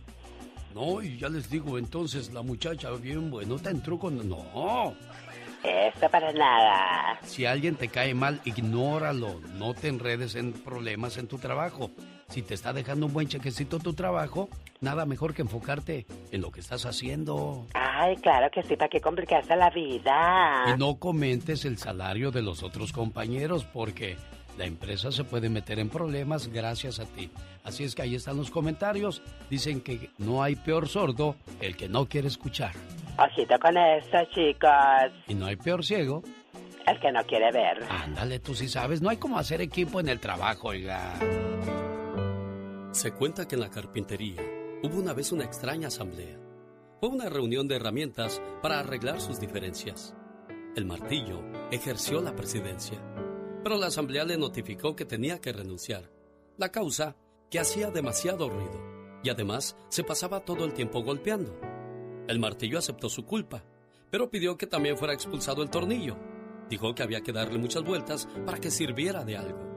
No, 0.76 1.02
y 1.02 1.18
ya 1.18 1.30
les 1.30 1.50
digo, 1.50 1.80
entonces 1.80 2.32
la 2.32 2.44
muchacha 2.44 2.92
bien 2.92 3.32
bueno 3.32 3.58
te 3.58 3.70
entró 3.70 3.98
con... 3.98 4.30
No. 4.30 4.94
Esto 5.64 6.08
para 6.10 6.32
nada. 6.32 7.20
Si 7.24 7.46
alguien 7.46 7.76
te 7.76 7.88
cae 7.88 8.14
mal, 8.14 8.40
ignóralo. 8.46 9.40
No 9.56 9.74
te 9.74 9.88
enredes 9.88 10.36
en 10.36 10.54
problemas 10.54 11.18
en 11.18 11.28
tu 11.28 11.40
trabajo. 11.40 11.90
Si 12.30 12.42
te 12.42 12.54
está 12.54 12.74
dejando 12.74 13.06
un 13.06 13.14
buen 13.14 13.28
chequecito 13.28 13.80
tu 13.80 13.94
trabajo, 13.94 14.50
nada 14.82 15.06
mejor 15.06 15.34
que 15.34 15.42
enfocarte 15.42 16.06
en 16.32 16.42
lo 16.42 16.52
que 16.52 16.60
estás 16.60 16.86
haciendo. 16.86 17.66
Ay, 17.74 18.18
claro 18.18 18.50
que 18.52 18.64
sí, 18.64 18.76
¿para 18.76 18.90
qué 18.90 19.00
complicarse 19.00 19.56
la 19.56 19.70
vida? 19.70 20.66
Y 20.68 20.78
no 20.78 20.96
comentes 20.96 21.64
el 21.64 21.78
salario 21.78 22.32
de 22.32 22.42
los 22.42 22.64
otros 22.64 22.92
compañeros 22.92 23.64
porque 23.64 24.18
la 24.58 24.66
empresa 24.66 25.12
se 25.12 25.24
puede 25.24 25.50
meter 25.50 25.80
en 25.80 25.90
problemas 25.90 26.48
gracias 26.48 27.00
a 27.00 27.06
ti. 27.06 27.32
Así 27.64 27.86
es 27.86 27.96
que 27.96 28.02
ahí 28.02 28.16
están 28.16 28.38
los 28.38 28.52
comentarios. 28.52 29.22
Dicen 29.50 29.82
que 29.82 30.10
no 30.18 30.44
hay 30.44 30.56
peor 30.56 30.90
sordo 30.90 31.36
que 31.60 31.68
el 31.68 31.78
que 31.78 31.88
no 31.88 32.08
quiere 32.08 32.28
escuchar. 32.28 32.74
Ojito 33.18 33.58
con 33.60 33.78
eso, 33.78 34.18
chicos. 34.34 35.12
Y 35.28 35.34
no 35.34 35.46
hay 35.46 35.56
peor 35.56 35.86
ciego. 35.86 36.24
El 36.86 37.00
que 37.00 37.12
no 37.12 37.24
quiere 37.24 37.52
ver. 37.52 37.84
Ándale, 37.90 38.40
tú 38.40 38.54
sí 38.54 38.68
sabes. 38.68 39.02
No 39.02 39.10
hay 39.10 39.18
como 39.18 39.38
hacer 39.38 39.62
equipo 39.62 40.00
en 40.00 40.10
el 40.10 40.20
trabajo, 40.20 40.70
oiga. 40.70 41.16
Se 42.98 43.12
cuenta 43.12 43.48
que 43.48 43.54
en 43.54 43.62
la 43.62 43.70
carpintería 43.70 44.42
hubo 44.82 44.98
una 44.98 45.14
vez 45.14 45.32
una 45.32 45.44
extraña 45.44 45.90
asamblea. 45.90 46.40
Fue 47.00 47.10
una 47.10 47.30
reunión 47.30 47.68
de 47.68 47.76
herramientas 47.76 48.42
para 48.64 48.80
arreglar 48.80 49.22
sus 49.22 49.40
diferencias. 49.40 50.16
El 50.76 50.86
martillo 50.86 51.44
ejerció 51.70 52.24
la 52.24 52.36
presidencia, 52.36 53.00
pero 53.64 53.78
la 53.78 53.86
asamblea 53.86 54.24
le 54.24 54.36
notificó 54.36 54.96
que 54.96 55.06
tenía 55.06 55.40
que 55.40 55.54
renunciar. 55.54 56.10
La 56.58 56.72
causa, 56.72 57.16
que 57.52 57.60
hacía 57.60 57.92
demasiado 57.92 58.50
ruido 58.50 59.20
y 59.22 59.30
además 59.30 59.78
se 59.90 60.04
pasaba 60.04 60.40
todo 60.40 60.66
el 60.66 60.74
tiempo 60.74 61.04
golpeando. 61.04 61.56
El 62.28 62.40
martillo 62.40 62.80
aceptó 62.80 63.10
su 63.10 63.26
culpa, 63.26 63.64
pero 64.10 64.32
pidió 64.32 64.58
que 64.58 64.66
también 64.66 64.98
fuera 64.98 65.14
expulsado 65.14 65.62
el 65.62 65.70
tornillo. 65.70 66.18
Dijo 66.68 66.96
que 66.96 67.04
había 67.04 67.22
que 67.22 67.32
darle 67.32 67.60
muchas 67.60 67.84
vueltas 67.84 68.28
para 68.44 68.58
que 68.58 68.72
sirviera 68.72 69.24
de 69.24 69.38
algo. 69.38 69.68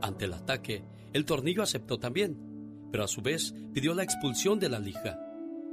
Ante 0.00 0.24
el 0.24 0.32
ataque, 0.32 0.84
el 1.12 1.24
tornillo 1.24 1.62
aceptó 1.62 1.98
también, 1.98 2.47
pero 2.90 3.04
a 3.04 3.08
su 3.08 3.22
vez 3.22 3.54
pidió 3.72 3.94
la 3.94 4.02
expulsión 4.02 4.58
de 4.58 4.68
la 4.68 4.78
lija. 4.78 5.18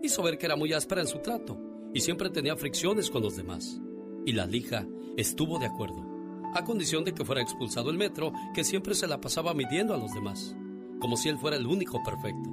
Hizo 0.01 0.23
ver 0.23 0.37
que 0.37 0.45
era 0.45 0.55
muy 0.55 0.73
áspera 0.73 1.01
en 1.01 1.07
su 1.07 1.19
trato 1.19 1.57
y 1.93 2.01
siempre 2.01 2.29
tenía 2.29 2.55
fricciones 2.55 3.09
con 3.09 3.23
los 3.23 3.35
demás. 3.35 3.79
Y 4.25 4.33
la 4.33 4.45
lija 4.45 4.85
estuvo 5.17 5.59
de 5.59 5.67
acuerdo, 5.67 6.05
a 6.53 6.63
condición 6.63 7.03
de 7.03 7.13
que 7.13 7.25
fuera 7.25 7.41
expulsado 7.41 7.89
el 7.89 7.97
metro 7.97 8.33
que 8.53 8.63
siempre 8.63 8.95
se 8.95 9.07
la 9.07 9.21
pasaba 9.21 9.53
midiendo 9.53 9.93
a 9.93 9.97
los 9.97 10.13
demás, 10.13 10.55
como 10.99 11.17
si 11.17 11.29
él 11.29 11.37
fuera 11.37 11.57
el 11.57 11.67
único 11.67 12.01
perfecto. 12.03 12.49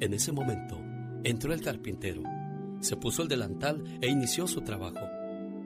En 0.00 0.14
ese 0.14 0.32
momento, 0.32 0.80
entró 1.24 1.52
el 1.52 1.60
carpintero, 1.60 2.22
se 2.80 2.96
puso 2.96 3.22
el 3.22 3.28
delantal 3.28 3.82
e 4.00 4.08
inició 4.08 4.46
su 4.46 4.60
trabajo. 4.60 5.06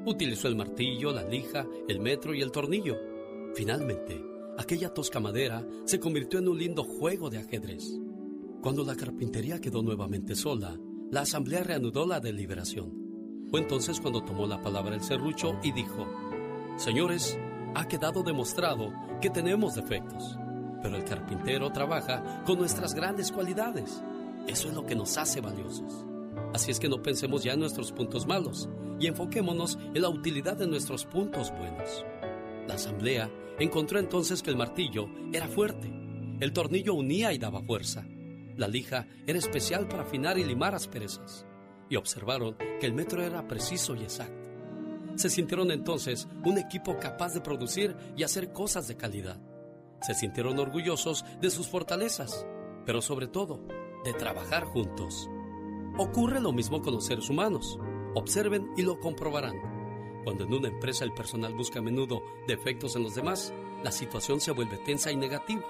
Utilizó 0.05 0.49
el 0.49 0.57
martillo, 0.57 1.13
la 1.13 1.25
lija, 1.25 1.67
el 1.89 2.01
metro 2.01 2.35
y 2.35 2.43
el 2.43 2.51
tornillo. 2.51 2.97
Finalmente, 3.55 4.21
aquella 4.59 4.93
tosca 4.93 5.21
madera 5.21 5.67
se 5.85 5.99
convirtió 5.99 6.39
en 6.39 6.49
un 6.49 6.59
lindo 6.59 6.85
juego 6.85 7.31
de 7.31 7.39
ajedrez. 7.39 7.85
Cuando 8.63 8.85
la 8.85 8.95
carpintería 8.95 9.61
quedó 9.61 9.83
nuevamente 9.83 10.35
sola, 10.35 10.79
la 11.11 11.23
asamblea 11.23 11.63
reanudó 11.63 12.07
la 12.07 12.21
deliberación. 12.21 12.93
Fue 13.51 13.61
entonces 13.61 14.01
cuando 14.01 14.23
tomó 14.23 14.47
la 14.47 14.63
palabra 14.63 14.95
el 14.95 15.03
serrucho 15.03 15.59
y 15.63 15.73
dijo, 15.73 16.07
Señores, 16.77 17.39
ha 17.75 17.87
quedado 17.89 18.23
demostrado 18.23 18.93
que 19.21 19.31
tenemos 19.31 19.75
defectos, 19.75 20.39
pero 20.83 20.97
el 20.97 21.05
carpintero 21.05 21.71
trabaja 21.71 22.43
con 22.45 22.59
nuestras 22.59 22.95
grandes 22.95 23.31
cualidades. 23.31 24.03
Eso 24.47 24.69
es 24.69 24.75
lo 24.75 24.85
que 24.87 24.95
nos 24.95 25.17
hace 25.19 25.41
valiosos. 25.41 26.05
Así 26.55 26.71
es 26.71 26.79
que 26.79 26.89
no 26.89 27.03
pensemos 27.03 27.43
ya 27.43 27.53
en 27.53 27.61
nuestros 27.61 27.93
puntos 27.93 28.27
malos 28.27 28.69
y 28.99 29.07
enfoquémonos 29.07 29.79
en 29.95 30.03
la 30.03 30.09
utilidad 30.09 30.57
de 30.57 30.67
nuestros 30.67 31.05
puntos 31.05 31.51
buenos. 31.51 32.05
La 32.67 32.75
asamblea 32.75 33.31
encontró 33.63 33.99
entonces 33.99 34.43
que 34.43 34.51
el 34.51 34.57
martillo 34.57 35.09
era 35.33 35.49
fuerte, 35.49 35.93
el 36.41 36.53
tornillo 36.53 36.95
unía 36.95 37.33
y 37.33 37.39
daba 37.39 37.63
fuerza, 37.63 38.05
la 38.57 38.69
lija 38.69 39.07
era 39.27 39.39
especial 39.39 39.89
para 39.89 40.03
afinar 40.03 40.39
y 40.39 40.45
limar 40.45 40.75
asperezas, 40.75 41.47
y 41.89 41.97
observaron 41.97 42.57
que 42.81 42.87
el 42.87 42.95
metro 42.95 43.23
era 43.23 43.47
preciso 43.47 43.95
y 43.95 44.03
exacto. 44.03 44.51
Se 45.17 45.29
sintieron 45.29 45.71
entonces 45.71 46.27
un 46.45 46.59
equipo 46.59 46.97
capaz 46.99 47.35
de 47.35 47.41
producir 47.41 47.97
y 48.17 48.23
hacer 48.23 48.53
cosas 48.53 48.89
de 48.89 48.97
calidad. 48.97 49.41
Se 50.01 50.15
sintieron 50.15 50.59
orgullosos 50.59 51.25
de 51.41 51.51
sus 51.51 51.69
fortalezas, 51.69 52.47
pero 52.87 53.03
sobre 53.03 53.29
todo 53.29 53.67
de 54.05 54.13
trabajar 54.15 54.65
juntos. 54.65 55.29
Ocurre 55.99 56.41
lo 56.41 56.53
mismo 56.53 56.81
con 56.81 56.95
los 56.95 57.07
seres 57.07 57.29
humanos. 57.29 57.79
Observen 58.15 58.71
y 58.77 58.83
lo 58.83 58.99
comprobarán. 58.99 59.55
Cuando 60.25 60.45
en 60.45 60.55
una 60.55 60.69
empresa 60.69 61.05
el 61.05 61.13
personal 61.13 61.55
busca 61.55 61.81
a 61.81 61.83
menudo 61.83 62.23
defectos 62.47 62.97
en 62.97 63.03
los 63.03 63.15
demás, 63.15 63.53
la 63.83 63.91
situación 63.91 64.41
se 64.41 64.53
vuelve 64.53 64.79
tensa 64.79 65.11
y 65.11 65.17
negativa. 65.17 65.63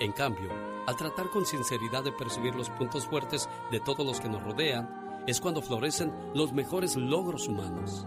En 0.00 0.12
cambio, 0.12 0.50
al 0.86 0.96
tratar 0.96 1.30
con 1.30 1.46
sinceridad 1.46 2.04
de 2.04 2.12
percibir 2.12 2.54
los 2.54 2.70
puntos 2.70 3.06
fuertes 3.06 3.48
de 3.70 3.80
todos 3.80 4.04
los 4.04 4.20
que 4.20 4.28
nos 4.28 4.42
rodean, 4.42 5.24
es 5.26 5.40
cuando 5.40 5.62
florecen 5.62 6.12
los 6.34 6.52
mejores 6.52 6.96
logros 6.96 7.48
humanos. 7.48 8.06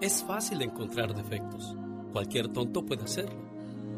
Es 0.00 0.24
fácil 0.24 0.62
encontrar 0.62 1.14
defectos. 1.14 1.74
Cualquier 2.12 2.48
tonto 2.48 2.84
puede 2.84 3.04
hacerlo. 3.04 3.46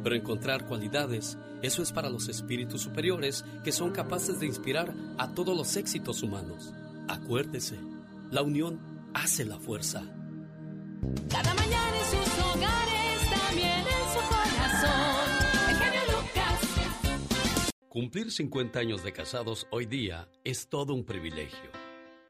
Pero 0.02 0.14
encontrar 0.14 0.66
cualidades, 0.66 1.38
eso 1.62 1.82
es 1.82 1.92
para 1.92 2.10
los 2.10 2.28
espíritus 2.28 2.82
superiores 2.82 3.44
que 3.64 3.72
son 3.72 3.90
capaces 3.90 4.38
de 4.38 4.46
inspirar 4.46 4.94
a 5.18 5.34
todos 5.34 5.56
los 5.56 5.76
éxitos 5.76 6.22
humanos. 6.22 6.72
Acuérdese, 7.08 7.78
la 8.30 8.42
unión 8.42 8.78
hace 9.14 9.44
la 9.44 9.58
fuerza. 9.58 10.02
Cada 11.30 11.54
mañana 11.54 11.98
en 11.98 12.04
sus 12.04 12.38
hogares, 12.38 13.30
también 13.30 13.80
en 13.80 14.04
su 14.12 14.20
corazón. 14.28 15.28
Lucas. 16.12 17.72
Cumplir 17.88 18.30
50 18.30 18.78
años 18.78 19.04
de 19.04 19.12
casados 19.12 19.66
hoy 19.70 19.86
día 19.86 20.28
es 20.44 20.68
todo 20.68 20.94
un 20.94 21.04
privilegio. 21.04 21.70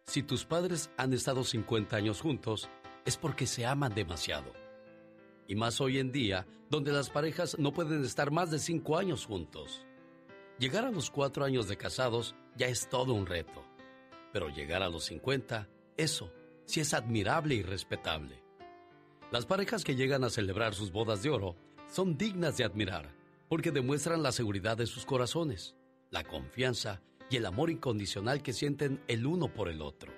Si 0.04 0.22
tus 0.22 0.44
padres 0.44 0.90
han 0.96 1.12
estado 1.12 1.44
50 1.44 1.96
años 1.96 2.20
juntos, 2.20 2.68
es 3.04 3.16
porque 3.16 3.46
se 3.46 3.66
aman 3.66 3.94
demasiado. 3.94 4.52
Y 5.46 5.54
más 5.54 5.80
hoy 5.80 5.98
en 5.98 6.12
día, 6.12 6.46
donde 6.70 6.92
las 6.92 7.10
parejas 7.10 7.58
no 7.58 7.72
pueden 7.72 8.04
estar 8.04 8.30
más 8.30 8.50
de 8.50 8.58
5 8.58 8.98
años 8.98 9.26
juntos. 9.26 9.86
Llegar 10.58 10.84
a 10.84 10.90
los 10.90 11.10
4 11.10 11.44
años 11.44 11.68
de 11.68 11.76
casados 11.76 12.34
ya 12.56 12.66
es 12.66 12.88
todo 12.88 13.14
un 13.14 13.26
reto. 13.26 13.64
Pero 14.32 14.48
llegar 14.48 14.82
a 14.82 14.90
los 14.90 15.04
50, 15.04 15.68
eso 15.96 16.32
sí 16.66 16.80
es 16.80 16.92
admirable 16.92 17.54
y 17.54 17.62
respetable. 17.62 18.47
Las 19.30 19.44
parejas 19.44 19.84
que 19.84 19.94
llegan 19.94 20.24
a 20.24 20.30
celebrar 20.30 20.74
sus 20.74 20.90
bodas 20.90 21.22
de 21.22 21.28
oro 21.28 21.54
son 21.86 22.16
dignas 22.16 22.56
de 22.56 22.64
admirar 22.64 23.14
porque 23.48 23.70
demuestran 23.70 24.22
la 24.22 24.32
seguridad 24.32 24.78
de 24.78 24.86
sus 24.86 25.04
corazones, 25.04 25.76
la 26.10 26.24
confianza 26.24 27.02
y 27.28 27.36
el 27.36 27.44
amor 27.44 27.68
incondicional 27.68 28.42
que 28.42 28.54
sienten 28.54 29.02
el 29.06 29.26
uno 29.26 29.52
por 29.52 29.68
el 29.68 29.82
otro. 29.82 30.14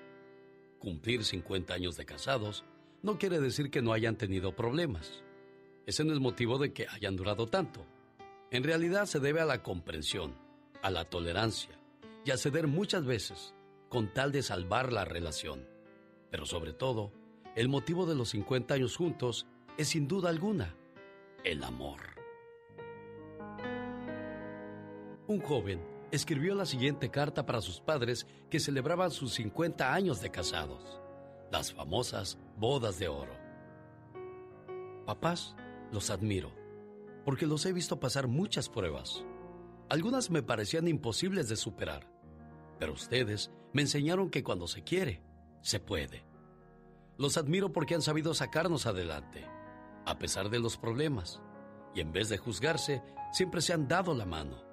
Cumplir 0.79 1.25
50 1.25 1.75
años 1.75 1.97
de 1.97 2.07
casados 2.07 2.65
no 3.03 3.19
quiere 3.19 3.41
decir 3.41 3.71
que 3.73 3.83
no 3.83 3.93
hayan 3.93 4.17
tenido 4.17 4.55
problemas. 4.55 5.25
Ese 5.87 6.05
no 6.05 6.13
es 6.13 6.21
motivo 6.21 6.59
de 6.59 6.73
que 6.73 6.87
hayan 6.89 7.17
durado 7.17 7.49
tanto. 7.49 7.85
En 8.53 8.63
realidad 8.63 9.07
se 9.07 9.19
debe 9.19 9.41
a 9.41 9.45
la 9.45 9.63
comprensión, 9.63 10.37
a 10.83 10.91
la 10.91 11.05
tolerancia 11.05 11.81
y 12.25 12.31
a 12.31 12.37
ceder 12.37 12.69
muchas 12.69 13.05
veces 13.05 13.55
con 13.89 14.13
tal 14.15 14.31
de 14.31 14.43
salvar 14.43 14.93
la 14.93 15.05
relación. 15.05 15.67
Pero 16.31 16.47
sobre 16.47 16.73
todo, 16.73 17.13
el 17.57 17.69
motivo 17.69 18.07
de 18.07 18.15
los 18.15 18.31
50 18.31 18.75
años 18.75 18.97
juntos 18.97 19.47
es 19.77 19.89
sin 19.89 20.07
duda 20.07 20.29
alguna 20.29 20.77
el 21.45 21.65
amor. 21.65 22.01
Un 25.27 25.41
joven 25.41 25.81
escribió 26.11 26.55
la 26.55 26.67
siguiente 26.67 27.11
carta 27.11 27.47
para 27.47 27.61
sus 27.61 27.81
padres 27.81 28.27
que 28.51 28.61
celebraban 28.61 29.11
sus 29.11 29.35
50 29.35 29.93
años 29.93 30.21
de 30.21 30.31
casados, 30.31 31.01
las 31.51 31.73
famosas 31.73 32.39
bodas 32.57 32.99
de 32.99 33.09
oro. 33.09 33.33
Papás, 35.07 35.57
los 35.93 36.11
admiro, 36.11 36.53
porque 37.25 37.47
los 37.47 37.65
he 37.67 37.73
visto 37.73 37.99
pasar 37.99 38.29
muchas 38.29 38.69
pruebas. 38.69 39.25
Algunas 39.89 40.31
me 40.31 40.43
parecían 40.43 40.89
imposibles 40.89 41.49
de 41.49 41.57
superar, 41.57 42.07
pero 42.79 42.93
ustedes 42.93 43.51
me 43.73 43.83
enseñaron 43.83 44.31
que 44.31 44.45
cuando 44.45 44.67
se 44.67 44.83
quiere, 44.83 45.23
se 45.63 45.81
puede. 45.81 46.30
Los 47.21 47.37
admiro 47.37 47.71
porque 47.71 47.95
han 47.95 48.01
sabido 48.01 48.33
sacarnos 48.33 48.87
adelante, 48.87 49.47
a 50.07 50.19
pesar 50.19 50.49
de 50.49 50.59
los 50.59 50.79
problemas, 50.79 51.43
y 51.95 52.01
en 52.01 52.13
vez 52.13 52.31
de 52.31 52.39
juzgarse, 52.39 53.03
siempre 53.31 53.61
se 53.61 53.75
han 53.75 53.89
dado 53.89 54.15
la 54.15 54.25
mano. 54.25 54.65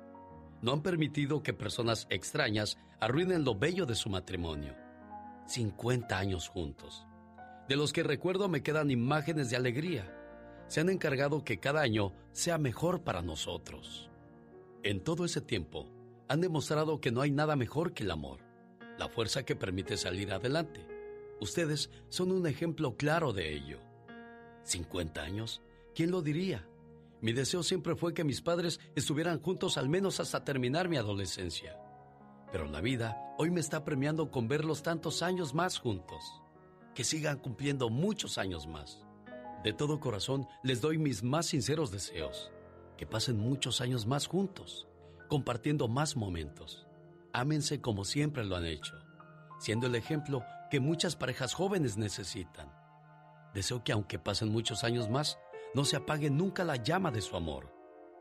No 0.61 0.71
han 0.71 0.81
permitido 0.81 1.43
que 1.43 1.51
personas 1.51 2.07
extrañas 2.09 2.77
arruinen 3.01 3.43
lo 3.43 3.55
bello 3.55 3.85
de 3.85 3.95
su 3.95 4.09
matrimonio. 4.09 4.77
50 5.47 6.17
años 6.17 6.47
juntos. 6.47 7.05
De 7.67 7.75
los 7.75 7.91
que 7.91 8.03
recuerdo 8.03 8.47
me 8.47 8.63
quedan 8.63 8.91
imágenes 8.91 9.49
de 9.49 9.57
alegría. 9.57 10.09
Se 10.69 10.79
han 10.79 10.87
encargado 10.89 11.43
que 11.43 11.59
cada 11.59 11.81
año 11.81 12.13
sea 12.31 12.57
mejor 12.57 13.03
para 13.03 13.21
nosotros. 13.21 14.09
En 14.83 15.03
todo 15.03 15.25
ese 15.25 15.41
tiempo, 15.41 15.91
han 16.29 16.39
demostrado 16.39 17.01
que 17.01 17.11
no 17.11 17.19
hay 17.19 17.31
nada 17.31 17.57
mejor 17.57 17.91
que 17.91 18.03
el 18.03 18.11
amor, 18.11 18.39
la 18.97 19.09
fuerza 19.09 19.43
que 19.43 19.57
permite 19.57 19.97
salir 19.97 20.31
adelante. 20.31 20.96
Ustedes 21.39 21.89
son 22.09 22.31
un 22.31 22.47
ejemplo 22.47 22.97
claro 22.97 23.33
de 23.33 23.53
ello. 23.53 23.79
50 24.63 25.21
años, 25.21 25.61
¿quién 25.93 26.11
lo 26.11 26.21
diría? 26.21 26.67
Mi 27.21 27.33
deseo 27.33 27.63
siempre 27.63 27.95
fue 27.95 28.13
que 28.13 28.23
mis 28.23 28.41
padres 28.41 28.79
estuvieran 28.95 29.41
juntos 29.41 29.77
al 29.77 29.89
menos 29.89 30.19
hasta 30.19 30.43
terminar 30.43 30.89
mi 30.89 30.97
adolescencia. 30.97 31.79
Pero 32.51 32.65
la 32.65 32.81
vida 32.81 33.17
hoy 33.37 33.49
me 33.49 33.59
está 33.59 33.83
premiando 33.83 34.31
con 34.31 34.47
verlos 34.47 34.83
tantos 34.83 35.21
años 35.21 35.53
más 35.53 35.79
juntos. 35.79 36.41
Que 36.95 37.03
sigan 37.03 37.39
cumpliendo 37.39 37.89
muchos 37.89 38.37
años 38.37 38.67
más. 38.67 39.03
De 39.63 39.73
todo 39.73 39.99
corazón 39.99 40.47
les 40.63 40.81
doy 40.81 40.97
mis 40.97 41.23
más 41.23 41.47
sinceros 41.47 41.91
deseos. 41.91 42.51
Que 42.97 43.05
pasen 43.05 43.37
muchos 43.37 43.81
años 43.81 44.07
más 44.07 44.25
juntos, 44.27 44.87
compartiendo 45.27 45.87
más 45.87 46.15
momentos. 46.15 46.87
Ámense 47.33 47.79
como 47.81 48.05
siempre 48.05 48.43
lo 48.43 48.55
han 48.55 48.65
hecho, 48.65 48.95
siendo 49.59 49.85
el 49.85 49.95
ejemplo 49.95 50.43
que 50.69 50.79
muchas 50.79 51.15
parejas 51.15 51.53
jóvenes 51.53 51.97
necesitan. 51.97 52.71
Deseo 53.53 53.83
que 53.83 53.91
aunque 53.91 54.19
pasen 54.19 54.49
muchos 54.49 54.83
años 54.83 55.09
más, 55.09 55.37
no 55.73 55.85
se 55.85 55.95
apague 55.95 56.29
nunca 56.29 56.63
la 56.63 56.75
llama 56.75 57.11
de 57.11 57.21
su 57.21 57.35
amor, 57.35 57.73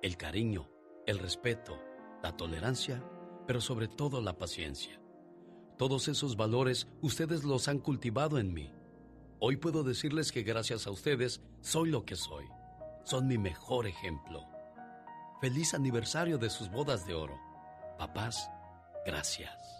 el 0.03 0.17
cariño, 0.17 0.69
el 1.07 1.19
respeto, 1.19 1.79
la 2.23 2.37
tolerancia, 2.37 3.03
pero 3.47 3.61
sobre 3.61 3.89
todo 3.89 4.21
la 4.21 4.39
paciencia. 4.39 5.01
Todos 5.77 6.09
esos 6.09 6.37
valores 6.37 6.89
ustedes 7.03 7.45
los 7.45 7.69
han 7.69 7.79
cultivado 7.79 8.39
en 8.39 8.53
mí. 8.55 8.73
Hoy 9.39 9.57
puedo 9.57 9.85
decirles 9.85 10.33
que 10.33 10.43
gracias 10.43 10.87
a 10.87 10.91
ustedes 10.91 11.43
soy 11.61 11.91
lo 11.91 12.05
que 12.05 12.17
soy. 12.17 12.47
Son 13.05 13.27
mi 13.29 13.37
mejor 13.37 13.87
ejemplo. 13.87 14.45
Feliz 15.41 15.75
aniversario 15.75 16.39
de 16.39 16.49
sus 16.49 16.71
bodas 16.71 17.07
de 17.07 17.15
oro. 17.15 17.39
Papás, 17.99 18.51
gracias. 19.05 19.76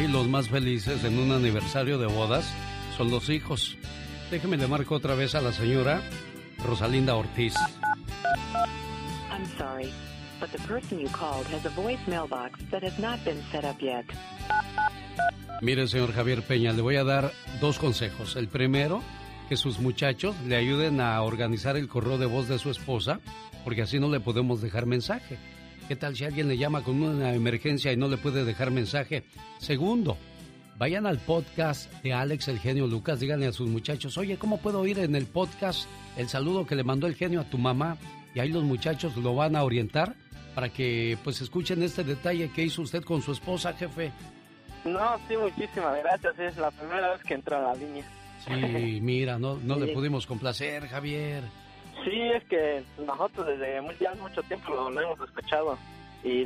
Sí, 0.00 0.08
los 0.08 0.28
más 0.28 0.48
felices 0.48 1.04
en 1.04 1.18
un 1.18 1.30
aniversario 1.30 1.98
de 1.98 2.06
bodas 2.06 2.50
son 2.96 3.10
los 3.10 3.28
hijos. 3.28 3.76
Déjeme 4.30 4.56
le 4.56 4.66
marco 4.66 4.94
otra 4.94 5.14
vez 5.14 5.34
a 5.34 5.42
la 5.42 5.52
señora 5.52 6.00
Rosalinda 6.64 7.16
Ortiz. 7.16 7.54
I'm 9.30 9.44
sorry, 9.58 9.92
but 10.40 10.50
the 10.52 10.58
person 10.66 10.98
you 10.98 11.08
called 11.08 11.46
has 11.48 11.66
a 11.66 11.70
voicemail 11.78 12.26
box 12.26 12.58
that 12.70 12.82
has 12.82 12.98
not 12.98 13.22
been 13.26 13.42
set 13.52 13.66
up 13.66 13.78
yet. 13.82 14.06
Mire, 15.60 15.86
señor 15.86 16.14
Javier 16.14 16.44
Peña, 16.44 16.72
le 16.72 16.80
voy 16.80 16.96
a 16.96 17.04
dar 17.04 17.32
dos 17.60 17.78
consejos. 17.78 18.36
El 18.36 18.48
primero, 18.48 19.02
que 19.50 19.58
sus 19.58 19.80
muchachos 19.80 20.34
le 20.46 20.56
ayuden 20.56 21.02
a 21.02 21.20
organizar 21.20 21.76
el 21.76 21.88
correo 21.88 22.16
de 22.16 22.24
voz 22.24 22.48
de 22.48 22.58
su 22.58 22.70
esposa, 22.70 23.20
porque 23.64 23.82
así 23.82 23.98
no 23.98 24.08
le 24.08 24.20
podemos 24.20 24.62
dejar 24.62 24.86
mensaje. 24.86 25.36
¿Qué 25.88 25.96
tal 25.96 26.14
si 26.16 26.24
alguien 26.24 26.48
le 26.48 26.56
llama 26.56 26.82
con 26.84 27.02
una 27.02 27.34
emergencia 27.34 27.92
y 27.92 27.96
no 27.96 28.08
le 28.08 28.16
puede 28.16 28.44
dejar 28.44 28.70
mensaje? 28.70 29.24
Segundo, 29.58 30.16
vayan 30.78 31.06
al 31.06 31.18
podcast 31.18 31.92
de 32.02 32.12
Alex 32.12 32.46
el 32.48 32.60
genio 32.60 32.86
Lucas, 32.86 33.18
díganle 33.20 33.46
a 33.48 33.52
sus 33.52 33.68
muchachos, 33.68 34.16
oye, 34.16 34.36
¿cómo 34.36 34.58
puedo 34.58 34.80
oír 34.80 34.98
en 35.00 35.16
el 35.16 35.26
podcast 35.26 35.88
el 36.16 36.28
saludo 36.28 36.64
que 36.66 36.76
le 36.76 36.84
mandó 36.84 37.06
el 37.08 37.16
genio 37.16 37.40
a 37.40 37.44
tu 37.50 37.58
mamá? 37.58 37.96
Y 38.34 38.38
ahí 38.40 38.50
los 38.50 38.62
muchachos 38.62 39.16
lo 39.16 39.34
van 39.34 39.56
a 39.56 39.64
orientar 39.64 40.14
para 40.54 40.68
que 40.68 41.18
pues 41.24 41.40
escuchen 41.40 41.82
este 41.82 42.04
detalle 42.04 42.50
que 42.50 42.62
hizo 42.62 42.82
usted 42.82 43.02
con 43.02 43.20
su 43.22 43.32
esposa, 43.32 43.72
jefe. 43.72 44.12
No, 44.84 45.16
sí, 45.28 45.36
muchísimas 45.36 45.98
gracias. 46.02 46.38
Es 46.38 46.56
la 46.56 46.70
primera 46.70 47.10
vez 47.12 47.22
que 47.24 47.34
entro 47.34 47.56
a 47.56 47.62
la 47.62 47.74
línea. 47.74 48.04
Sí, 48.46 49.00
mira, 49.02 49.38
no, 49.38 49.58
no 49.58 49.74
Sí. 49.74 49.80
le 49.80 49.92
pudimos 49.92 50.26
complacer, 50.26 50.86
Javier. 50.88 51.42
Sí, 52.04 52.20
es 52.34 52.44
que 52.44 52.82
nosotros 53.04 53.46
desde 53.46 53.80
muy, 53.80 53.94
ya 54.00 54.14
mucho 54.14 54.42
tiempo 54.44 54.74
lo, 54.74 54.90
lo 54.90 55.00
hemos 55.00 55.20
escuchado. 55.28 55.78
Y 56.22 56.44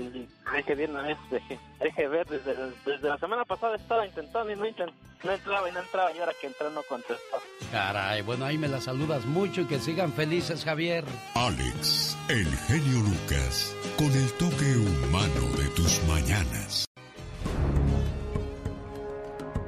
dije 0.57 0.75
bien 0.77 0.93
una 0.93 1.03
vez, 1.03 1.19
dejé, 1.33 1.59
dejé 1.81 2.07
ver, 2.07 2.25
desde, 2.29 2.55
desde 2.87 3.09
la 3.09 3.19
semana 3.19 3.45
pasada 3.45 3.75
estaba 3.75 4.07
intentando 4.07 4.53
y 4.53 4.55
no, 4.57 4.65
intent- 4.67 4.93
no 5.25 5.33
entraba 5.33 5.69
y 5.69 5.73
no 5.73 5.81
entraba 5.81 6.13
y 6.13 6.19
ahora 6.21 6.33
que 6.41 6.47
entró 6.47 6.71
no 6.71 6.81
contestó. 6.89 7.39
Caray, 7.73 8.23
bueno, 8.23 8.45
ahí 8.45 8.57
me 8.57 8.69
la 8.69 8.81
saludas 8.81 9.25
mucho 9.27 9.63
y 9.63 9.65
que 9.65 9.81
sigan 9.81 10.13
felices, 10.13 10.65
Javier. 10.65 11.05
Alex, 11.35 12.17
el 12.29 12.47
genio 12.47 13.01
Lucas, 13.01 13.75
con 13.99 14.13
el 14.13 14.33
toque 14.35 14.77
humano 14.77 15.57
de 15.59 15.69
tus 15.71 16.01
mañanas. 16.07 16.87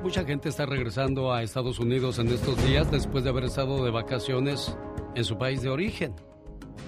Mucha 0.02 0.24
gente 0.24 0.48
está 0.50 0.66
regresando 0.66 1.32
a 1.32 1.42
Estados 1.42 1.80
Unidos 1.80 2.20
en 2.20 2.28
estos 2.28 2.62
días 2.64 2.88
después 2.92 3.24
de 3.24 3.30
haber 3.30 3.44
estado 3.44 3.84
de 3.84 3.90
vacaciones 3.90 4.76
en 5.16 5.24
su 5.24 5.36
país 5.36 5.62
de 5.62 5.70
origen. 5.70 6.14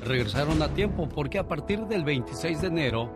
Regresaron 0.05 0.63
a 0.63 0.69
tiempo 0.75 1.09
porque 1.09 1.39
a 1.39 1.49
partir 1.49 1.81
del 1.87 2.05
26 2.05 2.61
de 2.61 2.69
enero, 2.69 3.11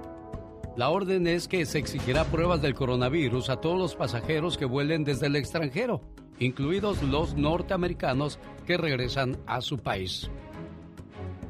la 0.77 0.89
orden 0.89 1.27
es 1.27 1.47
que 1.47 1.65
se 1.67 1.79
exigirá 1.79 2.25
pruebas 2.25 2.63
del 2.63 2.75
coronavirus 2.75 3.51
a 3.51 3.61
todos 3.61 3.79
los 3.79 3.95
pasajeros 3.95 4.57
que 4.57 4.65
vuelen 4.65 5.05
desde 5.05 5.27
el 5.27 5.37
extranjero, 5.37 6.01
incluidos 6.39 7.03
los 7.03 7.37
norteamericanos 7.37 8.39
que 8.67 8.79
regresan 8.79 9.37
a 9.47 9.61
su 9.61 9.79
país. 9.79 10.31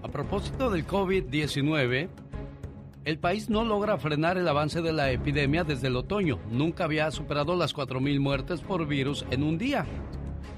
A 0.02 0.08
propósito 0.08 0.68
del 0.68 0.84
COVID-19, 0.84 2.08
el 3.04 3.18
país 3.18 3.48
no 3.48 3.64
logra 3.64 3.96
frenar 3.96 4.38
el 4.38 4.48
avance 4.48 4.82
de 4.82 4.92
la 4.92 5.12
epidemia 5.12 5.62
desde 5.62 5.86
el 5.86 5.96
otoño. 5.96 6.40
Nunca 6.50 6.84
había 6.84 7.10
superado 7.12 7.54
las 7.54 7.74
4.000 7.74 8.18
muertes 8.18 8.60
por 8.60 8.86
virus 8.86 9.24
en 9.30 9.44
un 9.44 9.56
día. 9.56 9.86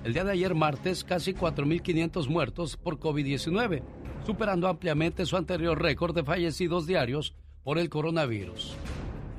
El 0.05 0.12
día 0.12 0.22
de 0.22 0.32
ayer 0.32 0.55
martes, 0.55 1.02
casi 1.02 1.32
4.500 1.32 2.28
muertos 2.28 2.76
por 2.76 2.98
COVID-19, 2.98 3.82
superando 4.26 4.68
ampliamente 4.68 5.24
su 5.24 5.35
anterior 5.39 5.81
récord 5.81 6.14
de 6.14 6.22
fallecidos 6.22 6.86
diarios 6.86 7.35
por 7.64 7.78
el 7.78 7.89
coronavirus. 7.89 8.76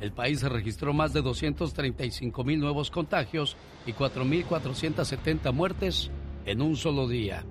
El 0.01 0.11
país 0.11 0.41
registró 0.41 0.91
más 0.91 1.13
de 1.13 1.21
235.000 1.21 2.57
nuevos 2.57 2.89
contagios 2.89 3.55
y 3.85 3.93
4.470 3.93 5.53
muertes 5.53 6.11
en 6.47 6.63
un 6.63 6.75
solo 6.75 7.07
día. 7.07 7.43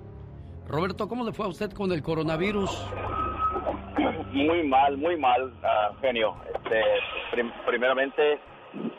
Roberto, 0.67 1.07
¿cómo 1.07 1.23
le 1.23 1.31
fue 1.31 1.45
a 1.45 1.49
usted 1.49 1.71
con 1.71 1.93
el 1.93 2.03
coronavirus? 2.03 2.69
Muy 4.33 4.67
mal, 4.67 4.97
muy 4.97 5.17
mal, 5.17 5.53
ah, 5.63 5.91
genio. 6.01 6.35
Este, 6.53 6.81
primeramente, 7.65 8.39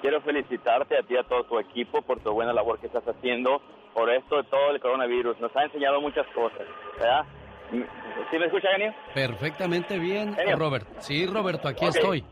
quiero 0.01 0.23
felicitarte 0.23 0.97
a 0.97 1.03
ti 1.03 1.13
y 1.13 1.17
a 1.19 1.25
todo 1.25 1.45
tu 1.45 1.59
equipo 1.59 2.01
por 2.01 2.21
tu 2.21 2.33
buena 2.33 2.55
labor 2.55 2.79
que 2.81 2.87
estás 2.87 3.05
haciendo 3.07 3.61
por 3.97 4.11
esto 4.11 4.37
de 4.37 4.45
todo 4.45 4.73
el 4.73 4.81
coronavirus. 4.81 5.41
Nos 5.41 5.57
ha 5.57 5.65
enseñado 5.65 6.03
muchas 6.03 6.27
cosas, 6.35 6.67
¿verdad? 6.99 7.25
¿Sí 7.71 8.39
me 8.39 8.45
escucha, 8.45 8.69
genio? 8.73 8.95
Perfectamente 9.15 9.99
bien, 9.99 10.37
Robert. 10.55 10.87
Sí, 10.99 11.27
Roberto, 11.27 11.67
aquí 11.67 11.87
estoy. 11.87 12.23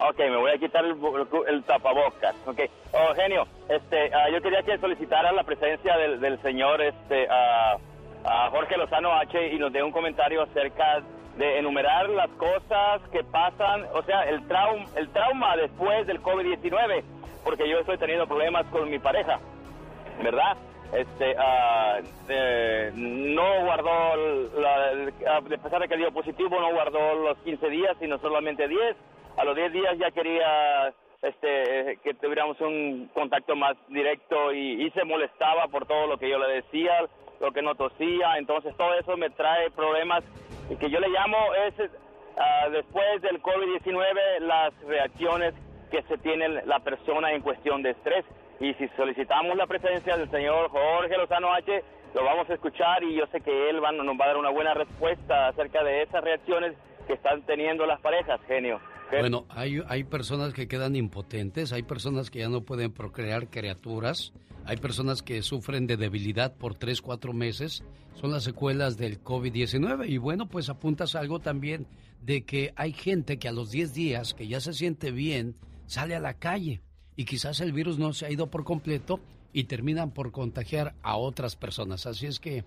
Ok, 0.00 0.18
me 0.18 0.36
voy 0.38 0.50
a 0.50 0.58
quitar 0.58 0.82
el, 0.84 1.64
tapabocas. 1.64 2.34
Ok, 2.46 2.58
oh, 2.92 3.14
genio, 3.14 3.46
este, 3.68 4.12
ah, 4.14 4.30
yo 4.32 4.40
quería 4.40 4.62
que 4.62 4.78
solicitara 4.78 5.30
la 5.30 5.44
presencia 5.44 5.96
del, 5.98 6.40
señor 6.40 6.80
este, 6.80 7.28
a 7.28 8.48
Jorge 8.50 8.78
Lozano 8.78 9.12
H 9.12 9.52
y 9.52 9.58
nos 9.58 9.72
dé 9.72 9.82
un 9.82 9.92
comentario 9.92 10.42
acerca 10.42 11.02
de 11.36 11.58
enumerar 11.58 12.08
las 12.08 12.30
cosas 12.30 13.02
que 13.12 13.22
pasan, 13.24 13.84
o 13.92 14.02
sea, 14.02 14.22
el, 14.22 14.46
trauma, 14.46 14.84
el 14.96 15.08
trauma 15.10 15.56
después 15.56 16.06
del 16.06 16.22
COVID-19, 16.22 17.02
porque 17.44 17.68
yo 17.68 17.78
estoy 17.80 17.98
teniendo 17.98 18.26
problemas 18.26 18.64
con 18.66 18.88
mi 18.88 18.98
pareja, 18.98 19.38
¿verdad? 20.22 20.56
Este, 20.92 21.34
ah, 21.38 21.98
eh, 22.28 22.92
no 22.94 23.64
guardó, 23.64 24.16
la, 24.60 25.36
a 25.36 25.40
pesar 25.42 25.80
de 25.80 25.88
que 25.88 25.96
dio 25.96 26.12
positivo, 26.12 26.60
no 26.60 26.72
guardó 26.72 27.14
los 27.14 27.38
15 27.38 27.68
días, 27.68 27.96
sino 27.98 28.18
solamente 28.18 28.68
10. 28.68 28.96
A 29.36 29.44
los 29.44 29.56
10 29.56 29.72
días 29.72 29.98
ya 29.98 30.10
quería 30.12 30.94
este, 31.22 31.98
que 32.04 32.14
tuviéramos 32.14 32.60
un 32.60 33.10
contacto 33.12 33.56
más 33.56 33.76
directo 33.88 34.52
y, 34.52 34.86
y 34.86 34.90
se 34.90 35.04
molestaba 35.04 35.66
por 35.68 35.86
todo 35.86 36.06
lo 36.06 36.18
que 36.18 36.28
yo 36.28 36.38
le 36.38 36.54
decía, 36.54 37.08
lo 37.40 37.52
que 37.52 37.62
no 37.62 37.74
tosía, 37.74 38.38
entonces 38.38 38.76
todo 38.76 38.94
eso 38.94 39.16
me 39.16 39.30
trae 39.30 39.70
problemas 39.70 40.22
y 40.70 40.76
que 40.76 40.90
yo 40.90 41.00
le 41.00 41.08
llamo 41.08 41.36
es 41.66 41.74
ah, 42.38 42.68
después 42.70 43.22
del 43.22 43.42
COVID-19 43.42 44.40
las 44.40 44.72
reacciones 44.86 45.54
que 45.90 46.02
se 46.02 46.18
tiene 46.18 46.48
la 46.48 46.80
persona 46.80 47.32
en 47.32 47.42
cuestión 47.42 47.82
de 47.82 47.90
estrés. 47.90 48.24
Y 48.60 48.72
si 48.74 48.88
solicitamos 48.96 49.56
la 49.56 49.66
presencia 49.66 50.16
del 50.16 50.30
señor 50.30 50.70
Jorge 50.70 51.16
Lozano 51.16 51.52
H, 51.52 51.82
lo 52.14 52.24
vamos 52.24 52.48
a 52.48 52.54
escuchar 52.54 53.02
y 53.02 53.16
yo 53.16 53.26
sé 53.32 53.40
que 53.40 53.70
él 53.70 53.82
va, 53.82 53.90
nos 53.90 54.18
va 54.18 54.24
a 54.24 54.28
dar 54.28 54.36
una 54.36 54.50
buena 54.50 54.74
respuesta 54.74 55.48
acerca 55.48 55.82
de 55.82 56.02
esas 56.02 56.22
reacciones 56.22 56.74
que 57.06 57.14
están 57.14 57.42
teniendo 57.42 57.84
las 57.86 58.00
parejas, 58.00 58.40
genio. 58.46 58.80
Bueno, 59.10 59.44
hay, 59.50 59.80
hay 59.88 60.04
personas 60.04 60.54
que 60.54 60.66
quedan 60.66 60.96
impotentes, 60.96 61.72
hay 61.72 61.82
personas 61.82 62.30
que 62.30 62.40
ya 62.40 62.48
no 62.48 62.62
pueden 62.62 62.92
procrear 62.92 63.48
criaturas, 63.48 64.32
hay 64.64 64.76
personas 64.76 65.22
que 65.22 65.42
sufren 65.42 65.86
de 65.86 65.96
debilidad 65.96 66.56
por 66.56 66.74
3, 66.74 67.02
4 67.02 67.32
meses, 67.32 67.84
son 68.14 68.30
las 68.30 68.44
secuelas 68.44 68.96
del 68.96 69.22
COVID-19 69.22 70.08
y 70.08 70.18
bueno, 70.18 70.46
pues 70.46 70.68
apuntas 70.68 71.14
algo 71.16 71.38
también 71.40 71.86
de 72.22 72.44
que 72.44 72.72
hay 72.76 72.92
gente 72.92 73.38
que 73.38 73.48
a 73.48 73.52
los 73.52 73.70
10 73.70 73.92
días, 73.92 74.34
que 74.34 74.48
ya 74.48 74.60
se 74.60 74.72
siente 74.72 75.10
bien, 75.10 75.56
sale 75.86 76.14
a 76.14 76.20
la 76.20 76.34
calle 76.34 76.80
y 77.16 77.24
quizás 77.24 77.60
el 77.60 77.72
virus 77.72 77.98
no 77.98 78.12
se 78.12 78.26
ha 78.26 78.30
ido 78.30 78.48
por 78.48 78.64
completo 78.64 79.20
y 79.52 79.64
terminan 79.64 80.10
por 80.10 80.32
contagiar 80.32 80.94
a 81.02 81.16
otras 81.16 81.56
personas. 81.56 82.06
Así 82.06 82.26
es 82.26 82.40
que, 82.40 82.64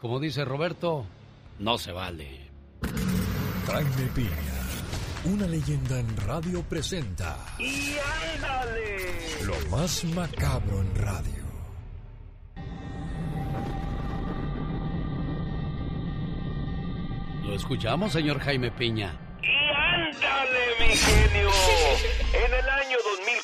como 0.00 0.20
dice 0.20 0.44
Roberto, 0.44 1.04
no 1.58 1.78
se 1.78 1.92
vale. 1.92 2.48
Jaime 3.66 4.10
Piña, 4.14 4.30
una 5.24 5.46
leyenda 5.46 5.98
en 5.98 6.16
radio 6.16 6.62
presenta. 6.62 7.36
¡Y 7.58 7.96
ándale! 8.34 9.44
Lo 9.44 9.70
más 9.70 10.04
macabro 10.04 10.80
en 10.80 10.94
radio. 10.94 11.48
Lo 17.44 17.54
escuchamos, 17.54 18.12
señor 18.12 18.38
Jaime 18.40 18.70
Piña. 18.70 19.18
¡Y 19.42 19.46
ándale, 19.74 20.60
mi 20.80 20.94
genio! 20.94 21.50
En 22.32 22.54
el 22.54 22.68
año 22.68 22.96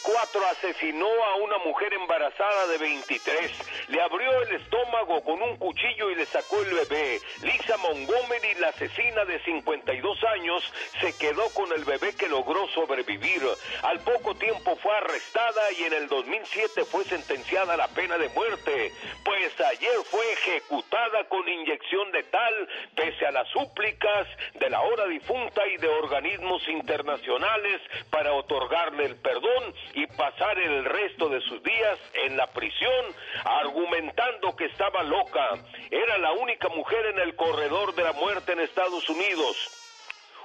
2004 0.05 0.47
asesinó 0.47 1.07
a 1.07 1.37
una 1.37 1.59
mujer 1.59 1.95
embarazada 1.95 2.67
de 2.67 2.79
23. 2.79 3.51
Le 3.89 4.03
abrió 4.03 4.43
el 4.43 4.57
estómago 4.57 5.23
con 5.23 5.41
un 5.41 5.57
cuchillo 5.57 6.11
y 6.11 6.15
le 6.15 6.27
sacó 6.27 6.61
el 6.61 6.75
bebé. 6.75 7.21
Lisa 7.43 7.77
Montgomery, 7.79 8.55
la 8.61 8.69
asesina 8.69 9.25
de 9.25 9.43
52 9.45 10.25
años, 10.25 10.73
se 11.01 11.17
quedó 11.17 11.49
con 11.55 11.73
el 11.73 11.85
bebé 11.85 12.15
que 12.17 12.29
logró 12.29 12.69
sobrevivir. 12.69 13.43
Al 13.83 14.01
poco 14.01 14.35
tiempo 14.35 14.77
fue 14.77 14.95
arrestada 14.95 15.73
y 15.73 15.85
en 15.85 15.95
el 15.95 16.09
2007 16.09 16.85
fue 16.85 17.05
sentenciada 17.05 17.75
a 17.75 17.79
la 17.79 17.89
pena 17.89 18.19
de 18.19 18.29
muerte. 18.31 18.93
Pues 19.25 19.59
ayer 19.61 19.97
fue 20.11 20.33
ejecutada 20.33 21.25
con 21.29 21.49
inyección 21.49 22.13
letal 22.13 22.69
pese 22.95 23.27
a 23.27 23.33
las 23.33 23.49
súplicas 23.49 24.29
de 24.55 24.69
la 24.69 24.83
hora 24.83 25.07
difunta 25.07 25.67
y 25.67 25.79
de 25.79 25.89
organismos 25.89 26.67
internacionales 26.69 27.81
para 28.11 28.33
otorgarle 28.35 29.07
el 29.07 29.17
perdón 29.17 29.75
y 29.95 30.07
pasar 30.09 30.59
el 30.59 30.85
resto 30.85 31.29
de 31.29 31.41
sus 31.43 31.63
días 31.63 31.99
en 32.27 32.37
la 32.37 32.47
prisión 32.49 33.07
argumentando 33.45 34.55
que 34.57 34.67
estaba 34.67 35.03
loca. 35.03 35.51
Era 35.91 36.19
la 36.19 36.33
única 36.33 36.69
mujer 36.69 37.07
en 37.07 37.21
el 37.21 37.37
corredor 37.37 37.95
de 37.95 38.03
la 38.03 38.13
muerte 38.13 38.53
en 38.53 38.61
Estados 38.61 39.09
Unidos. 39.09 39.57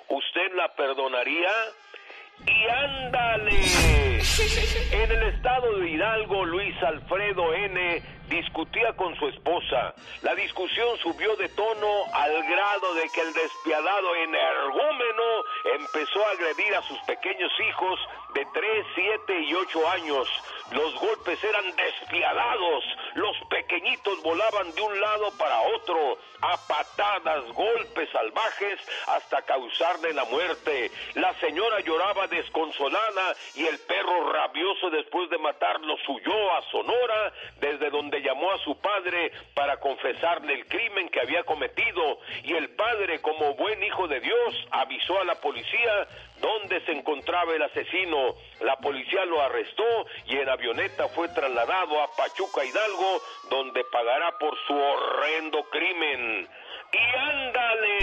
¿Usted 0.08 0.54
la 0.56 0.68
perdonaría? 0.76 1.52
Y 2.46 2.68
ándale. 2.70 3.52
En 4.92 5.12
el 5.12 5.24
estado 5.34 5.80
de 5.80 5.90
Hidalgo, 5.90 6.46
Luis 6.46 6.76
Alfredo 6.84 7.54
N. 7.54 8.02
discutía 8.30 8.94
con 8.94 9.16
su 9.18 9.28
esposa. 9.28 9.94
La 10.22 10.36
discusión 10.36 10.98
subió 11.00 11.36
de 11.36 11.50
tono 11.50 12.06
al 12.14 12.44
grado 12.44 12.94
de 12.94 13.10
que 13.10 13.22
el 13.22 13.34
despiadado 13.34 14.16
energúmeno 14.16 15.44
empezó 15.76 16.26
a 16.26 16.32
agredir 16.32 16.76
a 16.76 16.82
sus 16.84 17.00
pequeños 17.00 17.52
hijos 17.68 18.00
de 18.36 18.46
3, 18.54 18.86
7 18.96 19.40
y 19.42 19.54
8 19.54 19.90
años. 19.90 20.28
Los 20.72 20.94
golpes 21.00 21.44
eran 21.44 21.76
despiadados. 21.76 22.84
Los 23.16 23.36
pequeñitos 23.50 24.22
volaban 24.22 24.72
de 24.76 24.82
un 24.82 25.02
lado 25.02 25.32
para 25.38 25.60
otro, 25.62 26.20
a 26.42 26.58
patadas, 26.68 27.44
golpes 27.54 28.10
salvajes, 28.12 28.80
hasta 29.08 29.42
causarle 29.42 30.14
la 30.14 30.26
muerte. 30.26 30.92
La 31.16 31.34
señora 31.40 31.80
lloraba 31.80 32.28
desconsolada 32.28 33.36
y 33.56 33.66
el 33.66 33.80
perro 33.80 34.32
rabioso 34.32 34.92
después 34.92 35.30
de 35.32 35.40
matarlo 35.40 35.98
huyó 36.08 36.52
a 36.54 36.62
Sonora, 36.72 37.34
desde 37.60 37.90
donde 37.90 38.19
llamó 38.22 38.52
a 38.52 38.58
su 38.60 38.80
padre 38.80 39.32
para 39.54 39.78
confesarle 39.80 40.54
el 40.54 40.66
crimen 40.68 41.10
que 41.10 41.20
había 41.20 41.44
cometido. 41.44 42.20
Y 42.44 42.54
el 42.54 42.70
padre, 42.76 43.22
como 43.22 43.56
buen 43.56 43.82
hijo 43.84 44.08
de 44.08 44.20
Dios, 44.20 44.68
avisó 44.72 45.20
a 45.20 45.26
la 45.26 45.36
policía 45.36 46.08
dónde 46.42 46.82
se 46.86 46.92
encontraba 46.92 47.54
el 47.54 47.62
asesino. 47.62 48.36
La 48.62 48.78
policía 48.78 49.26
lo 49.26 49.42
arrestó 49.42 50.08
y 50.26 50.38
en 50.38 50.50
avioneta 50.50 51.08
fue 51.10 51.28
trasladado 51.30 52.02
a 52.02 52.16
Pachuca 52.16 52.64
Hidalgo, 52.64 53.22
donde 53.50 53.84
pagará 53.92 54.38
por 54.38 54.58
su 54.68 54.74
horrendo 54.74 55.64
crimen. 55.70 56.48
Y 56.92 57.18
ándale, 57.18 58.00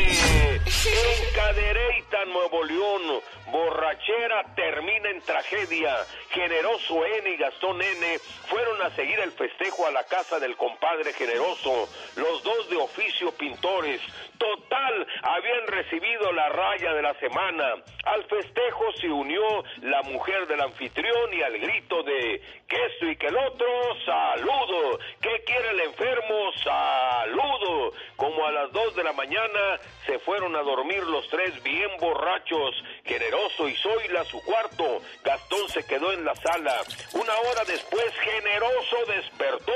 en 0.57 1.35
Cadereyta, 1.35 2.25
Nuevo 2.27 2.65
León, 2.65 3.21
borrachera 3.51 4.45
termina 4.55 5.11
en 5.11 5.21
tragedia. 5.23 5.97
Generoso 6.31 7.05
N 7.05 7.31
y 7.31 7.37
Gastón 7.37 7.81
N 7.81 8.19
fueron 8.49 8.81
a 8.83 8.91
seguir 8.91 9.19
el 9.21 9.33
festejo 9.33 9.87
a 9.87 9.91
la 9.91 10.05
casa 10.05 10.39
del 10.39 10.57
compadre 10.57 11.13
Generoso, 11.15 11.89
los 12.17 12.43
dos 12.43 12.71
de 12.71 12.77
oficio 12.77 13.33
pintores. 13.33 14.01
Total, 14.39 15.07
habían 15.23 15.67
recibido 15.67 16.31
la 16.33 16.49
raya 16.51 16.93
de 16.93 17.03
la 17.03 17.15
semana. 17.15 17.75
Al 18.05 18.25
festejo 18.25 18.93
se 19.01 19.09
unió 19.09 19.65
la 19.83 20.03
mujer 20.03 20.47
del 20.47 20.61
anfitrión 20.61 21.33
y 21.33 21.43
al 21.43 21.59
grito 21.59 22.03
de 22.03 22.43
que 22.69 22.77
esto 22.87 23.07
y 23.07 23.17
que 23.17 23.29
el 23.29 23.37
otro, 23.37 23.67
saludo. 24.05 24.99
¿Qué 25.21 25.43
quiere 25.45 25.71
el 25.71 25.81
enfermo? 25.81 26.53
Saludo. 26.63 27.93
Como 28.17 28.47
a 28.47 28.53
las 28.53 28.73
2 28.77 28.95
de 28.95 29.05
la 29.05 29.15
mañana 29.15 29.81
se 30.05 30.19
fueron 30.19 30.55
a 30.55 30.61
dormir 30.61 31.03
los 31.05 31.27
tres 31.31 31.63
bien 31.63 31.91
borrachos. 31.99 32.75
Generoso 33.07 33.69
y 33.69 33.75
Zoila 33.77 34.23
su 34.27 34.39
cuarto. 34.45 35.01
Gastón 35.25 35.67
se 35.71 35.83
quedó 35.87 36.13
en 36.13 36.27
la 36.27 36.35
sala. 36.35 36.77
Una 37.15 37.33
hora 37.39 37.65
después, 37.67 38.05
Generoso 38.21 38.97
despertó 39.09 39.73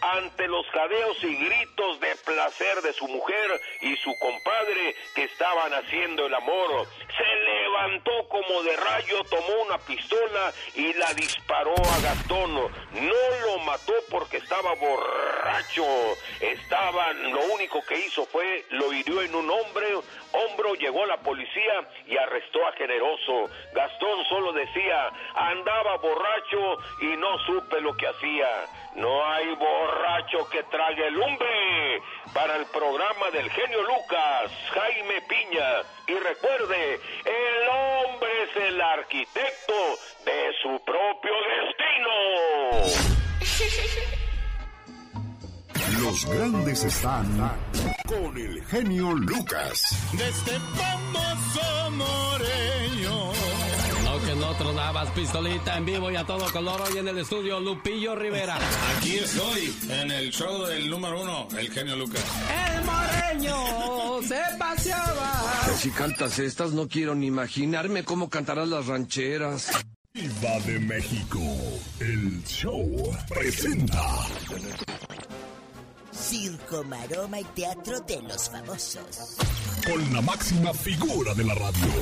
ante 0.00 0.46
los 0.46 0.64
jadeos 0.68 1.16
y 1.24 1.34
gritos 1.34 1.98
de 1.98 2.14
placer 2.24 2.82
de 2.82 2.92
su 2.92 3.08
mujer 3.08 3.60
y 3.80 3.96
su 3.96 4.16
compadre 4.20 4.94
que 5.16 5.24
estaban 5.24 5.74
haciendo 5.74 6.26
el 6.26 6.34
amor. 6.34 6.86
Se 7.18 7.34
levantó 7.34 8.28
como 8.28 8.62
de 8.62 8.76
rayo, 8.76 9.24
tomó 9.24 9.62
una 9.66 9.78
pistola 9.78 10.52
y 10.76 10.92
la 10.92 11.12
disparó 11.14 11.74
a 11.74 12.00
Gastón. 12.00 12.54
No 12.54 13.46
lo 13.46 13.58
mató 13.64 13.92
porque 14.08 14.36
estaba 14.36 14.72
borracho. 14.76 15.84
Estaban, 16.40 17.32
lo 17.32 17.40
único 17.54 17.82
que 17.82 17.98
hizo 17.98 18.24
fue 18.26 18.35
lo 18.70 18.92
hirió 18.92 19.22
en 19.22 19.34
un 19.34 19.50
hombre, 19.50 19.86
hombro, 20.32 20.74
llegó 20.74 21.06
la 21.06 21.16
policía 21.18 21.88
y 22.06 22.16
arrestó 22.16 22.66
a 22.66 22.72
Generoso. 22.72 23.50
Gastón 23.72 24.24
solo 24.28 24.52
decía, 24.52 25.10
andaba 25.34 25.96
borracho 25.96 26.78
y 27.00 27.16
no 27.16 27.38
supe 27.46 27.80
lo 27.80 27.96
que 27.96 28.06
hacía. 28.06 28.48
No 28.96 29.24
hay 29.26 29.54
borracho 29.54 30.48
que 30.50 30.62
trague 30.64 31.10
lumbre. 31.10 32.00
Para 32.32 32.56
el 32.56 32.66
programa 32.66 33.30
del 33.32 33.50
genio 33.50 33.82
Lucas, 33.82 34.50
Jaime 34.72 35.22
Piña. 35.28 35.82
Y 36.06 36.14
recuerde, 36.14 37.00
el 37.24 37.68
hombre 37.68 38.42
es 38.44 38.56
el 38.56 38.80
arquitecto 38.80 39.74
de 40.24 40.52
su 40.62 40.80
propio 40.84 41.32
destino. 41.56 42.12
Los 46.02 46.26
grandes 46.26 46.84
están 46.84 47.40
con 48.06 48.36
el 48.36 48.64
genio 48.66 49.12
Lucas. 49.12 49.82
De 50.16 50.28
este 50.28 50.52
famoso 50.52 51.90
moreño. 51.90 53.32
No 54.04 54.24
que 54.24 54.34
no 54.36 54.54
tronabas 54.54 55.10
pistolita 55.10 55.76
en 55.76 55.84
vivo 55.84 56.10
y 56.10 56.16
a 56.16 56.24
todo 56.24 56.50
color 56.52 56.80
hoy 56.82 56.98
en 56.98 57.08
el 57.08 57.18
estudio 57.18 57.60
Lupillo 57.60 58.14
Rivera. 58.14 58.58
Aquí 58.96 59.16
estoy, 59.16 59.76
en 59.90 60.10
el 60.10 60.30
show 60.30 60.64
del 60.66 60.88
número 60.88 61.20
uno, 61.22 61.48
el 61.58 61.70
genio 61.70 61.96
Lucas. 61.96 62.24
El 62.74 62.84
moreño 62.84 64.22
se 64.22 64.40
paseaba. 64.58 65.42
Si 65.76 65.90
cantas 65.90 66.38
estas, 66.38 66.72
no 66.72 66.88
quiero 66.88 67.14
ni 67.14 67.26
imaginarme 67.26 68.04
cómo 68.04 68.30
cantarás 68.30 68.68
las 68.68 68.86
rancheras. 68.86 69.70
Viva 70.14 70.58
de 70.64 70.78
México, 70.78 71.40
el 72.00 72.42
show 72.44 73.16
presenta. 73.28 74.02
Circo, 76.16 76.82
maroma 76.84 77.40
y 77.40 77.44
teatro 77.44 78.00
de 78.00 78.22
los 78.22 78.48
famosos. 78.48 79.36
Con 79.86 80.12
la 80.12 80.22
máxima 80.22 80.72
figura 80.72 81.34
de 81.34 81.44
la 81.44 81.54
radio, 81.54 81.92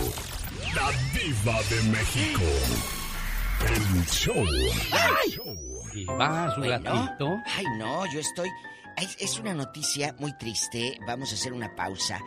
la 0.74 0.91
diva 1.12 1.61
de 1.69 1.82
México. 1.91 2.45
El 3.66 4.07
show. 4.07 4.45
¡Ay! 4.93 5.36
Diva, 5.93 6.55
su 6.55 6.61
gatito. 6.61 7.36
Ay, 7.57 7.65
no, 7.77 8.07
yo 8.12 8.20
estoy... 8.20 8.49
Es, 9.19 9.39
una 9.39 9.53
noticia 9.53 10.15
muy 10.20 10.36
triste. 10.39 10.99
Vamos 11.07 11.32
a 11.32 11.35
hacer 11.35 11.53
una 11.53 11.74
pausa. 11.74 12.20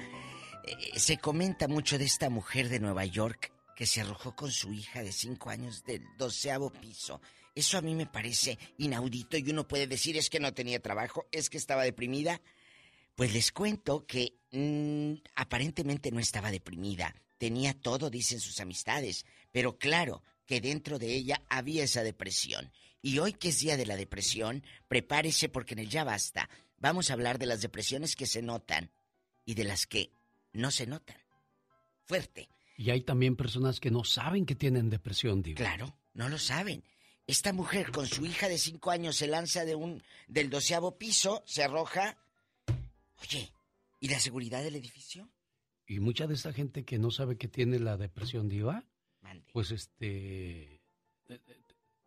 Eh, 0.64 1.00
se 1.00 1.18
comenta 1.18 1.68
mucho 1.68 1.98
de 1.98 2.06
esta 2.06 2.30
mujer 2.30 2.68
de 2.68 2.82
Nueva 2.82 3.06
York 3.06 3.54
que 3.76 3.86
se 3.86 4.02
arrojó 4.02 4.36
con 4.36 4.52
su 4.52 4.74
hija 4.74 5.04
de 5.04 5.12
cinco 5.12 5.50
años 5.50 5.84
del 5.86 6.04
doceavo 6.18 6.70
piso. 6.70 7.22
Eso 7.58 7.80
a 7.80 7.82
mí 7.82 7.96
me 7.96 8.06
parece 8.06 8.60
inaudito 8.78 9.36
y 9.36 9.50
uno 9.50 9.68
puede 9.68 9.88
decir 9.88 10.16
es 10.16 10.30
que 10.30 10.40
no 10.40 10.54
tenía 10.54 10.80
trabajo, 10.80 11.28
es 11.32 11.50
que 11.50 11.58
estaba 11.58 11.84
deprimida. 11.84 12.40
Pues 13.16 13.34
les 13.34 13.52
cuento 13.52 14.06
que 14.06 14.36
mm, 14.52 15.24
aparentemente 15.34 16.12
no 16.12 16.20
estaba 16.20 16.52
deprimida, 16.52 17.16
tenía 17.40 17.74
todo, 17.74 18.12
dicen 18.12 18.40
sus 18.40 18.60
amistades, 18.60 19.26
pero 19.52 19.80
claro 19.80 20.22
que 20.46 20.62
dentro 20.62 21.00
de 21.00 21.16
ella 21.16 21.42
había 21.50 21.84
esa 21.84 22.04
depresión. 22.04 22.72
Y 23.02 23.18
hoy 23.18 23.34
que 23.34 23.50
es 23.50 23.60
día 23.60 23.76
de 23.76 23.88
la 23.88 23.96
depresión, 23.96 24.64
prepárese 24.88 25.50
porque 25.50 25.74
en 25.74 25.80
el 25.80 25.90
ya 25.90 26.04
basta 26.04 26.52
vamos 26.78 27.10
a 27.10 27.14
hablar 27.14 27.40
de 27.40 27.48
las 27.48 27.62
depresiones 27.64 28.16
que 28.16 28.28
se 28.28 28.44
notan 28.44 28.92
y 29.46 29.56
de 29.56 29.64
las 29.64 29.88
que 29.88 30.12
no 30.54 30.70
se 30.70 30.86
notan. 30.86 31.18
Fuerte. 32.06 32.50
Y 32.78 32.92
hay 32.92 33.02
también 33.02 33.36
personas 33.36 33.80
que 33.80 33.90
no 33.90 34.04
saben 34.04 34.46
que 34.46 34.54
tienen 34.54 34.92
depresión, 34.92 35.42
Diva. 35.42 35.58
Claro, 35.58 35.98
no 36.14 36.30
lo 36.30 36.38
saben. 36.38 36.84
Esta 37.28 37.52
mujer 37.54 37.91
con 37.91 38.08
su 38.08 38.26
hija 38.26 38.48
de 38.48 38.58
cinco 38.58 38.90
años 38.90 39.18
se 39.18 39.28
lanza 39.28 39.66
de 39.66 39.76
un 39.76 40.02
del 40.28 40.49
doceavo 40.49 40.98
piso, 40.98 41.44
se 41.45 41.64
arroja. 41.64 42.18
Oye, 43.22 43.52
¿y 43.99 44.08
la 44.08 44.20
seguridad 44.20 44.64
del 44.64 44.76
edificio? 44.78 45.30
Y 45.86 45.99
mucha 45.99 46.26
de 46.28 46.34
esta 46.36 46.54
gente 46.54 46.86
que 46.86 46.98
no 46.99 47.12
sabe 47.12 47.38
que 47.38 47.48
tiene 47.48 47.80
la 47.80 47.98
depresión 47.98 48.48
diva, 48.49 48.86
pues 49.52 49.72
este 49.72 50.82
te- 51.26 51.40
te- 51.40 51.60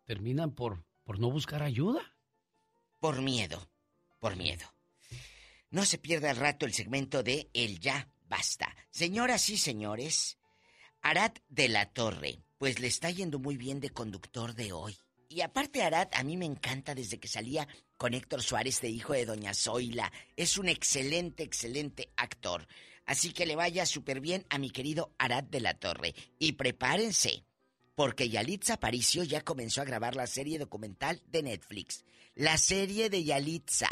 terminan 0.05 0.51
por 0.53 0.83
por 1.03 1.19
no 1.19 1.29
buscar 1.31 1.61
ayuda. 1.63 2.01
Por 2.99 3.21
miedo, 3.21 3.69
por 4.19 4.35
miedo. 4.35 4.65
No 5.71 5.85
se 5.85 5.97
pierda 5.97 6.29
al 6.31 6.37
rato 6.37 6.65
el 6.65 6.73
segmento 6.73 7.23
de 7.23 7.49
El 7.53 7.79
Ya 7.79 8.09
Basta. 8.27 8.75
Señoras 8.91 9.49
y 9.49 9.57
señores, 9.57 10.37
Arad 11.01 11.31
de 11.49 11.69
la 11.69 11.91
Torre, 11.91 12.39
pues 12.57 12.79
le 12.79 12.87
está 12.87 13.09
yendo 13.09 13.39
muy 13.39 13.57
bien 13.57 13.79
de 13.79 13.89
conductor 13.89 14.53
de 14.53 14.71
hoy. 14.73 14.95
Y 15.31 15.39
aparte 15.39 15.81
Arad, 15.81 16.09
a 16.11 16.25
mí 16.25 16.35
me 16.35 16.45
encanta 16.45 16.93
desde 16.93 17.17
que 17.17 17.29
salía 17.29 17.65
con 17.95 18.13
Héctor 18.13 18.43
Suárez 18.43 18.81
de 18.81 18.89
hijo 18.89 19.13
de 19.13 19.25
Doña 19.25 19.53
Zoila. 19.53 20.11
Es 20.35 20.57
un 20.57 20.67
excelente, 20.67 21.43
excelente 21.43 22.11
actor. 22.17 22.67
Así 23.05 23.31
que 23.31 23.45
le 23.45 23.55
vaya 23.55 23.85
súper 23.85 24.19
bien 24.19 24.45
a 24.49 24.57
mi 24.57 24.71
querido 24.71 25.15
Arad 25.17 25.45
de 25.45 25.61
la 25.61 25.73
Torre. 25.73 26.13
Y 26.37 26.53
prepárense, 26.53 27.45
porque 27.95 28.27
Yalitza 28.27 28.73
Aparicio 28.73 29.23
ya 29.23 29.39
comenzó 29.39 29.81
a 29.81 29.85
grabar 29.85 30.17
la 30.17 30.27
serie 30.27 30.59
documental 30.59 31.21
de 31.27 31.43
Netflix. 31.43 32.03
La 32.35 32.57
serie 32.57 33.09
de 33.09 33.23
Yalitza. 33.23 33.89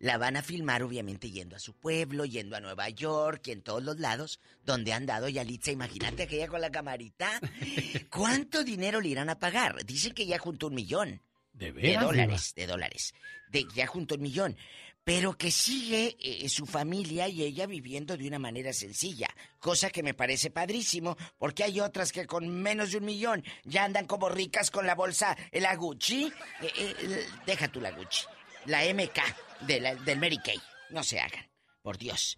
La 0.00 0.16
van 0.16 0.38
a 0.38 0.42
filmar 0.42 0.82
obviamente 0.82 1.30
yendo 1.30 1.56
a 1.56 1.60
su 1.60 1.74
pueblo, 1.74 2.24
yendo 2.24 2.56
a 2.56 2.60
Nueva 2.60 2.88
York 2.88 3.46
y 3.46 3.50
en 3.52 3.62
todos 3.62 3.82
los 3.82 4.00
lados 4.00 4.40
donde 4.64 4.94
han 4.94 5.04
dado 5.04 5.28
Yalitza. 5.28 5.72
Imagínate 5.72 6.22
aquella 6.22 6.48
con 6.48 6.62
la 6.62 6.70
camarita. 6.70 7.38
¿Cuánto 8.10 8.64
dinero 8.64 9.02
le 9.02 9.08
irán 9.08 9.28
a 9.28 9.38
pagar? 9.38 9.84
Dicen 9.84 10.14
que 10.14 10.24
ya 10.24 10.38
juntó 10.38 10.68
un 10.68 10.74
millón. 10.74 11.20
¿De 11.52 11.66
De 11.66 11.72
veras, 11.72 12.04
dólares, 12.04 12.54
de 12.56 12.66
dólares. 12.66 13.14
De, 13.50 13.66
ya 13.74 13.86
juntó 13.86 14.14
un 14.14 14.22
millón. 14.22 14.56
Pero 15.04 15.36
que 15.36 15.50
sigue 15.50 16.16
eh, 16.18 16.48
su 16.48 16.64
familia 16.64 17.28
y 17.28 17.42
ella 17.42 17.66
viviendo 17.66 18.16
de 18.16 18.26
una 18.26 18.38
manera 18.38 18.72
sencilla. 18.72 19.28
Cosa 19.58 19.90
que 19.90 20.02
me 20.02 20.14
parece 20.14 20.50
padrísimo, 20.50 21.18
porque 21.36 21.64
hay 21.64 21.78
otras 21.78 22.10
que 22.10 22.26
con 22.26 22.48
menos 22.48 22.92
de 22.92 22.98
un 22.98 23.04
millón 23.04 23.44
ya 23.64 23.84
andan 23.84 24.06
como 24.06 24.30
ricas 24.30 24.70
con 24.70 24.86
la 24.86 24.94
bolsa, 24.94 25.36
eh, 25.52 25.60
la 25.60 25.76
Gucci. 25.76 26.32
Eh, 26.62 26.72
eh, 26.76 27.26
deja 27.44 27.68
tú 27.68 27.82
la 27.82 27.90
Gucci. 27.90 28.24
La 28.66 28.82
MK 28.84 29.66
de 29.66 29.96
del 30.04 30.18
Mary 30.18 30.38
Kay. 30.38 30.60
No 30.90 31.02
se 31.02 31.20
hagan, 31.20 31.48
por 31.82 31.98
Dios. 31.98 32.36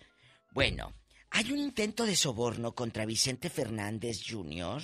Bueno, 0.52 0.92
hay 1.30 1.50
un 1.52 1.58
intento 1.58 2.04
de 2.04 2.16
soborno 2.16 2.74
contra 2.74 3.06
Vicente 3.06 3.48
Fernández 3.48 4.22
Jr. 4.28 4.82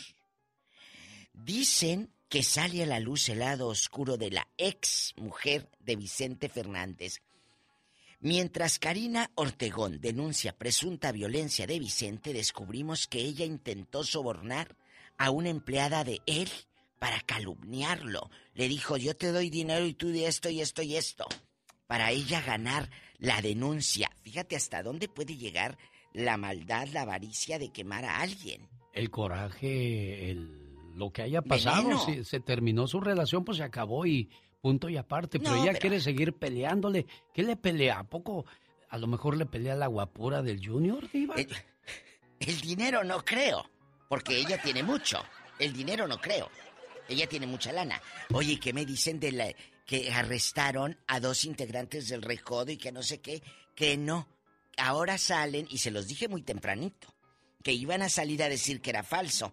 Dicen 1.33 2.15
que 2.29 2.43
sale 2.43 2.83
a 2.83 2.87
la 2.87 3.01
luz 3.01 3.29
el 3.29 3.41
lado 3.41 3.69
oscuro 3.69 4.17
de 4.17 4.31
la 4.31 4.49
ex 4.57 5.15
mujer 5.17 5.71
de 5.79 5.97
Vicente 5.97 6.49
Fernández. 6.49 7.23
Mientras 8.21 8.79
Karina 8.79 9.31
Ortegón 9.35 10.01
denuncia 10.01 10.57
presunta 10.57 11.13
violencia 11.13 11.67
de 11.67 11.79
Vicente, 11.79 12.33
descubrimos 12.33 13.07
que 13.07 13.21
ella 13.21 13.45
intentó 13.45 14.03
sobornar 14.03 14.77
a 15.19 15.31
una 15.31 15.51
empleada 15.51 16.03
de 16.03 16.21
él 16.27 16.51
para 16.99 17.21
calumniarlo. 17.21 18.31
Le 18.55 18.69
dijo, 18.69 18.97
yo 18.97 19.17
te 19.17 19.33
doy 19.33 19.51
dinero 19.51 19.87
y 19.87 19.95
tú 19.95 20.09
de 20.09 20.27
esto 20.27 20.49
y 20.51 20.61
esto 20.61 20.83
y 20.83 20.97
esto. 20.97 21.27
Para 21.87 22.11
ella 22.11 22.41
ganar 22.43 22.91
la 23.19 23.41
denuncia. 23.41 24.11
Fíjate 24.23 24.57
hasta 24.57 24.83
dónde 24.83 25.09
puede 25.09 25.37
llegar 25.37 25.79
la 26.13 26.37
maldad, 26.37 26.89
la 26.89 27.03
avaricia 27.03 27.59
de 27.59 27.71
quemar 27.73 28.05
a 28.05 28.21
alguien. 28.21 28.69
El 28.93 29.11
coraje, 29.11 30.31
el, 30.31 30.51
lo 30.95 31.11
que 31.13 31.23
haya 31.23 31.43
pasado, 31.43 31.91
se 32.25 32.41
terminó 32.41 32.87
su 32.87 33.01
relación, 33.01 33.45
pues 33.45 33.59
se 33.59 33.63
acabó 33.65 34.07
y 34.07 34.29
punto 34.61 34.89
y 34.89 34.97
aparte. 34.97 35.39
Pero 35.39 35.53
No, 35.53 35.63
ella 35.63 35.73
pero- 35.73 35.81
quiere 35.81 36.01
seguir 36.01 36.33
peleándole. 36.35 37.07
¿Qué 37.33 37.43
le 37.43 37.57
pelea? 37.57 38.01
¿A 38.01 38.05
poco? 38.05 38.45
A 38.91 38.99
lo 38.99 39.07
mejor 39.07 39.37
le 39.37 39.47
pelea 39.47 39.77
la 39.77 39.87
guapura 39.87 40.43
del 40.43 40.67
Junior, 40.67 41.09
Diva. 41.11 41.37
El, 41.37 41.49
el 42.41 42.61
dinero 42.61 43.05
no 43.05 43.25
creo, 43.25 43.69
porque 44.09 44.37
ella 44.39 44.61
tiene 44.61 44.83
mucho. 44.83 45.23
El 45.59 45.73
dinero 45.73 46.07
no 46.09 46.19
creo. 46.21 46.49
Ella 47.09 47.27
tiene 47.27 47.47
mucha 47.47 47.73
lana. 47.73 48.01
Oye, 48.33 48.59
¿qué 48.61 48.73
me 48.73 48.85
dicen 48.87 49.19
de 49.21 49.33
la 49.33 49.49
que 49.87 50.13
arrestaron 50.13 50.99
a 51.07 51.21
dos 51.21 51.45
integrantes 51.45 52.09
del 52.09 52.23
Recodo 52.23 52.71
y 52.71 52.77
que 52.77 52.93
no 52.93 53.03
sé 53.03 53.21
qué? 53.21 53.43
Que 53.75 53.97
no. 53.97 54.29
Ahora 54.77 55.19
salen, 55.19 55.67
y 55.71 55.79
se 55.79 55.91
los 55.91 56.07
dije 56.07 56.29
muy 56.29 56.43
tempranito, 56.43 57.13
que 57.65 57.73
iban 57.73 58.03
a 58.03 58.09
salir 58.09 58.43
a 58.43 58.49
decir 58.49 58.81
que 58.81 58.91
era 58.91 59.03
falso. 59.03 59.53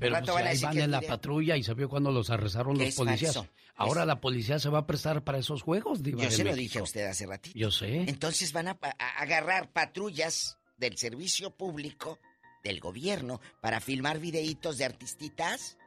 Pero 0.00 0.16
pues, 0.18 0.26
van 0.26 0.28
a 0.28 0.48
ahí 0.48 0.54
decir 0.54 0.64
van 0.66 0.74
que 0.76 0.82
en 0.82 0.90
la 0.90 1.00
patrulla 1.02 1.56
y 1.56 1.62
se 1.62 1.74
vio 1.74 1.88
cuando 1.88 2.10
los 2.10 2.28
arrestaron 2.30 2.76
los 2.76 2.94
policías. 2.94 3.34
falso. 3.34 3.48
Ahora 3.76 4.00
Es- 4.02 4.06
la 4.08 4.20
policía 4.20 4.58
se 4.58 4.68
va 4.68 4.80
a 4.80 4.86
prestar 4.86 5.22
para 5.22 5.38
esos 5.38 5.62
juegos, 5.62 6.02
Diva 6.02 6.24
Yo 6.24 6.30
se 6.30 6.44
lo 6.44 6.54
dije 6.54 6.80
a 6.80 6.82
usted 6.82 7.06
hace 7.06 7.24
ratito. 7.26 7.56
Yo 7.58 7.70
sé. 7.70 8.00
Entonces 8.08 8.52
van 8.52 8.68
a, 8.68 8.78
a 8.82 9.22
agarrar 9.22 9.72
patrullas 9.72 10.58
del 10.76 10.98
servicio 10.98 11.50
público, 11.56 12.18
del 12.64 12.80
gobierno, 12.80 13.40
para 13.62 13.80
filmar 13.80 14.18
videitos 14.18 14.76
de 14.76 14.84
artistitas. 14.86 15.78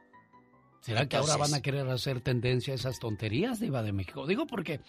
¿Será 0.84 1.08
que 1.08 1.16
ahora 1.16 1.38
van 1.38 1.54
a 1.54 1.62
querer 1.62 1.88
hacer 1.88 2.20
tendencia 2.20 2.74
a 2.74 2.76
esas 2.76 2.98
tonterías, 2.98 3.58
Diva 3.58 3.82
de 3.82 3.94
México? 3.94 4.26
Digo 4.26 4.46
porque 4.46 4.80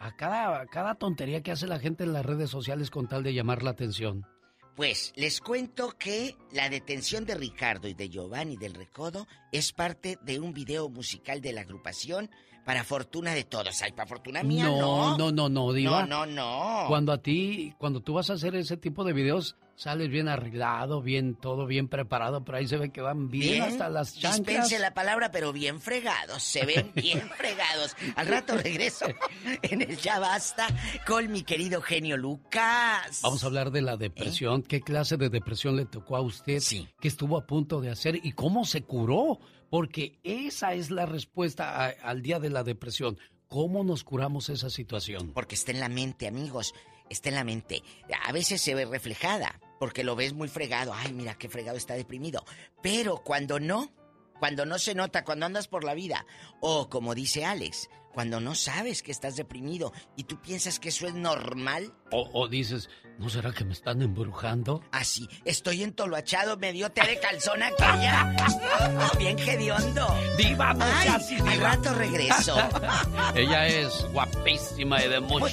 a 0.00 0.16
cada, 0.16 0.60
a 0.60 0.66
cada 0.66 0.96
tontería 0.96 1.40
que 1.40 1.52
hace 1.52 1.68
la 1.68 1.78
gente 1.78 2.02
en 2.02 2.12
las 2.12 2.26
redes 2.26 2.50
sociales 2.50 2.90
con 2.90 3.06
tal 3.06 3.22
de 3.22 3.32
llamar 3.32 3.62
la 3.62 3.70
atención. 3.70 4.26
Pues 4.74 5.12
les 5.14 5.40
cuento 5.40 5.94
que 5.96 6.34
la 6.50 6.68
detención 6.68 7.24
de 7.24 7.36
Ricardo 7.36 7.86
y 7.86 7.94
de 7.94 8.08
Giovanni 8.08 8.56
del 8.56 8.74
Recodo 8.74 9.28
es 9.52 9.72
parte 9.72 10.18
de 10.22 10.40
un 10.40 10.52
video 10.52 10.88
musical 10.88 11.40
de 11.40 11.52
la 11.52 11.60
agrupación 11.60 12.28
para 12.66 12.82
fortuna 12.82 13.32
de 13.32 13.44
todos. 13.44 13.80
Ay, 13.80 13.92
para 13.92 14.08
fortuna 14.08 14.42
mía, 14.42 14.64
no. 14.64 15.16
no, 15.16 15.16
no, 15.16 15.30
no, 15.30 15.48
no, 15.48 15.72
Diva. 15.72 16.04
No, 16.04 16.26
no, 16.26 16.82
no. 16.82 16.88
Cuando 16.88 17.12
a 17.12 17.18
ti, 17.18 17.72
cuando 17.78 18.00
tú 18.00 18.14
vas 18.14 18.28
a 18.28 18.32
hacer 18.32 18.56
ese 18.56 18.76
tipo 18.76 19.04
de 19.04 19.12
videos, 19.12 19.56
sales 19.76 20.10
bien 20.10 20.26
arreglado, 20.26 21.00
bien 21.00 21.36
todo 21.36 21.66
bien 21.66 21.86
preparado, 21.86 22.44
pero 22.44 22.58
ahí 22.58 22.66
se 22.66 22.76
ve 22.76 22.90
que 22.90 23.00
van 23.00 23.28
bien, 23.30 23.62
hasta 23.62 23.88
las 23.88 24.14
chanclas. 24.14 24.46
Dispense 24.46 24.78
la 24.80 24.92
palabra, 24.94 25.30
pero 25.30 25.52
bien 25.52 25.80
fregados. 25.80 26.42
Se 26.42 26.66
ven 26.66 26.90
bien 26.92 27.30
fregados. 27.36 27.94
Al 28.16 28.26
rato 28.26 28.56
regreso 28.56 29.06
en 29.62 29.82
el 29.82 29.96
Ya 29.98 30.18
Basta 30.18 30.66
con 31.06 31.30
mi 31.30 31.44
querido 31.44 31.80
genio 31.80 32.16
Lucas. 32.16 33.20
Vamos 33.22 33.44
a 33.44 33.46
hablar 33.46 33.70
de 33.70 33.82
la 33.82 33.96
depresión. 33.96 34.62
¿Qué 34.62 34.80
clase 34.80 35.16
de 35.16 35.28
depresión 35.28 35.76
le 35.76 35.86
tocó 35.86 36.16
a 36.16 36.20
usted? 36.20 36.60
¿Qué 36.98 37.06
estuvo 37.06 37.36
a 37.36 37.46
punto 37.46 37.80
de 37.80 37.90
hacer? 37.90 38.18
¿Y 38.24 38.32
cómo 38.32 38.64
se 38.64 38.82
curó? 38.82 39.38
Porque 39.70 40.18
esa 40.22 40.74
es 40.74 40.90
la 40.90 41.06
respuesta 41.06 41.86
al 41.86 42.22
día 42.22 42.38
de 42.38 42.50
la 42.50 42.62
depresión. 42.62 43.18
¿Cómo 43.48 43.84
nos 43.84 44.04
curamos 44.04 44.48
esa 44.48 44.70
situación? 44.70 45.32
Porque 45.32 45.54
está 45.54 45.72
en 45.72 45.80
la 45.80 45.88
mente, 45.88 46.26
amigos. 46.26 46.74
Está 47.08 47.28
en 47.28 47.36
la 47.36 47.44
mente. 47.44 47.82
A 48.24 48.32
veces 48.32 48.60
se 48.60 48.74
ve 48.74 48.84
reflejada, 48.84 49.60
porque 49.78 50.02
lo 50.02 50.16
ves 50.16 50.32
muy 50.32 50.48
fregado. 50.48 50.92
Ay, 50.92 51.12
mira 51.12 51.38
qué 51.38 51.48
fregado 51.48 51.76
está 51.76 51.94
deprimido. 51.94 52.44
Pero 52.82 53.18
cuando 53.18 53.60
no, 53.60 53.90
cuando 54.38 54.66
no 54.66 54.78
se 54.78 54.94
nota, 54.94 55.24
cuando 55.24 55.46
andas 55.46 55.68
por 55.68 55.84
la 55.84 55.94
vida, 55.94 56.26
o 56.60 56.88
como 56.88 57.14
dice 57.14 57.44
Alex, 57.44 57.88
cuando 58.12 58.40
no 58.40 58.54
sabes 58.54 59.02
que 59.02 59.12
estás 59.12 59.36
deprimido 59.36 59.92
y 60.16 60.24
tú 60.24 60.40
piensas 60.40 60.80
que 60.80 60.88
eso 60.88 61.06
es 61.06 61.12
normal, 61.14 61.92
O, 62.12 62.30
o 62.32 62.48
dices, 62.48 62.88
¿no 63.18 63.28
será 63.28 63.52
que 63.52 63.62
me 63.64 63.74
están 63.74 64.00
embrujando? 64.00 64.82
así, 64.90 65.28
estoy 65.44 65.82
entoloachado, 65.82 66.56
me 66.56 66.72
dio 66.72 66.90
té 66.90 67.06
de 67.06 67.20
calzón 67.20 67.62
aquella. 67.62 68.34
Bien 69.18 69.38
hediondo. 69.38 70.06
Diva, 70.38 70.72
no 70.72 70.84
Ay, 70.84 71.08
al 71.08 71.60
rato 71.60 71.92
regreso. 71.94 72.56
Ella 73.34 73.66
es 73.66 74.06
guapísima 74.12 75.04
y 75.04 75.08
de 75.08 75.20
mucho, 75.20 75.46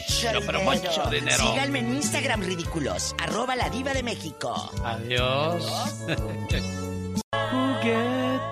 pero 0.45 0.59
dinero. 0.59 0.63
mucho 0.71 1.09
dinero. 1.09 1.37
Síganme 1.51 1.79
en 1.79 1.95
Instagram, 1.95 2.41
ridículos. 2.43 3.13
Arroba 3.19 3.57
la 3.57 3.69
diva 3.69 3.93
de 3.93 4.03
México. 4.03 4.71
Adiós. 4.85 5.65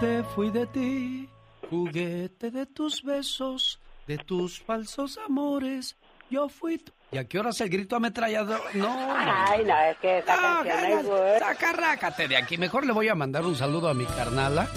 Juguete 0.02 0.23
fui 0.34 0.49
de 0.49 0.65
ti, 0.65 1.30
juguete 1.69 2.49
de 2.49 2.65
tus 2.65 3.03
besos, 3.03 3.80
de 4.07 4.18
tus 4.18 4.60
falsos 4.60 5.19
amores. 5.23 5.95
Yo 6.28 6.49
fui 6.49 6.80
tu... 6.80 6.91
¿Y 7.11 7.19
a 7.19 7.26
qué 7.28 7.38
horas 7.38 7.61
el 7.61 7.69
grito 7.69 7.98
ametrallador? 7.98 8.61
No. 8.73 9.14
Ay, 9.15 9.64
no, 9.64 9.80
es 9.80 9.98
que 9.99 10.18
esa 10.18 10.36
No, 10.38 10.68
canción 10.68 11.06
buena. 11.06 11.40
Sacarrácate 11.40 12.28
de 12.28 12.36
aquí. 12.36 12.57
Mejor 12.57 12.88
le 12.88 12.94
voy 12.94 13.10
a 13.10 13.15
mandar 13.15 13.45
un 13.45 13.56
saludo 13.56 13.90
a 13.90 13.94
mi 13.94 14.06
carnala, 14.06 14.68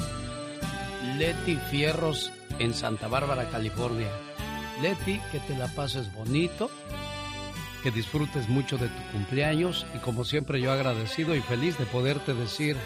Leti 1.16 1.56
Fierros, 1.70 2.30
en 2.58 2.74
Santa 2.74 3.08
Bárbara, 3.08 3.48
California. 3.48 4.10
Leti, 4.82 5.18
que 5.32 5.40
te 5.40 5.56
la 5.56 5.68
pases 5.68 6.12
bonito, 6.12 6.70
que 7.82 7.90
disfrutes 7.90 8.46
mucho 8.50 8.76
de 8.76 8.88
tu 8.88 9.02
cumpleaños 9.12 9.86
y 9.94 9.98
como 10.00 10.22
siempre 10.24 10.60
yo 10.60 10.70
agradecido 10.70 11.34
y 11.34 11.40
feliz 11.40 11.78
de 11.78 11.86
poderte 11.86 12.34
decir 12.34 12.76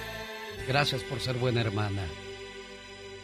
gracias 0.68 1.02
por 1.02 1.18
ser 1.18 1.34
buena 1.36 1.62
hermana. 1.62 2.02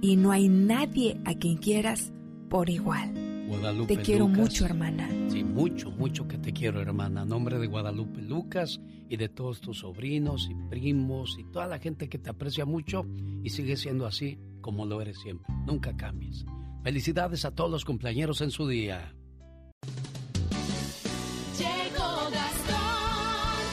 y 0.00 0.16
no 0.16 0.30
hay 0.30 0.48
nadie 0.48 1.20
a 1.24 1.34
quien 1.34 1.56
quieras 1.56 2.12
por 2.48 2.70
igual. 2.70 3.12
Guadalupe 3.48 3.96
Te 3.96 4.02
quiero 4.02 4.26
Lucas. 4.28 4.38
mucho, 4.40 4.64
hermana. 4.66 5.08
Sí, 5.28 5.42
mucho, 5.42 5.90
mucho 5.90 6.28
que 6.28 6.36
te 6.36 6.52
quiero, 6.52 6.80
hermana. 6.80 7.22
A 7.22 7.24
nombre 7.24 7.58
de 7.58 7.66
Guadalupe 7.66 8.20
Lucas 8.20 8.78
y 9.08 9.16
de 9.16 9.28
todos 9.28 9.60
tus 9.60 9.78
sobrinos 9.78 10.48
y 10.50 10.54
primos 10.68 11.36
y 11.38 11.44
toda 11.44 11.66
la 11.66 11.78
gente 11.78 12.08
que 12.08 12.18
te 12.18 12.28
aprecia 12.30 12.66
mucho 12.66 13.06
y 13.42 13.48
sigue 13.50 13.76
siendo 13.76 14.06
así 14.06 14.38
como 14.60 14.84
lo 14.84 15.00
eres 15.00 15.18
siempre. 15.20 15.46
Nunca 15.66 15.96
cambies. 15.96 16.44
Felicidades 16.84 17.44
a 17.44 17.50
todos 17.54 17.70
los 17.70 17.84
cumpleañeros 17.84 18.40
en 18.42 18.50
su 18.50 18.68
día. 18.68 19.14
Llegó 21.58 22.30
Gastón 22.30 23.64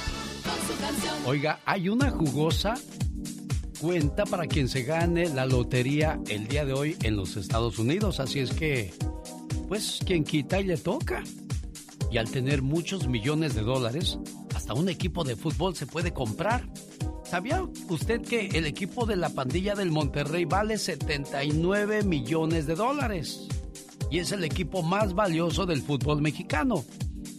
con 0.43 0.67
su 0.67 0.81
canción. 0.81 1.15
Oiga, 1.25 1.59
hay 1.65 1.89
una 1.89 2.09
jugosa 2.11 2.75
cuenta 3.75 4.25
para 4.25 4.47
quien 4.47 4.67
se 4.67 4.83
gane 4.83 5.29
la 5.29 5.45
lotería 5.45 6.19
el 6.27 6.47
día 6.47 6.65
de 6.65 6.73
hoy 6.73 6.97
en 7.03 7.15
los 7.15 7.37
Estados 7.37 7.77
Unidos. 7.77 8.19
Así 8.19 8.39
es 8.39 8.51
que, 8.51 8.93
pues, 9.67 9.99
quien 10.05 10.23
quita 10.23 10.59
y 10.59 10.63
le 10.63 10.77
toca. 10.77 11.23
Y 12.11 12.17
al 12.17 12.29
tener 12.29 12.61
muchos 12.61 13.07
millones 13.07 13.55
de 13.55 13.61
dólares, 13.61 14.17
hasta 14.55 14.73
un 14.73 14.89
equipo 14.89 15.23
de 15.23 15.35
fútbol 15.35 15.75
se 15.75 15.85
puede 15.85 16.13
comprar. 16.13 16.67
¿Sabía 17.23 17.63
usted 17.89 18.21
que 18.21 18.47
el 18.47 18.65
equipo 18.65 19.05
de 19.05 19.15
la 19.15 19.29
pandilla 19.29 19.75
del 19.75 19.91
Monterrey 19.91 20.45
vale 20.45 20.77
79 20.77 22.03
millones 22.03 22.67
de 22.67 22.75
dólares? 22.75 23.47
Y 24.11 24.19
es 24.19 24.31
el 24.31 24.43
equipo 24.43 24.83
más 24.83 25.13
valioso 25.13 25.65
del 25.65 25.81
fútbol 25.81 26.21
mexicano. 26.21 26.85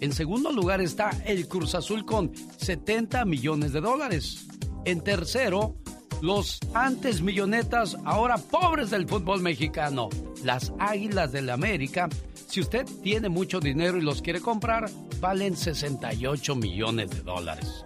En 0.00 0.12
segundo 0.12 0.52
lugar 0.52 0.80
está 0.80 1.10
el 1.24 1.48
Cruz 1.48 1.74
Azul 1.74 2.04
con 2.04 2.32
70 2.58 3.24
millones 3.24 3.72
de 3.72 3.80
dólares. 3.80 4.46
En 4.84 5.00
tercero, 5.00 5.76
los 6.22 6.58
antes 6.74 7.20
millonetas, 7.20 7.96
ahora 8.04 8.38
pobres 8.38 8.90
del 8.90 9.08
fútbol 9.08 9.42
mexicano, 9.42 10.08
las 10.44 10.72
Águilas 10.78 11.32
del 11.32 11.50
América. 11.50 12.08
Si 12.48 12.60
usted 12.60 12.86
tiene 13.02 13.28
mucho 13.28 13.60
dinero 13.60 13.98
y 13.98 14.02
los 14.02 14.22
quiere 14.22 14.40
comprar, 14.40 14.90
valen 15.20 15.56
68 15.56 16.54
millones 16.56 17.10
de 17.10 17.20
dólares. 17.22 17.84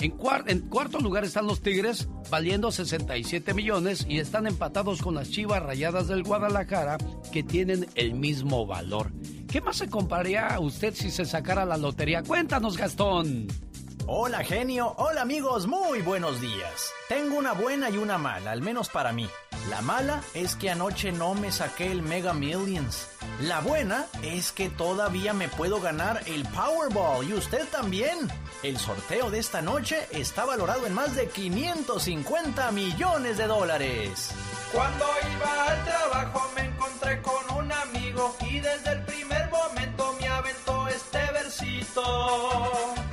En, 0.00 0.14
en 0.46 0.60
cuarto 0.68 0.98
lugar 0.98 1.24
están 1.24 1.46
los 1.46 1.62
Tigres, 1.62 2.08
valiendo 2.30 2.70
67 2.72 3.54
millones 3.54 4.04
y 4.08 4.18
están 4.18 4.46
empatados 4.46 5.00
con 5.00 5.14
las 5.14 5.30
Chivas 5.30 5.62
Rayadas 5.62 6.08
del 6.08 6.24
Guadalajara, 6.24 6.98
que 7.32 7.42
tienen 7.42 7.86
el 7.94 8.14
mismo 8.14 8.66
valor. 8.66 9.12
¿Qué 9.48 9.60
más 9.60 9.76
se 9.76 9.88
compraría 9.88 10.48
a 10.48 10.60
usted 10.60 10.94
si 10.94 11.10
se 11.10 11.24
sacara 11.24 11.64
la 11.64 11.76
lotería? 11.76 12.22
Cuéntanos, 12.22 12.76
Gastón. 12.76 13.46
Hola 14.06 14.44
genio, 14.44 14.92
hola 14.98 15.22
amigos, 15.22 15.66
muy 15.66 16.02
buenos 16.02 16.38
días. 16.38 16.92
Tengo 17.08 17.38
una 17.38 17.52
buena 17.52 17.88
y 17.88 17.96
una 17.96 18.18
mala, 18.18 18.50
al 18.50 18.60
menos 18.60 18.90
para 18.90 19.12
mí. 19.12 19.26
La 19.70 19.80
mala 19.80 20.20
es 20.34 20.56
que 20.56 20.68
anoche 20.68 21.10
no 21.10 21.32
me 21.32 21.50
saqué 21.50 21.90
el 21.90 22.02
Mega 22.02 22.34
Millions. 22.34 23.08
La 23.40 23.60
buena 23.60 24.04
es 24.22 24.52
que 24.52 24.68
todavía 24.68 25.32
me 25.32 25.48
puedo 25.48 25.80
ganar 25.80 26.20
el 26.26 26.44
Powerball 26.48 27.26
y 27.26 27.32
usted 27.32 27.66
también. 27.68 28.28
El 28.62 28.76
sorteo 28.78 29.30
de 29.30 29.38
esta 29.38 29.62
noche 29.62 30.06
está 30.10 30.44
valorado 30.44 30.86
en 30.86 30.92
más 30.92 31.16
de 31.16 31.28
550 31.28 32.72
millones 32.72 33.38
de 33.38 33.46
dólares. 33.46 34.32
Cuando 34.70 35.06
iba 35.34 35.64
al 35.66 35.84
trabajo 35.84 36.50
me 36.54 36.66
encontré 36.66 37.22
con 37.22 37.56
un 37.56 37.72
amigo 37.72 38.36
y 38.50 38.60
desde 38.60 38.92
el 38.92 39.02
primer 39.06 39.48
momento 39.50 40.14
me 40.20 40.28
aventó 40.28 40.88
este 40.88 41.20
versito. 41.32 43.03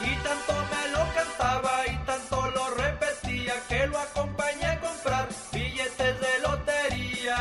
Y 0.00 0.14
tanto 0.16 0.52
me 0.70 0.88
lo 0.92 1.04
cantaba 1.14 1.86
y 1.86 1.96
tanto 2.06 2.50
lo 2.50 2.70
repetía 2.70 3.54
que 3.68 3.86
lo 3.86 3.98
acompañé 3.98 4.66
a 4.66 4.80
comprar 4.80 5.28
billetes 5.52 6.20
de 6.20 6.38
lotería. 6.40 7.38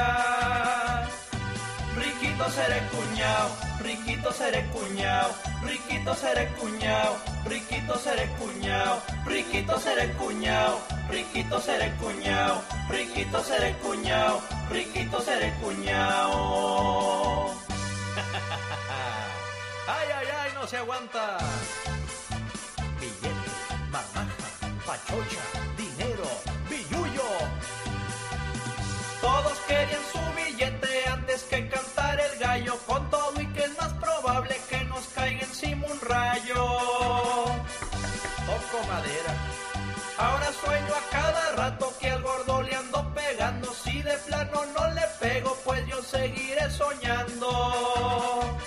Riquito 1.96 2.50
seré 2.50 2.80
cuñado, 2.90 3.50
riquito 3.80 4.32
seré 4.32 4.66
cuñado, 4.70 5.34
riquito 5.64 6.16
seré 6.16 6.48
cuñado, 6.60 7.18
riquito 7.46 7.98
seré 7.98 8.28
cuñado, 8.40 9.02
riquito 9.26 9.80
seré 9.80 10.12
cuñado, 10.14 10.80
riquito 11.10 11.60
seré 11.60 11.92
cuñao, 11.94 12.62
riquito 12.90 13.44
seré 13.44 13.74
cuñao, 13.78 14.42
riquito 14.70 15.22
seré 15.22 15.54
cuñao. 15.62 17.52
¡Ay, 19.88 20.08
ay, 20.18 20.28
ay! 20.42 20.52
¡No 20.54 20.68
se 20.68 20.78
aguanta! 20.78 21.38
Billete, 23.00 23.52
marmaja, 23.92 24.50
pachocha, 24.86 25.44
dinero, 25.78 26.30
billullo. 26.70 27.30
Todos 29.22 29.58
querían 29.68 30.02
su 30.12 30.20
billete 30.36 31.10
antes 31.10 31.44
que 31.44 31.70
cantar 31.70 32.20
el 32.20 32.40
gallo, 32.40 32.76
con 32.88 33.10
todo 33.10 33.40
y 33.42 33.46
que 33.48 33.64
es 33.66 33.78
más 33.78 33.94
probable 33.94 34.60
que 34.70 34.84
nos 34.86 35.06
caiga 35.10 35.42
encima 35.42 35.86
un 35.88 36.00
rayo. 36.02 36.64
Toco 38.48 38.88
madera. 38.88 39.34
Ahora 40.18 40.52
sueño 40.66 40.94
a 40.96 41.12
cada 41.12 41.52
rato 41.52 41.94
que 42.00 42.10
al 42.10 42.24
gordo 42.24 42.64
le 42.64 42.76
ando 42.76 43.14
pegando. 43.14 43.72
Si 43.74 44.02
de 44.02 44.18
plano 44.26 44.66
no 44.76 44.94
le 44.94 45.04
pego, 45.20 45.56
pues 45.64 45.86
yo 45.88 46.02
seguiré 46.02 46.70
soñando. 46.72 48.58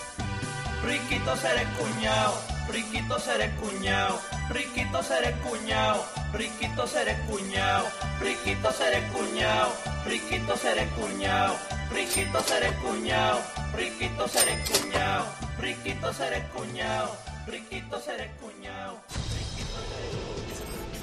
Riquito 0.91 1.37
seré 1.37 1.65
cuñao, 1.79 2.35
riquito 2.69 3.17
seré 3.21 3.49
cuñao, 3.61 4.19
riquito 4.49 5.01
seré 5.05 5.33
cuñao, 5.39 6.05
riquito 6.33 6.85
seré 6.85 7.17
cuñao, 7.29 7.87
riquito 8.21 8.73
seré 8.73 9.01
cuñao, 9.13 9.71
riquito 10.05 10.57
seré 10.57 10.89
cuñao, 10.99 11.55
riquito 11.93 12.43
seré 12.43 12.75
cuñao, 12.83 13.39
riquito 13.77 14.27
seré 14.27 14.59
cuñao, 14.67 15.27
riquito 15.61 16.13
seré 16.13 16.43
cuñao, 16.49 17.17
riquito 17.47 18.01
seré 18.01 18.31
cuñao. 18.41 19.01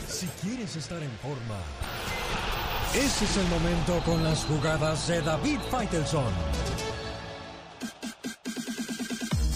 Si 0.10 0.28
quieres 0.42 0.76
estar 0.76 1.02
en 1.02 1.18
forma, 1.20 1.60
ese 2.94 3.24
es 3.24 3.38
el 3.38 3.48
momento 3.48 4.02
con 4.04 4.22
las 4.22 4.44
jugadas 4.44 5.08
de 5.08 5.22
David 5.22 5.60
Faitelson. 5.72 6.34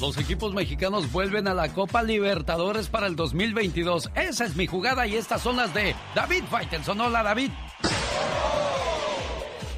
Los 0.02 0.18
equipos 0.18 0.52
mexicanos 0.56 1.11
vuelven 1.11 1.48
a 1.48 1.53
la 1.53 1.72
Copa 1.72 2.02
Libertadores 2.02 2.90
para 2.90 3.06
el 3.06 3.15
2022. 3.15 4.10
Esa 4.15 4.45
es 4.45 4.56
mi 4.56 4.65
jugada 4.65 5.06
y 5.06 5.15
estas 5.15 5.44
son 5.44 5.57
las 5.57 5.76
de 5.76 5.95
David 6.15 6.44
Faitelson. 6.49 6.99
Hola, 6.99 7.22
David. 7.22 7.52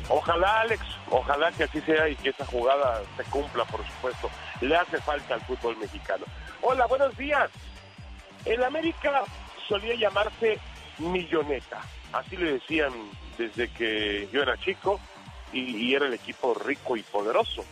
Ojalá, 0.07 0.61
Alex, 0.61 0.81
ojalá 1.09 1.51
que 1.51 1.65
así 1.65 1.81
sea 1.81 2.07
y 2.07 2.15
que 2.15 2.29
esa 2.29 2.45
jugada 2.45 3.01
se 3.17 3.23
cumpla, 3.25 3.65
por 3.65 3.85
supuesto. 3.85 4.29
Le 4.61 4.77
hace 4.77 4.97
falta 5.01 5.33
al 5.33 5.41
fútbol 5.41 5.75
mexicano. 5.75 6.23
Hola, 6.61 6.85
buenos 6.85 7.17
días. 7.17 7.49
El 8.45 8.63
América 8.63 9.25
solía 9.67 9.95
llamarse 9.95 10.57
Milloneta. 10.99 11.81
Así 12.13 12.37
le 12.37 12.53
decían 12.53 12.93
desde 13.37 13.67
que 13.73 14.29
yo 14.31 14.41
era 14.41 14.57
chico 14.57 15.01
y, 15.51 15.93
era 15.93 16.05
el 16.05 16.13
equipo 16.13 16.53
rico 16.53 16.95
y 16.95 17.03
poderoso. 17.03 17.65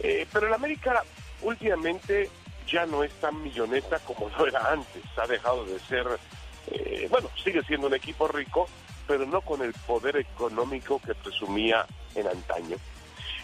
Eh, 0.00 0.26
pero 0.32 0.48
el 0.48 0.52
América 0.54 1.04
últimamente 1.42 2.30
ya 2.66 2.86
no 2.86 3.04
es 3.04 3.12
tan 3.20 3.42
milloneta 3.42 3.98
como 4.00 4.28
lo 4.28 4.46
era 4.46 4.72
antes. 4.72 5.02
Ha 5.16 5.26
dejado 5.26 5.64
de 5.64 5.78
ser, 5.80 6.06
eh, 6.68 7.06
bueno, 7.10 7.30
sigue 7.42 7.62
siendo 7.62 7.86
un 7.86 7.94
equipo 7.94 8.28
rico, 8.28 8.68
pero 9.06 9.24
no 9.26 9.40
con 9.40 9.62
el 9.62 9.72
poder 9.72 10.16
económico 10.16 11.00
que 11.00 11.14
presumía 11.14 11.86
en 12.14 12.26
antaño. 12.26 12.76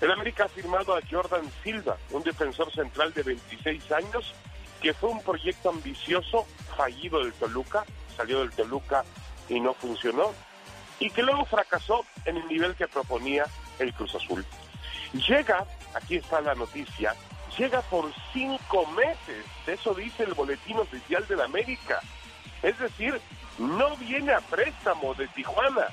El 0.01 0.11
América 0.11 0.45
ha 0.45 0.49
firmado 0.49 0.97
a 0.97 1.01
Jordan 1.09 1.49
Silva, 1.63 1.97
un 2.11 2.25
defensor 2.25 2.73
central 2.73 3.15
de 3.15 3.23
26 3.23 3.93
años, 3.93 4.35
que 4.81 4.93
fue 4.93 5.11
un 5.11 5.23
proyecto 5.23 5.71
ambicioso, 5.71 6.45
fallido 6.77 7.21
del 7.21 7.33
Toluca, 7.35 7.85
salió 8.17 8.41
del 8.41 8.51
Toluca 8.51 9.05
y 9.49 9.61
no 9.61 9.75
funcionó, 9.75 10.33
y 10.99 11.09
que 11.11 11.23
luego 11.23 11.45
fracasó 11.45 12.05
en 12.25 12.37
el 12.37 12.49
nivel 12.49 12.75
que 12.75 12.89
proponía 12.89 13.45
el 13.79 13.95
Cruz 13.95 14.17
Azul. 14.17 14.45
Llega, 15.13 15.65
aquí 15.95 16.17
está 16.17 16.41
la 16.41 16.55
noticia, 16.57 17.15
llega 17.59 17.83
por 17.83 18.13
cinco 18.33 18.87
meses, 18.87 19.45
eso 19.67 19.95
dice 19.95 20.25
el 20.25 20.35
boletín 20.35 20.79
oficial 20.79 21.27
de 21.27 21.37
la 21.37 21.45
América. 21.45 22.01
Es 22.63 22.79
decir, 22.79 23.21
no 23.59 23.97
viene 23.97 24.33
a 24.33 24.41
préstamo 24.41 25.15
de 25.15 25.29
Tijuana, 25.29 25.89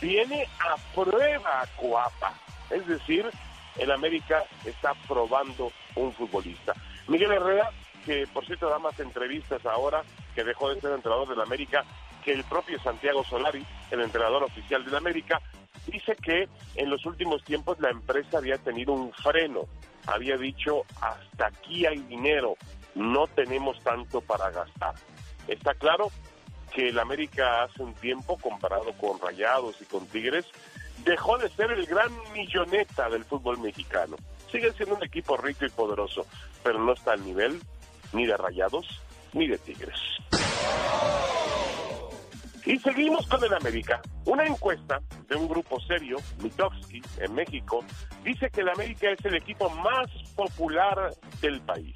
viene 0.00 0.46
a 0.60 0.76
prueba 0.94 1.62
a 1.62 1.66
Coapa. 1.76 2.34
Es 2.70 2.86
decir, 2.86 3.30
el 3.76 3.90
América 3.90 4.44
está 4.64 4.94
probando 5.06 5.72
un 5.94 6.12
futbolista. 6.12 6.74
Miguel 7.08 7.32
Herrera, 7.32 7.70
que 8.04 8.26
por 8.26 8.46
cierto 8.46 8.68
da 8.68 8.78
más 8.78 8.98
entrevistas 9.00 9.64
ahora, 9.66 10.02
que 10.34 10.44
dejó 10.44 10.70
de 10.70 10.80
ser 10.80 10.92
entrenador 10.92 11.28
del 11.28 11.40
América, 11.40 11.84
que 12.24 12.32
el 12.32 12.44
propio 12.44 12.80
Santiago 12.82 13.24
Solari, 13.24 13.64
el 13.90 14.00
entrenador 14.00 14.44
oficial 14.44 14.84
del 14.84 14.96
América, 14.96 15.40
dice 15.86 16.16
que 16.16 16.48
en 16.76 16.90
los 16.90 17.04
últimos 17.06 17.42
tiempos 17.44 17.78
la 17.80 17.90
empresa 17.90 18.38
había 18.38 18.58
tenido 18.58 18.92
un 18.92 19.12
freno, 19.12 19.62
había 20.06 20.36
dicho 20.36 20.82
hasta 21.00 21.46
aquí 21.46 21.86
hay 21.86 21.98
dinero, 22.02 22.56
no 22.94 23.26
tenemos 23.26 23.82
tanto 23.82 24.20
para 24.20 24.50
gastar. 24.50 24.94
Está 25.48 25.74
claro 25.74 26.10
que 26.72 26.88
el 26.88 26.98
América 26.98 27.64
hace 27.64 27.82
un 27.82 27.94
tiempo, 27.94 28.38
comparado 28.38 28.92
con 28.94 29.20
Rayados 29.20 29.80
y 29.80 29.84
con 29.84 30.06
Tigres, 30.06 30.46
dejó 31.04 31.36
de 31.38 31.48
ser 31.50 31.70
el 31.72 31.86
gran 31.86 32.10
milloneta 32.32 33.08
del 33.10 33.24
fútbol 33.24 33.58
mexicano. 33.58 34.16
Sigue 34.50 34.72
siendo 34.72 34.94
un 34.94 35.04
equipo 35.04 35.36
rico 35.36 35.64
y 35.64 35.70
poderoso, 35.70 36.26
pero 36.62 36.78
no 36.78 36.92
está 36.92 37.12
al 37.12 37.24
nivel 37.24 37.60
ni 38.12 38.26
de 38.26 38.36
Rayados 38.36 38.86
ni 39.32 39.48
de 39.48 39.58
Tigres. 39.58 39.98
Y 42.64 42.78
seguimos 42.78 43.26
con 43.26 43.42
el 43.42 43.52
América. 43.54 44.00
Una 44.24 44.46
encuesta 44.46 45.00
de 45.28 45.34
un 45.34 45.48
grupo 45.48 45.80
serio, 45.80 46.18
Mitofsky, 46.40 47.02
en 47.18 47.34
México, 47.34 47.84
dice 48.22 48.50
que 48.50 48.60
el 48.60 48.68
América 48.68 49.10
es 49.10 49.24
el 49.24 49.34
equipo 49.34 49.68
más 49.70 50.08
popular 50.36 51.12
del 51.40 51.60
país. 51.62 51.94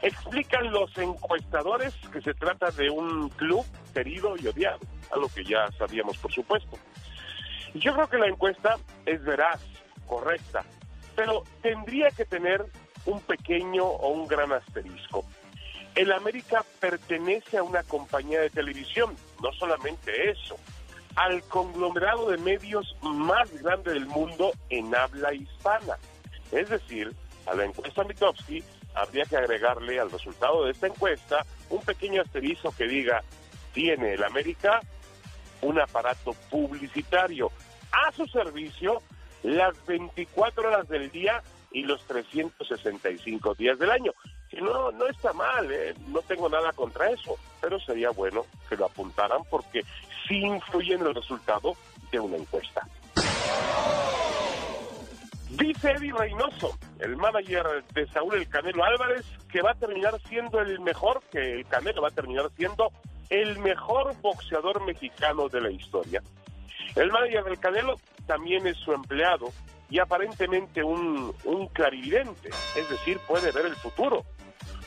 Explican 0.00 0.70
los 0.70 0.96
encuestadores 0.96 1.94
que 2.12 2.22
se 2.22 2.32
trata 2.32 2.70
de 2.70 2.88
un 2.88 3.28
club 3.30 3.64
querido 3.92 4.36
y 4.38 4.46
odiado, 4.46 4.78
algo 5.12 5.28
que 5.28 5.44
ya 5.44 5.70
sabíamos 5.72 6.16
por 6.18 6.32
supuesto. 6.32 6.78
Yo 7.74 7.92
creo 7.94 8.08
que 8.08 8.18
la 8.18 8.28
encuesta 8.28 8.76
es 9.04 9.22
veraz, 9.22 9.60
correcta, 10.06 10.64
pero 11.14 11.42
tendría 11.60 12.10
que 12.10 12.24
tener 12.24 12.64
un 13.04 13.20
pequeño 13.20 13.84
o 13.84 14.08
un 14.08 14.26
gran 14.26 14.52
asterisco. 14.52 15.24
El 15.98 16.12
América 16.12 16.64
pertenece 16.78 17.58
a 17.58 17.64
una 17.64 17.82
compañía 17.82 18.40
de 18.40 18.50
televisión, 18.50 19.16
no 19.42 19.52
solamente 19.54 20.30
eso, 20.30 20.56
al 21.16 21.42
conglomerado 21.42 22.30
de 22.30 22.38
medios 22.38 22.94
más 23.02 23.50
grande 23.60 23.94
del 23.94 24.06
mundo 24.06 24.52
en 24.70 24.94
habla 24.94 25.34
hispana. 25.34 25.98
Es 26.52 26.68
decir, 26.68 27.12
a 27.46 27.54
la 27.56 27.64
encuesta 27.64 28.04
Mitofsky 28.04 28.62
habría 28.94 29.24
que 29.24 29.38
agregarle 29.38 29.98
al 29.98 30.12
resultado 30.12 30.66
de 30.66 30.70
esta 30.70 30.86
encuesta 30.86 31.44
un 31.68 31.82
pequeño 31.82 32.22
asterisco 32.22 32.72
que 32.78 32.86
diga, 32.86 33.24
tiene 33.72 34.14
el 34.14 34.22
América 34.22 34.80
un 35.62 35.80
aparato 35.80 36.32
publicitario 36.48 37.50
a 37.90 38.12
su 38.12 38.24
servicio 38.28 39.02
las 39.42 39.74
24 39.84 40.68
horas 40.68 40.88
del 40.88 41.10
día 41.10 41.42
y 41.72 41.82
los 41.82 42.06
365 42.06 43.56
días 43.56 43.80
del 43.80 43.90
año. 43.90 44.12
No, 44.52 44.90
no 44.92 45.06
está 45.06 45.32
mal, 45.32 45.70
¿eh? 45.70 45.94
no 46.08 46.20
tengo 46.22 46.48
nada 46.48 46.72
contra 46.72 47.10
eso, 47.10 47.36
pero 47.60 47.78
sería 47.80 48.10
bueno 48.10 48.44
que 48.68 48.76
lo 48.76 48.86
apuntaran 48.86 49.42
porque 49.50 49.82
sí 50.26 50.36
influye 50.36 50.94
en 50.94 51.02
el 51.02 51.14
resultado 51.14 51.74
de 52.10 52.18
una 52.18 52.36
encuesta. 52.36 52.86
Dice 55.50 55.90
Eddie 55.90 56.12
Reynoso, 56.12 56.78
el 56.98 57.16
manager 57.16 57.84
de 57.94 58.06
Saúl 58.08 58.34
El 58.36 58.48
Canelo 58.48 58.84
Álvarez, 58.84 59.24
que 59.50 59.62
va 59.62 59.72
a 59.72 59.74
terminar 59.74 60.20
siendo 60.28 60.60
el 60.60 60.80
mejor, 60.80 61.22
que 61.30 61.60
el 61.60 61.66
Canelo 61.66 62.02
va 62.02 62.08
a 62.08 62.12
terminar 62.12 62.50
siendo 62.56 62.90
el 63.30 63.58
mejor 63.58 64.14
boxeador 64.20 64.84
mexicano 64.84 65.48
de 65.48 65.60
la 65.60 65.70
historia. 65.70 66.22
El 66.94 67.10
manager 67.10 67.44
del 67.44 67.58
Canelo 67.58 67.96
también 68.26 68.66
es 68.66 68.76
su 68.78 68.92
empleado 68.92 69.52
y 69.90 69.98
aparentemente 69.98 70.82
un, 70.82 71.34
clarividente, 71.72 72.50
es 72.76 72.88
decir, 72.88 73.18
puede 73.26 73.50
ver 73.52 73.66
el 73.66 73.76
futuro. 73.76 74.24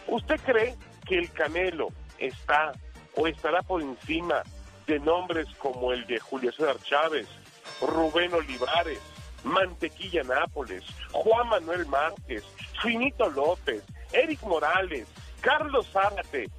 ¿Usted 0.08 0.40
cree 0.42 0.76
que 1.08 1.18
el 1.18 1.32
Canelo 1.32 1.90
está 2.18 2.74
o 3.16 3.28
estará 3.28 3.62
por 3.62 3.82
encima 3.82 4.44
de 4.86 5.00
nombres 5.00 5.48
como 5.58 5.92
el 5.92 6.06
de 6.06 6.20
Julio 6.20 6.52
César 6.52 6.78
Chávez, 6.84 7.28
Rubén 7.82 8.34
Olivares, 8.34 9.00
Mantequilla 9.44 10.24
Nápoles, 10.24 10.84
Juan 11.12 11.50
Manuel 11.50 11.86
Márquez, 11.88 12.44
Finito 12.82 13.30
López, 13.30 13.84
Eric 14.12 14.42
Morales, 14.44 15.08
Carlos 15.42 15.88
Zárate, 15.92 16.50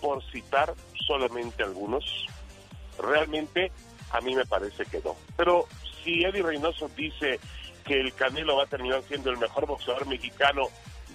por 0.00 0.22
citar 0.30 0.74
solamente 1.06 1.62
algunos? 1.62 2.26
Realmente 2.98 3.72
a 4.12 4.20
mí 4.20 4.34
me 4.34 4.46
parece 4.46 4.86
que 4.86 5.00
no. 5.04 5.16
Pero 5.36 5.66
si 6.02 6.24
Eddie 6.24 6.42
Reynoso 6.42 6.88
dice 6.96 7.40
que 7.84 8.00
el 8.00 8.14
Canelo 8.14 8.56
va 8.56 8.64
a 8.64 8.66
terminar 8.68 9.02
siendo 9.02 9.30
el 9.30 9.38
mejor 9.38 9.66
boxeador 9.66 10.06
mexicano 10.06 10.62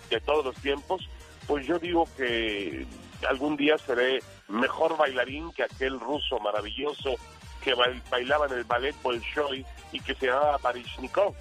de 0.09 0.19
todos 0.21 0.45
los 0.45 0.55
tiempos, 0.57 1.07
pues 1.47 1.65
yo 1.65 1.79
digo 1.79 2.07
que 2.15 2.85
algún 3.27 3.57
día 3.57 3.77
seré 3.77 4.19
mejor 4.47 4.97
bailarín 4.97 5.51
que 5.51 5.63
aquel 5.63 5.99
ruso 5.99 6.39
maravilloso 6.39 7.15
que 7.63 7.73
bail- 7.75 8.01
bailaba 8.09 8.45
en 8.47 8.53
el 8.53 8.63
ballet 8.63 8.95
Bolshoi 9.01 9.65
y 9.91 9.99
que 9.99 10.15
se 10.15 10.27
llamaba 10.27 10.57
Barishnikov. 10.59 11.35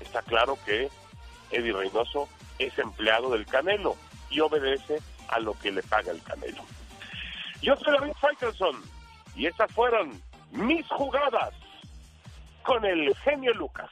Está 0.00 0.20
claro 0.22 0.58
que 0.66 0.88
Eddie 1.50 1.72
Reynoso 1.72 2.28
es 2.58 2.76
empleado 2.78 3.30
del 3.30 3.46
Canelo 3.46 3.96
y 4.30 4.40
obedece 4.40 4.98
a 5.28 5.38
lo 5.38 5.54
que 5.58 5.70
le 5.72 5.82
paga 5.82 6.12
el 6.12 6.22
Canelo. 6.22 6.62
Yo 7.62 7.76
soy 7.76 7.96
David 7.98 8.12
Faitelson 8.20 8.82
y 9.36 9.46
estas 9.46 9.72
fueron 9.72 10.20
mis 10.50 10.86
jugadas 10.88 11.54
con 12.64 12.84
el 12.84 13.14
genio 13.18 13.54
Lucas. 13.54 13.90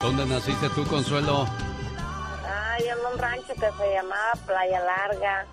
¿Dónde 0.00 0.26
naciste 0.26 0.68
tú, 0.70 0.84
Consuelo? 0.86 1.46
Ay, 2.46 2.84
en 2.88 3.12
un 3.12 3.18
rancho 3.18 3.54
que 3.54 3.60
se 3.60 3.92
llamaba 3.94 4.32
Playa 4.46 4.80
Larga. 4.80 5.46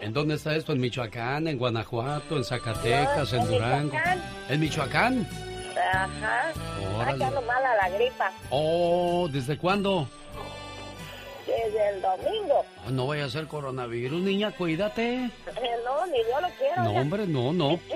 ¿En 0.00 0.12
dónde 0.12 0.34
está 0.34 0.54
esto? 0.56 0.72
¿En 0.72 0.80
Michoacán? 0.80 1.46
¿En 1.46 1.58
Guanajuato? 1.58 2.36
¿En 2.36 2.44
Zacatecas? 2.44 3.32
¿En 3.32 3.40
en 3.42 3.46
Durango? 3.48 3.92
Michoacán. 3.94 4.22
¿En 4.48 4.60
Michoacán? 4.60 5.28
Ajá. 5.92 6.52
Órale. 6.96 7.12
Está 7.12 7.14
quedando 7.30 7.42
mala 7.42 7.74
la 7.76 7.88
gripa. 7.90 8.32
Oh, 8.50 9.28
¿desde 9.30 9.56
cuándo? 9.58 10.08
Desde 11.46 11.88
el 11.90 12.02
domingo. 12.02 12.64
Ah, 12.86 12.90
No 12.90 13.06
vaya 13.06 13.26
a 13.26 13.30
ser 13.30 13.46
coronavirus, 13.46 14.20
niña, 14.22 14.50
cuídate. 14.52 15.24
Eh, 15.24 15.30
No, 15.84 16.06
ni 16.06 16.18
yo 16.18 16.40
lo 16.40 16.48
quiero. 16.58 16.82
No, 16.82 16.90
hombre, 17.00 17.26
no, 17.26 17.52
no. 17.52 17.78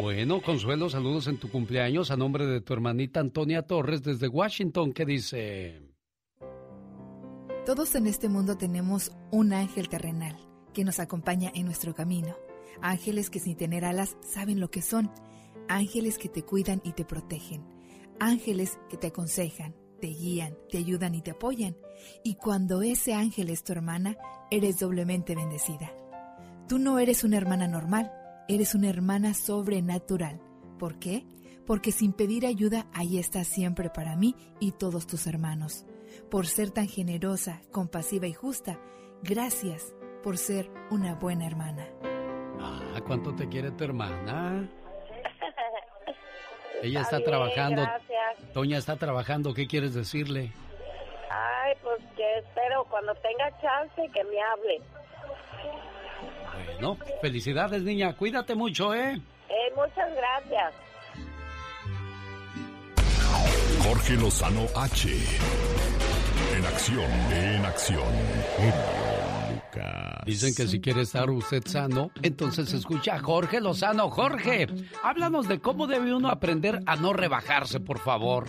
Bueno, 0.00 0.40
Consuelo, 0.40 0.88
saludos 0.88 1.26
en 1.26 1.36
tu 1.36 1.50
cumpleaños 1.50 2.10
a 2.10 2.16
nombre 2.16 2.46
de 2.46 2.60
tu 2.62 2.72
hermanita 2.72 3.20
Antonia 3.20 3.62
Torres 3.62 4.02
desde 4.02 4.26
Washington, 4.26 4.92
que 4.92 5.04
dice... 5.04 5.82
Todos 7.66 7.94
en 7.94 8.06
este 8.06 8.28
mundo 8.28 8.56
tenemos 8.56 9.12
un 9.30 9.52
ángel 9.52 9.88
terrenal 9.88 10.36
que 10.72 10.84
nos 10.84 10.98
acompaña 10.98 11.52
en 11.54 11.66
nuestro 11.66 11.94
camino. 11.94 12.34
Ángeles 12.80 13.28
que 13.28 13.38
sin 13.38 13.56
tener 13.56 13.84
alas 13.84 14.16
saben 14.22 14.60
lo 14.60 14.70
que 14.70 14.82
son. 14.82 15.10
Ángeles 15.68 16.18
que 16.18 16.28
te 16.28 16.42
cuidan 16.42 16.80
y 16.84 16.92
te 16.92 17.04
protegen. 17.04 17.62
Ángeles 18.18 18.78
que 18.88 18.96
te 18.96 19.08
aconsejan, 19.08 19.76
te 20.00 20.08
guían, 20.08 20.56
te 20.70 20.78
ayudan 20.78 21.14
y 21.14 21.22
te 21.22 21.32
apoyan. 21.32 21.76
Y 22.24 22.36
cuando 22.36 22.82
ese 22.82 23.14
ángel 23.14 23.50
es 23.50 23.62
tu 23.62 23.72
hermana, 23.72 24.16
eres 24.50 24.78
doblemente 24.80 25.36
bendecida. 25.36 25.92
Tú 26.66 26.78
no 26.78 26.98
eres 26.98 27.22
una 27.22 27.36
hermana 27.36 27.68
normal, 27.68 28.10
eres 28.48 28.74
una 28.74 28.88
hermana 28.88 29.34
sobrenatural. 29.34 30.40
¿Por 30.78 30.98
qué? 30.98 31.24
Porque 31.66 31.92
sin 31.92 32.12
pedir 32.12 32.46
ayuda, 32.46 32.86
ahí 32.92 33.18
estás 33.18 33.46
siempre 33.46 33.90
para 33.90 34.16
mí 34.16 34.34
y 34.60 34.72
todos 34.72 35.06
tus 35.06 35.26
hermanos. 35.26 35.86
Por 36.30 36.46
ser 36.46 36.70
tan 36.70 36.88
generosa, 36.88 37.62
compasiva 37.70 38.26
y 38.26 38.32
justa, 38.32 38.78
gracias 39.22 39.94
por 40.22 40.38
ser 40.38 40.70
una 40.90 41.14
buena 41.14 41.46
hermana. 41.46 41.86
Ah, 42.60 43.00
¿cuánto 43.06 43.34
te 43.34 43.48
quiere 43.48 43.70
tu 43.72 43.84
hermana? 43.84 44.68
Ella 46.82 47.00
está 47.02 47.18
bien, 47.18 47.30
trabajando. 47.30 47.82
Gracias. 47.82 48.52
Toña 48.52 48.78
está 48.78 48.96
trabajando, 48.96 49.54
¿qué 49.54 49.66
quieres 49.66 49.94
decirle? 49.94 50.52
Ay, 51.30 51.74
pues 51.82 52.00
que 52.16 52.38
espero 52.38 52.84
cuando 52.90 53.14
tenga 53.16 53.50
chance 53.60 54.10
que 54.12 54.24
me 54.24 54.40
hable. 54.42 54.82
Felicidades, 57.20 57.82
niña, 57.82 58.14
cuídate 58.14 58.54
mucho, 58.54 58.94
¿eh? 58.94 59.20
Eh, 59.48 59.72
muchas 59.76 60.10
gracias. 60.14 60.74
Jorge 63.84 64.14
Lozano 64.14 64.66
H. 64.76 65.08
En 66.56 66.64
acción, 66.64 67.10
en 67.32 67.64
acción. 67.64 68.12
Genio 68.56 69.54
Lucas. 69.54 70.11
Dicen 70.24 70.54
que 70.54 70.68
si 70.68 70.80
quiere 70.80 71.02
estar 71.02 71.28
usted 71.30 71.66
sano, 71.66 72.10
entonces 72.22 72.72
escucha 72.72 73.16
a 73.16 73.18
Jorge 73.20 73.60
Lozano. 73.60 74.08
Jorge, 74.08 74.66
háblanos 75.02 75.48
de 75.48 75.60
cómo 75.60 75.86
debe 75.86 76.14
uno 76.14 76.28
aprender 76.28 76.80
a 76.86 76.96
no 76.96 77.12
rebajarse, 77.12 77.80
por 77.80 77.98
favor. 77.98 78.46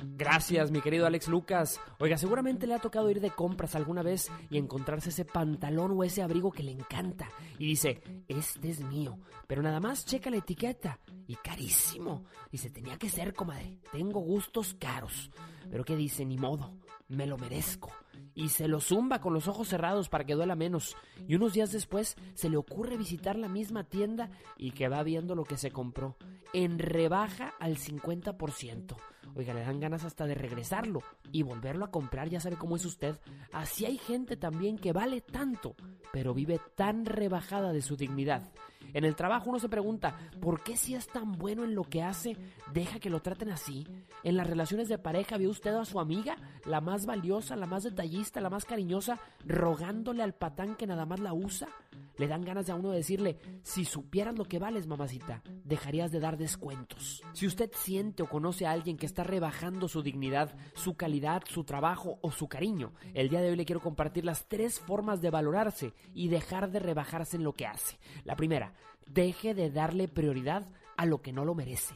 Gracias, 0.00 0.72
mi 0.72 0.80
querido 0.80 1.06
Alex 1.06 1.28
Lucas. 1.28 1.80
Oiga, 2.00 2.16
seguramente 2.16 2.66
le 2.66 2.74
ha 2.74 2.80
tocado 2.80 3.08
ir 3.08 3.20
de 3.20 3.30
compras 3.30 3.76
alguna 3.76 4.02
vez 4.02 4.32
y 4.50 4.58
encontrarse 4.58 5.10
ese 5.10 5.24
pantalón 5.24 5.92
o 5.92 6.02
ese 6.02 6.22
abrigo 6.22 6.50
que 6.50 6.64
le 6.64 6.72
encanta. 6.72 7.28
Y 7.58 7.66
dice, 7.66 8.02
este 8.26 8.70
es 8.70 8.80
mío. 8.80 9.18
Pero 9.46 9.62
nada 9.62 9.78
más 9.78 10.04
checa 10.04 10.30
la 10.30 10.38
etiqueta. 10.38 10.98
Y 11.28 11.36
carísimo. 11.36 12.24
Dice, 12.50 12.70
tenía 12.70 12.96
que 12.96 13.10
ser, 13.10 13.32
comadre. 13.32 13.78
Tengo 13.92 14.18
gustos 14.20 14.74
caros. 14.74 15.30
Pero 15.70 15.84
¿qué 15.84 15.94
dice? 15.94 16.24
Ni 16.24 16.36
modo. 16.36 16.74
Me 17.08 17.26
lo 17.26 17.38
merezco. 17.38 17.90
Y 18.34 18.50
se 18.50 18.68
lo 18.68 18.80
zumba 18.80 19.20
con 19.20 19.34
los 19.34 19.48
ojos 19.48 19.68
cerrados 19.68 20.08
para 20.08 20.24
que 20.24 20.34
duela 20.34 20.54
menos. 20.54 20.96
Y 21.26 21.34
unos 21.34 21.54
días 21.54 21.72
después 21.72 22.16
se 22.34 22.48
le 22.48 22.56
ocurre 22.56 22.96
visitar 22.96 23.36
la 23.36 23.48
misma 23.48 23.84
tienda 23.84 24.30
y 24.56 24.72
que 24.72 24.88
va 24.88 25.02
viendo 25.02 25.34
lo 25.34 25.44
que 25.44 25.56
se 25.56 25.70
compró. 25.70 26.16
En 26.52 26.78
rebaja 26.78 27.54
al 27.58 27.76
50%. 27.76 28.96
Oiga, 29.34 29.54
le 29.54 29.60
dan 29.60 29.80
ganas 29.80 30.04
hasta 30.04 30.26
de 30.26 30.34
regresarlo 30.34 31.02
y 31.32 31.42
volverlo 31.42 31.84
a 31.84 31.90
comprar, 31.90 32.28
ya 32.28 32.40
sabe 32.40 32.56
cómo 32.56 32.76
es 32.76 32.84
usted. 32.84 33.18
Así 33.52 33.84
hay 33.84 33.98
gente 33.98 34.36
también 34.36 34.78
que 34.78 34.92
vale 34.92 35.20
tanto, 35.20 35.76
pero 36.12 36.34
vive 36.34 36.60
tan 36.74 37.04
rebajada 37.04 37.72
de 37.72 37.82
su 37.82 37.96
dignidad. 37.96 38.50
En 38.94 39.04
el 39.04 39.16
trabajo 39.16 39.50
uno 39.50 39.58
se 39.58 39.68
pregunta, 39.68 40.16
¿por 40.40 40.62
qué 40.62 40.76
si 40.76 40.94
es 40.94 41.06
tan 41.08 41.32
bueno 41.32 41.64
en 41.64 41.74
lo 41.74 41.84
que 41.84 42.02
hace, 42.02 42.36
deja 42.72 42.98
que 42.98 43.10
lo 43.10 43.20
traten 43.20 43.50
así? 43.50 43.86
En 44.22 44.36
las 44.36 44.46
relaciones 44.46 44.88
de 44.88 44.98
pareja 44.98 45.36
vio 45.36 45.50
usted 45.50 45.74
a 45.74 45.84
su 45.84 46.00
amiga, 46.00 46.36
la 46.64 46.80
más 46.80 47.06
valiosa, 47.06 47.56
la 47.56 47.66
más 47.66 47.82
detallista, 47.82 48.40
la 48.40 48.50
más 48.50 48.64
cariñosa, 48.64 49.18
rogándole 49.44 50.22
al 50.22 50.34
patán 50.34 50.76
que 50.76 50.86
nada 50.86 51.06
más 51.06 51.20
la 51.20 51.32
usa. 51.32 51.68
Le 52.16 52.26
dan 52.26 52.42
ganas 52.42 52.66
de 52.66 52.72
a 52.72 52.74
uno 52.74 52.90
decirle, 52.90 53.38
si 53.62 53.84
supieras 53.84 54.36
lo 54.36 54.44
que 54.44 54.58
vales, 54.58 54.86
mamacita, 54.86 55.42
dejarías 55.64 56.10
de 56.10 56.18
dar 56.20 56.36
descuentos. 56.36 57.22
Si 57.32 57.46
usted 57.46 57.70
siente 57.74 58.24
o 58.24 58.28
conoce 58.28 58.66
a 58.66 58.72
alguien 58.72 58.96
que 58.96 59.06
está 59.06 59.22
rebajando 59.22 59.86
su 59.86 60.02
dignidad, 60.02 60.54
su 60.74 60.96
calidad, 60.96 61.42
su 61.48 61.64
trabajo 61.64 62.18
o 62.22 62.32
su 62.32 62.48
cariño, 62.48 62.92
el 63.14 63.28
día 63.28 63.40
de 63.40 63.50
hoy 63.50 63.56
le 63.56 63.64
quiero 63.64 63.80
compartir 63.80 64.24
las 64.24 64.46
tres 64.46 64.80
formas 64.80 65.20
de 65.20 65.30
valorarse 65.30 65.94
y 66.12 66.28
dejar 66.28 66.70
de 66.70 66.80
rebajarse 66.80 67.36
en 67.36 67.44
lo 67.44 67.52
que 67.52 67.66
hace. 67.66 67.98
La 68.24 68.34
primera, 68.34 68.74
deje 69.08 69.54
de 69.54 69.70
darle 69.70 70.08
prioridad 70.08 70.68
a 70.96 71.06
lo 71.06 71.22
que 71.22 71.32
no 71.32 71.44
lo 71.44 71.54
merece. 71.54 71.94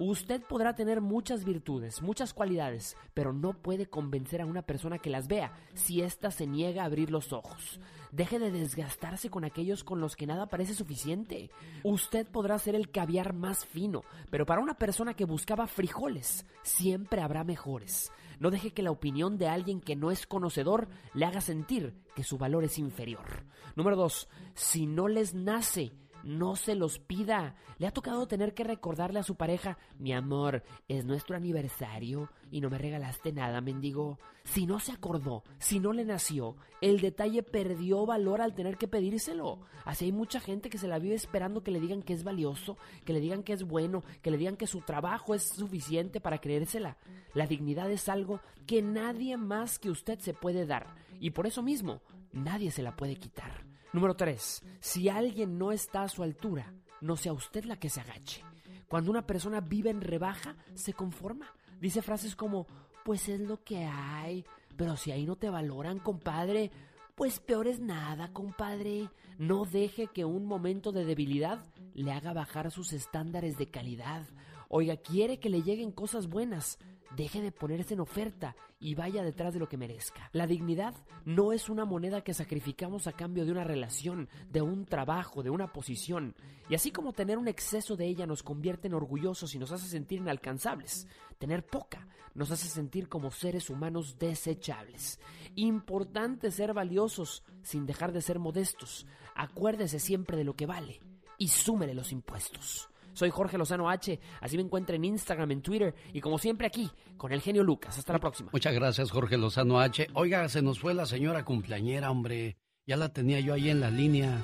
Usted 0.00 0.42
podrá 0.42 0.74
tener 0.74 1.00
muchas 1.00 1.44
virtudes, 1.44 2.02
muchas 2.02 2.34
cualidades, 2.34 2.96
pero 3.14 3.32
no 3.32 3.52
puede 3.52 3.86
convencer 3.86 4.40
a 4.40 4.46
una 4.46 4.62
persona 4.62 4.98
que 4.98 5.08
las 5.08 5.28
vea 5.28 5.52
si 5.74 6.02
ésta 6.02 6.32
se 6.32 6.48
niega 6.48 6.82
a 6.82 6.86
abrir 6.86 7.12
los 7.12 7.32
ojos. 7.32 7.78
Deje 8.10 8.40
de 8.40 8.50
desgastarse 8.50 9.30
con 9.30 9.44
aquellos 9.44 9.84
con 9.84 10.00
los 10.00 10.16
que 10.16 10.26
nada 10.26 10.48
parece 10.48 10.74
suficiente. 10.74 11.50
Usted 11.84 12.26
podrá 12.26 12.58
ser 12.58 12.74
el 12.74 12.90
caviar 12.90 13.34
más 13.34 13.64
fino, 13.66 14.02
pero 14.30 14.46
para 14.46 14.60
una 14.60 14.74
persona 14.74 15.14
que 15.14 15.26
buscaba 15.26 15.68
frijoles, 15.68 16.44
siempre 16.64 17.22
habrá 17.22 17.44
mejores. 17.44 18.10
No 18.40 18.50
deje 18.50 18.72
que 18.72 18.82
la 18.82 18.90
opinión 18.90 19.38
de 19.38 19.46
alguien 19.46 19.80
que 19.80 19.94
no 19.94 20.10
es 20.10 20.26
conocedor 20.26 20.88
le 21.14 21.24
haga 21.24 21.40
sentir 21.40 21.94
que 22.16 22.24
su 22.24 22.36
valor 22.36 22.64
es 22.64 22.78
inferior. 22.78 23.44
Número 23.76 23.94
2. 23.94 24.28
Si 24.54 24.86
no 24.86 25.06
les 25.06 25.34
nace, 25.34 25.92
no 26.24 26.56
se 26.56 26.74
los 26.74 26.98
pida. 26.98 27.54
Le 27.78 27.86
ha 27.86 27.92
tocado 27.92 28.26
tener 28.26 28.54
que 28.54 28.64
recordarle 28.64 29.18
a 29.18 29.24
su 29.24 29.36
pareja, 29.36 29.78
mi 29.98 30.12
amor, 30.12 30.62
es 30.88 31.04
nuestro 31.04 31.36
aniversario 31.36 32.30
y 32.50 32.60
no 32.60 32.70
me 32.70 32.78
regalaste 32.78 33.32
nada, 33.32 33.60
mendigo. 33.60 34.18
Si 34.44 34.66
no 34.66 34.78
se 34.78 34.92
acordó, 34.92 35.42
si 35.58 35.80
no 35.80 35.92
le 35.92 36.04
nació, 36.04 36.56
el 36.80 37.00
detalle 37.00 37.42
perdió 37.42 38.04
valor 38.06 38.40
al 38.40 38.54
tener 38.54 38.76
que 38.76 38.88
pedírselo. 38.88 39.60
Así 39.84 40.06
hay 40.06 40.12
mucha 40.12 40.40
gente 40.40 40.70
que 40.70 40.78
se 40.78 40.88
la 40.88 40.98
vive 40.98 41.14
esperando 41.14 41.62
que 41.62 41.70
le 41.70 41.80
digan 41.80 42.02
que 42.02 42.12
es 42.12 42.24
valioso, 42.24 42.76
que 43.04 43.12
le 43.12 43.20
digan 43.20 43.42
que 43.42 43.52
es 43.52 43.64
bueno, 43.64 44.02
que 44.22 44.30
le 44.30 44.38
digan 44.38 44.56
que 44.56 44.66
su 44.66 44.80
trabajo 44.80 45.34
es 45.34 45.42
suficiente 45.42 46.20
para 46.20 46.40
creérsela. 46.40 46.96
La 47.34 47.46
dignidad 47.46 47.90
es 47.90 48.08
algo 48.08 48.40
que 48.66 48.82
nadie 48.82 49.36
más 49.36 49.78
que 49.78 49.90
usted 49.90 50.18
se 50.18 50.34
puede 50.34 50.66
dar 50.66 50.94
y 51.20 51.30
por 51.30 51.46
eso 51.46 51.62
mismo 51.62 52.02
nadie 52.32 52.70
se 52.70 52.82
la 52.82 52.96
puede 52.96 53.16
quitar. 53.16 53.73
Número 53.94 54.16
3. 54.16 54.64
Si 54.80 55.08
alguien 55.08 55.56
no 55.56 55.70
está 55.70 56.02
a 56.02 56.08
su 56.08 56.24
altura, 56.24 56.74
no 57.00 57.16
sea 57.16 57.32
usted 57.32 57.64
la 57.64 57.76
que 57.76 57.88
se 57.88 58.00
agache. 58.00 58.42
Cuando 58.88 59.12
una 59.12 59.24
persona 59.24 59.60
vive 59.60 59.90
en 59.90 60.00
rebaja, 60.00 60.56
se 60.74 60.94
conforma. 60.94 61.54
Dice 61.80 62.02
frases 62.02 62.34
como, 62.34 62.66
pues 63.04 63.28
es 63.28 63.38
lo 63.38 63.62
que 63.62 63.84
hay, 63.84 64.44
pero 64.76 64.96
si 64.96 65.12
ahí 65.12 65.24
no 65.24 65.36
te 65.36 65.48
valoran, 65.48 66.00
compadre, 66.00 66.72
pues 67.14 67.38
peor 67.38 67.68
es 67.68 67.78
nada, 67.78 68.32
compadre. 68.32 69.10
No 69.38 69.64
deje 69.64 70.08
que 70.08 70.24
un 70.24 70.44
momento 70.44 70.90
de 70.90 71.04
debilidad 71.04 71.64
le 71.92 72.10
haga 72.10 72.32
bajar 72.32 72.72
sus 72.72 72.92
estándares 72.92 73.58
de 73.58 73.70
calidad. 73.70 74.26
Oiga, 74.68 74.96
quiere 74.96 75.38
que 75.38 75.50
le 75.50 75.62
lleguen 75.62 75.92
cosas 75.92 76.26
buenas. 76.26 76.80
Deje 77.16 77.40
de 77.40 77.52
ponerse 77.52 77.94
en 77.94 78.00
oferta 78.00 78.56
y 78.80 78.94
vaya 78.94 79.22
detrás 79.22 79.54
de 79.54 79.60
lo 79.60 79.68
que 79.68 79.76
merezca. 79.76 80.30
La 80.32 80.46
dignidad 80.46 80.94
no 81.24 81.52
es 81.52 81.68
una 81.68 81.84
moneda 81.84 82.22
que 82.22 82.34
sacrificamos 82.34 83.06
a 83.06 83.12
cambio 83.12 83.44
de 83.44 83.52
una 83.52 83.64
relación, 83.64 84.28
de 84.50 84.62
un 84.62 84.84
trabajo, 84.84 85.42
de 85.42 85.50
una 85.50 85.72
posición. 85.72 86.34
Y 86.68 86.74
así 86.74 86.90
como 86.90 87.12
tener 87.12 87.38
un 87.38 87.48
exceso 87.48 87.96
de 87.96 88.06
ella 88.06 88.26
nos 88.26 88.42
convierte 88.42 88.88
en 88.88 88.94
orgullosos 88.94 89.54
y 89.54 89.58
nos 89.58 89.72
hace 89.72 89.88
sentir 89.88 90.20
inalcanzables, 90.20 91.06
tener 91.38 91.64
poca 91.64 92.06
nos 92.34 92.50
hace 92.50 92.68
sentir 92.68 93.08
como 93.08 93.30
seres 93.30 93.70
humanos 93.70 94.18
desechables. 94.18 95.20
Importante 95.54 96.50
ser 96.50 96.74
valiosos 96.74 97.44
sin 97.62 97.86
dejar 97.86 98.12
de 98.12 98.22
ser 98.22 98.38
modestos. 98.38 99.06
Acuérdese 99.34 100.00
siempre 100.00 100.36
de 100.36 100.44
lo 100.44 100.54
que 100.54 100.66
vale 100.66 101.00
y 101.38 101.48
súmele 101.48 101.94
los 101.94 102.12
impuestos. 102.12 102.88
Soy 103.14 103.30
Jorge 103.30 103.56
Lozano 103.56 103.88
H, 103.88 104.20
así 104.40 104.56
me 104.56 104.62
encuentra 104.62 104.94
en 104.96 105.04
Instagram, 105.04 105.50
en 105.52 105.62
Twitter 105.62 105.94
y 106.12 106.20
como 106.20 106.36
siempre 106.38 106.66
aquí, 106.66 106.90
con 107.16 107.32
el 107.32 107.40
genio 107.40 107.62
Lucas. 107.62 107.96
Hasta 107.98 108.12
la 108.12 108.18
próxima. 108.20 108.50
Muchas 108.52 108.74
gracias, 108.74 109.10
Jorge 109.10 109.38
Lozano 109.38 109.80
H. 109.80 110.08
Oiga, 110.14 110.48
se 110.48 110.60
nos 110.62 110.78
fue 110.78 110.92
la 110.94 111.06
señora 111.06 111.44
cumpleañera, 111.44 112.10
hombre. 112.10 112.56
Ya 112.86 112.96
la 112.96 113.08
tenía 113.10 113.40
yo 113.40 113.54
ahí 113.54 113.70
en 113.70 113.80
la 113.80 113.90
línea. 113.90 114.36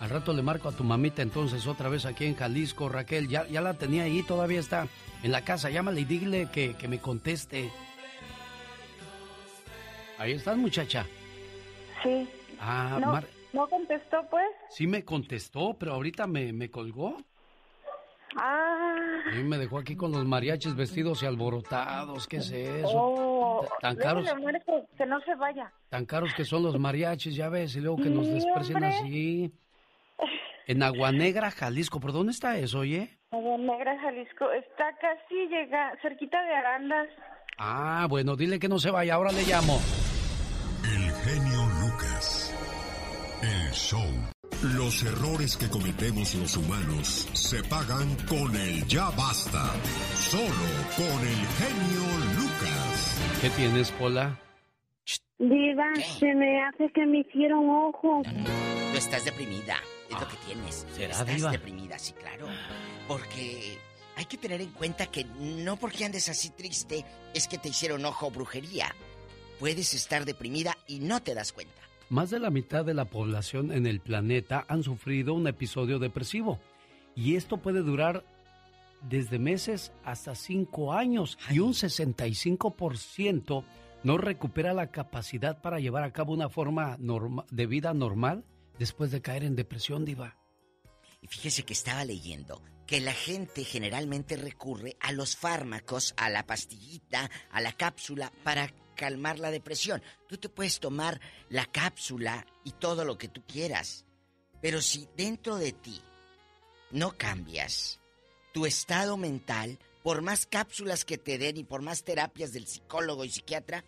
Al 0.00 0.10
rato 0.10 0.32
le 0.32 0.42
marco 0.42 0.68
a 0.68 0.72
tu 0.72 0.84
mamita 0.84 1.22
entonces 1.22 1.66
otra 1.66 1.88
vez 1.88 2.06
aquí 2.06 2.24
en 2.26 2.34
Jalisco, 2.36 2.88
Raquel. 2.88 3.28
Ya, 3.28 3.46
ya 3.48 3.60
la 3.60 3.74
tenía 3.74 4.02
ahí, 4.04 4.22
todavía 4.22 4.60
está 4.60 4.86
en 5.22 5.32
la 5.32 5.42
casa. 5.42 5.70
Llámale 5.70 6.00
y 6.02 6.04
dile 6.04 6.48
que, 6.52 6.74
que 6.74 6.88
me 6.88 6.98
conteste. 6.98 7.70
Ahí 10.18 10.32
estás, 10.32 10.56
muchacha. 10.56 11.06
Sí. 12.02 12.28
Ah, 12.60 12.98
no, 13.00 13.12
Mar- 13.12 13.28
¿No 13.52 13.68
contestó, 13.68 14.18
pues? 14.30 14.46
sí 14.70 14.86
me 14.86 15.04
contestó, 15.04 15.74
pero 15.78 15.94
ahorita 15.94 16.26
me, 16.26 16.52
me 16.52 16.70
colgó. 16.70 17.16
Ah. 18.36 18.94
Y 19.38 19.42
me 19.42 19.58
dejó 19.58 19.78
aquí 19.78 19.94
con 19.96 20.12
los 20.12 20.24
mariachis 20.24 20.74
vestidos 20.74 21.22
y 21.22 21.26
alborotados. 21.26 22.26
¿Qué 22.26 22.38
es 22.38 22.50
eso? 22.50 22.90
Oh, 22.94 23.66
Tan 23.80 23.96
caros, 23.96 24.26
que 24.96 25.06
no 25.06 25.20
se 25.20 25.34
vaya. 25.34 25.72
tan 25.88 26.06
caros 26.06 26.32
que 26.34 26.44
son 26.44 26.62
los 26.62 26.78
mariachis, 26.78 27.34
ya 27.34 27.48
ves, 27.48 27.76
y 27.76 27.80
luego 27.80 27.98
que 27.98 28.08
nos 28.10 28.26
desprecian 28.26 28.82
hombre. 28.84 28.98
así. 28.98 29.52
En 30.68 30.80
Aguanegra, 30.84 31.50
Jalisco. 31.50 31.98
¿Por 31.98 32.12
dónde 32.12 32.30
está 32.30 32.56
eso, 32.56 32.78
oye? 32.78 33.18
Nueva 33.32 33.58
Negra, 33.58 33.98
Jalisco. 34.00 34.48
Está 34.52 34.96
casi 35.00 35.34
llega, 35.50 35.92
cerquita 36.00 36.40
de 36.40 36.54
Arandas. 36.54 37.08
Ah, 37.58 38.06
bueno, 38.08 38.36
dile 38.36 38.60
que 38.60 38.68
no 38.68 38.78
se 38.78 38.92
vaya, 38.92 39.14
ahora 39.14 39.32
le 39.32 39.42
llamo. 39.42 39.80
El 40.84 41.10
genio 41.24 41.66
Lucas. 41.80 42.54
El 43.42 43.72
show. 43.72 44.06
Los 44.62 45.02
errores 45.02 45.56
que 45.56 45.68
cometemos 45.68 46.36
los 46.36 46.56
humanos 46.56 47.28
se 47.32 47.64
pagan 47.64 48.14
con 48.28 48.54
el 48.54 48.86
ya 48.86 49.10
basta. 49.10 49.72
Solo 50.14 50.46
con 50.96 51.26
el 51.26 51.46
genio 51.58 52.04
Lucas. 52.36 53.18
¿Qué 53.40 53.50
tienes, 53.50 53.90
Pola? 53.90 54.38
Diva, 55.40 55.92
se 56.20 56.32
me 56.36 56.62
hace 56.62 56.88
que 56.94 57.04
me 57.04 57.18
hicieron 57.18 57.68
ojo. 57.68 58.22
Tú 58.22 58.96
estás 58.96 59.24
deprimida, 59.24 59.78
es 60.08 60.20
lo 60.20 60.28
que 60.28 60.36
tienes. 60.46 60.86
¿será, 60.94 61.10
estás 61.10 61.26
diva? 61.26 61.50
deprimida, 61.50 61.98
sí, 61.98 62.12
claro. 62.12 62.46
Porque 63.08 63.76
hay 64.14 64.26
que 64.26 64.38
tener 64.38 64.60
en 64.60 64.70
cuenta 64.70 65.06
que 65.06 65.24
no 65.24 65.76
porque 65.76 66.04
andes 66.04 66.28
así 66.28 66.50
triste 66.50 67.04
es 67.34 67.48
que 67.48 67.58
te 67.58 67.68
hicieron 67.68 68.04
ojo 68.04 68.28
o 68.28 68.30
brujería. 68.30 68.94
Puedes 69.58 69.92
estar 69.94 70.24
deprimida 70.24 70.78
y 70.86 71.00
no 71.00 71.20
te 71.20 71.34
das 71.34 71.52
cuenta. 71.52 71.81
Más 72.12 72.28
de 72.28 72.38
la 72.38 72.50
mitad 72.50 72.84
de 72.84 72.92
la 72.92 73.06
población 73.06 73.72
en 73.72 73.86
el 73.86 74.00
planeta 74.00 74.66
han 74.68 74.82
sufrido 74.82 75.32
un 75.32 75.46
episodio 75.46 75.98
depresivo. 75.98 76.60
Y 77.14 77.36
esto 77.36 77.56
puede 77.56 77.80
durar 77.80 78.22
desde 79.08 79.38
meses 79.38 79.92
hasta 80.04 80.34
cinco 80.34 80.92
años. 80.92 81.38
Y 81.48 81.60
un 81.60 81.72
65% 81.72 83.64
no 84.02 84.18
recupera 84.18 84.74
la 84.74 84.88
capacidad 84.88 85.62
para 85.62 85.80
llevar 85.80 86.02
a 86.04 86.12
cabo 86.12 86.34
una 86.34 86.50
forma 86.50 86.98
norma- 86.98 87.46
de 87.50 87.64
vida 87.66 87.94
normal 87.94 88.44
después 88.78 89.10
de 89.10 89.22
caer 89.22 89.44
en 89.44 89.56
depresión, 89.56 90.04
diva. 90.04 90.36
Y 91.22 91.28
fíjese 91.28 91.62
que 91.62 91.72
estaba 91.72 92.04
leyendo 92.04 92.60
que 92.86 93.00
la 93.00 93.14
gente 93.14 93.64
generalmente 93.64 94.36
recurre 94.36 94.98
a 95.00 95.12
los 95.12 95.34
fármacos, 95.34 96.12
a 96.18 96.28
la 96.28 96.44
pastillita, 96.44 97.30
a 97.50 97.60
la 97.62 97.72
cápsula 97.72 98.30
para 98.44 98.68
calmar 99.02 99.40
la 99.40 99.50
depresión. 99.50 100.00
Tú 100.28 100.36
te 100.36 100.48
puedes 100.48 100.78
tomar 100.78 101.20
la 101.48 101.66
cápsula 101.66 102.46
y 102.62 102.70
todo 102.70 103.04
lo 103.04 103.18
que 103.18 103.26
tú 103.26 103.42
quieras, 103.48 104.06
pero 104.60 104.80
si 104.80 105.08
dentro 105.16 105.56
de 105.56 105.72
ti 105.72 106.00
no 106.92 107.10
cambias 107.18 107.98
tu 108.54 108.64
estado 108.64 109.16
mental, 109.16 109.76
por 110.04 110.22
más 110.22 110.46
cápsulas 110.46 111.04
que 111.04 111.18
te 111.18 111.36
den 111.36 111.56
y 111.56 111.64
por 111.64 111.82
más 111.82 112.04
terapias 112.04 112.52
del 112.52 112.68
psicólogo 112.68 113.24
y 113.24 113.30
psiquiatra, 113.30 113.84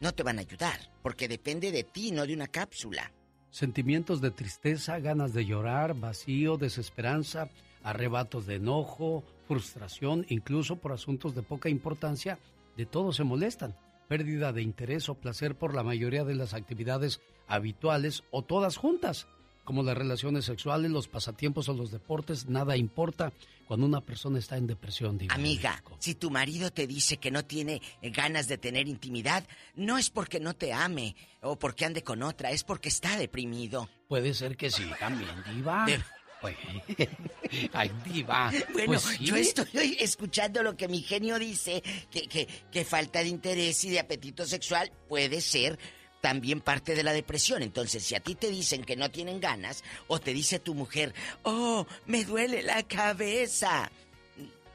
no 0.00 0.14
te 0.14 0.22
van 0.22 0.38
a 0.38 0.40
ayudar, 0.40 0.80
porque 1.02 1.28
depende 1.28 1.70
de 1.70 1.84
ti, 1.84 2.10
no 2.10 2.26
de 2.26 2.32
una 2.32 2.46
cápsula. 2.46 3.12
Sentimientos 3.50 4.22
de 4.22 4.30
tristeza, 4.30 5.00
ganas 5.00 5.34
de 5.34 5.44
llorar, 5.44 5.92
vacío, 5.92 6.56
desesperanza, 6.56 7.50
arrebatos 7.82 8.46
de 8.46 8.54
enojo, 8.54 9.22
frustración, 9.46 10.24
incluso 10.30 10.76
por 10.76 10.92
asuntos 10.92 11.34
de 11.34 11.42
poca 11.42 11.68
importancia, 11.68 12.38
de 12.78 12.86
todo 12.86 13.12
se 13.12 13.24
molestan. 13.24 13.76
Pérdida 14.10 14.52
de 14.52 14.60
interés 14.60 15.08
o 15.08 15.14
placer 15.14 15.54
por 15.54 15.72
la 15.72 15.84
mayoría 15.84 16.24
de 16.24 16.34
las 16.34 16.52
actividades 16.52 17.20
habituales 17.46 18.24
o 18.32 18.42
todas 18.42 18.76
juntas, 18.76 19.28
como 19.62 19.84
las 19.84 19.96
relaciones 19.96 20.46
sexuales, 20.46 20.90
los 20.90 21.06
pasatiempos 21.06 21.68
o 21.68 21.74
los 21.74 21.92
deportes, 21.92 22.48
nada 22.48 22.76
importa 22.76 23.32
cuando 23.68 23.86
una 23.86 24.00
persona 24.00 24.40
está 24.40 24.56
en 24.56 24.66
depresión. 24.66 25.16
Diva. 25.16 25.32
Amiga, 25.32 25.80
si 26.00 26.16
tu 26.16 26.28
marido 26.28 26.72
te 26.72 26.88
dice 26.88 27.18
que 27.18 27.30
no 27.30 27.44
tiene 27.44 27.80
eh, 28.02 28.10
ganas 28.10 28.48
de 28.48 28.58
tener 28.58 28.88
intimidad, 28.88 29.46
no 29.76 29.96
es 29.96 30.10
porque 30.10 30.40
no 30.40 30.54
te 30.54 30.72
ame 30.72 31.14
o 31.40 31.56
porque 31.56 31.84
ande 31.84 32.02
con 32.02 32.24
otra, 32.24 32.50
es 32.50 32.64
porque 32.64 32.88
está 32.88 33.16
deprimido. 33.16 33.88
Puede 34.08 34.34
ser 34.34 34.56
que 34.56 34.72
sí, 34.72 34.90
también, 34.98 35.30
diva. 35.54 35.84
De- 35.86 36.02
Ay, 37.72 37.90
diva. 38.04 38.50
Bueno, 38.72 38.86
Pues 38.86 39.02
sí. 39.02 39.24
yo 39.24 39.36
estoy 39.36 39.96
escuchando 40.00 40.62
lo 40.62 40.76
que 40.76 40.88
mi 40.88 41.02
genio 41.02 41.38
dice, 41.38 41.82
que, 42.10 42.22
que, 42.28 42.46
que 42.70 42.84
falta 42.84 43.20
de 43.20 43.28
interés 43.28 43.84
y 43.84 43.90
de 43.90 44.00
apetito 44.00 44.46
sexual 44.46 44.90
puede 45.08 45.40
ser 45.40 45.78
también 46.20 46.60
parte 46.60 46.94
de 46.94 47.02
la 47.02 47.12
depresión. 47.12 47.62
Entonces, 47.62 48.02
si 48.04 48.14
a 48.14 48.20
ti 48.20 48.34
te 48.34 48.50
dicen 48.50 48.84
que 48.84 48.96
no 48.96 49.10
tienen 49.10 49.40
ganas, 49.40 49.82
o 50.06 50.18
te 50.20 50.32
dice 50.34 50.58
tu 50.58 50.74
mujer, 50.74 51.14
oh, 51.42 51.86
me 52.06 52.24
duele 52.24 52.62
la 52.62 52.82
cabeza, 52.82 53.90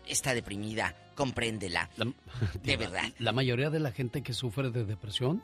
está 0.07 0.33
deprimida, 0.33 0.95
compréndela. 1.15 1.89
de 1.97 2.13
Diva, 2.63 2.77
verdad. 2.89 3.13
La 3.19 3.31
mayoría 3.31 3.69
de 3.69 3.79
la 3.79 3.91
gente 3.91 4.21
que 4.23 4.33
sufre 4.33 4.71
de 4.71 4.85
depresión 4.85 5.43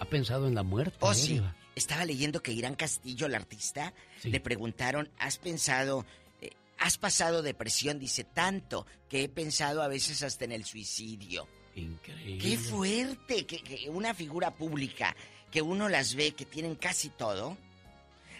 ha 0.00 0.06
pensado 0.06 0.46
en 0.46 0.54
la 0.54 0.62
muerte. 0.62 0.96
Oh, 1.00 1.12
¿eh, 1.12 1.14
sí. 1.14 1.42
Estaba 1.74 2.04
leyendo 2.04 2.42
que 2.42 2.52
Irán 2.52 2.74
Castillo, 2.74 3.26
el 3.26 3.34
artista, 3.34 3.92
le 4.22 4.40
preguntaron, 4.40 5.10
¿has 5.18 5.38
pensado, 5.38 6.06
eh, 6.40 6.50
has 6.78 6.98
pasado 6.98 7.42
depresión? 7.42 7.98
Dice, 7.98 8.24
tanto 8.24 8.86
que 9.08 9.24
he 9.24 9.28
pensado 9.28 9.82
a 9.82 9.88
veces 9.88 10.22
hasta 10.22 10.44
en 10.44 10.52
el 10.52 10.64
suicidio. 10.64 11.48
Increíble. 11.74 12.38
Qué 12.38 12.56
fuerte 12.56 13.46
que, 13.46 13.62
que 13.62 13.90
una 13.90 14.14
figura 14.14 14.54
pública, 14.54 15.16
que 15.50 15.62
uno 15.62 15.88
las 15.88 16.14
ve 16.14 16.32
que 16.32 16.44
tienen 16.44 16.76
casi 16.76 17.08
todo, 17.08 17.56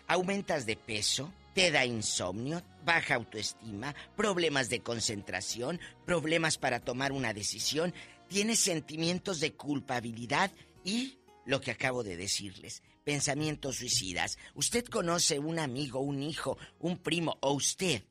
aumentas 0.06 0.66
de 0.66 0.76
peso, 0.76 1.32
te 1.54 1.70
da 1.70 1.84
insomnio, 1.84 2.62
baja 2.84 3.14
autoestima, 3.14 3.94
problemas 4.16 4.68
de 4.68 4.80
concentración, 4.80 5.80
problemas 6.04 6.58
para 6.58 6.80
tomar 6.80 7.12
una 7.12 7.32
decisión, 7.32 7.94
tienes 8.28 8.58
sentimientos 8.58 9.40
de 9.40 9.54
culpabilidad 9.54 10.50
y 10.84 11.18
lo 11.46 11.60
que 11.60 11.70
acabo 11.70 12.02
de 12.02 12.16
decirles, 12.16 12.82
pensamientos 13.04 13.76
suicidas. 13.76 14.38
Usted 14.54 14.84
conoce 14.86 15.38
un 15.38 15.58
amigo, 15.58 16.00
un 16.00 16.22
hijo, 16.22 16.58
un 16.80 16.98
primo 16.98 17.38
o 17.40 17.52
usted 17.52 18.02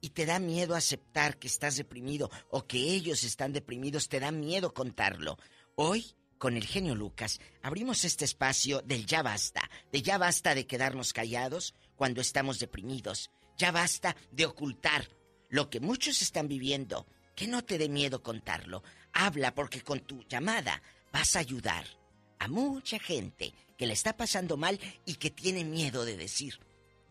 y 0.00 0.10
te 0.10 0.26
da 0.26 0.38
miedo 0.38 0.74
aceptar 0.74 1.38
que 1.38 1.46
estás 1.46 1.76
deprimido 1.76 2.30
o 2.50 2.66
que 2.66 2.78
ellos 2.78 3.24
están 3.24 3.52
deprimidos, 3.52 4.08
te 4.08 4.20
da 4.20 4.30
miedo 4.30 4.74
contarlo. 4.74 5.38
Hoy, 5.76 6.14
con 6.38 6.56
el 6.56 6.66
genio 6.66 6.94
Lucas, 6.94 7.40
abrimos 7.62 8.04
este 8.04 8.24
espacio 8.24 8.82
del 8.82 9.06
ya 9.06 9.22
basta, 9.22 9.70
de 9.92 10.02
ya 10.02 10.18
basta 10.18 10.54
de 10.54 10.66
quedarnos 10.66 11.12
callados 11.12 11.74
cuando 11.94 12.20
estamos 12.20 12.58
deprimidos, 12.58 13.30
ya 13.56 13.70
basta 13.70 14.16
de 14.32 14.44
ocultar 14.46 15.08
lo 15.48 15.70
que 15.70 15.78
muchos 15.78 16.20
están 16.20 16.48
viviendo, 16.48 17.06
que 17.36 17.46
no 17.46 17.62
te 17.62 17.78
dé 17.78 17.88
miedo 17.88 18.22
contarlo. 18.22 18.82
Habla 19.12 19.54
porque 19.54 19.82
con 19.82 20.00
tu 20.00 20.24
llamada 20.24 20.82
vas 21.12 21.36
a 21.36 21.40
ayudar 21.40 22.01
a 22.42 22.48
mucha 22.48 22.98
gente 22.98 23.52
que 23.78 23.86
le 23.86 23.92
está 23.92 24.16
pasando 24.16 24.56
mal 24.56 24.78
y 25.06 25.14
que 25.16 25.30
tiene 25.30 25.64
miedo 25.64 26.04
de 26.04 26.16
decir, 26.16 26.54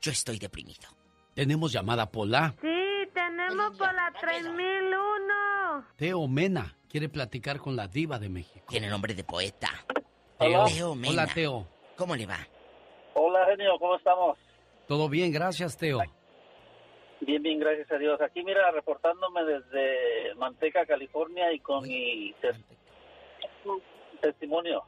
yo 0.02 0.12
estoy 0.12 0.40
deprimido. 0.40 0.90
Tenemos 1.34 1.72
llamada 1.72 2.12
Pola. 2.12 2.54
Sí, 2.62 3.10
tenemos 3.14 3.78
por 3.78 3.94
la 3.94 4.12
3001. 4.20 5.86
Teo 5.96 6.28
Mena 6.28 6.76
quiere 6.90 7.10
platicar 7.10 7.60
con 7.60 7.76
la 7.76 7.88
diva 7.88 8.20
de 8.20 8.30
México. 8.30 8.66
Tiene 8.70 8.90
nombre 8.90 9.14
de 9.14 9.24
poeta. 9.24 9.70
Teo. 10.40 10.66
Teo 10.66 10.96
Mena. 10.96 11.12
Hola, 11.14 11.28
Teo. 11.34 11.68
¿Cómo 11.96 12.16
le 12.16 12.26
va? 12.26 12.40
Hola, 13.14 13.46
genio, 13.50 13.78
¿cómo 13.80 13.96
estamos? 13.96 14.38
Todo 14.88 15.08
bien, 15.10 15.32
gracias, 15.32 15.78
Teo. 15.78 16.00
Bien, 17.22 17.42
bien, 17.44 17.60
gracias 17.60 17.90
a 17.92 17.98
Dios. 17.98 18.20
Aquí, 18.22 18.44
mira, 18.44 18.72
reportándome 18.72 19.44
desde 19.44 20.34
Manteca, 20.36 20.86
California 20.86 21.54
y 21.54 21.60
con 21.60 21.84
mi 21.88 22.34
tes- 22.42 22.58
testimonio. 24.22 24.84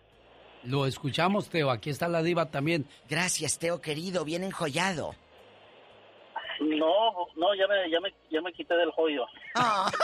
Lo 0.66 0.86
escuchamos, 0.86 1.50
Teo. 1.50 1.70
Aquí 1.70 1.90
está 1.90 2.08
la 2.08 2.22
diva 2.24 2.50
también. 2.50 2.86
Gracias, 3.10 3.60
Teo 3.60 3.82
querido, 3.82 4.24
bien 4.24 4.44
enjollado. 4.44 5.16
No, 6.60 7.28
no, 7.36 7.56
ya 7.56 7.68
me, 7.68 7.90
ya 7.90 8.00
me, 8.00 8.14
ya 8.30 8.42
me 8.42 8.54
quité 8.54 8.76
del 8.76 8.92
joyo. 8.92 9.26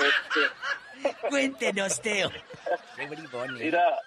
Este, 0.00 1.28
Cuéntenos, 1.28 2.00
Teo. 2.00 2.30
Qué 2.96 3.06
bribón, 3.06 3.50
¿eh? 3.58 3.64
Mira, 3.64 3.98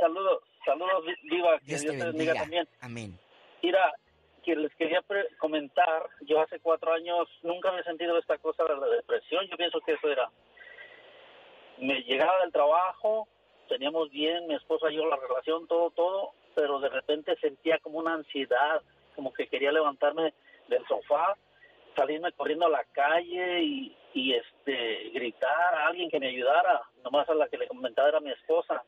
saludos, 0.00 0.42
saludos, 0.64 1.04
Diva, 1.24 1.58
que 1.58 1.64
Dios 1.66 1.82
Dios, 1.82 1.92
te 1.94 1.98
te 1.98 2.04
bendiga 2.06 2.10
bendiga. 2.32 2.40
también. 2.40 2.68
Amén. 2.80 3.18
Mira, 3.62 3.92
que 4.42 4.56
les 4.56 4.74
quería 4.76 5.02
pre- 5.02 5.28
comentar, 5.38 6.08
yo 6.22 6.40
hace 6.40 6.58
cuatro 6.60 6.92
años 6.94 7.28
nunca 7.42 7.68
había 7.68 7.82
sentido 7.84 8.18
esta 8.18 8.38
cosa 8.38 8.64
de 8.64 8.76
la 8.76 8.86
depresión, 8.86 9.46
yo 9.50 9.56
pienso 9.58 9.78
que 9.80 9.92
eso 9.92 10.08
era. 10.08 10.30
Me 11.78 12.00
llegaba 12.02 12.40
del 12.42 12.52
trabajo, 12.52 13.28
teníamos 13.68 14.10
bien, 14.10 14.46
mi 14.46 14.54
esposa 14.54 14.90
y 14.90 14.96
yo 14.96 15.06
la 15.06 15.16
relación, 15.16 15.66
todo, 15.66 15.90
todo, 15.90 16.32
pero 16.54 16.80
de 16.80 16.88
repente 16.88 17.36
sentía 17.40 17.78
como 17.78 17.98
una 17.98 18.14
ansiedad, 18.14 18.82
como 19.14 19.32
que 19.32 19.46
quería 19.46 19.72
levantarme 19.72 20.34
del 20.68 20.86
sofá, 20.86 21.36
salirme 21.96 22.32
corriendo 22.32 22.66
a 22.66 22.70
la 22.70 22.84
calle 22.92 23.62
y, 23.62 23.96
y 24.14 24.34
este 24.34 25.10
gritar 25.10 25.74
a 25.74 25.86
alguien 25.88 26.10
que 26.10 26.20
me 26.20 26.28
ayudara, 26.28 26.82
nomás 27.04 27.28
a 27.28 27.34
la 27.34 27.48
que 27.48 27.58
le 27.58 27.68
comentaba 27.68 28.08
era 28.08 28.20
mi 28.20 28.30
esposa 28.30 28.82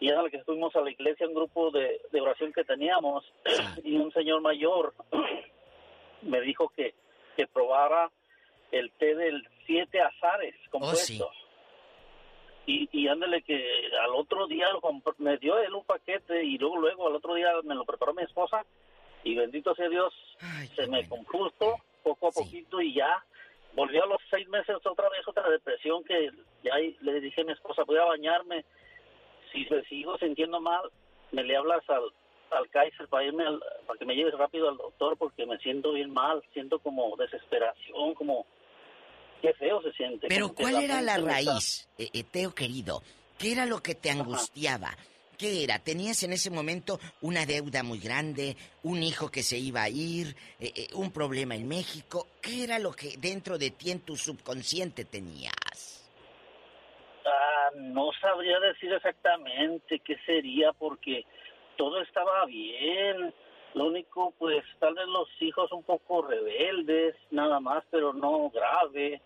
y 0.00 0.10
a 0.10 0.22
la 0.22 0.30
que 0.30 0.42
fuimos 0.44 0.74
a 0.76 0.80
la 0.80 0.90
iglesia, 0.90 1.26
un 1.26 1.34
grupo 1.34 1.70
de, 1.70 2.00
de 2.10 2.20
oración 2.20 2.52
que 2.52 2.64
teníamos, 2.64 3.24
y 3.84 3.96
un 3.96 4.12
señor 4.12 4.40
mayor 4.40 4.94
me 6.22 6.40
dijo 6.40 6.68
que, 6.76 6.94
que 7.36 7.46
probara 7.46 8.10
el 8.72 8.90
té 8.92 9.14
del 9.14 9.46
siete 9.66 10.00
azares 10.00 10.54
compuesto. 10.70 11.30
Y, 12.66 12.88
y 12.92 13.08
ándale 13.08 13.42
que 13.42 13.90
al 14.02 14.14
otro 14.14 14.46
día 14.46 14.68
lo 14.72 14.80
me 15.18 15.36
dio 15.36 15.58
él 15.58 15.74
un 15.74 15.84
paquete 15.84 16.42
y 16.44 16.56
luego 16.56 16.78
luego 16.78 17.06
al 17.08 17.16
otro 17.16 17.34
día 17.34 17.50
me 17.62 17.74
lo 17.74 17.84
preparó 17.84 18.14
mi 18.14 18.22
esposa 18.22 18.64
y 19.22 19.34
bendito 19.34 19.74
sea 19.74 19.88
Dios 19.88 20.14
se 20.74 20.86
me 20.86 21.06
compuso 21.08 21.76
poco 22.02 22.28
a 22.28 22.30
poquito 22.32 22.80
y 22.80 22.94
ya 22.94 23.22
volvió 23.74 24.04
a 24.04 24.06
los 24.06 24.18
seis 24.30 24.48
meses 24.48 24.76
otra 24.84 25.08
vez 25.10 25.26
otra 25.28 25.48
depresión 25.50 26.04
que 26.04 26.30
ya 26.62 26.76
le 27.02 27.20
dije 27.20 27.42
a 27.42 27.44
mi 27.44 27.52
esposa 27.52 27.84
voy 27.84 27.98
a 27.98 28.04
bañarme 28.04 28.64
si 29.52 29.66
me 29.70 29.82
sigo 29.84 30.16
sintiendo 30.18 30.58
mal, 30.60 30.82
me 31.32 31.44
le 31.44 31.56
hablas 31.56 31.88
al, 31.90 32.02
al 32.50 32.68
Kaiser 32.70 33.06
para 33.08 33.24
irme 33.24 33.44
al- 33.46 33.62
para 33.86 33.98
que 33.98 34.04
me 34.06 34.16
lleves 34.16 34.34
rápido 34.38 34.68
al 34.68 34.76
doctor 34.78 35.16
porque 35.18 35.44
me 35.46 35.58
siento 35.58 35.92
bien 35.92 36.10
mal, 36.12 36.42
siento 36.52 36.78
como 36.78 37.14
desesperación, 37.16 38.14
como 38.14 38.46
qué 39.44 39.52
feo 39.54 39.82
se 39.82 39.92
siente. 39.92 40.26
Pero 40.28 40.54
¿cuál 40.54 40.82
era 40.82 41.02
la 41.02 41.18
raíz, 41.18 41.86
eh, 41.98 42.08
eh, 42.14 42.24
Teo 42.24 42.54
querido? 42.54 43.02
¿Qué 43.38 43.52
era 43.52 43.66
lo 43.66 43.82
que 43.82 43.94
te 43.94 44.10
angustiaba? 44.10 44.96
¿Qué 45.38 45.64
era? 45.64 45.78
¿Tenías 45.78 46.22
en 46.22 46.32
ese 46.32 46.50
momento 46.50 46.98
una 47.20 47.44
deuda 47.44 47.82
muy 47.82 47.98
grande, 47.98 48.56
un 48.84 49.02
hijo 49.02 49.30
que 49.30 49.42
se 49.42 49.58
iba 49.58 49.82
a 49.82 49.90
ir, 49.90 50.28
eh, 50.60 50.72
eh, 50.74 50.86
un 50.94 51.12
problema 51.12 51.56
en 51.56 51.68
México? 51.68 52.28
¿Qué 52.40 52.64
era 52.64 52.78
lo 52.78 52.92
que 52.92 53.16
dentro 53.18 53.58
de 53.58 53.70
ti 53.70 53.90
en 53.90 54.00
tu 54.00 54.16
subconsciente 54.16 55.04
tenías? 55.04 56.10
Ah, 57.26 57.70
no 57.74 58.12
sabría 58.20 58.58
decir 58.60 58.92
exactamente 58.92 59.98
qué 59.98 60.16
sería 60.24 60.72
porque 60.72 61.24
todo 61.76 62.00
estaba 62.00 62.46
bien. 62.46 63.34
Lo 63.74 63.86
único, 63.86 64.32
pues, 64.38 64.64
tal 64.78 64.94
vez 64.94 65.06
los 65.08 65.28
hijos 65.40 65.70
un 65.72 65.82
poco 65.82 66.22
rebeldes, 66.22 67.16
nada 67.32 67.58
más, 67.58 67.82
pero 67.90 68.12
no 68.14 68.48
grave. 68.50 69.20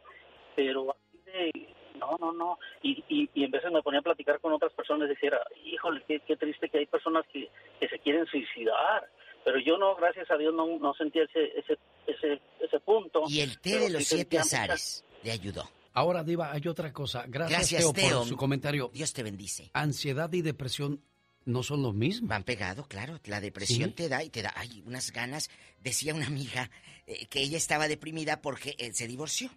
Pero 0.58 0.90
así 0.90 1.18
de, 1.24 1.68
no, 2.00 2.16
no, 2.18 2.32
no. 2.32 2.58
Y, 2.82 3.04
y, 3.08 3.30
y 3.32 3.44
en 3.44 3.50
veces 3.52 3.70
me 3.70 3.80
ponía 3.80 4.00
a 4.00 4.02
platicar 4.02 4.40
con 4.40 4.52
otras 4.52 4.72
personas 4.72 5.06
y 5.06 5.10
dijera, 5.10 5.38
híjole, 5.64 6.02
qué, 6.08 6.18
qué 6.26 6.36
triste 6.36 6.68
que 6.68 6.78
hay 6.78 6.86
personas 6.86 7.24
que, 7.32 7.48
que 7.78 7.88
se 7.88 7.98
quieren 8.00 8.26
suicidar. 8.26 9.08
Pero 9.44 9.60
yo 9.60 9.78
no, 9.78 9.94
gracias 9.94 10.28
a 10.32 10.36
Dios, 10.36 10.52
no, 10.52 10.66
no 10.80 10.92
sentía 10.94 11.22
ese, 11.22 11.44
ese, 11.60 11.78
ese, 12.08 12.40
ese 12.60 12.80
punto. 12.80 13.22
Y 13.28 13.38
el 13.40 13.60
té 13.60 13.78
de 13.78 13.90
los 13.90 14.04
sí 14.04 14.16
siete 14.16 14.36
azares 14.40 15.04
le 15.22 15.30
ayudó. 15.30 15.62
Ahora, 15.92 16.24
Diva, 16.24 16.50
hay 16.52 16.66
otra 16.66 16.92
cosa. 16.92 17.24
Gracias, 17.28 17.70
Gracias, 17.70 17.80
Teo, 17.80 17.92
Teo. 17.92 18.18
por 18.18 18.26
su 18.28 18.36
comentario. 18.36 18.90
Dios 18.92 19.12
te 19.12 19.22
bendice. 19.22 19.70
Ansiedad 19.74 20.32
y 20.32 20.42
depresión 20.42 21.00
no 21.44 21.62
son 21.62 21.82
lo 21.84 21.92
mismo. 21.92 22.26
Van 22.28 22.42
pegado, 22.42 22.84
claro. 22.88 23.20
La 23.26 23.40
depresión 23.40 23.90
Sí. 23.90 23.94
te 23.94 24.08
da 24.08 24.24
y 24.24 24.28
te 24.30 24.42
da 24.42 24.52
ay, 24.56 24.82
unas 24.86 25.12
ganas. 25.12 25.50
Decía 25.80 26.14
una 26.14 26.26
amiga 26.26 26.68
eh, 27.06 27.26
que 27.26 27.40
ella 27.42 27.56
estaba 27.58 27.86
deprimida 27.86 28.40
porque 28.42 28.74
eh, 28.78 28.92
se 28.92 29.06
divorció. 29.06 29.50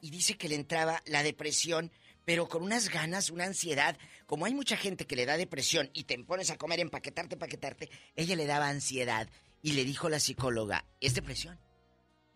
Y 0.00 0.10
dice 0.10 0.36
que 0.36 0.48
le 0.48 0.54
entraba 0.54 1.02
la 1.06 1.22
depresión, 1.22 1.90
pero 2.24 2.48
con 2.48 2.62
unas 2.62 2.88
ganas, 2.90 3.30
una 3.30 3.44
ansiedad. 3.44 3.96
Como 4.26 4.44
hay 4.46 4.54
mucha 4.54 4.76
gente 4.76 5.06
que 5.06 5.16
le 5.16 5.26
da 5.26 5.36
depresión 5.36 5.90
y 5.92 6.04
te 6.04 6.18
pones 6.24 6.50
a 6.50 6.56
comer, 6.58 6.80
empaquetarte, 6.80 7.34
empaquetarte, 7.34 7.90
ella 8.16 8.36
le 8.36 8.46
daba 8.46 8.68
ansiedad. 8.68 9.28
Y 9.62 9.72
le 9.72 9.84
dijo 9.84 10.08
la 10.08 10.20
psicóloga, 10.20 10.84
es 11.00 11.14
depresión. 11.14 11.58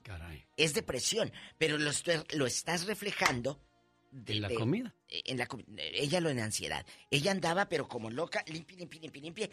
Caray. 0.03 0.45
Es 0.57 0.75
depresión, 0.75 1.33
pero 1.59 1.79
lo, 1.79 1.93
lo 2.35 2.47
estás 2.47 2.87
reflejando 2.87 3.61
de- 4.11 4.35
¿En 4.35 4.43
la 4.43 4.49
de- 4.49 4.55
comida? 4.57 4.95
eh, 5.09 5.23
En 5.27 5.39
la, 5.39 5.49
ella 5.79 6.21
lo 6.21 6.31
en 6.31 6.41
ansiedad. 6.41 6.85
Ella 7.11 7.31
andaba, 7.31 7.69
pero 7.69 7.87
como 7.89 8.11
loca, 8.11 8.45
limpia, 8.49 8.77
limpia, 8.79 9.01
limpia, 9.01 9.23
limpia. 9.23 9.51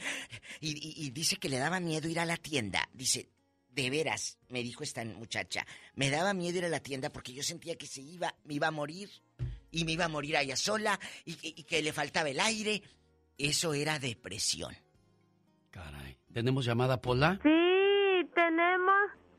Y, 0.60 0.72
y- 0.72 1.06
y 1.06 1.10
dice 1.12 1.36
que 1.36 1.50
le 1.50 1.60
daba 1.60 1.80
miedo 1.80 2.10
ir 2.10 2.20
a 2.20 2.26
la 2.26 2.38
tienda. 2.38 2.90
Dice, 2.94 3.30
de 3.70 3.90
veras, 3.90 4.38
me 4.50 4.62
dijo 4.64 4.84
esta 4.84 5.04
muchacha, 5.06 5.66
me 5.96 6.10
daba 6.10 6.34
miedo 6.34 6.58
ir 6.58 6.66
a 6.66 6.70
la 6.70 6.80
tienda 6.80 7.10
porque 7.10 7.34
yo 7.34 7.44
sentía 7.44 7.76
que 7.78 7.86
se 7.88 8.02
iba, 8.02 8.34
me 8.44 8.56
iba 8.56 8.68
a 8.68 8.72
morir. 8.72 9.10
Y 9.72 9.86
me 9.86 9.92
iba 9.92 10.06
a 10.06 10.10
morir 10.10 10.36
allá 10.36 10.56
sola 10.56 11.00
y, 11.26 11.36
que- 11.36 11.50
y 11.50 11.64
que 11.64 11.82
le 11.84 11.94
faltaba 11.94 12.28
el 12.30 12.40
aire. 12.40 12.82
Eso 13.38 13.74
era 13.76 14.00
depresión. 14.00 14.76
¿Tenemos 16.34 16.66
llamada, 16.66 17.02
Pola? 17.02 17.40
Sí, 17.44 18.30
tenemos 18.36 18.94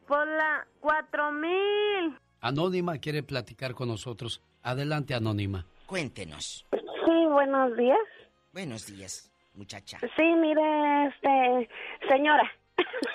por 0.06 0.26
la 0.26 0.66
4000. 0.80 2.18
Anónima 2.40 2.98
quiere 2.98 3.22
platicar 3.22 3.74
con 3.74 3.88
nosotros. 3.88 4.42
Adelante, 4.62 5.14
Anónima. 5.14 5.66
Cuéntenos. 5.86 6.66
Sí, 6.72 7.26
buenos 7.30 7.76
días. 7.76 7.98
Buenos 8.52 8.86
días, 8.86 9.30
muchacha. 9.54 9.98
Sí, 10.16 10.22
mire, 10.22 11.06
este, 11.08 11.68
señora. 12.08 12.50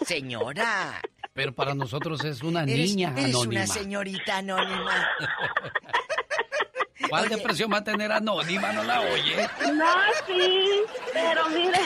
Señora. 0.05 1.01
Pero 1.33 1.53
para 1.53 1.73
nosotros 1.75 2.23
es 2.23 2.41
una 2.43 2.63
Eres- 2.63 2.95
niña 2.95 3.11
eres 3.17 3.35
anónima. 3.35 3.63
una 3.63 3.67
señorita 3.67 4.37
anónima. 4.37 5.09
¿Cuál 7.09 7.29
depresión 7.29 7.71
va 7.71 7.77
a 7.77 7.83
tener 7.83 8.11
anónima? 8.11 8.71
No 8.71 8.83
la 8.83 9.01
oye. 9.01 9.47
No, 9.73 9.85
sí, 10.25 10.81
pero 11.13 11.49
mire, 11.49 11.79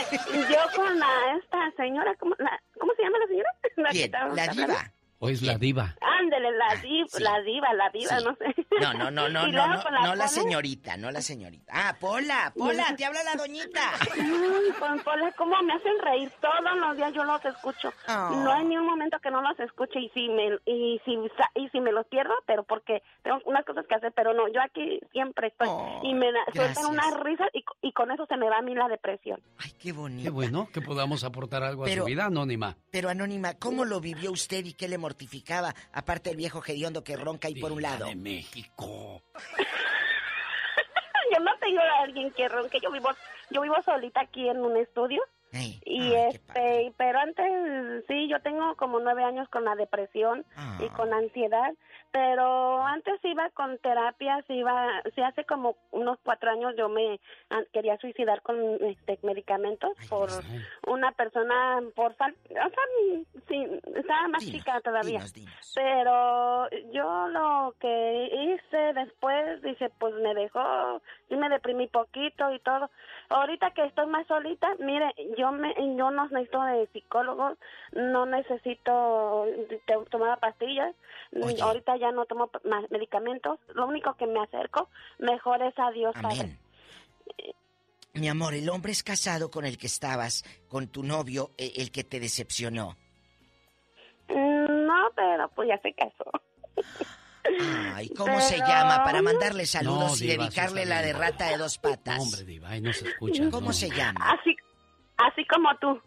yo 0.49 0.57
con 0.75 0.97
la, 0.99 1.07
esta 1.41 1.71
señora, 1.77 2.13
¿cómo, 2.19 2.35
la, 2.39 2.61
¿cómo 2.79 2.93
se 2.95 3.03
llama 3.03 3.17
la 3.19 3.27
señora? 3.27 3.49
La 3.77 3.91
Bien, 3.91 4.11
la 4.35 4.47
diva. 4.47 4.91
¿O 5.21 5.29
es 5.29 5.41
la 5.41 5.57
diva? 5.57 5.95
Ándele, 6.01 6.51
la 6.51 6.75
diva, 6.81 7.07
la 7.19 7.41
diva, 7.41 7.73
la 7.73 7.89
diva, 7.89 8.19
Sí. 8.19 8.25
no 8.25 8.35
sé. 8.35 8.55
No, 8.79 8.93
no, 8.93 9.11
no, 9.11 9.27
no, 9.27 9.45
no, 9.47 9.51
luego 9.51 9.67
no, 9.67 9.83
con 9.83 9.93
no 9.93 10.15
la 10.15 10.27
señorita, 10.27 10.95
no 10.97 11.11
la 11.11 11.21
señorita. 11.21 11.73
Ah, 11.75 11.95
Pola, 11.99 12.53
Pola, 12.57 12.95
te 12.95 13.03
habla 13.05 13.21
la 13.23 13.35
doñita. 13.35 13.81
Ay, 13.99 14.71
con 14.79 14.99
Pola, 14.99 15.33
¿cómo 15.37 15.61
me 15.63 15.73
hacen 15.73 15.99
reír? 16.01 16.31
Todos 16.39 16.55
los 16.79 16.95
días 16.95 17.13
yo 17.13 17.23
los 17.25 17.43
escucho. 17.43 17.91
Ah. 18.07 18.31
No 18.33 18.51
hay 18.53 18.63
ni 18.65 18.77
un 18.77 18.85
momento 18.85 19.17
que 19.19 19.29
no 19.31 19.41
los 19.41 19.59
escuche 19.59 19.99
y 19.99 20.09
si 20.09 20.29
me 20.29 20.57
y 20.65 21.01
si 21.03 21.17
y 21.55 21.69
si 21.69 21.79
me 21.81 21.91
los 21.91 22.05
pierdo, 22.07 22.33
pero 22.45 22.63
porque 22.63 23.01
tengo 23.23 23.39
unas 23.45 23.65
cosas 23.65 23.85
que 23.87 23.95
hacer, 23.95 24.13
pero 24.15 24.33
no, 24.33 24.47
yo 24.47 24.61
aquí 24.61 24.99
siempre 25.11 25.47
estoy 25.47 25.67
y 26.03 26.13
me 26.13 26.27
sueltan 26.53 26.85
unas 26.85 27.19
risas 27.19 27.49
y, 27.53 27.63
y 27.81 27.91
con 27.91 28.11
eso 28.11 28.25
se 28.27 28.37
me 28.37 28.49
va 28.49 28.59
a 28.59 28.61
mí 28.61 28.73
la 28.75 28.87
depresión. 28.87 29.41
Ay, 29.57 29.71
qué 29.79 29.91
bonito. 29.91 30.23
Qué 30.23 30.29
bueno 30.29 30.69
que 30.71 30.81
podamos 30.81 31.23
aportar 31.25 31.63
algo 31.63 31.83
a 31.83 31.87
Pero- 31.87 32.03
su 32.03 32.07
vida, 32.07 32.25
Anónima. 32.25 32.77
Pero 32.91 33.09
Anónima, 33.09 33.55
¿cómo 33.55 33.83
lo 33.83 33.99
vivió 33.99 34.31
usted 34.31 34.63
y 34.65 34.73
qué 34.73 34.87
le 34.87 34.97
mortificaba? 35.09 35.73
Aparte 35.91 36.29
el 36.29 36.37
viejo 36.37 36.61
hediondo 36.65 37.03
que 37.03 37.15
ronca 37.15 37.47
ahí 37.47 37.59
por 37.59 37.71
un 37.71 37.81
lado. 37.81 38.05
de 38.05 38.15
México. 38.15 39.23
yo 41.33 41.39
no 41.39 41.51
tengo 41.59 41.81
a 41.81 42.03
alguien 42.03 42.31
que 42.31 42.47
ronque, 42.47 42.79
yo 42.79 42.91
vivo 42.91 43.09
yo 43.49 43.61
vivo 43.61 43.75
solita 43.83 44.21
aquí 44.21 44.47
en 44.47 44.59
un 44.59 44.77
estudio. 44.77 45.23
Y 45.85 46.13
este, 46.13 46.93
pero 46.97 47.19
antes 47.19 48.05
sí, 48.07 48.27
yo 48.29 48.39
tengo 48.41 48.75
como 48.75 48.99
nueve 48.99 49.23
años 49.23 49.47
con 49.49 49.65
la 49.65 49.75
depresión 49.75 50.45
y 50.79 50.85
Ah. 50.85 50.93
con 50.95 51.13
ansiedad, 51.13 51.73
pero 52.11 52.83
antes 52.83 53.19
iba 53.23 53.49
con 53.51 53.77
terapias, 53.79 54.43
iba, 54.49 55.01
sí 55.15 55.21
hace 55.21 55.45
como 55.45 55.75
unos 55.91 56.17
cuatro 56.23 56.49
años 56.51 56.73
yo 56.77 56.89
me 56.89 57.19
an- 57.49 57.65
quería 57.73 57.97
suicidar 57.97 58.41
con 58.41 58.57
este 58.85 59.19
medicamentos 59.23 59.91
por 60.09 60.29
una 60.87 61.11
persona, 61.13 61.79
por 61.95 62.13
fal, 62.15 62.35
o 62.49 62.53
sea, 62.53 63.23
sí, 63.47 63.67
estaba 63.95 64.27
más 64.27 64.43
chica 64.45 64.79
todavía. 64.81 65.21
Pero 65.75 66.69
yo 66.91 67.27
lo 67.29 67.75
que 67.79 68.29
hice 68.33 68.93
después, 68.93 69.61
dice, 69.61 69.89
pues 69.99 70.13
me 70.15 70.33
dejó, 70.33 71.01
y 71.29 71.35
me 71.35 71.49
deprimí 71.49 71.87
poquito 71.87 72.51
y 72.51 72.59
todo. 72.59 72.89
Ahorita 73.29 73.71
que 73.71 73.85
estoy 73.85 74.07
más 74.07 74.25
solita, 74.27 74.67
mire, 74.79 75.13
yo 75.39 75.51
me, 75.51 75.73
yo 75.97 76.11
no 76.11 76.27
necesito 76.27 76.61
de 76.63 76.87
psicólogos, 76.93 77.57
no 77.93 78.25
necesito 78.25 79.45
tomar 80.11 80.39
pastillas, 80.39 80.93
ahorita 81.61 81.97
ya 81.97 82.11
no 82.11 82.25
tomo 82.25 82.49
más 82.65 82.89
medicamentos, 82.91 83.59
lo 83.73 83.87
único 83.87 84.13
que 84.15 84.27
me 84.27 84.39
acerco 84.41 84.89
mejor 85.19 85.61
es 85.63 85.73
a 85.79 85.91
Dios, 85.91 86.13
Padre. 86.21 86.57
Mi 88.13 88.27
amor, 88.27 88.53
el 88.55 88.69
hombre 88.69 88.91
es 88.91 89.03
casado 89.03 89.49
con 89.51 89.65
el 89.65 89.77
que 89.77 89.87
estabas, 89.87 90.43
con 90.67 90.87
tu 90.87 91.03
novio, 91.03 91.51
e- 91.57 91.73
el 91.77 91.91
que 91.91 92.03
te 92.03 92.19
decepcionó. 92.19 92.97
No, 94.27 95.09
pero 95.15 95.49
pues 95.55 95.69
ya 95.69 95.77
se 95.81 95.93
casó. 95.93 96.29
Ay, 97.95 98.09
¿cómo 98.09 98.33
Pero- 98.35 98.41
se 98.41 98.57
llama? 98.57 99.03
Para 99.03 99.21
mandarle 99.21 99.65
saludos 99.65 100.19
No, 100.19 100.25
y 100.25 100.27
dedicarle 100.37 100.85
la 100.85 101.01
de 101.01 101.13
rata 101.13 101.49
de 101.49 101.57
dos 101.57 101.77
patas. 101.77 102.19
Hombre, 102.19 102.43
Diva, 102.43 102.69
ahí 102.69 102.81
no 102.81 102.93
se 102.93 103.07
escucha. 103.09 103.43
¿Cómo 103.49 103.67
no. 103.67 103.73
se 103.73 103.89
llama? 103.89 104.31
Así, 104.39 104.55
así 105.27 105.45
como 105.45 105.69
tú. 105.79 106.01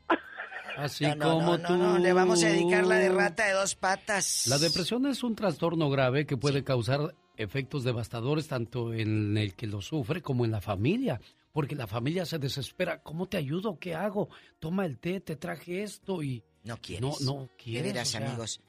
Así 0.76 1.04
No, 1.04 1.14
no, 1.16 1.30
como 1.32 1.58
no, 1.58 1.66
tú. 1.68 1.72
no, 1.76 1.92
no, 1.94 1.98
le 1.98 2.12
vamos 2.12 2.42
a 2.44 2.48
dedicar 2.48 2.86
la 2.86 2.96
de 2.96 3.08
rata 3.10 3.46
de 3.46 3.52
dos 3.52 3.74
patas. 3.74 4.46
La 4.46 4.58
depresión 4.58 5.06
es 5.06 5.22
un 5.22 5.34
trastorno 5.34 5.90
grave 5.90 6.24
que 6.26 6.36
puede 6.36 6.64
causar 6.64 7.14
efectos 7.36 7.84
devastadores 7.84 8.48
tanto 8.48 8.92
en 8.94 9.36
el 9.36 9.54
que 9.54 9.66
lo 9.66 9.80
sufre 9.82 10.22
como 10.22 10.44
en 10.44 10.50
la 10.50 10.60
familia. 10.60 11.20
Porque 11.52 11.74
la 11.74 11.86
familia 11.86 12.24
se 12.24 12.38
desespera. 12.38 13.02
¿Cómo 13.02 13.26
te 13.26 13.36
ayudo? 13.36 13.78
¿Qué 13.78 13.94
hago? 13.94 14.30
Toma 14.58 14.86
el 14.86 14.98
té, 14.98 15.20
te 15.20 15.36
traje 15.36 15.82
esto 15.82 16.22
y... 16.22 16.42
No 16.64 16.78
quieres. 16.78 17.02
No, 17.20 17.34
no 17.34 17.42
De 17.42 17.50
quieres. 17.58 17.92
veras, 17.92 18.08
o 18.08 18.10
sea, 18.12 18.26
amigos. 18.26 18.60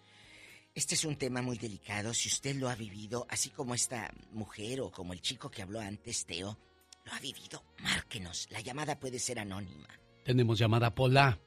Este 0.76 0.95
es 0.95 1.06
un 1.06 1.15
tema 1.15 1.41
muy 1.41 1.57
delicado. 1.57 2.14
Si 2.14 2.28
usted 2.28 2.56
lo 2.57 2.68
ha 2.68 2.76
vivido, 2.76 3.26
así 3.30 3.49
como 3.52 3.74
esta 3.76 4.11
mujer 4.32 4.82
o 4.82 4.91
como 4.91 5.14
el 5.14 5.22
chico 5.22 5.49
que 5.49 5.61
habló 5.61 5.80
antes, 5.80 6.26
Teo, 6.26 6.57
lo 7.06 7.14
ha 7.14 7.20
vivido, 7.20 7.64
márquenos. 7.80 8.48
La 8.52 8.60
llamada 8.60 8.99
puede 8.99 9.20
ser 9.20 9.40
anónima. 9.40 9.88
Tenemos 10.23 10.57
llamada 10.57 10.93
Pola. 10.93 11.37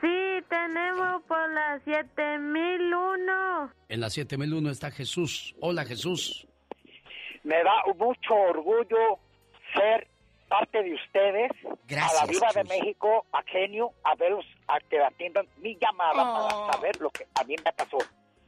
Sí, 0.00 0.08
tenemos 0.48 1.22
por 1.28 1.50
la 1.52 1.80
7001. 1.84 3.72
En 3.88 4.00
la 4.00 4.10
7001 4.10 4.70
está 4.70 4.90
Jesús. 4.90 5.54
Hola, 5.60 5.84
Jesús. 5.84 6.46
Me 7.44 7.56
da 7.62 7.72
mucho 7.96 8.34
orgullo 8.34 9.18
ser 9.74 10.06
parte 10.48 10.82
de 10.82 10.94
ustedes, 10.94 11.50
Gracias, 11.86 12.20
a 12.22 12.26
la 12.26 12.30
Viva 12.32 12.48
de. 12.52 12.64
México, 12.64 13.24
a 13.32 13.42
Genio, 13.44 13.92
a 14.04 14.14
verlos 14.16 14.44
a 14.66 14.80
que 14.80 15.00
atiendan 15.00 15.46
mi 15.58 15.76
llamada 15.80 16.12
Oh. 16.22 16.48
para 16.66 16.72
saber 16.72 17.00
lo 17.00 17.08
que 17.10 17.24
a 17.40 17.44
mí 17.44 17.54
me 17.64 17.72
pasó. 17.72 17.98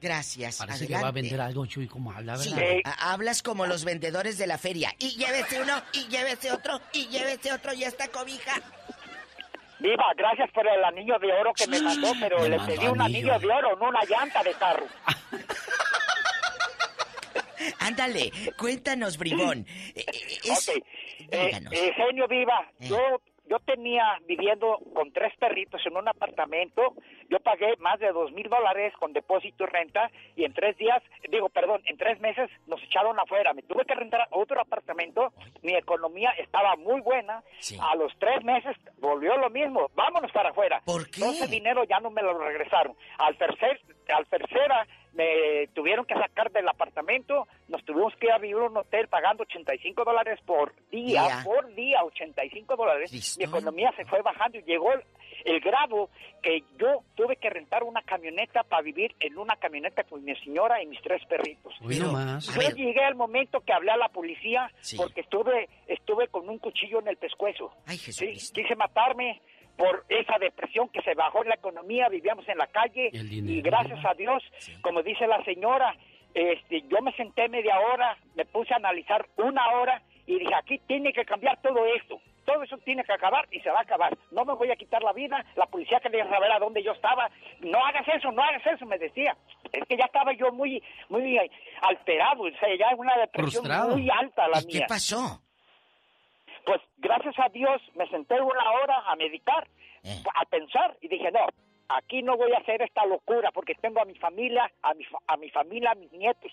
Gracias. 0.01 0.59
Parece 0.59 0.89
que 0.89 0.94
va 0.94 1.09
a 1.09 1.12
vender 1.12 1.40
algo, 1.40 1.64
Chuy, 1.64 1.86
como 1.86 2.10
habla, 2.10 2.36
Sí, 2.36 2.52
hablas 2.98 3.40
como 3.40 3.66
los 3.66 3.84
vendedores 3.84 4.36
de 4.36 4.48
la 4.48 4.59
feria. 4.59 4.90
Y 4.98 5.10
llévese 5.10 5.62
uno, 5.62 5.74
y 5.93 6.09
llévese 6.09 6.51
otro, 6.51 6.80
y 6.93 7.06
llévese 7.06 7.52
otro, 7.52 7.72
y 7.72 7.84
esta 7.84 8.09
cobija. 8.09 8.55
Viva, 9.83 10.05
gracias 10.17 10.51
por 10.53 10.67
el 10.67 10.85
anillo 10.85 11.19
de 11.19 11.33
oro 11.33 11.53
que 11.53 11.67
me 11.67 11.81
mandó, 11.81 12.13
pero 12.21 12.43
Me 12.43 12.49
le 12.51 12.57
mandó 12.59 12.75
pedí 12.75 12.87
un 12.87 13.01
anillo. 13.01 13.35
anillo 13.35 13.49
de 13.49 13.55
oro, 13.55 13.77
no 13.77 13.89
una 13.89 14.05
llanta 14.05 14.43
de 14.43 14.55
carro. 14.55 14.87
Ándale, 17.79 18.33
cuéntanos, 18.59 19.19
bribón. 19.19 19.67
Eh, 19.95 20.05
eh, 20.07 20.39
es- 20.45 20.69
Ok, 20.69 20.75
eh, 21.31 21.47
díganos. 21.47 21.73
eh, 21.73 21.93
genio 21.95 22.27
Viva, 22.29 22.67
yo 22.81 23.21
yo 23.48 23.59
tenía 23.60 24.05
viviendo 24.27 24.78
con 24.94 25.12
tres 25.12 25.35
perritos 25.39 25.85
en 25.86 25.97
un 25.97 26.09
apartamento, 26.09 26.94
yo 27.28 27.40
pagué 27.40 27.77
más 27.78 27.98
de 28.01 28.12
dos 28.12 28.32
mil 28.32 28.48
dólares 28.48 28.93
con 28.98 29.12
depósito 29.12 29.64
y 29.64 29.66
renta 29.66 30.10
y 30.36 30.44
en 30.44 30.55
tres 30.55 30.77
días, 30.78 31.02
digo, 31.31 31.48
perdón, 31.48 31.82
en 31.86 31.97
tres 31.97 32.20
meses 32.20 32.51
nos 32.66 32.82
echaron 32.82 33.19
afuera, 33.19 33.52
me 33.52 33.62
tuve 33.62 33.85
que 33.85 33.94
rentar 33.94 34.27
otro 34.31 34.60
apartamento, 34.60 35.32
mi 35.62 35.74
economía 35.74 36.31
estaba 36.39 36.77
muy 36.77 37.01
buena, 37.01 37.43
a 37.81 37.97
los 37.97 38.12
tres 38.19 38.44
meses 38.44 38.77
volvió 38.98 39.36
lo 39.36 39.51
mismo, 39.51 39.90
vámonos 39.94 40.31
para 40.32 40.51
afuera. 40.51 40.81
¿Por 40.85 41.10
qué? 41.10 41.23
Ese 41.23 41.48
dinero 41.48 41.85
ya 41.85 42.01
no 42.01 42.10
me 42.10 42.23
lo 42.23 42.39
regresaron. 42.39 42.97
Al 43.19 43.36
tercer, 43.36 43.81
al 44.14 44.27
tercera 44.27 44.86
me 45.14 45.66
tuvieron 45.74 46.05
que 46.06 46.14
sacar 46.14 46.51
del 46.52 46.68
apartamento, 46.68 47.47
nos 47.68 47.84
tuvimos 47.84 48.14
que 48.16 48.26
ir 48.26 48.32
a 48.32 48.39
vivir 48.39 48.56
a 48.56 48.66
un 48.66 48.76
hotel 48.76 49.09
pagando 49.09 49.43
85 49.43 50.05
dólares 50.05 50.39
por 50.47 50.72
día, 50.90 51.22
Día. 51.22 51.43
por 51.44 51.74
día 51.74 52.02
85 52.05 52.76
dólares. 52.76 53.36
Mi 53.39 53.44
economía 53.44 53.93
se 53.97 54.05
fue 54.06 54.22
bajando 54.22 54.59
y 54.59 54.62
llegó 54.62 54.93
el, 54.93 55.02
el 55.44 55.60
grado 55.60 56.09
que 56.43 56.62
yo 56.78 57.02
tuve 57.14 57.36
que 57.36 57.51
rentar 57.51 57.82
una 57.84 58.02
camioneta 58.02 58.62
para 58.62 58.82
vivir 58.82 59.14
en 59.20 59.36
una 59.39 59.56
camioneta 59.56 60.05
con 60.05 60.24
mi 60.24 60.34
señora 60.36 60.82
y 60.82 60.86
mis 60.86 61.01
tres 61.02 61.22
perritos. 61.26 61.74
Hoy 61.84 61.98
no 61.98 62.12
más. 62.12 62.47
Yo 62.55 62.60
llegué 62.74 63.05
al 63.05 63.14
momento 63.14 63.60
que 63.60 63.72
hablé 63.72 63.90
a 63.90 63.97
la 63.97 64.09
policía 64.09 64.70
Sí. 64.80 64.97
porque 64.97 65.20
estuve 65.20 65.68
estuve 65.86 66.28
con 66.28 66.48
un 66.48 66.59
cuchillo 66.59 67.01
en 67.01 67.09
el 67.09 67.16
pescuezo. 67.16 67.72
Ay, 67.86 67.97
Sí, 67.98 68.32
quise 68.55 68.74
matarme 68.76 69.40
por 69.83 70.05
esa 70.09 70.39
depresión 70.39 70.89
que 70.91 71.03
se 71.03 71.15
bajó 71.15 71.43
en 71.43 71.49
la 71.49 71.57
economía, 71.57 72.09
vivíamos 72.09 72.49
en 72.49 72.57
la 72.59 72.69
calle 72.69 73.11
y 73.13 73.61
gracias 73.63 73.99
a 74.05 74.15
Dios, 74.15 74.41
como 74.81 75.03
dice 75.03 75.27
la 75.27 75.43
señora, 75.43 75.97
este, 76.35 76.83
yo 76.83 77.03
me 77.03 77.13
senté 77.15 77.49
media 77.49 77.81
hora, 77.81 78.17
me 78.37 78.45
puse 78.45 78.73
a 78.73 78.77
analizar 78.77 79.27
una 79.39 79.69
hora 79.73 80.01
y 80.25 80.39
dije, 80.39 80.55
aquí 80.55 80.79
tiene 80.87 81.13
que 81.13 81.25
cambiar 81.25 81.61
todo 81.63 81.85
esto. 81.97 82.21
Todo 82.45 82.63
eso 82.63 82.79
tiene 82.79 83.03
que 83.05 83.13
acabar 83.13 83.47
y 83.51 83.59
se 83.61 83.71
va 83.71 83.81
a 83.81 83.83
acabar. 83.83 84.17
No 84.31 84.45
me 84.45 84.55
voy 84.55 84.71
a 84.71 84.77
quitar 84.77 85.03
la 85.03 85.13
vida. 85.13 85.45
La 85.57 85.67
policía 85.67 86.01
quería 86.01 86.29
saber 86.29 86.51
a 86.51 86.59
dónde 86.59 86.83
yo 86.83 86.93
estaba. 86.93 87.29
No 87.61 87.85
hagas 87.85 88.07
eso, 88.09 88.31
no 88.33 88.43
hagas 88.43 88.65
eso, 88.67 88.87
me 88.87 88.99
decía. 88.99 89.37
Es 89.73 89.85
que 89.89 89.97
ya 89.97 90.05
estaba 90.07 90.33
yo 90.33 90.51
muy, 90.53 90.83
muy 91.09 91.39
alterado. 91.83 92.43
O 92.45 92.51
sea, 92.59 92.69
ya 92.77 92.95
una 92.97 93.17
depresión 93.17 93.63
Frustrado. 93.65 93.97
muy 93.97 94.09
alta 94.11 94.49
la 94.49 94.61
¿Y 94.61 94.67
mía. 94.67 94.81
qué 94.81 94.87
pasó? 94.89 95.41
Pues 96.64 96.80
gracias 96.98 97.34
a 97.39 97.48
Dios 97.48 97.80
me 97.97 98.09
senté 98.09 98.34
una 98.40 98.70
hora 98.82 98.97
a 99.06 99.16
meditar, 99.16 99.66
Eh. 100.05 100.22
a 100.34 100.44
pensar 100.47 100.97
y 101.01 101.09
dije, 101.09 101.30
no, 101.32 101.47
aquí 101.89 102.22
no 102.22 102.36
voy 102.36 102.52
a 102.52 102.59
hacer 102.59 102.82
esta 102.82 103.05
locura 103.06 103.51
porque 103.52 103.74
tengo 103.74 104.01
a 104.01 104.05
mi 104.05 104.14
familia, 104.16 104.70
a 104.82 104.94
mi, 104.94 105.05
a 105.26 105.36
mi 105.36 105.51
familia, 105.51 105.90
a 105.93 105.94
mis 105.94 106.12
nietos. 106.12 106.52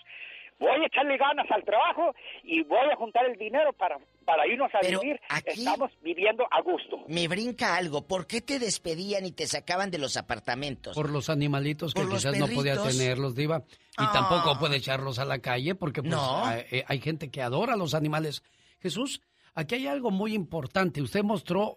Voy 0.58 0.82
a 0.82 0.86
echarle 0.86 1.16
ganas 1.16 1.50
al 1.50 1.64
trabajo 1.64 2.14
y 2.42 2.62
voy 2.64 2.90
a 2.92 2.96
juntar 2.96 3.24
el 3.24 3.38
dinero 3.38 3.72
para, 3.72 3.98
para 4.26 4.46
irnos 4.46 4.70
a 4.74 4.80
Pero 4.82 5.00
vivir. 5.00 5.18
aquí- 5.30 5.58
Estamos 5.60 5.90
viviendo 6.02 6.46
a 6.50 6.60
gusto. 6.60 6.98
Me 7.08 7.28
brinca 7.28 7.76
algo. 7.76 8.06
¿Por 8.06 8.26
qué 8.26 8.42
te 8.42 8.58
despedían 8.58 9.24
y 9.24 9.32
te 9.32 9.46
sacaban 9.46 9.90
de 9.90 9.96
los 9.96 10.18
apartamentos? 10.18 10.94
Por 10.94 11.08
los 11.10 11.30
animalitos 11.30 11.94
que 11.94 12.02
quizás 12.06 12.36
no 12.38 12.46
podía 12.54 12.74
tenerlos, 12.82 13.34
Diva. 13.34 13.62
Y 13.92 14.04
tampoco 14.12 14.58
puede 14.58 14.76
echarlos 14.76 15.18
a 15.18 15.24
la 15.24 15.38
calle 15.38 15.74
porque 15.74 16.02
pues, 16.02 16.12
No. 16.12 16.44
hay, 16.44 16.60
eh, 16.70 16.84
hay 16.86 17.00
gente 17.00 17.30
que 17.30 17.40
adora 17.40 17.72
a 17.72 17.76
los 17.78 17.94
animales. 17.94 18.42
Jesús, 18.82 19.22
aquí 19.54 19.74
hay 19.76 19.86
algo 19.86 20.10
muy 20.10 20.34
importante. 20.34 21.02
Usted 21.02 21.22
mostró 21.22 21.76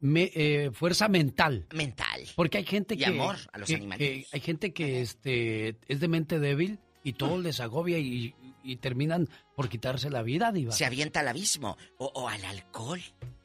me- 0.00 0.30
eh, 0.34 0.70
fuerza 0.72 1.08
mental. 1.08 1.66
Mental. 1.74 2.22
Porque 2.36 2.58
hay 2.58 2.64
gente 2.66 2.94
Y 2.94 2.98
que... 2.98 3.06
amor 3.06 3.36
a 3.52 3.58
los 3.58 3.68
que- 3.68 3.88
que 3.96 4.26
hay 4.30 4.40
gente 4.40 4.72
que 4.72 5.00
este, 5.00 5.76
es 5.88 6.00
de 6.00 6.08
mente 6.08 6.38
débil 6.38 6.78
y 7.02 7.14
todo 7.14 7.38
les 7.40 7.60
agobia 7.60 7.98
y, 7.98 8.34
y 8.62 8.76
terminan 8.76 9.28
por 9.54 9.68
quitarse 9.68 10.10
la 10.10 10.22
vida, 10.22 10.52
Diva. 10.52 10.72
Se 10.72 10.84
avienta 10.84 11.20
al 11.20 11.28
abismo 11.28 11.76
o, 11.98 12.06
o 12.14 12.28
al 12.28 12.44
alcohol. 12.44 13.00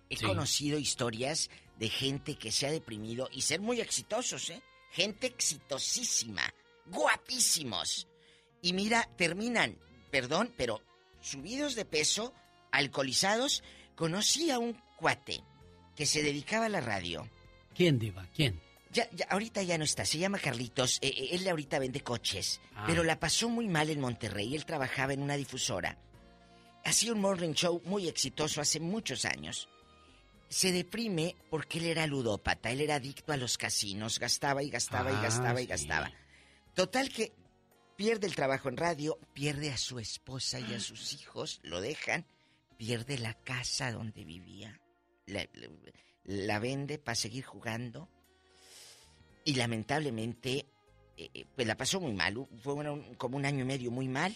He 0.10 0.18
Sí. 0.18 0.26
conocido 0.26 0.78
historias 0.78 1.50
de 1.80 1.88
gente 1.88 2.36
que 2.36 2.52
se 2.52 2.68
ha 2.68 2.72
deprimido 2.72 3.30
y 3.32 3.42
ser 3.42 3.62
muy 3.62 3.80
exitosos, 3.80 4.50
¿eh? 4.50 4.62
Gente 4.92 5.28
exitosísima, 5.28 6.42
guapísimos. 6.88 8.08
Y 8.62 8.74
mira, 8.74 9.10
terminan, 9.18 9.78
perdón, 10.12 10.54
pero 10.58 10.82
subidos 11.22 11.76
de 11.76 11.86
peso, 11.86 12.34
alcoholizados. 12.72 13.64
Conocí 13.96 14.50
a 14.52 14.60
un 14.60 14.74
cuate 14.98 15.44
que 15.96 16.06
se 16.06 16.24
dedicaba 16.24 16.66
a 16.66 16.70
la 16.70 16.82
radio. 16.82 17.30
¿Quién, 17.76 18.00
Diva? 18.00 18.28
¿Quién? 18.36 18.60
Ya, 18.92 19.10
ya, 19.12 19.26
ahorita 19.30 19.64
ya 19.64 19.78
no 19.78 19.86
está, 19.86 20.04
se 20.06 20.18
llama 20.18 20.38
Carlitos, 20.40 20.98
eh, 21.02 21.08
eh, 21.08 21.30
él 21.32 21.48
ahorita 21.48 21.80
vende 21.80 22.02
coches, 22.02 22.60
Ah. 22.76 22.84
pero 22.88 23.04
la 23.06 23.20
pasó 23.22 23.48
muy 23.48 23.68
mal 23.70 23.90
en 23.90 24.02
Monterrey, 24.02 24.54
él 24.54 24.66
trabajaba 24.66 25.14
en 25.14 25.22
una 25.22 25.38
difusora. 25.38 25.98
Hacía 26.84 27.14
un 27.14 27.22
morning 27.22 27.54
show 27.54 27.82
muy 27.86 28.10
exitoso 28.10 28.60
hace 28.60 28.82
muchos 28.82 29.24
años. 29.24 29.70
Se 30.50 30.74
deprime 30.74 31.38
porque 31.50 31.78
él 31.78 31.86
era 31.86 32.06
ludópata, 32.06 32.70
él 32.72 32.82
era 32.82 32.96
adicto 32.96 33.32
a 33.32 33.38
los 33.38 33.58
casinos, 33.58 34.20
gastaba 34.20 34.62
y 34.62 34.70
gastaba 34.70 35.12
y 35.12 35.16
Ah, 35.16 35.22
gastaba 35.22 35.62
y 35.62 35.68
gastaba. 35.68 36.12
Total 36.74 37.08
que 37.10 37.32
pierde 37.96 38.28
el 38.28 38.36
trabajo 38.36 38.68
en 38.68 38.76
radio, 38.76 39.18
pierde 39.34 39.72
a 39.72 39.78
su 39.78 40.00
esposa 40.00 40.60
y 40.60 40.74
a 40.74 40.82
sus 40.82 41.14
hijos, 41.14 41.62
lo 41.64 41.80
dejan, 41.80 42.26
pierde 42.82 43.20
la 43.20 43.36
casa 43.36 43.92
donde 43.92 44.26
vivía, 44.26 44.82
la, 45.28 46.58
vende 46.58 46.98
para 46.98 47.14
seguir 47.14 47.44
jugando 47.44 48.10
y 49.46 49.54
lamentablemente 49.54 50.66
eh, 51.16 51.30
eh, 51.32 51.46
pues 51.56 51.68
la 51.68 51.78
pasó 51.78 52.02
muy 52.02 52.14
mal, 52.14 52.48
fue 52.64 52.74
como 53.18 53.38
un 53.38 53.46
año 53.46 53.60
y 53.60 53.68
medio 53.68 53.92
muy 53.92 54.08
mal. 54.08 54.36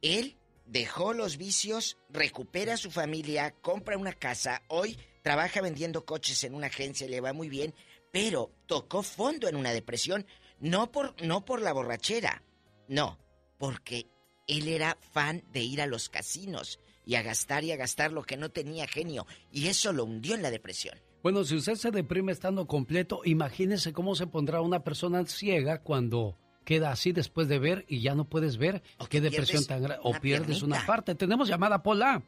Él 0.00 0.38
dejó 0.64 1.12
los 1.12 1.36
vicios, 1.36 1.98
recupera 2.08 2.72
a 2.72 2.78
su 2.78 2.90
familia, 2.90 3.50
compra 3.60 3.98
una 3.98 4.14
casa, 4.14 4.62
hoy 4.68 4.98
trabaja 5.22 5.60
vendiendo 5.60 6.06
coches 6.06 6.44
en 6.44 6.54
una 6.54 6.68
agencia, 6.68 7.06
le 7.06 7.20
va 7.20 7.34
muy 7.34 7.50
bien, 7.50 7.74
pero 8.10 8.54
tocó 8.64 9.02
fondo 9.02 9.48
en 9.48 9.56
una 9.56 9.74
depresión, 9.74 10.26
no 10.60 10.90
por, 10.90 11.14
no 11.22 11.44
por 11.44 11.60
la 11.60 11.74
borrachera, 11.74 12.42
no, 12.88 13.18
porque 13.58 14.06
él 14.46 14.66
era 14.66 14.96
fan 15.12 15.44
de 15.52 15.60
ir 15.60 15.82
a 15.82 15.86
los 15.86 16.08
casinos 16.08 16.80
y 17.06 17.14
a 17.14 17.22
gastar 17.22 17.64
y 17.64 17.72
a 17.72 17.76
gastar 17.76 18.12
lo 18.12 18.24
que 18.24 18.36
no 18.36 18.50
tenía 18.50 18.86
genio. 18.86 19.26
Y 19.50 19.68
eso 19.68 19.92
lo 19.94 20.04
hundió 20.04 20.34
en 20.34 20.42
la 20.42 20.50
depresión. 20.50 20.98
Bueno, 21.22 21.44
si 21.44 21.56
usted 21.56 21.76
se 21.76 21.90
deprime 21.90 22.32
estando 22.32 22.66
completo, 22.66 23.22
imagínese 23.24 23.94
cómo 23.94 24.14
se 24.14 24.26
pondrá 24.26 24.60
una 24.60 24.84
persona 24.84 25.24
ciega 25.24 25.80
cuando 25.80 26.36
queda 26.64 26.90
así 26.90 27.12
después 27.12 27.48
de 27.48 27.58
ver 27.58 27.84
y 27.88 28.00
ya 28.00 28.14
no 28.14 28.24
puedes 28.24 28.58
ver. 28.58 28.82
Qué 29.08 29.20
depresión 29.20 29.64
tan 29.64 29.82
grande. 29.82 30.02
O 30.04 30.12
pierdes 30.20 30.62
una 30.62 30.84
parte. 30.84 31.14
Tenemos 31.14 31.48
llamada 31.48 31.82
Pola. 31.82 32.22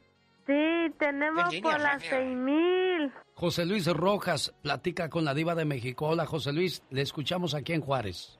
Sí, 0.46 0.94
tenemos 0.98 1.54
por 1.56 1.78
las 1.78 2.02
seis 2.02 2.34
mil. 2.34 3.12
José 3.34 3.66
Luis 3.66 3.86
Rojas 3.86 4.54
platica 4.62 5.10
con 5.10 5.24
la 5.24 5.34
diva 5.34 5.54
de 5.54 5.64
México. 5.64 6.06
Hola, 6.06 6.24
José 6.24 6.52
Luis, 6.52 6.82
le 6.90 7.02
escuchamos 7.02 7.54
aquí 7.54 7.74
en 7.74 7.82
Juárez. 7.82 8.38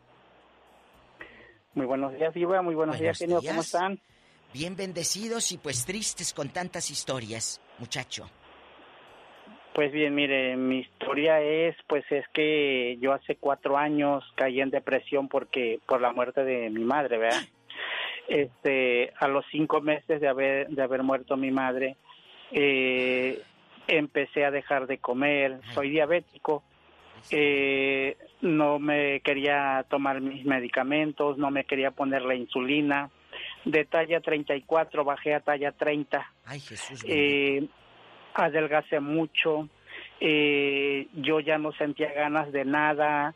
Muy 1.74 1.86
buenos 1.86 2.14
días, 2.14 2.32
diva. 2.32 2.62
Muy 2.62 2.74
buenos, 2.74 2.98
días, 2.98 3.18
genio. 3.18 3.40
¿Cómo 3.46 3.60
están? 3.60 4.00
Bien 4.52 4.76
bendecidos 4.76 5.52
y 5.52 5.58
pues 5.58 5.84
tristes 5.84 6.32
con 6.32 6.48
tantas 6.48 6.90
historias, 6.90 7.60
muchacho. 7.78 8.30
Pues 9.74 9.92
bien, 9.92 10.14
mire, 10.14 10.56
mi 10.56 10.80
historia 10.80 11.40
es, 11.40 11.76
pues 11.86 12.04
es 12.10 12.26
que 12.32 12.98
yo 13.00 13.12
hace 13.12 13.36
cuatro 13.36 13.76
años 13.76 14.24
caí 14.34 14.60
en 14.60 14.70
depresión 14.70 15.28
porque 15.28 15.78
por 15.86 16.00
la 16.00 16.12
muerte 16.12 16.44
de 16.44 16.68
mi 16.70 16.84
madre, 16.84 17.18
¿verdad? 17.18 17.42
Este, 18.26 19.12
a 19.18 19.26
los 19.28 19.44
cinco 19.50 19.80
meses 19.80 20.20
de 20.20 20.28
haber 20.28 20.68
de 20.68 20.82
haber 20.82 21.02
muerto 21.02 21.36
mi 21.36 21.50
madre, 21.50 21.96
eh, 22.50 23.40
empecé 23.86 24.44
a 24.44 24.50
dejar 24.50 24.86
de 24.86 24.98
comer. 24.98 25.60
Soy 25.74 25.90
diabético. 25.90 26.62
Eh, 27.30 28.16
no 28.42 28.78
me 28.78 29.20
quería 29.20 29.84
tomar 29.88 30.20
mis 30.20 30.44
medicamentos, 30.44 31.38
no 31.38 31.50
me 31.50 31.64
quería 31.64 31.90
poner 31.90 32.22
la 32.22 32.34
insulina. 32.34 33.10
De 33.70 33.84
talla 33.84 34.20
34 34.20 35.04
bajé 35.04 35.34
a 35.34 35.40
talla 35.40 35.72
30. 35.72 36.32
Ay, 36.46 36.60
Jesús. 36.60 37.04
Eh, 37.06 37.68
adelgacé 38.34 39.00
mucho, 39.00 39.68
eh, 40.20 41.08
yo 41.14 41.40
ya 41.40 41.58
no 41.58 41.72
sentía 41.72 42.12
ganas 42.12 42.50
de 42.52 42.64
nada, 42.64 43.34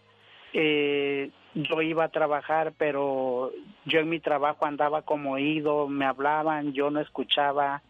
eh, 0.53 1.31
yo 1.55 1.83
iba 1.83 2.05
a 2.05 2.09
trabajar, 2.09 2.73
pero 2.79 3.53
yo 3.85 4.01
en 4.01 4.09
mi 4.09 4.21
trabajo 4.21 4.65
andaba 4.65 5.03
como 5.03 5.33
oído, 5.33 5.89
me 5.89 6.05
hablaban, 6.05 6.73
yo 6.73 6.91
no 6.91 7.01
escuchaba, 7.01 7.83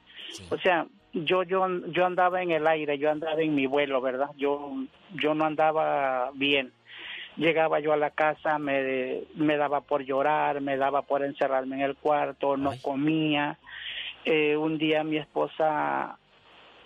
o 0.51 0.59
sea, 0.59 0.87
yo 1.13 1.43
yo 1.43 1.67
yo 1.89 2.07
andaba 2.07 2.43
en 2.43 2.51
el 2.51 2.67
aire, 2.67 2.99
yo 2.99 3.11
andaba 3.11 3.41
en 3.41 3.55
mi 3.55 3.67
vuelo, 3.67 4.01
¿verdad? 4.01 4.31
Yo 4.37 4.73
yo 5.15 5.35
no 5.35 5.45
andaba 5.45 6.31
bien. 6.35 6.73
Llegaba 7.37 7.81
yo 7.81 7.93
a 7.93 7.97
la 7.97 8.11
casa, 8.11 8.59
me, 8.59 9.23
me 9.35 9.57
daba 9.57 9.81
por 9.81 10.05
llorar, 10.05 10.61
me 10.61 10.77
daba 10.77 11.03
por 11.03 11.25
encerrarme 11.25 11.77
en 11.77 11.83
el 11.83 11.97
cuarto, 11.97 12.57
no 12.57 12.73
comía. 12.83 13.59
Eh, 14.25 14.57
un 14.57 14.79
día 14.79 15.03
mi 15.03 15.17
esposa 15.17 16.19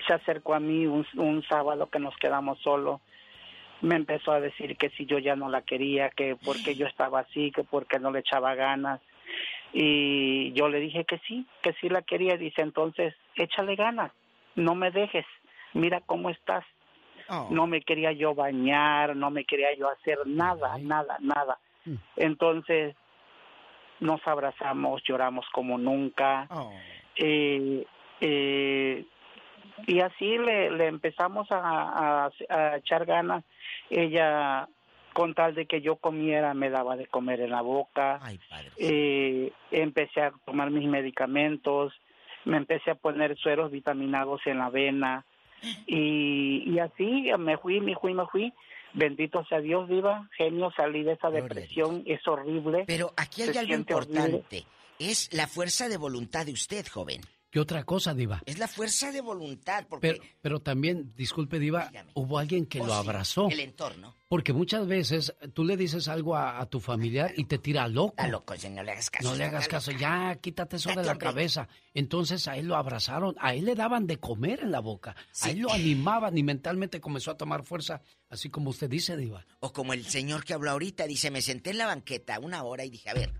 se 0.07 0.13
acercó 0.15 0.55
a 0.55 0.61
mí 0.61 0.87
un, 0.87 1.07
un 1.17 1.43
sábado 1.43 1.89
que 1.91 1.99
nos 1.99 2.17
quedamos 2.17 2.61
solos. 2.61 3.01
Me 3.83 3.97
empezó 3.97 4.33
a 4.33 4.41
decir 4.41 4.77
que 4.77 4.91
si 4.91 5.05
yo 5.05 5.19
ya 5.19 5.37
no 5.37 5.49
la 5.49 5.63
quería, 5.63 6.11
que 6.11 6.37
porque 6.37 6.77
yo 6.77 6.87
estaba 6.87 7.21
así, 7.21 7.51
que 7.51 7.65
porque 7.65 7.99
no 7.99 8.11
le 8.11 8.21
echaba 8.21 8.55
ganas. 8.55 9.01
Y 9.73 10.53
yo 10.53 10.69
le 10.69 10.81
dije 10.81 11.05
que 11.05 11.19
sí, 11.27 11.45
que 11.61 11.73
sí 11.75 11.89
la 11.89 12.03
quería. 12.03 12.37
Dice 12.37 12.63
entonces, 12.63 13.15
échale 13.35 13.75
ganas, 13.75 14.13
no 14.55 14.75
me 14.75 14.91
dejes, 14.91 15.27
mira 15.75 16.01
cómo 16.01 16.31
estás. 16.31 16.65
No 17.51 17.67
me 17.67 17.81
quería 17.83 18.13
yo 18.13 18.35
bañar, 18.35 19.17
no 19.17 19.31
me 19.31 19.45
quería 19.45 19.75
yo 19.77 19.89
hacer 19.91 20.19
nada, 20.27 20.79
nada, 20.79 21.17
nada. 21.21 21.59
Entonces 22.17 22.95
nos 24.01 24.21
abrazamos, 24.27 25.03
lloramos 25.05 25.47
como 25.53 25.79
nunca. 25.79 26.47
Eh, 27.17 27.87
eh, 28.21 29.05
y 29.87 30.01
así 30.01 30.39
le, 30.39 30.71
le 30.71 30.87
empezamos 30.87 31.51
a, 31.51 32.27
a, 32.27 32.31
a 32.49 32.77
echar 32.77 33.05
ganas. 33.07 33.45
Ella, 33.91 34.69
con 35.13 35.35
tal 35.35 35.55
de 35.55 35.67
que 35.67 35.81
yo 35.81 35.97
comiera, 35.97 36.55
me 36.55 36.71
daba 36.71 36.97
de 36.97 37.07
comer 37.07 37.41
en 37.41 37.51
la 37.51 37.63
boca. 37.63 38.19
Eh, 38.79 39.53
empecé 39.71 40.23
a 40.23 40.33
tomar 40.45 40.71
mis 40.71 40.89
medicamentos, 40.89 41.93
me 42.45 42.57
empecé 42.57 42.91
a 42.91 42.95
poner 42.97 43.37
sueros 43.37 43.71
vitaminados 43.71 44.41
en 44.47 44.59
la 44.59 44.71
vena. 44.71 45.25
Y, 45.87 46.65
y 46.67 46.79
así 46.79 47.31
me 47.39 47.57
fui, 47.59 47.81
me 47.81 47.95
fui, 47.97 48.15
me 48.15 48.27
fui. 48.27 48.53
Bendito 48.95 49.45
sea 49.45 49.61
Dios, 49.61 49.89
viva, 49.89 50.29
genio, 50.37 50.73
salí 50.75 51.03
de 51.03 51.13
esa 51.13 51.31
depresión, 51.31 52.03
es 52.07 52.27
horrible. 52.27 52.85
Pero 52.87 53.13
aquí 53.17 53.43
hay 53.43 53.49
algo 53.49 53.61
horrible. 53.61 53.75
importante. 53.75 54.65
Es 54.99 55.33
la 55.35 55.47
fuerza 55.47 55.89
de 55.89 55.99
voluntad 55.99 56.47
de 56.47 56.53
usted, 56.53 56.87
joven. 56.87 57.21
¿Qué 57.57 57.61
otra 57.61 57.85
cosa, 57.85 58.13
Diva? 58.13 58.43
Es 58.45 58.59
la 58.59 58.69
fuerza 58.69 59.11
de 59.13 59.23
voluntad, 59.23 59.87
porque 59.89 60.09
Pero, 60.09 60.23
pero 60.43 60.61
también, 60.61 61.15
disculpe, 61.17 61.59
Diva, 61.59 61.91
hubo 62.13 62.39
alguien 62.39 62.67
que 62.67 62.83
Oh, 62.83 62.87
lo 62.87 62.93
sí, 62.93 62.99
abrazó. 62.99 63.49
el 63.49 63.61
entorno. 63.61 64.15
Porque 64.29 64.53
muchas 64.53 64.87
veces 64.87 65.35
tú 65.55 65.65
le 65.65 65.79
dices 65.79 66.07
algo 66.09 66.37
a, 66.37 66.61
a 66.61 66.67
tu 66.67 66.81
familiar 66.81 67.33
y 67.35 67.45
te 67.45 67.57
tira 67.57 67.89
loco. 67.89 68.11
Está 68.11 68.29
loco, 68.29 68.55
no 68.73 68.83
le 68.83 68.93
hagas 68.93 69.09
caso. 69.09 69.31
No 69.31 69.37
le 69.37 69.45
hagas 69.45 69.69
caso, 69.69 69.91
loca. 69.91 70.01
ya 70.03 70.35
quítate 70.35 70.77
eso 70.77 70.91
de 70.91 70.97
la 70.97 71.13
hombre. 71.13 71.19
cabeza. 71.29 71.67
Entonces 71.95 72.47
a 72.47 72.59
él 72.59 72.67
lo 72.67 72.77
abrazaron, 72.77 73.35
a 73.41 73.55
él 73.55 73.65
le 73.65 73.75
daban 73.75 74.07
de 74.07 74.19
comer 74.19 74.61
en 74.61 74.71
la 74.71 74.81
boca, 74.81 75.17
a 75.41 75.49
él 75.49 75.61
lo 75.61 75.73
animaban 75.73 76.37
y 76.37 76.43
mentalmente 76.43 77.01
comenzó 77.01 77.31
a 77.31 77.39
tomar 77.39 77.65
fuerza, 77.65 78.03
así 78.29 78.51
como 78.51 78.69
usted 78.69 78.91
dice, 78.91 79.17
Diva. 79.17 79.47
O 79.61 79.73
como 79.73 79.95
el 79.95 80.05
señor 80.05 80.45
que 80.45 80.53
habló 80.53 80.73
ahorita, 80.73 81.07
dice, 81.07 81.31
me 81.31 81.41
senté 81.41 81.71
en 81.71 81.79
la 81.79 81.87
banqueta 81.87 82.39
una 82.39 82.65
hora 82.65 82.85
y 82.85 82.91
dije, 82.91 83.09
a 83.09 83.15
ver, 83.15 83.33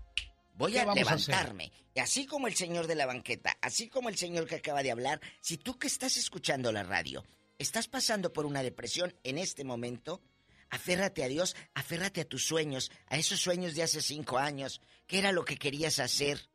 voy 0.57 0.73
¿Qué 0.73 0.81
a 0.81 0.93
levantarme. 0.93 1.71
Y 1.93 1.99
así 1.99 2.25
como 2.25 2.47
el 2.47 2.55
señor 2.55 2.87
de 2.87 2.95
la 2.95 3.05
banqueta, 3.05 3.57
así 3.61 3.87
como 3.87 4.09
el 4.09 4.17
señor 4.17 4.47
que 4.47 4.55
acaba 4.55 4.83
de 4.83 4.91
hablar, 4.91 5.21
si 5.41 5.57
tú 5.57 5.77
que 5.77 5.87
estás 5.87 6.17
escuchando 6.17 6.71
la 6.71 6.83
radio, 6.83 7.23
estás 7.57 7.87
pasando 7.87 8.33
por 8.33 8.45
una 8.45 8.63
depresión 8.63 9.13
en 9.23 9.37
este 9.37 9.63
momento, 9.63 10.21
aférrate 10.69 11.23
a 11.23 11.27
Dios, 11.27 11.55
aférrate 11.73 12.21
a 12.21 12.25
tus 12.27 12.45
sueños, 12.45 12.91
a 13.07 13.17
esos 13.17 13.39
sueños 13.39 13.75
de 13.75 13.83
hace 13.83 14.01
cinco 14.01 14.37
años, 14.37 14.81
¿qué 15.05 15.19
era 15.19 15.31
lo 15.31 15.45
que 15.45 15.57
querías 15.57 15.99
hacer? 15.99 16.49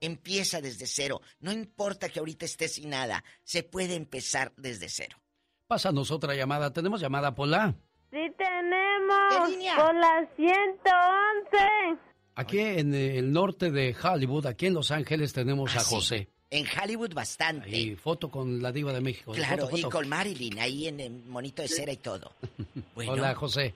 Empieza 0.00 0.60
desde 0.60 0.86
cero. 0.86 1.22
No 1.40 1.52
importa 1.52 2.10
que 2.10 2.18
ahorita 2.18 2.44
estés 2.44 2.74
sin 2.74 2.90
nada, 2.90 3.24
se 3.44 3.62
puede 3.62 3.94
empezar 3.94 4.52
desde 4.56 4.88
cero. 4.88 5.18
Pásanos 5.66 6.10
otra 6.10 6.34
llamada, 6.34 6.72
tenemos 6.72 7.00
llamada 7.00 7.34
Pola. 7.34 7.74
Sí 8.10 8.32
tenemos 8.38 9.76
por 9.76 9.94
las 9.94 10.28
111. 10.36 12.15
Aquí 12.36 12.58
en 12.60 12.94
el 12.94 13.32
norte 13.32 13.70
de 13.70 13.94
Hollywood, 14.00 14.46
aquí 14.46 14.66
en 14.66 14.74
Los 14.74 14.90
Ángeles, 14.90 15.32
tenemos 15.32 15.74
Ah, 15.74 15.78
a 15.78 15.80
sí. 15.80 15.94
José. 15.94 16.28
En 16.50 16.64
Hollywood 16.80 17.12
bastante. 17.14 17.70
Y 17.76 17.96
foto 17.96 18.30
con 18.30 18.62
la 18.62 18.70
diva 18.70 18.92
de 18.92 19.00
México. 19.00 19.32
Claro, 19.32 19.64
Foto, 19.64 19.76
y 19.78 19.82
foto. 19.82 19.96
con 19.98 20.08
Marilyn 20.08 20.58
ahí 20.60 20.86
en 20.86 21.00
el 21.00 21.10
monito 21.24 21.62
de 21.62 21.68
cera 21.68 21.92
y 21.92 21.96
todo. 21.96 22.30
Bueno. 22.94 23.12
Hola, 23.12 23.34
José. 23.34 23.74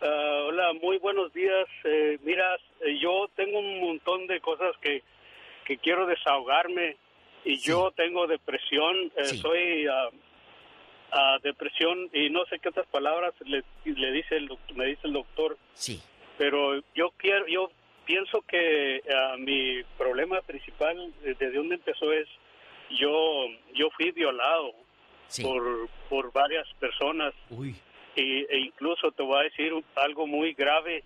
Ah, 0.00 0.44
hola, 0.48 0.72
muy 0.82 0.98
buenos 0.98 1.32
días. 1.32 1.66
Eh, 1.84 2.18
mira, 2.24 2.54
eh, 2.84 2.98
yo 3.00 3.28
tengo 3.34 3.58
un 3.58 3.80
montón 3.80 4.26
de 4.26 4.40
cosas 4.40 4.72
que, 4.80 5.02
que 5.66 5.78
quiero 5.78 6.06
desahogarme 6.06 6.96
y 7.44 7.58
yo 7.58 7.90
tengo 7.96 8.26
depresión, 8.26 8.94
eh, 9.16 9.24
soy 9.24 9.86
ah, 9.86 10.10
ah, 11.12 11.36
depresión 11.42 12.10
y 12.12 12.30
no 12.30 12.44
sé 12.46 12.58
qué 12.60 12.68
otras 12.68 12.86
palabras 12.88 13.32
le, 13.44 13.64
le 13.84 14.12
dice 14.12 14.36
el, 14.36 14.48
doc- 14.48 14.72
me 14.76 14.86
dice 14.86 15.00
el 15.04 15.14
doctor. 15.14 15.56
Sí. 15.74 16.00
Pero 16.38 16.80
yo 16.94 17.10
quiero, 17.18 17.46
yo 17.48 17.68
pienso 18.08 18.40
que 18.42 19.02
ah, 19.14 19.36
mi 19.38 19.82
problema 19.98 20.40
principal 20.40 20.96
eh, 21.22 21.34
desde 21.38 21.58
dónde 21.58 21.74
empezó 21.74 22.10
es 22.12 22.26
yo 22.90 23.48
yo 23.74 23.90
fui 23.90 24.10
violado 24.12 24.72
por 25.42 25.88
por 26.08 26.32
varias 26.32 26.66
personas 26.80 27.34
Uy. 27.50 27.76
y, 28.16 28.46
e 28.48 28.58
incluso 28.60 29.12
te 29.12 29.22
voy 29.22 29.40
a 29.40 29.42
decir 29.42 29.74
algo 29.96 30.26
muy 30.26 30.54
grave 30.54 31.04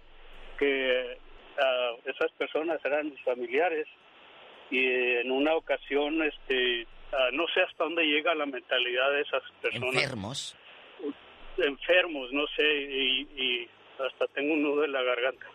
que 0.60 1.18
ah, 1.58 1.92
esas 2.04 2.30
personas 2.38 2.78
eran 2.84 3.10
mis 3.10 3.20
familiares 3.22 3.88
y 4.70 4.86
en 4.86 5.32
una 5.32 5.56
ocasión 5.56 6.22
este 6.22 6.86
ah, 7.12 7.30
no 7.32 7.48
sé 7.48 7.62
hasta 7.62 7.82
dónde 7.82 8.04
llega 8.04 8.32
la 8.36 8.46
mentalidad 8.46 9.10
de 9.10 9.22
esas 9.22 9.42
personas 9.60 9.94
Enfermos. 9.96 10.56
enfermos 11.58 12.32
no 12.32 12.46
sé 12.54 12.62
y, 12.62 13.20
y 13.36 13.68
hasta 14.06 14.26
tengo 14.28 14.54
un 14.54 14.62
nudo 14.62 14.84
en 14.84 14.92
la 14.92 15.02
garganta. 15.02 15.46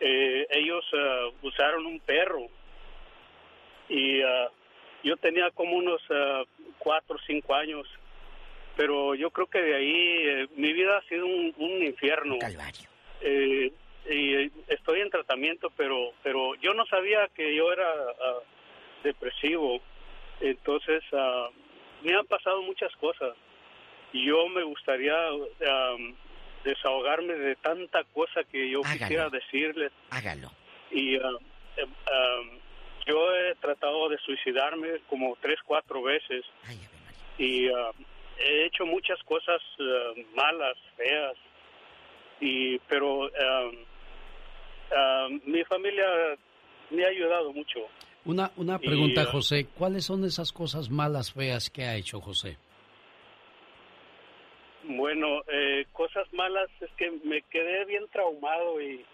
Eh, 0.00 0.46
ellos 0.50 0.84
ah, 0.94 1.28
usaron 1.42 1.86
un 1.86 2.00
perro 2.00 2.46
y 3.88 4.22
ah, 4.22 4.48
yo 5.02 5.16
tenía 5.16 5.50
como 5.50 5.76
unos 5.76 6.00
ah, 6.10 6.44
cuatro 6.78 7.16
o 7.16 7.20
cinco 7.26 7.54
años 7.54 7.86
pero 8.78 9.16
yo 9.16 9.30
creo 9.32 9.48
que 9.48 9.60
de 9.60 9.74
ahí 9.74 10.18
eh, 10.22 10.48
mi 10.54 10.72
vida 10.72 10.98
ha 10.98 11.08
sido 11.08 11.26
un, 11.26 11.52
un 11.58 11.82
infierno. 11.82 12.38
Calvario. 12.38 12.88
Eh, 13.20 13.72
y 14.08 14.52
estoy 14.68 15.00
en 15.00 15.10
tratamiento 15.10 15.70
pero 15.76 16.12
pero 16.22 16.54
yo 16.62 16.72
no 16.72 16.86
sabía 16.86 17.28
que 17.34 17.56
yo 17.56 17.72
era 17.72 17.90
ah, 17.90 18.38
depresivo. 19.02 19.80
Entonces 20.40 21.02
ah, 21.12 21.48
me 22.04 22.14
han 22.14 22.26
pasado 22.26 22.62
muchas 22.62 22.94
cosas. 22.96 23.34
Y 24.12 24.26
yo 24.26 24.48
me 24.48 24.62
gustaría 24.62 25.26
am, 25.26 26.14
desahogarme 26.64 27.34
de 27.34 27.56
tanta 27.56 28.04
cosa 28.14 28.42
que 28.44 28.70
yo 28.70 28.80
Hágalo. 28.84 28.98
quisiera 28.98 29.28
decirles 29.30 29.92
Hágalo. 30.10 30.50
y 30.90 31.16
ah, 31.16 31.30
em, 31.76 31.88
am, 32.06 33.56
tratado 33.60 34.08
de 34.08 34.18
suicidarme 34.18 35.00
como 35.08 35.36
tres, 35.40 35.58
cuatro 35.64 36.02
veces. 36.02 36.44
y 37.38 37.68
ah, 37.68 37.90
he 38.38 38.66
hecho 38.66 38.84
muchas 38.86 39.22
cosas 39.24 39.60
malas, 40.34 40.76
feas. 40.96 41.34
Y, 42.40 42.78
pero 42.80 43.28
mi 45.44 45.64
familia 45.64 46.06
me 46.90 47.04
ha 47.04 47.08
ayudado 47.08 47.52
mucho. 47.52 47.80
Una, 48.24 48.50
una 48.56 48.78
pregunta, 48.78 49.24
José. 49.24 49.66
¿Cuáles 49.66 50.04
son 50.04 50.24
esas 50.24 50.52
cosas 50.52 50.90
malas, 50.90 51.32
feas 51.32 51.70
que 51.70 51.84
ha 51.84 51.96
hecho 51.96 52.20
José? 52.20 52.58
Bueno, 54.88 55.42
eh, 55.52 55.84
cosas 55.92 56.26
malas 56.32 56.70
es 56.80 56.90
que 56.96 57.10
me 57.22 57.42
quedé 57.42 57.84
bien 57.84 58.08
traumado 58.10 58.80
y, 58.80 59.04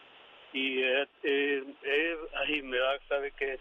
y 0.53 0.83
eh, 0.83 1.09
eh, 1.25 2.17
ahí 2.37 2.63
me 2.63 2.79
da, 2.79 2.97
sabe 3.09 3.33
que, 3.33 3.59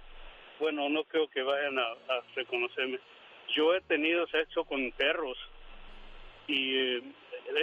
bueno, 0.60 0.88
no 0.90 1.04
creo 1.06 1.28
que 1.28 1.42
vayan 1.42 1.80
a, 1.80 1.96
reconocerme. 2.36 3.00
Yo 3.56 3.74
he 3.74 3.82
tenido 3.82 4.28
sexo 4.28 4.64
con 4.64 4.92
perros 4.92 5.36
y 6.48 6.76
eh, 6.76 7.04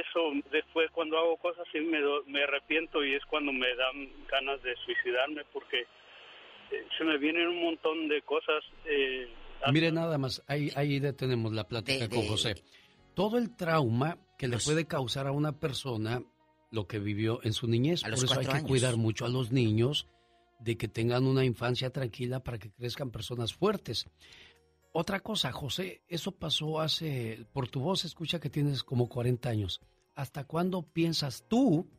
eso 0.05 0.33
después 0.51 0.91
cuando 0.91 1.17
hago 1.17 1.37
cosas 1.37 1.65
así 1.69 1.79
me, 1.79 2.01
me 2.27 2.43
arrepiento 2.43 3.05
y 3.05 3.15
es 3.15 3.25
cuando 3.27 3.53
me 3.53 3.73
dan 3.77 4.27
ganas 4.27 4.61
de 4.65 4.75
suicidarme 4.85 5.45
porque 5.53 5.87
se 6.99 7.05
me 7.05 7.19
vienen 7.19 7.47
un 7.47 7.63
montón 7.63 8.09
de 8.09 8.21
cosas. 8.23 8.65
Mire 9.73 9.93
nada 9.93 10.19
más, 10.19 10.43
ahí, 10.49 10.71
ahí 10.75 10.99
detenemos 10.99 11.53
la 11.53 11.69
plática 11.69 12.09
con 12.09 12.27
José. 12.27 12.55
Todo 13.15 13.39
el 13.39 13.57
trauma 13.57 14.17
que 14.41 14.49
le 14.49 14.57
puede 14.57 14.87
causar 14.87 15.27
a 15.27 15.33
una 15.33 15.53
persona 15.53 16.23
lo 16.71 16.87
que 16.87 16.99
vivió 16.99 17.41
en 17.43 17.53
su 17.53 17.67
niñez. 17.67 18.03
Por 18.03 18.15
eso 18.15 18.41
hay 18.41 18.47
que 18.47 18.63
cuidar 18.63 18.97
mucho 18.97 19.27
a 19.27 19.29
los 19.29 19.53
niños 19.53 20.07
de 20.59 20.79
que 20.79 20.89
tengan 20.89 21.27
una 21.27 21.45
infancia 21.45 21.91
tranquila 21.91 22.43
para 22.43 22.59
que 22.59 22.71
crezcan 22.71 23.11
personas 23.11 23.53
fuertes. 23.53 24.07
Otra 24.93 25.21
cosa, 25.21 25.53
José, 25.53 26.01
eso 26.09 26.33
pasó 26.33 26.81
hace, 26.81 27.45
por 27.53 27.69
tu 27.69 27.81
voz 27.81 28.07
escucha 28.07 28.41
que 28.41 28.49
tienes 28.49 28.83
como 28.83 29.11
40 29.11 29.47
años. 29.51 29.83
¿Hasta 30.15 30.45
cuándo 30.45 30.91
piensas 30.91 31.45
tú 31.47 31.91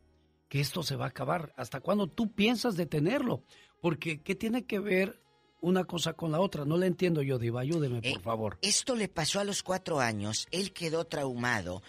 que 0.48 0.58
esto 0.58 0.82
se 0.82 0.96
va 0.96 1.04
a 1.04 1.08
acabar? 1.10 1.54
¿Hasta 1.56 1.78
cuándo 1.78 2.08
tú 2.08 2.32
piensas 2.32 2.74
detenerlo? 2.74 3.44
Porque, 3.80 4.20
¿qué 4.20 4.34
tiene 4.34 4.64
que 4.64 4.80
ver 4.80 5.22
una 5.60 5.84
cosa 5.84 6.14
con 6.14 6.32
la 6.32 6.40
otra? 6.40 6.64
No 6.64 6.76
le 6.76 6.88
entiendo 6.88 7.22
yo, 7.22 7.38
Diva, 7.38 7.60
ayúdeme, 7.60 8.02
por 8.02 8.18
eh, 8.18 8.20
favor. 8.20 8.58
Esto 8.62 8.96
le 8.96 9.06
pasó 9.06 9.38
a 9.38 9.44
los 9.44 9.62
cuatro 9.62 10.00
años, 10.00 10.48
él 10.50 10.72
quedó 10.72 11.04
traumado 11.04 11.82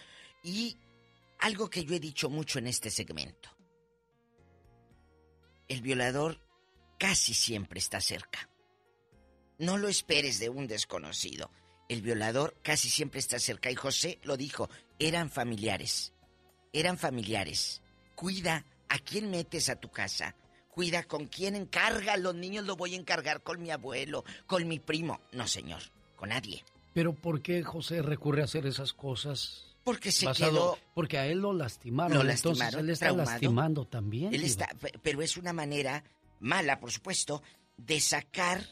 y 0.44 0.76
algo 1.40 1.68
que 1.68 1.84
yo 1.84 1.96
he 1.96 2.00
dicho 2.00 2.30
mucho 2.30 2.60
en 2.60 2.68
este 2.68 2.90
segmento. 2.90 3.50
El 5.66 5.80
violador 5.80 6.38
casi 6.98 7.34
siempre 7.34 7.80
está 7.80 8.00
cerca. 8.00 8.48
No 9.58 9.78
lo 9.78 9.88
esperes 9.88 10.38
de 10.38 10.50
un 10.50 10.66
desconocido. 10.66 11.50
El 11.88 12.02
violador 12.02 12.56
casi 12.62 12.90
siempre 12.90 13.20
está 13.20 13.38
cerca. 13.38 13.70
Y 13.70 13.74
José 13.74 14.20
lo 14.22 14.36
dijo, 14.36 14.68
eran 14.98 15.30
familiares. 15.30 16.12
Eran 16.72 16.98
familiares. 16.98 17.82
Cuida 18.14 18.66
a 18.88 18.98
quién 18.98 19.30
metes 19.30 19.70
a 19.70 19.76
tu 19.76 19.90
casa. 19.90 20.36
Cuida 20.70 21.04
con 21.04 21.26
quién 21.26 21.56
encarga. 21.56 22.16
Los 22.18 22.34
niños 22.34 22.66
lo 22.66 22.76
voy 22.76 22.94
a 22.94 22.98
encargar 22.98 23.42
con 23.42 23.62
mi 23.62 23.70
abuelo, 23.70 24.24
con 24.46 24.68
mi 24.68 24.78
primo. 24.78 25.20
No, 25.32 25.48
señor, 25.48 25.82
con 26.16 26.28
nadie. 26.28 26.64
Pero 26.92 27.14
¿por 27.14 27.40
qué 27.40 27.62
José 27.62 28.02
recurre 28.02 28.42
a 28.42 28.44
hacer 28.44 28.66
esas 28.66 28.92
cosas? 28.92 29.73
Porque 29.84 30.10
se 30.10 30.26
quedó. 30.32 30.78
Porque 30.94 31.18
a 31.18 31.26
él 31.26 31.38
lo 31.38 31.52
lastimaron. 31.52 32.16
Lo 32.16 32.24
lastimaron, 32.24 32.80
entonces 32.80 32.80
él 32.80 32.90
está 32.90 33.12
lastimando 33.12 33.86
también. 33.86 34.34
Él 34.34 34.44
está, 34.44 34.68
pero 35.02 35.20
es 35.22 35.36
una 35.36 35.52
manera 35.52 36.02
mala, 36.40 36.80
por 36.80 36.90
supuesto, 36.90 37.42
de 37.76 38.00
sacar 38.00 38.64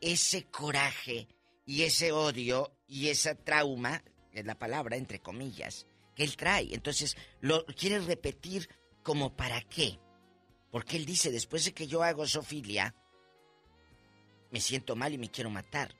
ese 0.00 0.46
coraje 0.46 1.28
y 1.64 1.82
ese 1.82 2.12
odio 2.12 2.72
y 2.88 3.08
esa 3.08 3.34
trauma, 3.36 4.02
es 4.32 4.44
la 4.44 4.58
palabra 4.58 4.96
entre 4.96 5.20
comillas, 5.20 5.86
que 6.16 6.24
él 6.24 6.36
trae. 6.36 6.74
Entonces, 6.74 7.16
lo 7.40 7.64
quiere 7.66 8.00
repetir 8.00 8.68
como 9.02 9.36
para 9.36 9.60
qué. 9.62 9.98
Porque 10.70 10.96
él 10.96 11.04
dice, 11.06 11.30
después 11.30 11.64
de 11.64 11.72
que 11.72 11.86
yo 11.86 12.02
hago 12.02 12.26
sofilia, 12.26 12.94
me 14.50 14.60
siento 14.60 14.96
mal 14.96 15.12
y 15.12 15.18
me 15.18 15.30
quiero 15.30 15.50
matar. 15.50 15.94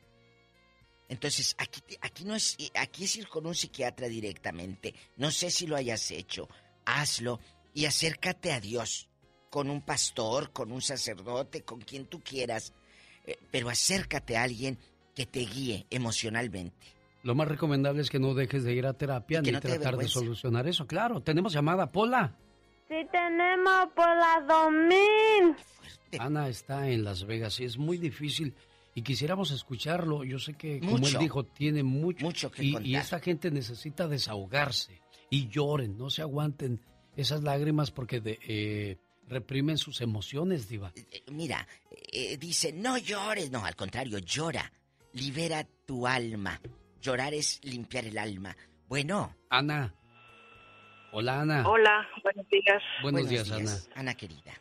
Entonces, 1.12 1.54
aquí, 1.58 1.82
aquí 2.00 2.24
no 2.24 2.34
es, 2.34 2.56
aquí 2.74 3.04
es 3.04 3.16
ir 3.16 3.28
con 3.28 3.46
un 3.46 3.54
psiquiatra 3.54 4.08
directamente. 4.08 4.94
No 5.18 5.30
sé 5.30 5.50
si 5.50 5.66
lo 5.66 5.76
hayas 5.76 6.10
hecho. 6.10 6.48
Hazlo 6.86 7.38
y 7.74 7.84
acércate 7.84 8.50
a 8.50 8.60
Dios. 8.60 9.10
Con 9.50 9.68
un 9.68 9.82
pastor, 9.82 10.52
con 10.52 10.72
un 10.72 10.80
sacerdote, 10.80 11.64
con 11.64 11.82
quien 11.82 12.06
tú 12.06 12.22
quieras. 12.22 12.72
Eh, 13.26 13.36
pero 13.50 13.68
acércate 13.68 14.38
a 14.38 14.44
alguien 14.44 14.78
que 15.14 15.26
te 15.26 15.40
guíe 15.40 15.86
emocionalmente. 15.90 16.96
Lo 17.24 17.34
más 17.34 17.46
recomendable 17.46 18.00
es 18.00 18.08
que 18.08 18.18
no 18.18 18.32
dejes 18.32 18.64
de 18.64 18.72
ir 18.72 18.86
a 18.86 18.94
terapia 18.94 19.42
ni 19.42 19.52
tratar 19.52 19.98
de 19.98 20.08
solucionar 20.08 20.66
eso. 20.66 20.86
Claro, 20.86 21.20
tenemos 21.20 21.52
llamada, 21.52 21.92
Pola. 21.92 22.38
Sí, 22.88 23.06
tenemos 23.12 23.88
Pola 23.94 24.42
2000. 24.48 25.56
Ana 26.18 26.48
está 26.48 26.88
en 26.88 27.04
Las 27.04 27.24
Vegas 27.26 27.60
y 27.60 27.64
es 27.64 27.76
muy 27.76 27.98
difícil 27.98 28.54
y 28.94 29.02
quisiéramos 29.02 29.50
escucharlo. 29.50 30.24
Yo 30.24 30.38
sé 30.38 30.54
que, 30.54 30.80
como 30.80 31.06
él 31.06 31.16
dijo, 31.18 31.44
tiene 31.44 31.82
mucho, 31.82 32.26
mucho 32.26 32.50
que 32.50 32.64
y, 32.64 32.76
y 32.82 32.96
esta 32.96 33.20
gente 33.20 33.50
necesita 33.50 34.06
desahogarse 34.08 35.00
y 35.30 35.48
lloren, 35.48 35.96
no 35.96 36.10
se 36.10 36.22
aguanten 36.22 36.80
esas 37.16 37.42
lágrimas 37.42 37.90
porque 37.90 38.20
eh, 38.24 38.96
reprimen 39.28 39.78
sus 39.78 40.00
emociones, 40.00 40.68
Diva. 40.68 40.92
Eh, 40.94 41.06
eh, 41.10 41.22
mira, 41.30 41.66
dice, 42.38 42.72
no 42.72 42.98
llores, 42.98 43.50
no, 43.50 43.64
al 43.64 43.76
contrario, 43.76 44.18
llora, 44.18 44.70
libera 45.12 45.66
tu 45.86 46.06
alma. 46.06 46.60
Llorar 47.00 47.34
es 47.34 47.60
limpiar 47.64 48.04
el 48.04 48.18
alma. 48.18 48.56
Bueno. 48.88 49.34
Ana. 49.48 49.94
Hola, 51.12 51.40
Ana. 51.40 51.68
Hola, 51.68 52.08
buenos 52.22 52.48
días. 52.48 52.82
Buenos, 53.02 53.28
días, 53.28 53.50
Ana. 53.50 53.72
Ana 53.94 54.14
querida. 54.14 54.52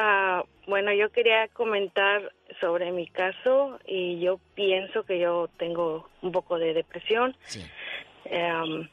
Ah, 0.00 0.44
bueno, 0.68 0.92
yo 0.92 1.10
quería 1.10 1.48
comentar 1.48 2.32
sobre 2.60 2.92
mi 2.92 3.08
caso 3.08 3.80
y 3.84 4.20
yo 4.20 4.38
pienso 4.54 5.02
que 5.02 5.18
yo 5.18 5.48
tengo 5.56 6.08
un 6.22 6.30
poco 6.30 6.56
de 6.56 6.72
depresión. 6.72 7.36
Sí. 7.40 7.66
Eh, 8.26 8.88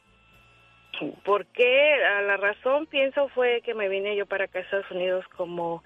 ¿Por 1.24 1.46
qué? 1.46 1.96
La 2.26 2.36
razón 2.36 2.86
pienso 2.86 3.28
fue 3.28 3.60
que 3.60 3.72
me 3.72 3.88
vine 3.88 4.16
yo 4.16 4.26
para 4.26 4.46
acá 4.46 4.58
a 4.58 4.62
Estados 4.62 4.90
Unidos 4.90 5.24
como 5.36 5.84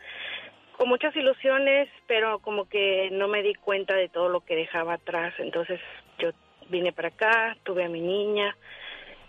con 0.79 0.89
muchas 0.89 1.15
ilusiones, 1.15 1.91
pero 2.07 2.39
como 2.39 2.67
que 2.67 3.11
no 3.13 3.29
me 3.29 3.43
di 3.43 3.55
cuenta 3.55 3.95
de 3.95 4.09
todo 4.09 4.31
lo 4.31 4.41
que 4.41 4.57
dejaba 4.57 4.95
atrás. 4.95 5.35
Entonces 5.37 5.81
yo 6.19 6.31
vine 6.71 6.95
para 6.95 7.09
acá, 7.09 7.59
tuve 7.63 7.85
a 7.85 7.91
mi 7.91 8.01
niña 8.01 8.57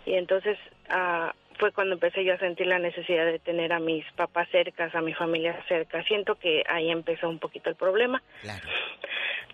y 0.06 0.14
entonces 0.14 0.56
ah, 0.88 1.34
fue 1.58 1.72
cuando 1.72 1.94
empecé 1.94 2.24
yo 2.24 2.34
a 2.34 2.38
sentir 2.38 2.66
la 2.66 2.78
necesidad 2.78 3.26
de 3.26 3.38
tener 3.38 3.72
a 3.72 3.78
mis 3.78 4.04
papás 4.12 4.48
cercas, 4.50 4.94
a 4.94 5.00
mi 5.00 5.14
familia 5.14 5.58
cerca. 5.68 6.02
Siento 6.04 6.36
que 6.36 6.62
ahí 6.68 6.90
empezó 6.90 7.28
un 7.28 7.38
poquito 7.38 7.70
el 7.70 7.76
problema. 7.76 8.22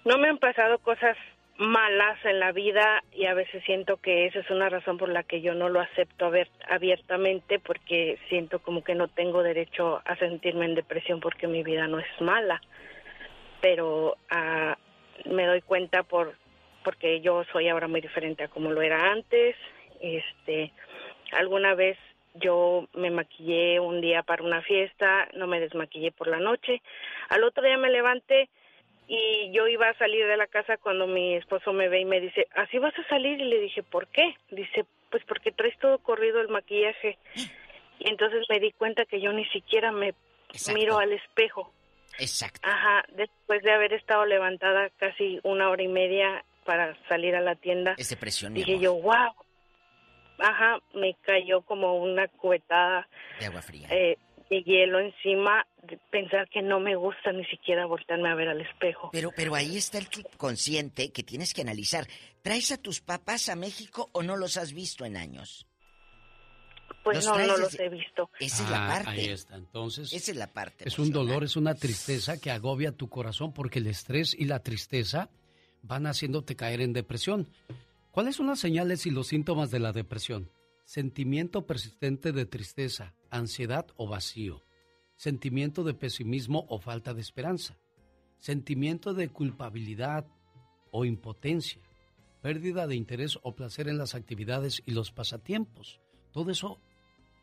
No 0.05 0.19
me 0.19 0.29
han 0.29 0.39
pasado 0.39 0.79
cosas 0.79 1.17
malas 1.59 2.25
en 2.25 2.39
la 2.39 2.53
vida 2.53 3.03
y 3.13 3.27
a 3.27 3.35
veces 3.35 3.65
siento 3.65 3.97
que 3.97 4.27
esa 4.27 4.39
es 4.39 4.51
una 4.51 4.69
razón 4.69 4.97
por 4.97 5.09
la 5.09 5.25
que 5.25 5.41
yo 5.41 5.55
no 5.55 5.69
lo 5.69 5.81
acepto 5.81 6.31
abiertamente 6.69 7.59
porque 7.59 8.19
siento 8.29 8.61
como 8.61 8.85
que 8.85 8.95
no 8.95 9.09
tengo 9.09 9.43
derecho 9.43 10.01
a 10.05 10.17
sentirme 10.17 10.67
en 10.67 10.77
depresión 10.77 11.19
porque 11.19 11.49
mi 11.49 11.65
vida 11.65 11.89
no 11.89 11.99
es 11.99 12.21
mala. 12.21 12.63
Pero 13.61 14.17
ah, 14.31 14.79
me 15.25 15.47
doy 15.47 15.61
cuenta 15.63 16.05
por 16.05 16.35
porque 16.85 17.21
yo 17.21 17.45
soy 17.53 17.69
ahora 17.69 17.89
muy 17.89 18.01
diferente 18.01 18.45
a 18.45 18.49
como 18.49 18.71
lo 18.71 18.81
era 18.81 19.11
antes. 19.11 19.57
Este, 20.01 20.73
Alguna 21.33 21.75
vez 21.75 21.99
yo 22.35 22.89
me 22.95 23.11
maquillé 23.11 23.81
un 23.81 24.01
día 24.01 24.23
para 24.23 24.43
una 24.43 24.63
fiesta, 24.63 25.29
no 25.35 25.47
me 25.47 25.61
desmaquillé 25.61 26.13
por 26.13 26.29
la 26.29 26.39
noche. 26.39 26.83
Al 27.29 27.45
otro 27.45 27.63
día 27.65 27.77
me 27.77 27.91
levanté 27.91 28.49
y 29.07 29.51
yo 29.53 29.67
iba 29.67 29.89
a 29.89 29.99
salir 29.99 30.27
de 30.27 30.37
la 30.37 30.47
casa 30.47 30.77
cuando 30.77 31.07
mi 31.07 31.35
esposo 31.35 31.73
me 31.73 31.89
ve 31.89 32.01
y 32.01 32.05
me 32.05 32.21
dice, 32.21 32.47
¿así 32.55 32.79
vas 32.79 32.97
a 32.99 33.09
salir? 33.09 33.41
Y 33.41 33.45
le 33.45 33.61
dije, 33.61 33.83
¿por 33.83 34.07
qué? 34.09 34.35
Dice, 34.51 34.85
pues 35.11 35.25
porque 35.25 35.53
traes 35.53 35.77
todo 35.79 35.99
corrido 35.99 36.41
el 36.41 36.49
maquillaje. 36.49 37.19
Y 37.99 38.09
entonces 38.09 38.45
me 38.49 38.61
di 38.61 38.73
cuenta 38.73 39.07
que 39.07 39.21
yo 39.21 39.33
ni 39.33 39.47
siquiera 39.47 39.93
me 39.93 40.15
miro 40.75 40.99
al 40.99 41.13
espejo. 41.13 41.73
Exacto. 42.19 42.61
Ajá, 42.63 43.05
después 43.13 43.63
de 43.63 43.73
haber 43.73 43.93
estado 43.93 44.27
levantada 44.27 44.91
casi 44.99 45.41
una 45.43 45.71
hora 45.71 45.83
y 45.83 45.89
media 45.89 46.45
para 46.65 46.97
salir 47.09 47.35
a 47.35 47.41
la 47.41 47.55
tienda, 47.55 47.97
dije 47.97 48.79
yo, 48.79 48.95
wow, 48.95 49.33
ajá, 50.39 50.79
me 50.95 51.15
cayó 51.23 51.63
como 51.63 51.97
una 52.03 52.29
cubetada 52.29 53.09
de 53.41 53.47
agua 53.47 53.63
fría. 53.63 53.89
Eh, 53.91 54.17
de 54.51 54.63
hielo 54.63 54.99
encima, 54.99 55.67
de 55.83 55.99
pensar 56.11 56.49
que 56.49 56.63
no 56.63 56.81
me 56.81 56.97
gusta 56.97 57.33
ni 57.33 57.45
siquiera 57.47 57.85
voltearme 57.85 58.31
a 58.31 58.35
ver 58.35 58.49
al 58.49 58.61
espejo. 58.63 59.11
Pero, 59.13 59.31
pero 59.37 59.55
ahí 59.55 59.77
está 59.77 59.99
el 59.99 60.07
subconsciente 60.07 61.13
que 61.13 61.23
tienes 61.23 61.53
que 61.53 61.61
analizar. 61.63 62.07
¿Traes 62.43 62.73
a 62.73 62.79
tus 62.79 63.01
papás 63.03 63.51
a 63.51 63.57
México 63.57 64.09
o 64.13 64.23
no 64.23 64.37
los 64.37 64.57
has 64.57 64.73
visto 64.73 65.05
en 65.05 65.17
años? 65.19 65.67
pues 67.05 67.25
no, 67.27 67.39
no 67.39 67.57
los 67.57 67.79
he 67.79 67.89
visto. 67.89 68.31
Esa 68.39 68.65
es 68.65 68.71
la 68.71 68.85
Ah, 68.87 68.89
parte. 68.89 69.11
Ahí 69.21 69.29
está, 69.29 69.57
entonces. 69.57 70.13
Esa 70.13 70.31
es 70.33 70.37
la 70.37 70.47
parte. 70.47 70.87
Es 70.87 70.99
un 70.99 71.11
dolor, 71.11 71.43
es 71.45 71.57
una 71.57 71.75
tristeza 71.75 72.39
que 72.39 72.51
agobia 72.51 72.93
tu 72.93 73.09
corazón 73.09 73.53
porque 73.55 73.79
el 73.79 73.87
estrés 73.87 74.35
y 74.39 74.45
la 74.45 74.59
tristeza 74.63 75.31
van 75.83 76.07
haciéndote 76.07 76.55
caer 76.57 76.81
en 76.83 76.93
depresión. 76.93 77.49
¿Cuáles 78.19 78.35
son 78.35 78.49
las 78.49 78.59
señales 78.59 79.07
y 79.07 79.13
los 79.13 79.29
síntomas 79.29 79.71
de 79.71 79.79
la 79.79 79.93
depresión? 79.93 80.51
Sentimiento 80.85 81.67
persistente 81.67 82.33
de 82.33 82.47
tristeza, 82.47 83.15
ansiedad 83.31 83.87
o 83.97 84.09
vacío. 84.09 84.65
Sentimiento 85.15 85.85
de 85.85 85.95
pesimismo 85.95 86.67
o 86.69 86.81
falta 86.81 87.15
de 87.15 87.21
esperanza. 87.21 87.79
Sentimiento 88.41 89.15
de 89.15 89.29
culpabilidad 89.29 90.27
o 90.91 91.05
impotencia. 91.05 91.81
Pérdida 92.43 92.89
de 92.89 92.97
interés 92.97 93.39
o 93.45 93.55
placer 93.55 93.87
en 93.87 93.99
las 93.99 94.17
actividades 94.17 94.83
y 94.85 94.91
los 94.91 95.13
pasatiempos. 95.13 96.01
Todo 96.33 96.51
eso 96.51 96.81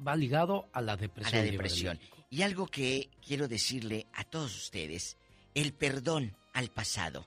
va 0.05 0.17
ligado 0.17 0.67
a 0.73 0.81
la 0.81 0.91
a 0.91 0.97
depresión. 0.97 2.01
Y 2.29 2.41
algo 2.41 2.67
que 2.67 3.09
quiero 3.25 3.47
decirle 3.47 4.07
a 4.11 4.25
todos 4.25 4.53
ustedes, 4.53 5.15
el 5.53 5.71
perdón 5.71 6.35
al 6.51 6.67
pasado, 6.67 7.25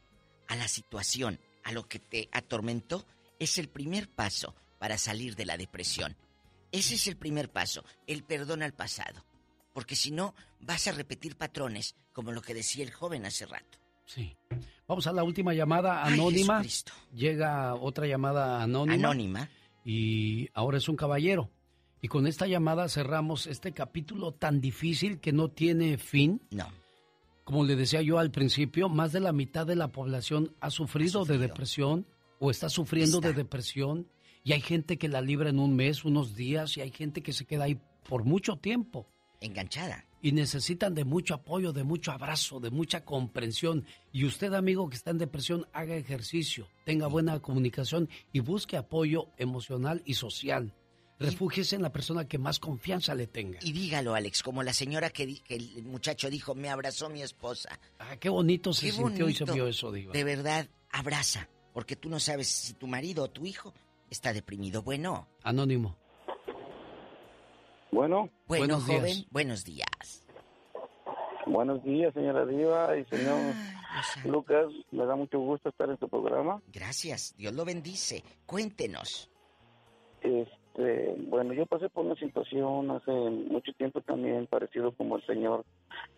a 0.49 0.55
la 0.55 0.69
situación, 0.69 1.41
a 1.65 1.73
lo 1.73 1.89
que 1.89 1.99
te 1.99 2.29
atormentó, 2.31 3.07
es 3.39 3.59
el 3.59 3.69
primer 3.69 4.09
paso 4.09 4.55
para 4.79 4.99
salir 4.99 5.37
de 5.37 5.47
la 5.47 5.57
depresión. 5.57 6.17
Ese 6.73 6.95
es 6.95 7.07
el 7.07 7.17
primer 7.17 7.51
paso, 7.51 7.85
el 8.07 8.25
perdón 8.25 8.63
al 8.63 8.75
pasado. 8.75 9.25
Porque 9.73 9.97
si 9.97 10.11
no, 10.11 10.35
vas 10.61 10.87
a 10.87 10.93
repetir 10.93 11.37
patrones, 11.37 11.95
como 12.13 12.33
lo 12.33 12.43
que 12.43 12.55
decía 12.55 12.85
el 12.85 12.93
joven 12.93 13.27
hace 13.27 13.47
rato. 13.47 13.79
Sí. 14.05 14.37
Vamos 14.87 15.07
a 15.07 15.13
la 15.13 15.23
última 15.23 15.55
llamada 15.55 16.05
Ay, 16.05 16.15
anónima. 16.15 16.55
Jesucristo. 16.57 16.93
Llega 17.15 17.75
otra 17.75 18.07
llamada 18.07 18.63
anónima. 18.63 18.95
Anónima. 18.95 19.49
Y 19.85 20.49
ahora 20.55 20.79
es 20.79 20.89
un 20.89 20.97
caballero. 20.97 21.51
Y 22.01 22.09
con 22.09 22.27
esta 22.27 22.47
llamada 22.47 22.89
cerramos 22.89 23.47
este 23.47 23.73
capítulo 23.73 24.33
tan 24.33 24.61
difícil 24.61 25.21
que 25.21 25.33
no 25.33 25.51
tiene 25.51 25.99
fin. 25.99 26.41
No. 26.51 26.69
Como 27.45 27.65
le 27.65 27.77
decía 27.77 28.03
yo 28.03 28.19
al 28.19 28.31
principio, 28.31 28.89
más 28.89 29.13
de 29.13 29.21
la 29.21 29.33
mitad 29.33 29.67
de 29.67 29.77
la 29.77 29.89
población 29.89 30.55
ha 30.61 30.71
sufrido, 30.71 31.25
de 31.25 31.39
depresión 31.39 32.07
o 32.39 32.51
está 32.51 32.69
sufriendo 32.69 33.21
de 33.21 33.33
depresión. 33.33 34.09
Y 34.45 34.53
hay 34.53 34.61
gente 34.61 34.99
que 34.99 35.09
la 35.09 35.21
libra 35.21 35.51
en 35.51 35.59
un 35.59 35.77
mes, 35.77 36.05
unos 36.05 36.35
días, 36.35 36.77
y 36.77 36.81
hay 36.81 36.91
gente 36.91 37.23
que 37.23 37.33
se 37.33 37.45
queda 37.45 37.65
ahí 37.65 37.79
por 38.09 38.25
mucho 38.25 38.57
tiempo. 38.57 39.09
Enganchada. 39.41 40.05
Y 40.21 40.33
necesitan 40.33 40.95
de 40.95 41.05
mucho 41.05 41.35
apoyo, 41.35 41.73
de 41.73 41.85
mucho 41.85 42.11
abrazo, 42.11 42.59
de 42.59 42.71
mucha 42.71 43.05
comprensión. 43.05 43.85
Y 44.11 44.25
usted, 44.25 44.53
amigo 44.53 44.89
que 44.89 44.97
está 44.97 45.11
en 45.11 45.19
depresión, 45.19 45.67
haga 45.73 45.97
ejercicio, 45.97 46.69
tenga 46.85 47.07
buena 47.07 47.39
comunicación 47.41 48.09
y 48.33 48.41
busque 48.41 48.77
apoyo 48.77 49.29
emocional 49.37 50.03
y 50.05 50.15
social. 50.15 50.75
Refúgiese 51.21 51.75
en 51.77 51.83
la 51.83 51.93
persona 51.93 52.29
que 52.29 52.39
más 52.39 52.61
confianza 52.61 53.15
le 53.15 53.27
tenga. 53.27 53.59
Y 53.63 53.73
dígalo, 53.73 54.15
Alex, 54.15 54.43
como 54.43 54.63
la 54.63 54.73
señora 54.73 55.11
que, 55.11 55.41
el 55.49 55.83
muchacho 55.85 56.31
dijo, 56.31 56.55
me 56.55 56.69
abrazó 56.69 57.11
mi 57.11 57.23
esposa. 57.23 57.79
Ah, 57.99 58.17
qué 58.17 58.29
bonito 58.29 58.73
se 58.73 58.87
Qué 58.87 58.93
sintió 58.93 59.29
y 59.29 59.35
se 59.35 59.45
vio 59.45 59.67
eso, 59.67 59.91
Diva. 59.91 60.13
De 60.13 60.23
verdad, 60.23 60.69
abraza, 60.91 61.49
porque 61.73 61.97
tú 61.97 62.09
no 62.09 62.19
sabes 62.21 62.49
si 62.49 62.75
tu 62.75 62.87
marido 62.87 63.25
o 63.25 63.29
tu 63.29 63.45
hijo 63.47 63.73
está 64.11 64.33
deprimido. 64.33 64.83
Bueno, 64.83 65.27
Anónimo. 65.43 65.97
Bueno. 67.91 68.29
bueno, 68.47 68.67
Buenos 68.79 68.85
joven, 68.85 69.03
días. 69.05 69.27
buenos 69.31 69.65
días. 69.65 70.25
Buenos 71.47 71.83
días, 71.83 72.13
señora 72.13 72.45
Diva 72.45 72.97
y 72.99 73.05
señor 73.07 73.55
Lucas. 74.27 74.67
Me 74.91 75.07
da 75.07 75.17
mucho 75.17 75.39
gusto 75.39 75.71
estar 75.71 75.89
en 75.89 75.99
su 75.99 76.09
programa. 76.09 76.61
Gracias, 76.73 77.35
Dios 77.39 77.55
lo 77.55 77.65
bendice. 77.65 78.23
Cuéntenos. 78.45 79.31
Este, 80.21 81.15
bueno, 81.29 81.55
yo 81.55 81.65
pasé 81.65 81.89
por 81.89 82.05
una 82.05 82.15
situación 82.17 82.91
hace 82.91 83.11
mucho 83.13 83.73
tiempo 83.79 84.03
también 84.03 84.47
parecido 84.47 84.93
como 84.93 85.17
el 85.17 85.25
señor 85.27 85.65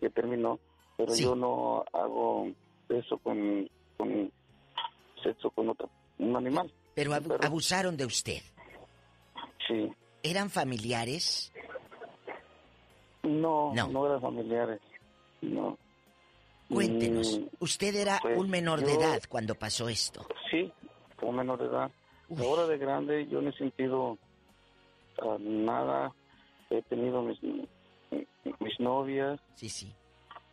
que 0.01 0.09
terminó, 0.09 0.59
pero 0.97 1.13
Sí. 1.13 1.23
yo 1.23 1.35
no 1.35 1.85
hago 1.93 2.47
eso 2.89 3.17
con, 3.19 3.69
con 3.97 4.29
sexo 5.21 5.49
con 5.51 5.69
otro, 5.69 5.89
un 6.19 6.35
animal. 6.35 6.71
Pero 6.93 7.13
abu- 7.13 7.35
abusaron 7.41 7.95
de 7.97 8.05
usted. 8.05 8.41
Sí. 9.67 9.89
¿Eran 10.23 10.49
familiares? 10.49 11.51
No, 13.23 13.73
No. 13.73 13.87
no, 13.87 14.05
eran 14.07 14.21
familiares. 14.21 14.79
No. 15.41 15.77
Cuéntenos. 16.69 17.39
Mm, 17.39 17.43
Usted 17.59 17.95
era 17.95 18.19
pues, 18.21 18.37
un 18.37 18.49
menor 18.49 18.79
de 18.81 18.93
yo- 18.93 18.99
edad 19.01 19.21
cuando 19.29 19.55
pasó 19.55 19.89
esto. 19.89 20.25
Sí, 20.49 20.71
como 21.19 21.33
menor 21.33 21.59
de 21.59 21.65
edad. 21.67 21.91
Ahora 22.39 22.65
de 22.65 22.77
grande 22.77 23.27
yo 23.27 23.41
no 23.41 23.49
he 23.49 23.53
sentido 23.57 24.17
ah, 25.21 25.37
nada. 25.39 26.13
He 26.69 26.81
tenido 26.83 27.21
mis, 27.21 27.37
mis 27.43 28.79
novias. 28.79 29.39
Sí, 29.55 29.67
sí. 29.69 29.93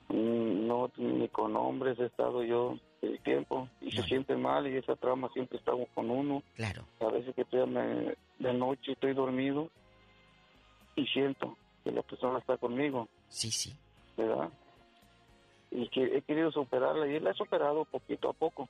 Mm, 0.09 0.67
No, 0.67 0.91
ni 0.97 1.29
con 1.29 1.57
hombres 1.57 1.99
he 2.01 2.07
estado 2.07 2.43
yo 2.43 2.77
el 3.02 3.18
tiempo. 3.20 3.68
Y 3.81 3.91
se 3.93 4.02
siente 4.02 4.35
mal 4.36 4.67
y 4.67 4.77
esa 4.77 4.97
trama 4.97 5.28
siempre 5.33 5.59
está 5.59 5.73
con 5.94 6.10
uno. 6.10 6.43
Claro. 6.57 6.85
A 7.01 7.07
veces 7.07 7.35
que 7.35 7.43
estoy 7.43 7.67
me- 7.67 8.15
de 8.39 8.52
noche 8.55 8.93
estoy 8.93 9.15
dormido 9.15 9.70
y 10.97 11.07
siento 11.07 11.57
que 11.85 11.93
la 11.93 12.02
persona 12.02 12.39
está 12.39 12.57
conmigo. 12.57 13.09
Sí, 13.28 13.51
sí. 13.51 13.77
¿Verdad? 14.17 14.49
Y 15.70 15.89
que 15.89 16.05
he 16.17 16.23
querido 16.23 16.51
superarla 16.51 17.07
y 17.07 17.20
la 17.20 17.31
he 17.31 17.35
superado 17.35 17.85
poquito 17.85 18.31
a 18.31 18.33
poco. 18.33 18.68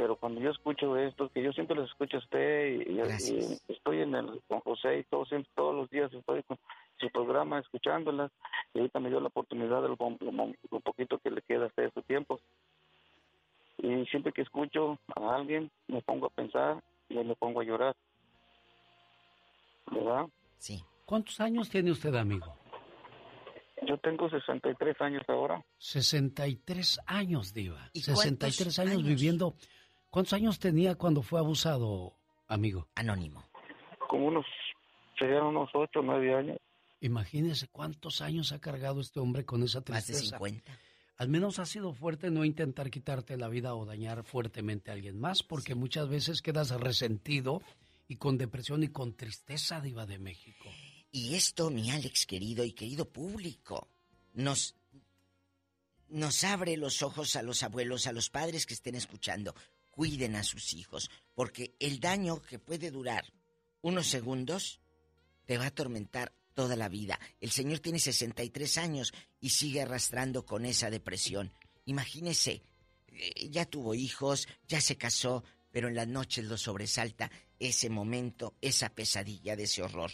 Pero 0.00 0.16
cuando 0.16 0.40
yo 0.40 0.48
escucho 0.50 0.96
esto, 0.96 1.28
que 1.28 1.42
yo 1.42 1.52
siempre 1.52 1.76
los 1.76 1.90
escucho 1.90 2.16
a 2.16 2.20
usted 2.20 2.68
y, 2.86 2.98
y- 2.98 3.58
estoy 3.68 4.00
en 4.00 4.14
el 4.14 4.40
con 4.48 4.60
José 4.60 5.00
y 5.00 5.04
todo, 5.04 5.26
siempre, 5.26 5.52
todos 5.54 5.74
los 5.74 5.90
días 5.90 6.10
estoy 6.10 6.42
con 6.44 6.58
su 6.98 7.10
programa 7.10 7.58
escuchándolas 7.58 8.30
y 8.72 8.78
ahorita 8.78 8.98
me 8.98 9.10
dio 9.10 9.20
la 9.20 9.26
oportunidad 9.26 9.82
de 9.82 9.88
lo, 9.88 9.96
lo- 9.98 10.52
lo 10.70 10.80
poquito 10.80 11.18
que 11.18 11.30
le 11.30 11.42
queda 11.42 11.66
hasta 11.66 11.84
ese 11.84 12.00
tiempo. 12.04 12.40
Y 13.76 14.06
siempre 14.06 14.32
que 14.32 14.40
escucho 14.40 14.98
a 15.16 15.34
alguien 15.36 15.70
me 15.86 16.00
pongo 16.00 16.28
a 16.28 16.30
pensar 16.30 16.82
y 17.10 17.16
me 17.16 17.34
pongo 17.36 17.60
a 17.60 17.64
llorar. 17.64 17.94
¿Verdad? 19.90 20.26
Sí. 20.56 20.82
¿Cuántos 21.04 21.38
años 21.40 21.68
tiene 21.68 21.90
usted, 21.90 22.14
amigo? 22.14 22.56
Yo 23.86 23.98
tengo 23.98 24.28
63 24.30 25.00
años 25.00 25.22
ahora. 25.28 25.62
63 25.78 27.00
años, 27.06 27.52
Diva. 27.52 27.90
¿Y 27.92 28.00
63 28.00 28.56
cuántos 28.56 28.78
años, 28.78 28.92
años? 28.92 29.06
viviendo. 29.08 29.54
¿Cuántos 30.10 30.32
años 30.32 30.58
tenía 30.58 30.96
cuando 30.96 31.22
fue 31.22 31.38
abusado, 31.38 32.14
amigo? 32.48 32.88
Anónimo. 32.96 33.44
Como 34.08 34.26
unos, 34.26 34.46
serían 35.18 35.44
unos 35.44 35.70
8 35.72 36.00
o 36.00 36.02
9 36.02 36.34
años. 36.34 36.58
Imagínese 37.00 37.68
cuántos 37.68 38.20
años 38.20 38.52
ha 38.52 38.60
cargado 38.60 39.00
este 39.00 39.20
hombre 39.20 39.44
con 39.44 39.62
esa 39.62 39.78
Más 39.88 40.06
de 40.06 40.12
tristeza. 40.14 40.36
50. 40.38 40.78
Al 41.16 41.28
menos 41.28 41.58
ha 41.58 41.66
sido 41.66 41.92
fuerte 41.92 42.30
no 42.30 42.44
intentar 42.44 42.90
quitarte 42.90 43.36
la 43.36 43.48
vida 43.48 43.74
o 43.74 43.84
dañar 43.84 44.24
fuertemente 44.24 44.90
a 44.90 44.94
alguien 44.94 45.20
más, 45.20 45.42
porque 45.42 45.74
muchas 45.74 46.08
veces 46.08 46.42
quedas 46.42 46.70
resentido 46.80 47.62
y 48.08 48.16
con 48.16 48.36
depresión 48.36 48.82
y 48.82 48.88
con 48.88 49.14
tristeza, 49.14 49.80
Diva 49.80 50.06
de 50.06 50.18
México. 50.18 50.68
Y 51.12 51.34
esto, 51.34 51.70
mi 51.70 51.90
Alex 51.90 52.26
querido 52.26 52.64
y 52.64 52.72
querido 52.72 53.04
público, 53.04 53.86
nos, 54.32 54.76
nos 56.08 56.42
abre 56.42 56.76
los 56.76 57.02
ojos 57.02 57.36
a 57.36 57.42
los 57.42 57.62
abuelos, 57.62 58.06
a 58.06 58.12
los 58.12 58.30
padres 58.30 58.66
que 58.66 58.74
estén 58.74 58.94
escuchando. 58.94 59.54
Cuiden 60.00 60.34
a 60.34 60.44
sus 60.44 60.72
hijos, 60.72 61.10
porque 61.34 61.74
el 61.78 62.00
daño 62.00 62.40
que 62.40 62.58
puede 62.58 62.90
durar 62.90 63.34
unos 63.82 64.06
segundos 64.06 64.80
te 65.44 65.58
va 65.58 65.64
a 65.64 65.66
atormentar 65.66 66.32
toda 66.54 66.74
la 66.74 66.88
vida. 66.88 67.20
El 67.38 67.50
señor 67.50 67.80
tiene 67.80 67.98
63 67.98 68.78
años 68.78 69.12
y 69.42 69.50
sigue 69.50 69.82
arrastrando 69.82 70.46
con 70.46 70.64
esa 70.64 70.88
depresión. 70.88 71.52
Imagínese, 71.84 72.62
eh, 73.08 73.50
ya 73.50 73.66
tuvo 73.66 73.94
hijos, 73.94 74.48
ya 74.66 74.80
se 74.80 74.96
casó, 74.96 75.44
pero 75.70 75.88
en 75.88 75.96
las 75.96 76.08
noches 76.08 76.46
lo 76.46 76.56
sobresalta 76.56 77.30
ese 77.58 77.90
momento, 77.90 78.54
esa 78.62 78.88
pesadilla 78.88 79.54
de 79.54 79.64
ese 79.64 79.82
horror. 79.82 80.12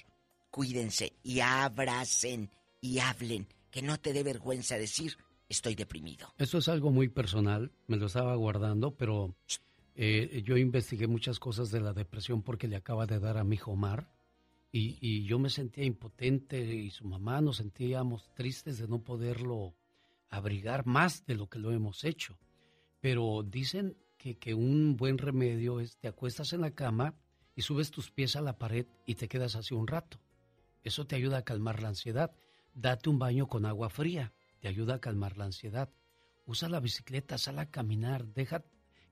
Cuídense 0.51 1.13
y 1.23 1.39
abracen 1.39 2.51
y 2.81 2.99
hablen, 2.99 3.47
que 3.71 3.83
no 3.83 4.01
te 4.01 4.13
dé 4.13 4.25
vergüenza 4.25 4.79
decir, 4.79 5.17
estoy 5.49 5.77
deprimido. 5.77 6.35
Esto 6.39 6.59
es 6.59 6.67
algo 6.67 6.91
muy 6.91 7.07
personal, 7.07 7.71
me 7.87 7.99
lo 7.99 8.07
estaba 8.07 8.35
guardando, 8.35 8.97
pero 8.97 9.37
eh, 9.99 10.43
yo 10.45 10.59
investigué 10.59 11.07
muchas 11.07 11.39
cosas 11.39 11.71
de 11.71 11.81
la 11.81 11.95
depresión 11.95 12.43
porque 12.43 12.69
le 12.69 12.77
acaba 12.77 13.07
de 13.07 13.19
dar 13.19 13.39
a 13.39 13.45
mi 13.45 13.55
hijo 13.57 13.73
Omar 13.73 14.11
y, 14.71 14.99
y 15.01 15.25
yo 15.25 15.39
me 15.39 15.49
sentía 15.49 15.85
impotente 15.85 16.63
y 16.63 16.91
su 16.91 17.07
mamá 17.07 17.41
nos 17.41 17.57
sentíamos 17.57 18.31
tristes 18.35 18.79
de 18.79 18.89
no 18.89 19.03
poderlo 19.03 19.75
abrigar 20.29 20.85
más 20.85 21.25
de 21.25 21.35
lo 21.35 21.49
que 21.49 21.59
lo 21.59 21.73
hemos 21.73 22.05
hecho. 22.05 22.39
Pero 23.01 23.43
dicen 23.43 23.97
que, 24.19 24.39
que 24.39 24.53
un 24.53 24.97
buen 24.97 25.17
remedio 25.17 25.81
es 25.81 25.97
te 25.97 26.09
acuestas 26.09 26.53
en 26.53 26.61
la 26.61 26.73
cama 26.73 27.15
y 27.55 27.63
subes 27.63 27.91
tus 27.91 28.11
pies 28.11 28.37
a 28.37 28.43
la 28.43 28.59
pared 28.59 28.87
y 29.07 29.15
te 29.15 29.29
quedas 29.29 29.57
así 29.57 29.75
un 29.75 29.87
rato. 29.87 30.21
Eso 30.85 31.07
te 31.07 31.17
ayuda 31.17 31.39
a 31.39 31.45
calmar 31.45 31.81
la 31.81 31.89
ansiedad. 31.89 32.33
Date 32.75 33.09
un 33.09 33.19
baño 33.19 33.49
con 33.49 33.65
agua 33.65 33.89
fría, 33.89 34.35
te 34.61 34.69
ayuda 34.69 34.97
a 34.97 35.01
calmar 35.01 35.39
la 35.39 35.47
ansiedad. 35.47 35.91
Usa 36.45 36.69
la 36.69 36.81
bicicleta, 36.81 37.39
sal 37.39 37.59
a 37.59 37.71
caminar, 37.71 38.27
deja, 38.27 38.63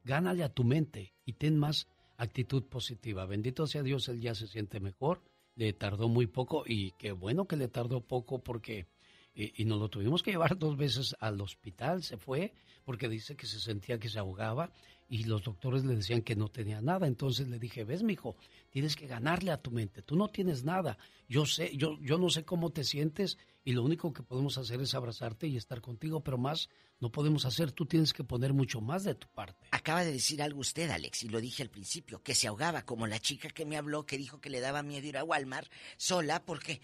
gánale 0.05 0.45
a 0.45 0.49
tu 0.49 0.65
mente 0.65 1.15
y 1.25 1.33
ten 1.33 1.59
más 1.59 1.89
actitud 2.17 2.65
positiva. 2.65 3.27
Bendito 3.27 3.67
sea 3.67 3.83
Dios, 3.83 4.09
él 4.09 4.21
ya 4.21 4.35
se 4.35 4.47
siente 4.47 4.81
mejor. 4.81 5.23
Le 5.57 5.73
tardó 5.73 6.09
muy 6.09 6.27
poco 6.27 6.65
y 6.67 6.93
qué 6.93 7.13
bueno 7.13 7.47
que 7.47 7.57
le 7.57 7.69
tardó 7.69 8.01
poco 8.01 8.43
porque 8.43 8.87
y, 9.35 9.63
y, 9.63 9.65
nos 9.65 9.81
lo 9.81 9.89
tuvimos 9.89 10.23
que 10.23 10.31
llevar 10.31 10.57
dos 10.59 10.77
veces 10.77 11.17
al 11.19 11.41
hospital, 11.41 12.05
se 12.05 12.17
fue 12.17 12.53
porque 12.85 13.09
dice 13.09 13.37
que 13.37 13.47
se 13.47 13.59
sentía 13.59 13.99
que 13.99 14.09
se 14.09 14.19
ahogaba 14.19 14.71
y 15.09 15.25
los 15.25 15.43
doctores 15.43 15.85
le 15.85 15.97
decían 15.97 16.23
que 16.23 16.37
no 16.37 16.49
tenía 16.49 16.81
nada. 16.81 17.07
Entonces 17.07 17.49
le 17.49 17.59
dije, 17.59 17.85
ves, 17.85 18.03
mijo, 18.03 18.37
tienes 18.71 18.97
que 18.97 19.07
ganarle 19.07 19.51
a 19.51 19.61
tu 19.61 19.71
mente. 19.71 20.03
Tú 20.03 20.17
no 20.17 20.29
tienes 20.29 20.65
nada. 20.65 20.99
Yo 21.29 21.47
sé, 21.47 21.77
yo, 21.77 21.99
yo 22.01 22.19
no 22.19 22.31
sé 22.31 22.45
cómo 22.45 22.71
te 22.71 22.85
sientes 22.85 23.39
y 23.65 23.73
lo 23.73 23.83
único 23.83 24.13
que 24.13 24.23
podemos 24.23 24.59
hacer 24.59 24.81
es 24.83 24.95
abrazarte 24.95 25.47
y 25.47 25.57
estar 25.57 25.81
contigo, 25.81 26.23
pero 26.23 26.37
más 26.37 26.69
no 27.01 27.11
podemos 27.11 27.47
hacer. 27.47 27.73
Tú 27.73 27.87
tienes 27.87 28.13
que 28.13 28.23
poner 28.23 28.53
mucho 28.53 28.83
más 28.83 29.05
de 29.05 29.15
tu 29.15 29.27
parte. 29.29 29.67
Acaba 29.71 30.05
de 30.05 30.13
decir 30.13 30.43
algo 30.43 30.61
usted, 30.61 30.91
Alex, 30.91 31.23
y 31.25 31.29
lo 31.29 31.41
dije 31.41 31.63
al 31.63 31.71
principio, 31.71 32.23
que 32.23 32.35
se 32.35 32.47
ahogaba, 32.47 32.85
como 32.85 33.07
la 33.07 33.19
chica 33.19 33.49
que 33.49 33.65
me 33.65 33.79
habló, 33.79 34.05
que 34.05 34.19
dijo 34.19 34.41
que 34.41 34.51
le 34.51 34.61
daba 34.61 34.83
miedo 34.83 35.07
ir 35.07 35.17
a 35.17 35.25
Walmart 35.25 35.73
sola 35.97 36.45
porque 36.45 36.83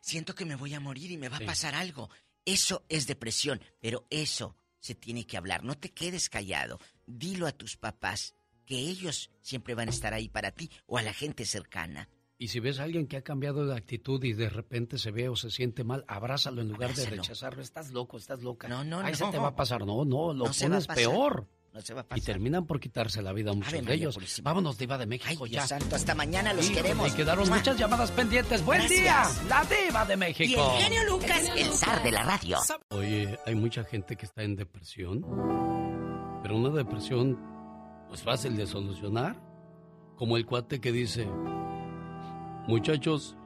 siento 0.00 0.34
que 0.34 0.46
me 0.46 0.56
voy 0.56 0.72
a 0.72 0.80
morir 0.80 1.10
y 1.10 1.18
me 1.18 1.28
va 1.28 1.36
a 1.36 1.46
pasar 1.46 1.74
algo. 1.74 2.08
Eso 2.46 2.84
es 2.88 3.06
depresión, 3.06 3.60
pero 3.80 4.06
eso 4.08 4.56
se 4.80 4.94
tiene 4.94 5.26
que 5.26 5.36
hablar. 5.36 5.62
No 5.62 5.76
te 5.76 5.92
quedes 5.92 6.30
callado. 6.30 6.80
Dilo 7.06 7.46
a 7.46 7.52
tus 7.52 7.76
papás 7.76 8.34
que 8.64 8.76
ellos 8.76 9.30
siempre 9.42 9.74
van 9.74 9.88
a 9.88 9.92
estar 9.92 10.14
ahí 10.14 10.28
para 10.28 10.52
ti 10.52 10.70
o 10.86 10.96
a 10.96 11.02
la 11.02 11.12
gente 11.12 11.44
cercana. 11.44 12.08
Y 12.44 12.48
si 12.48 12.60
ves 12.60 12.78
a 12.78 12.82
alguien 12.82 13.06
que 13.06 13.16
ha 13.16 13.22
cambiado 13.22 13.64
de 13.66 13.74
actitud 13.74 14.22
y 14.22 14.34
de 14.34 14.50
repente 14.50 14.98
se 14.98 15.10
ve 15.10 15.30
o 15.30 15.34
se 15.34 15.48
siente 15.50 15.82
mal, 15.82 16.04
abrázalo 16.06 16.60
en 16.60 16.68
lugar 16.68 16.92
de 16.94 17.06
rechazarlo. 17.06 17.62
Estás 17.62 17.90
loco, 17.90 18.18
estás 18.18 18.42
loca. 18.42 18.68
No, 18.68 18.84
no, 18.84 19.00
Ahí 19.00 19.12
no. 19.12 19.16
se 19.16 19.24
te 19.32 19.38
va 19.38 19.48
a 19.48 19.56
pasar. 19.56 19.86
No, 19.86 20.04
no, 20.04 20.34
lo 20.34 20.44
No 20.44 20.52
se 20.52 20.66
pones 20.66 20.86
va 20.86 20.92
a 20.92 20.94
pasar. 20.94 21.10
peor. 21.10 21.48
No 21.72 21.80
se 21.80 21.94
va 21.94 22.02
a 22.02 22.04
pasar. 22.04 22.18
Y 22.18 22.20
terminan 22.20 22.66
por 22.66 22.80
quitarse 22.80 23.22
la 23.22 23.32
vida 23.32 23.52
a 23.52 23.54
muchos 23.54 23.68
Ave 23.72 23.78
de 23.78 23.82
María 23.84 23.94
ellos. 23.96 24.14
Purísima. 24.16 24.50
Vámonos, 24.50 24.76
Diva 24.76 24.98
de 24.98 25.06
México, 25.06 25.44
Ay, 25.46 25.52
ya. 25.52 25.60
Dios 25.60 25.68
santo, 25.70 25.96
hasta 25.96 26.14
mañana 26.14 26.52
los 26.52 26.66
Híjole, 26.66 26.82
queremos. 26.82 27.12
Y 27.14 27.16
quedaron 27.16 27.48
¡Mua! 27.48 27.56
muchas 27.56 27.78
llamadas 27.78 28.10
pendientes. 28.10 28.62
¡Buen 28.62 28.80
Gracias. 28.80 29.00
día! 29.40 29.48
La 29.48 29.64
Diva 29.64 30.04
de 30.04 30.12
Y 30.12 30.16
México. 30.18 30.74
el 30.76 30.82
genio 30.82 31.04
Lucas, 31.08 31.50
el 31.56 31.72
zar 31.72 32.02
de 32.02 32.12
la 32.12 32.24
radio. 32.24 32.58
Oye, 32.90 33.38
hay 33.46 33.54
mucha 33.54 33.84
gente 33.84 34.16
que 34.16 34.26
está 34.26 34.42
en 34.42 34.54
depresión, 34.54 35.22
pero 36.42 36.56
una 36.56 36.68
depresión, 36.68 37.40
pues 38.10 38.22
fácil 38.22 38.54
de 38.54 38.66
solucionar, 38.66 39.40
como 40.16 40.36
el 40.36 40.44
cuate 40.44 40.78
que 40.78 40.92
dice, 40.92 41.26
muchachos, 42.66 43.36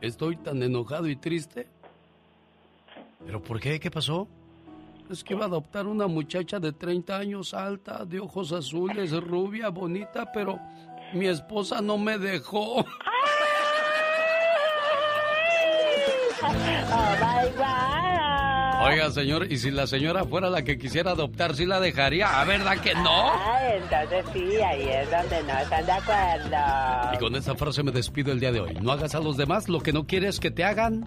estoy 0.00 0.36
tan 0.36 0.62
enojado 0.62 1.08
y 1.08 1.16
triste. 1.16 1.68
¿Pero 3.24 3.42
por 3.42 3.60
qué? 3.60 3.78
¿Qué 3.78 3.90
pasó? 3.90 4.28
Es 5.10 5.24
que 5.24 5.34
iba 5.34 5.44
a 5.44 5.48
adoptar 5.48 5.86
una 5.86 6.06
muchacha 6.06 6.60
de 6.60 6.72
30 6.72 7.16
años 7.16 7.52
alta, 7.52 8.04
de 8.04 8.20
ojos 8.20 8.52
azules, 8.52 9.12
rubia, 9.12 9.68
bonita, 9.68 10.30
pero 10.32 10.58
mi 11.12 11.26
esposa 11.26 11.80
no 11.80 11.98
me 11.98 12.18
dejó. 12.18 12.84
Oh. 17.62 18.09
Oiga, 18.82 19.10
señor, 19.10 19.52
y 19.52 19.58
si 19.58 19.70
la 19.70 19.86
señora 19.86 20.24
fuera 20.24 20.48
la 20.48 20.62
que 20.62 20.78
quisiera 20.78 21.10
adoptar, 21.10 21.54
¿sí 21.54 21.66
la 21.66 21.80
dejaría? 21.80 22.40
¿A 22.40 22.44
verdad 22.44 22.78
que 22.78 22.94
no? 22.94 23.30
Ah, 23.30 23.60
entonces 23.74 24.24
sí, 24.32 24.56
ahí 24.56 24.88
es 24.88 25.10
donde 25.10 25.42
no 25.42 25.58
están 25.58 25.86
de 25.86 25.92
acuerdo. 25.92 27.14
Y 27.14 27.18
con 27.18 27.36
esta 27.36 27.54
frase 27.54 27.82
me 27.82 27.92
despido 27.92 28.32
el 28.32 28.40
día 28.40 28.52
de 28.52 28.60
hoy. 28.60 28.74
No 28.80 28.92
hagas 28.92 29.14
a 29.14 29.20
los 29.20 29.36
demás 29.36 29.68
lo 29.68 29.80
que 29.80 29.92
no 29.92 30.06
quieres 30.06 30.40
que 30.40 30.50
te 30.50 30.64
hagan. 30.64 31.04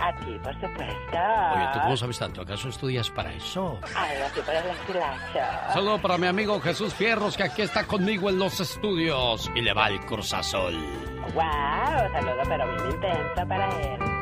A 0.00 0.12
ti, 0.16 0.36
por 0.42 0.54
supuesto. 0.54 1.18
Oye, 1.54 1.68
¿tú 1.72 1.80
cómo 1.80 1.96
sabes 1.96 2.18
tanto? 2.18 2.42
¿Acaso 2.42 2.68
estudias 2.68 3.10
para 3.10 3.32
eso? 3.32 3.78
Algo 3.94 4.24
así 4.24 4.40
el 4.40 4.70
estilacho. 4.70 5.72
Saludo 5.72 6.00
para 6.00 6.18
mi 6.18 6.26
amigo 6.26 6.60
Jesús 6.60 6.94
Fierros, 6.94 7.36
que 7.36 7.44
aquí 7.44 7.62
está 7.62 7.84
conmigo 7.84 8.28
en 8.30 8.38
los 8.38 8.58
estudios. 8.58 9.50
Y 9.54 9.60
le 9.60 9.72
va 9.72 9.88
el 9.88 10.00
Cruz 10.00 10.32
Azul. 10.34 10.74
Wow, 11.34 12.12
saludo 12.12 12.42
pero 12.48 12.66
bien 12.74 12.90
intenso 12.90 13.48
para 13.48 13.68
él. 13.80 14.21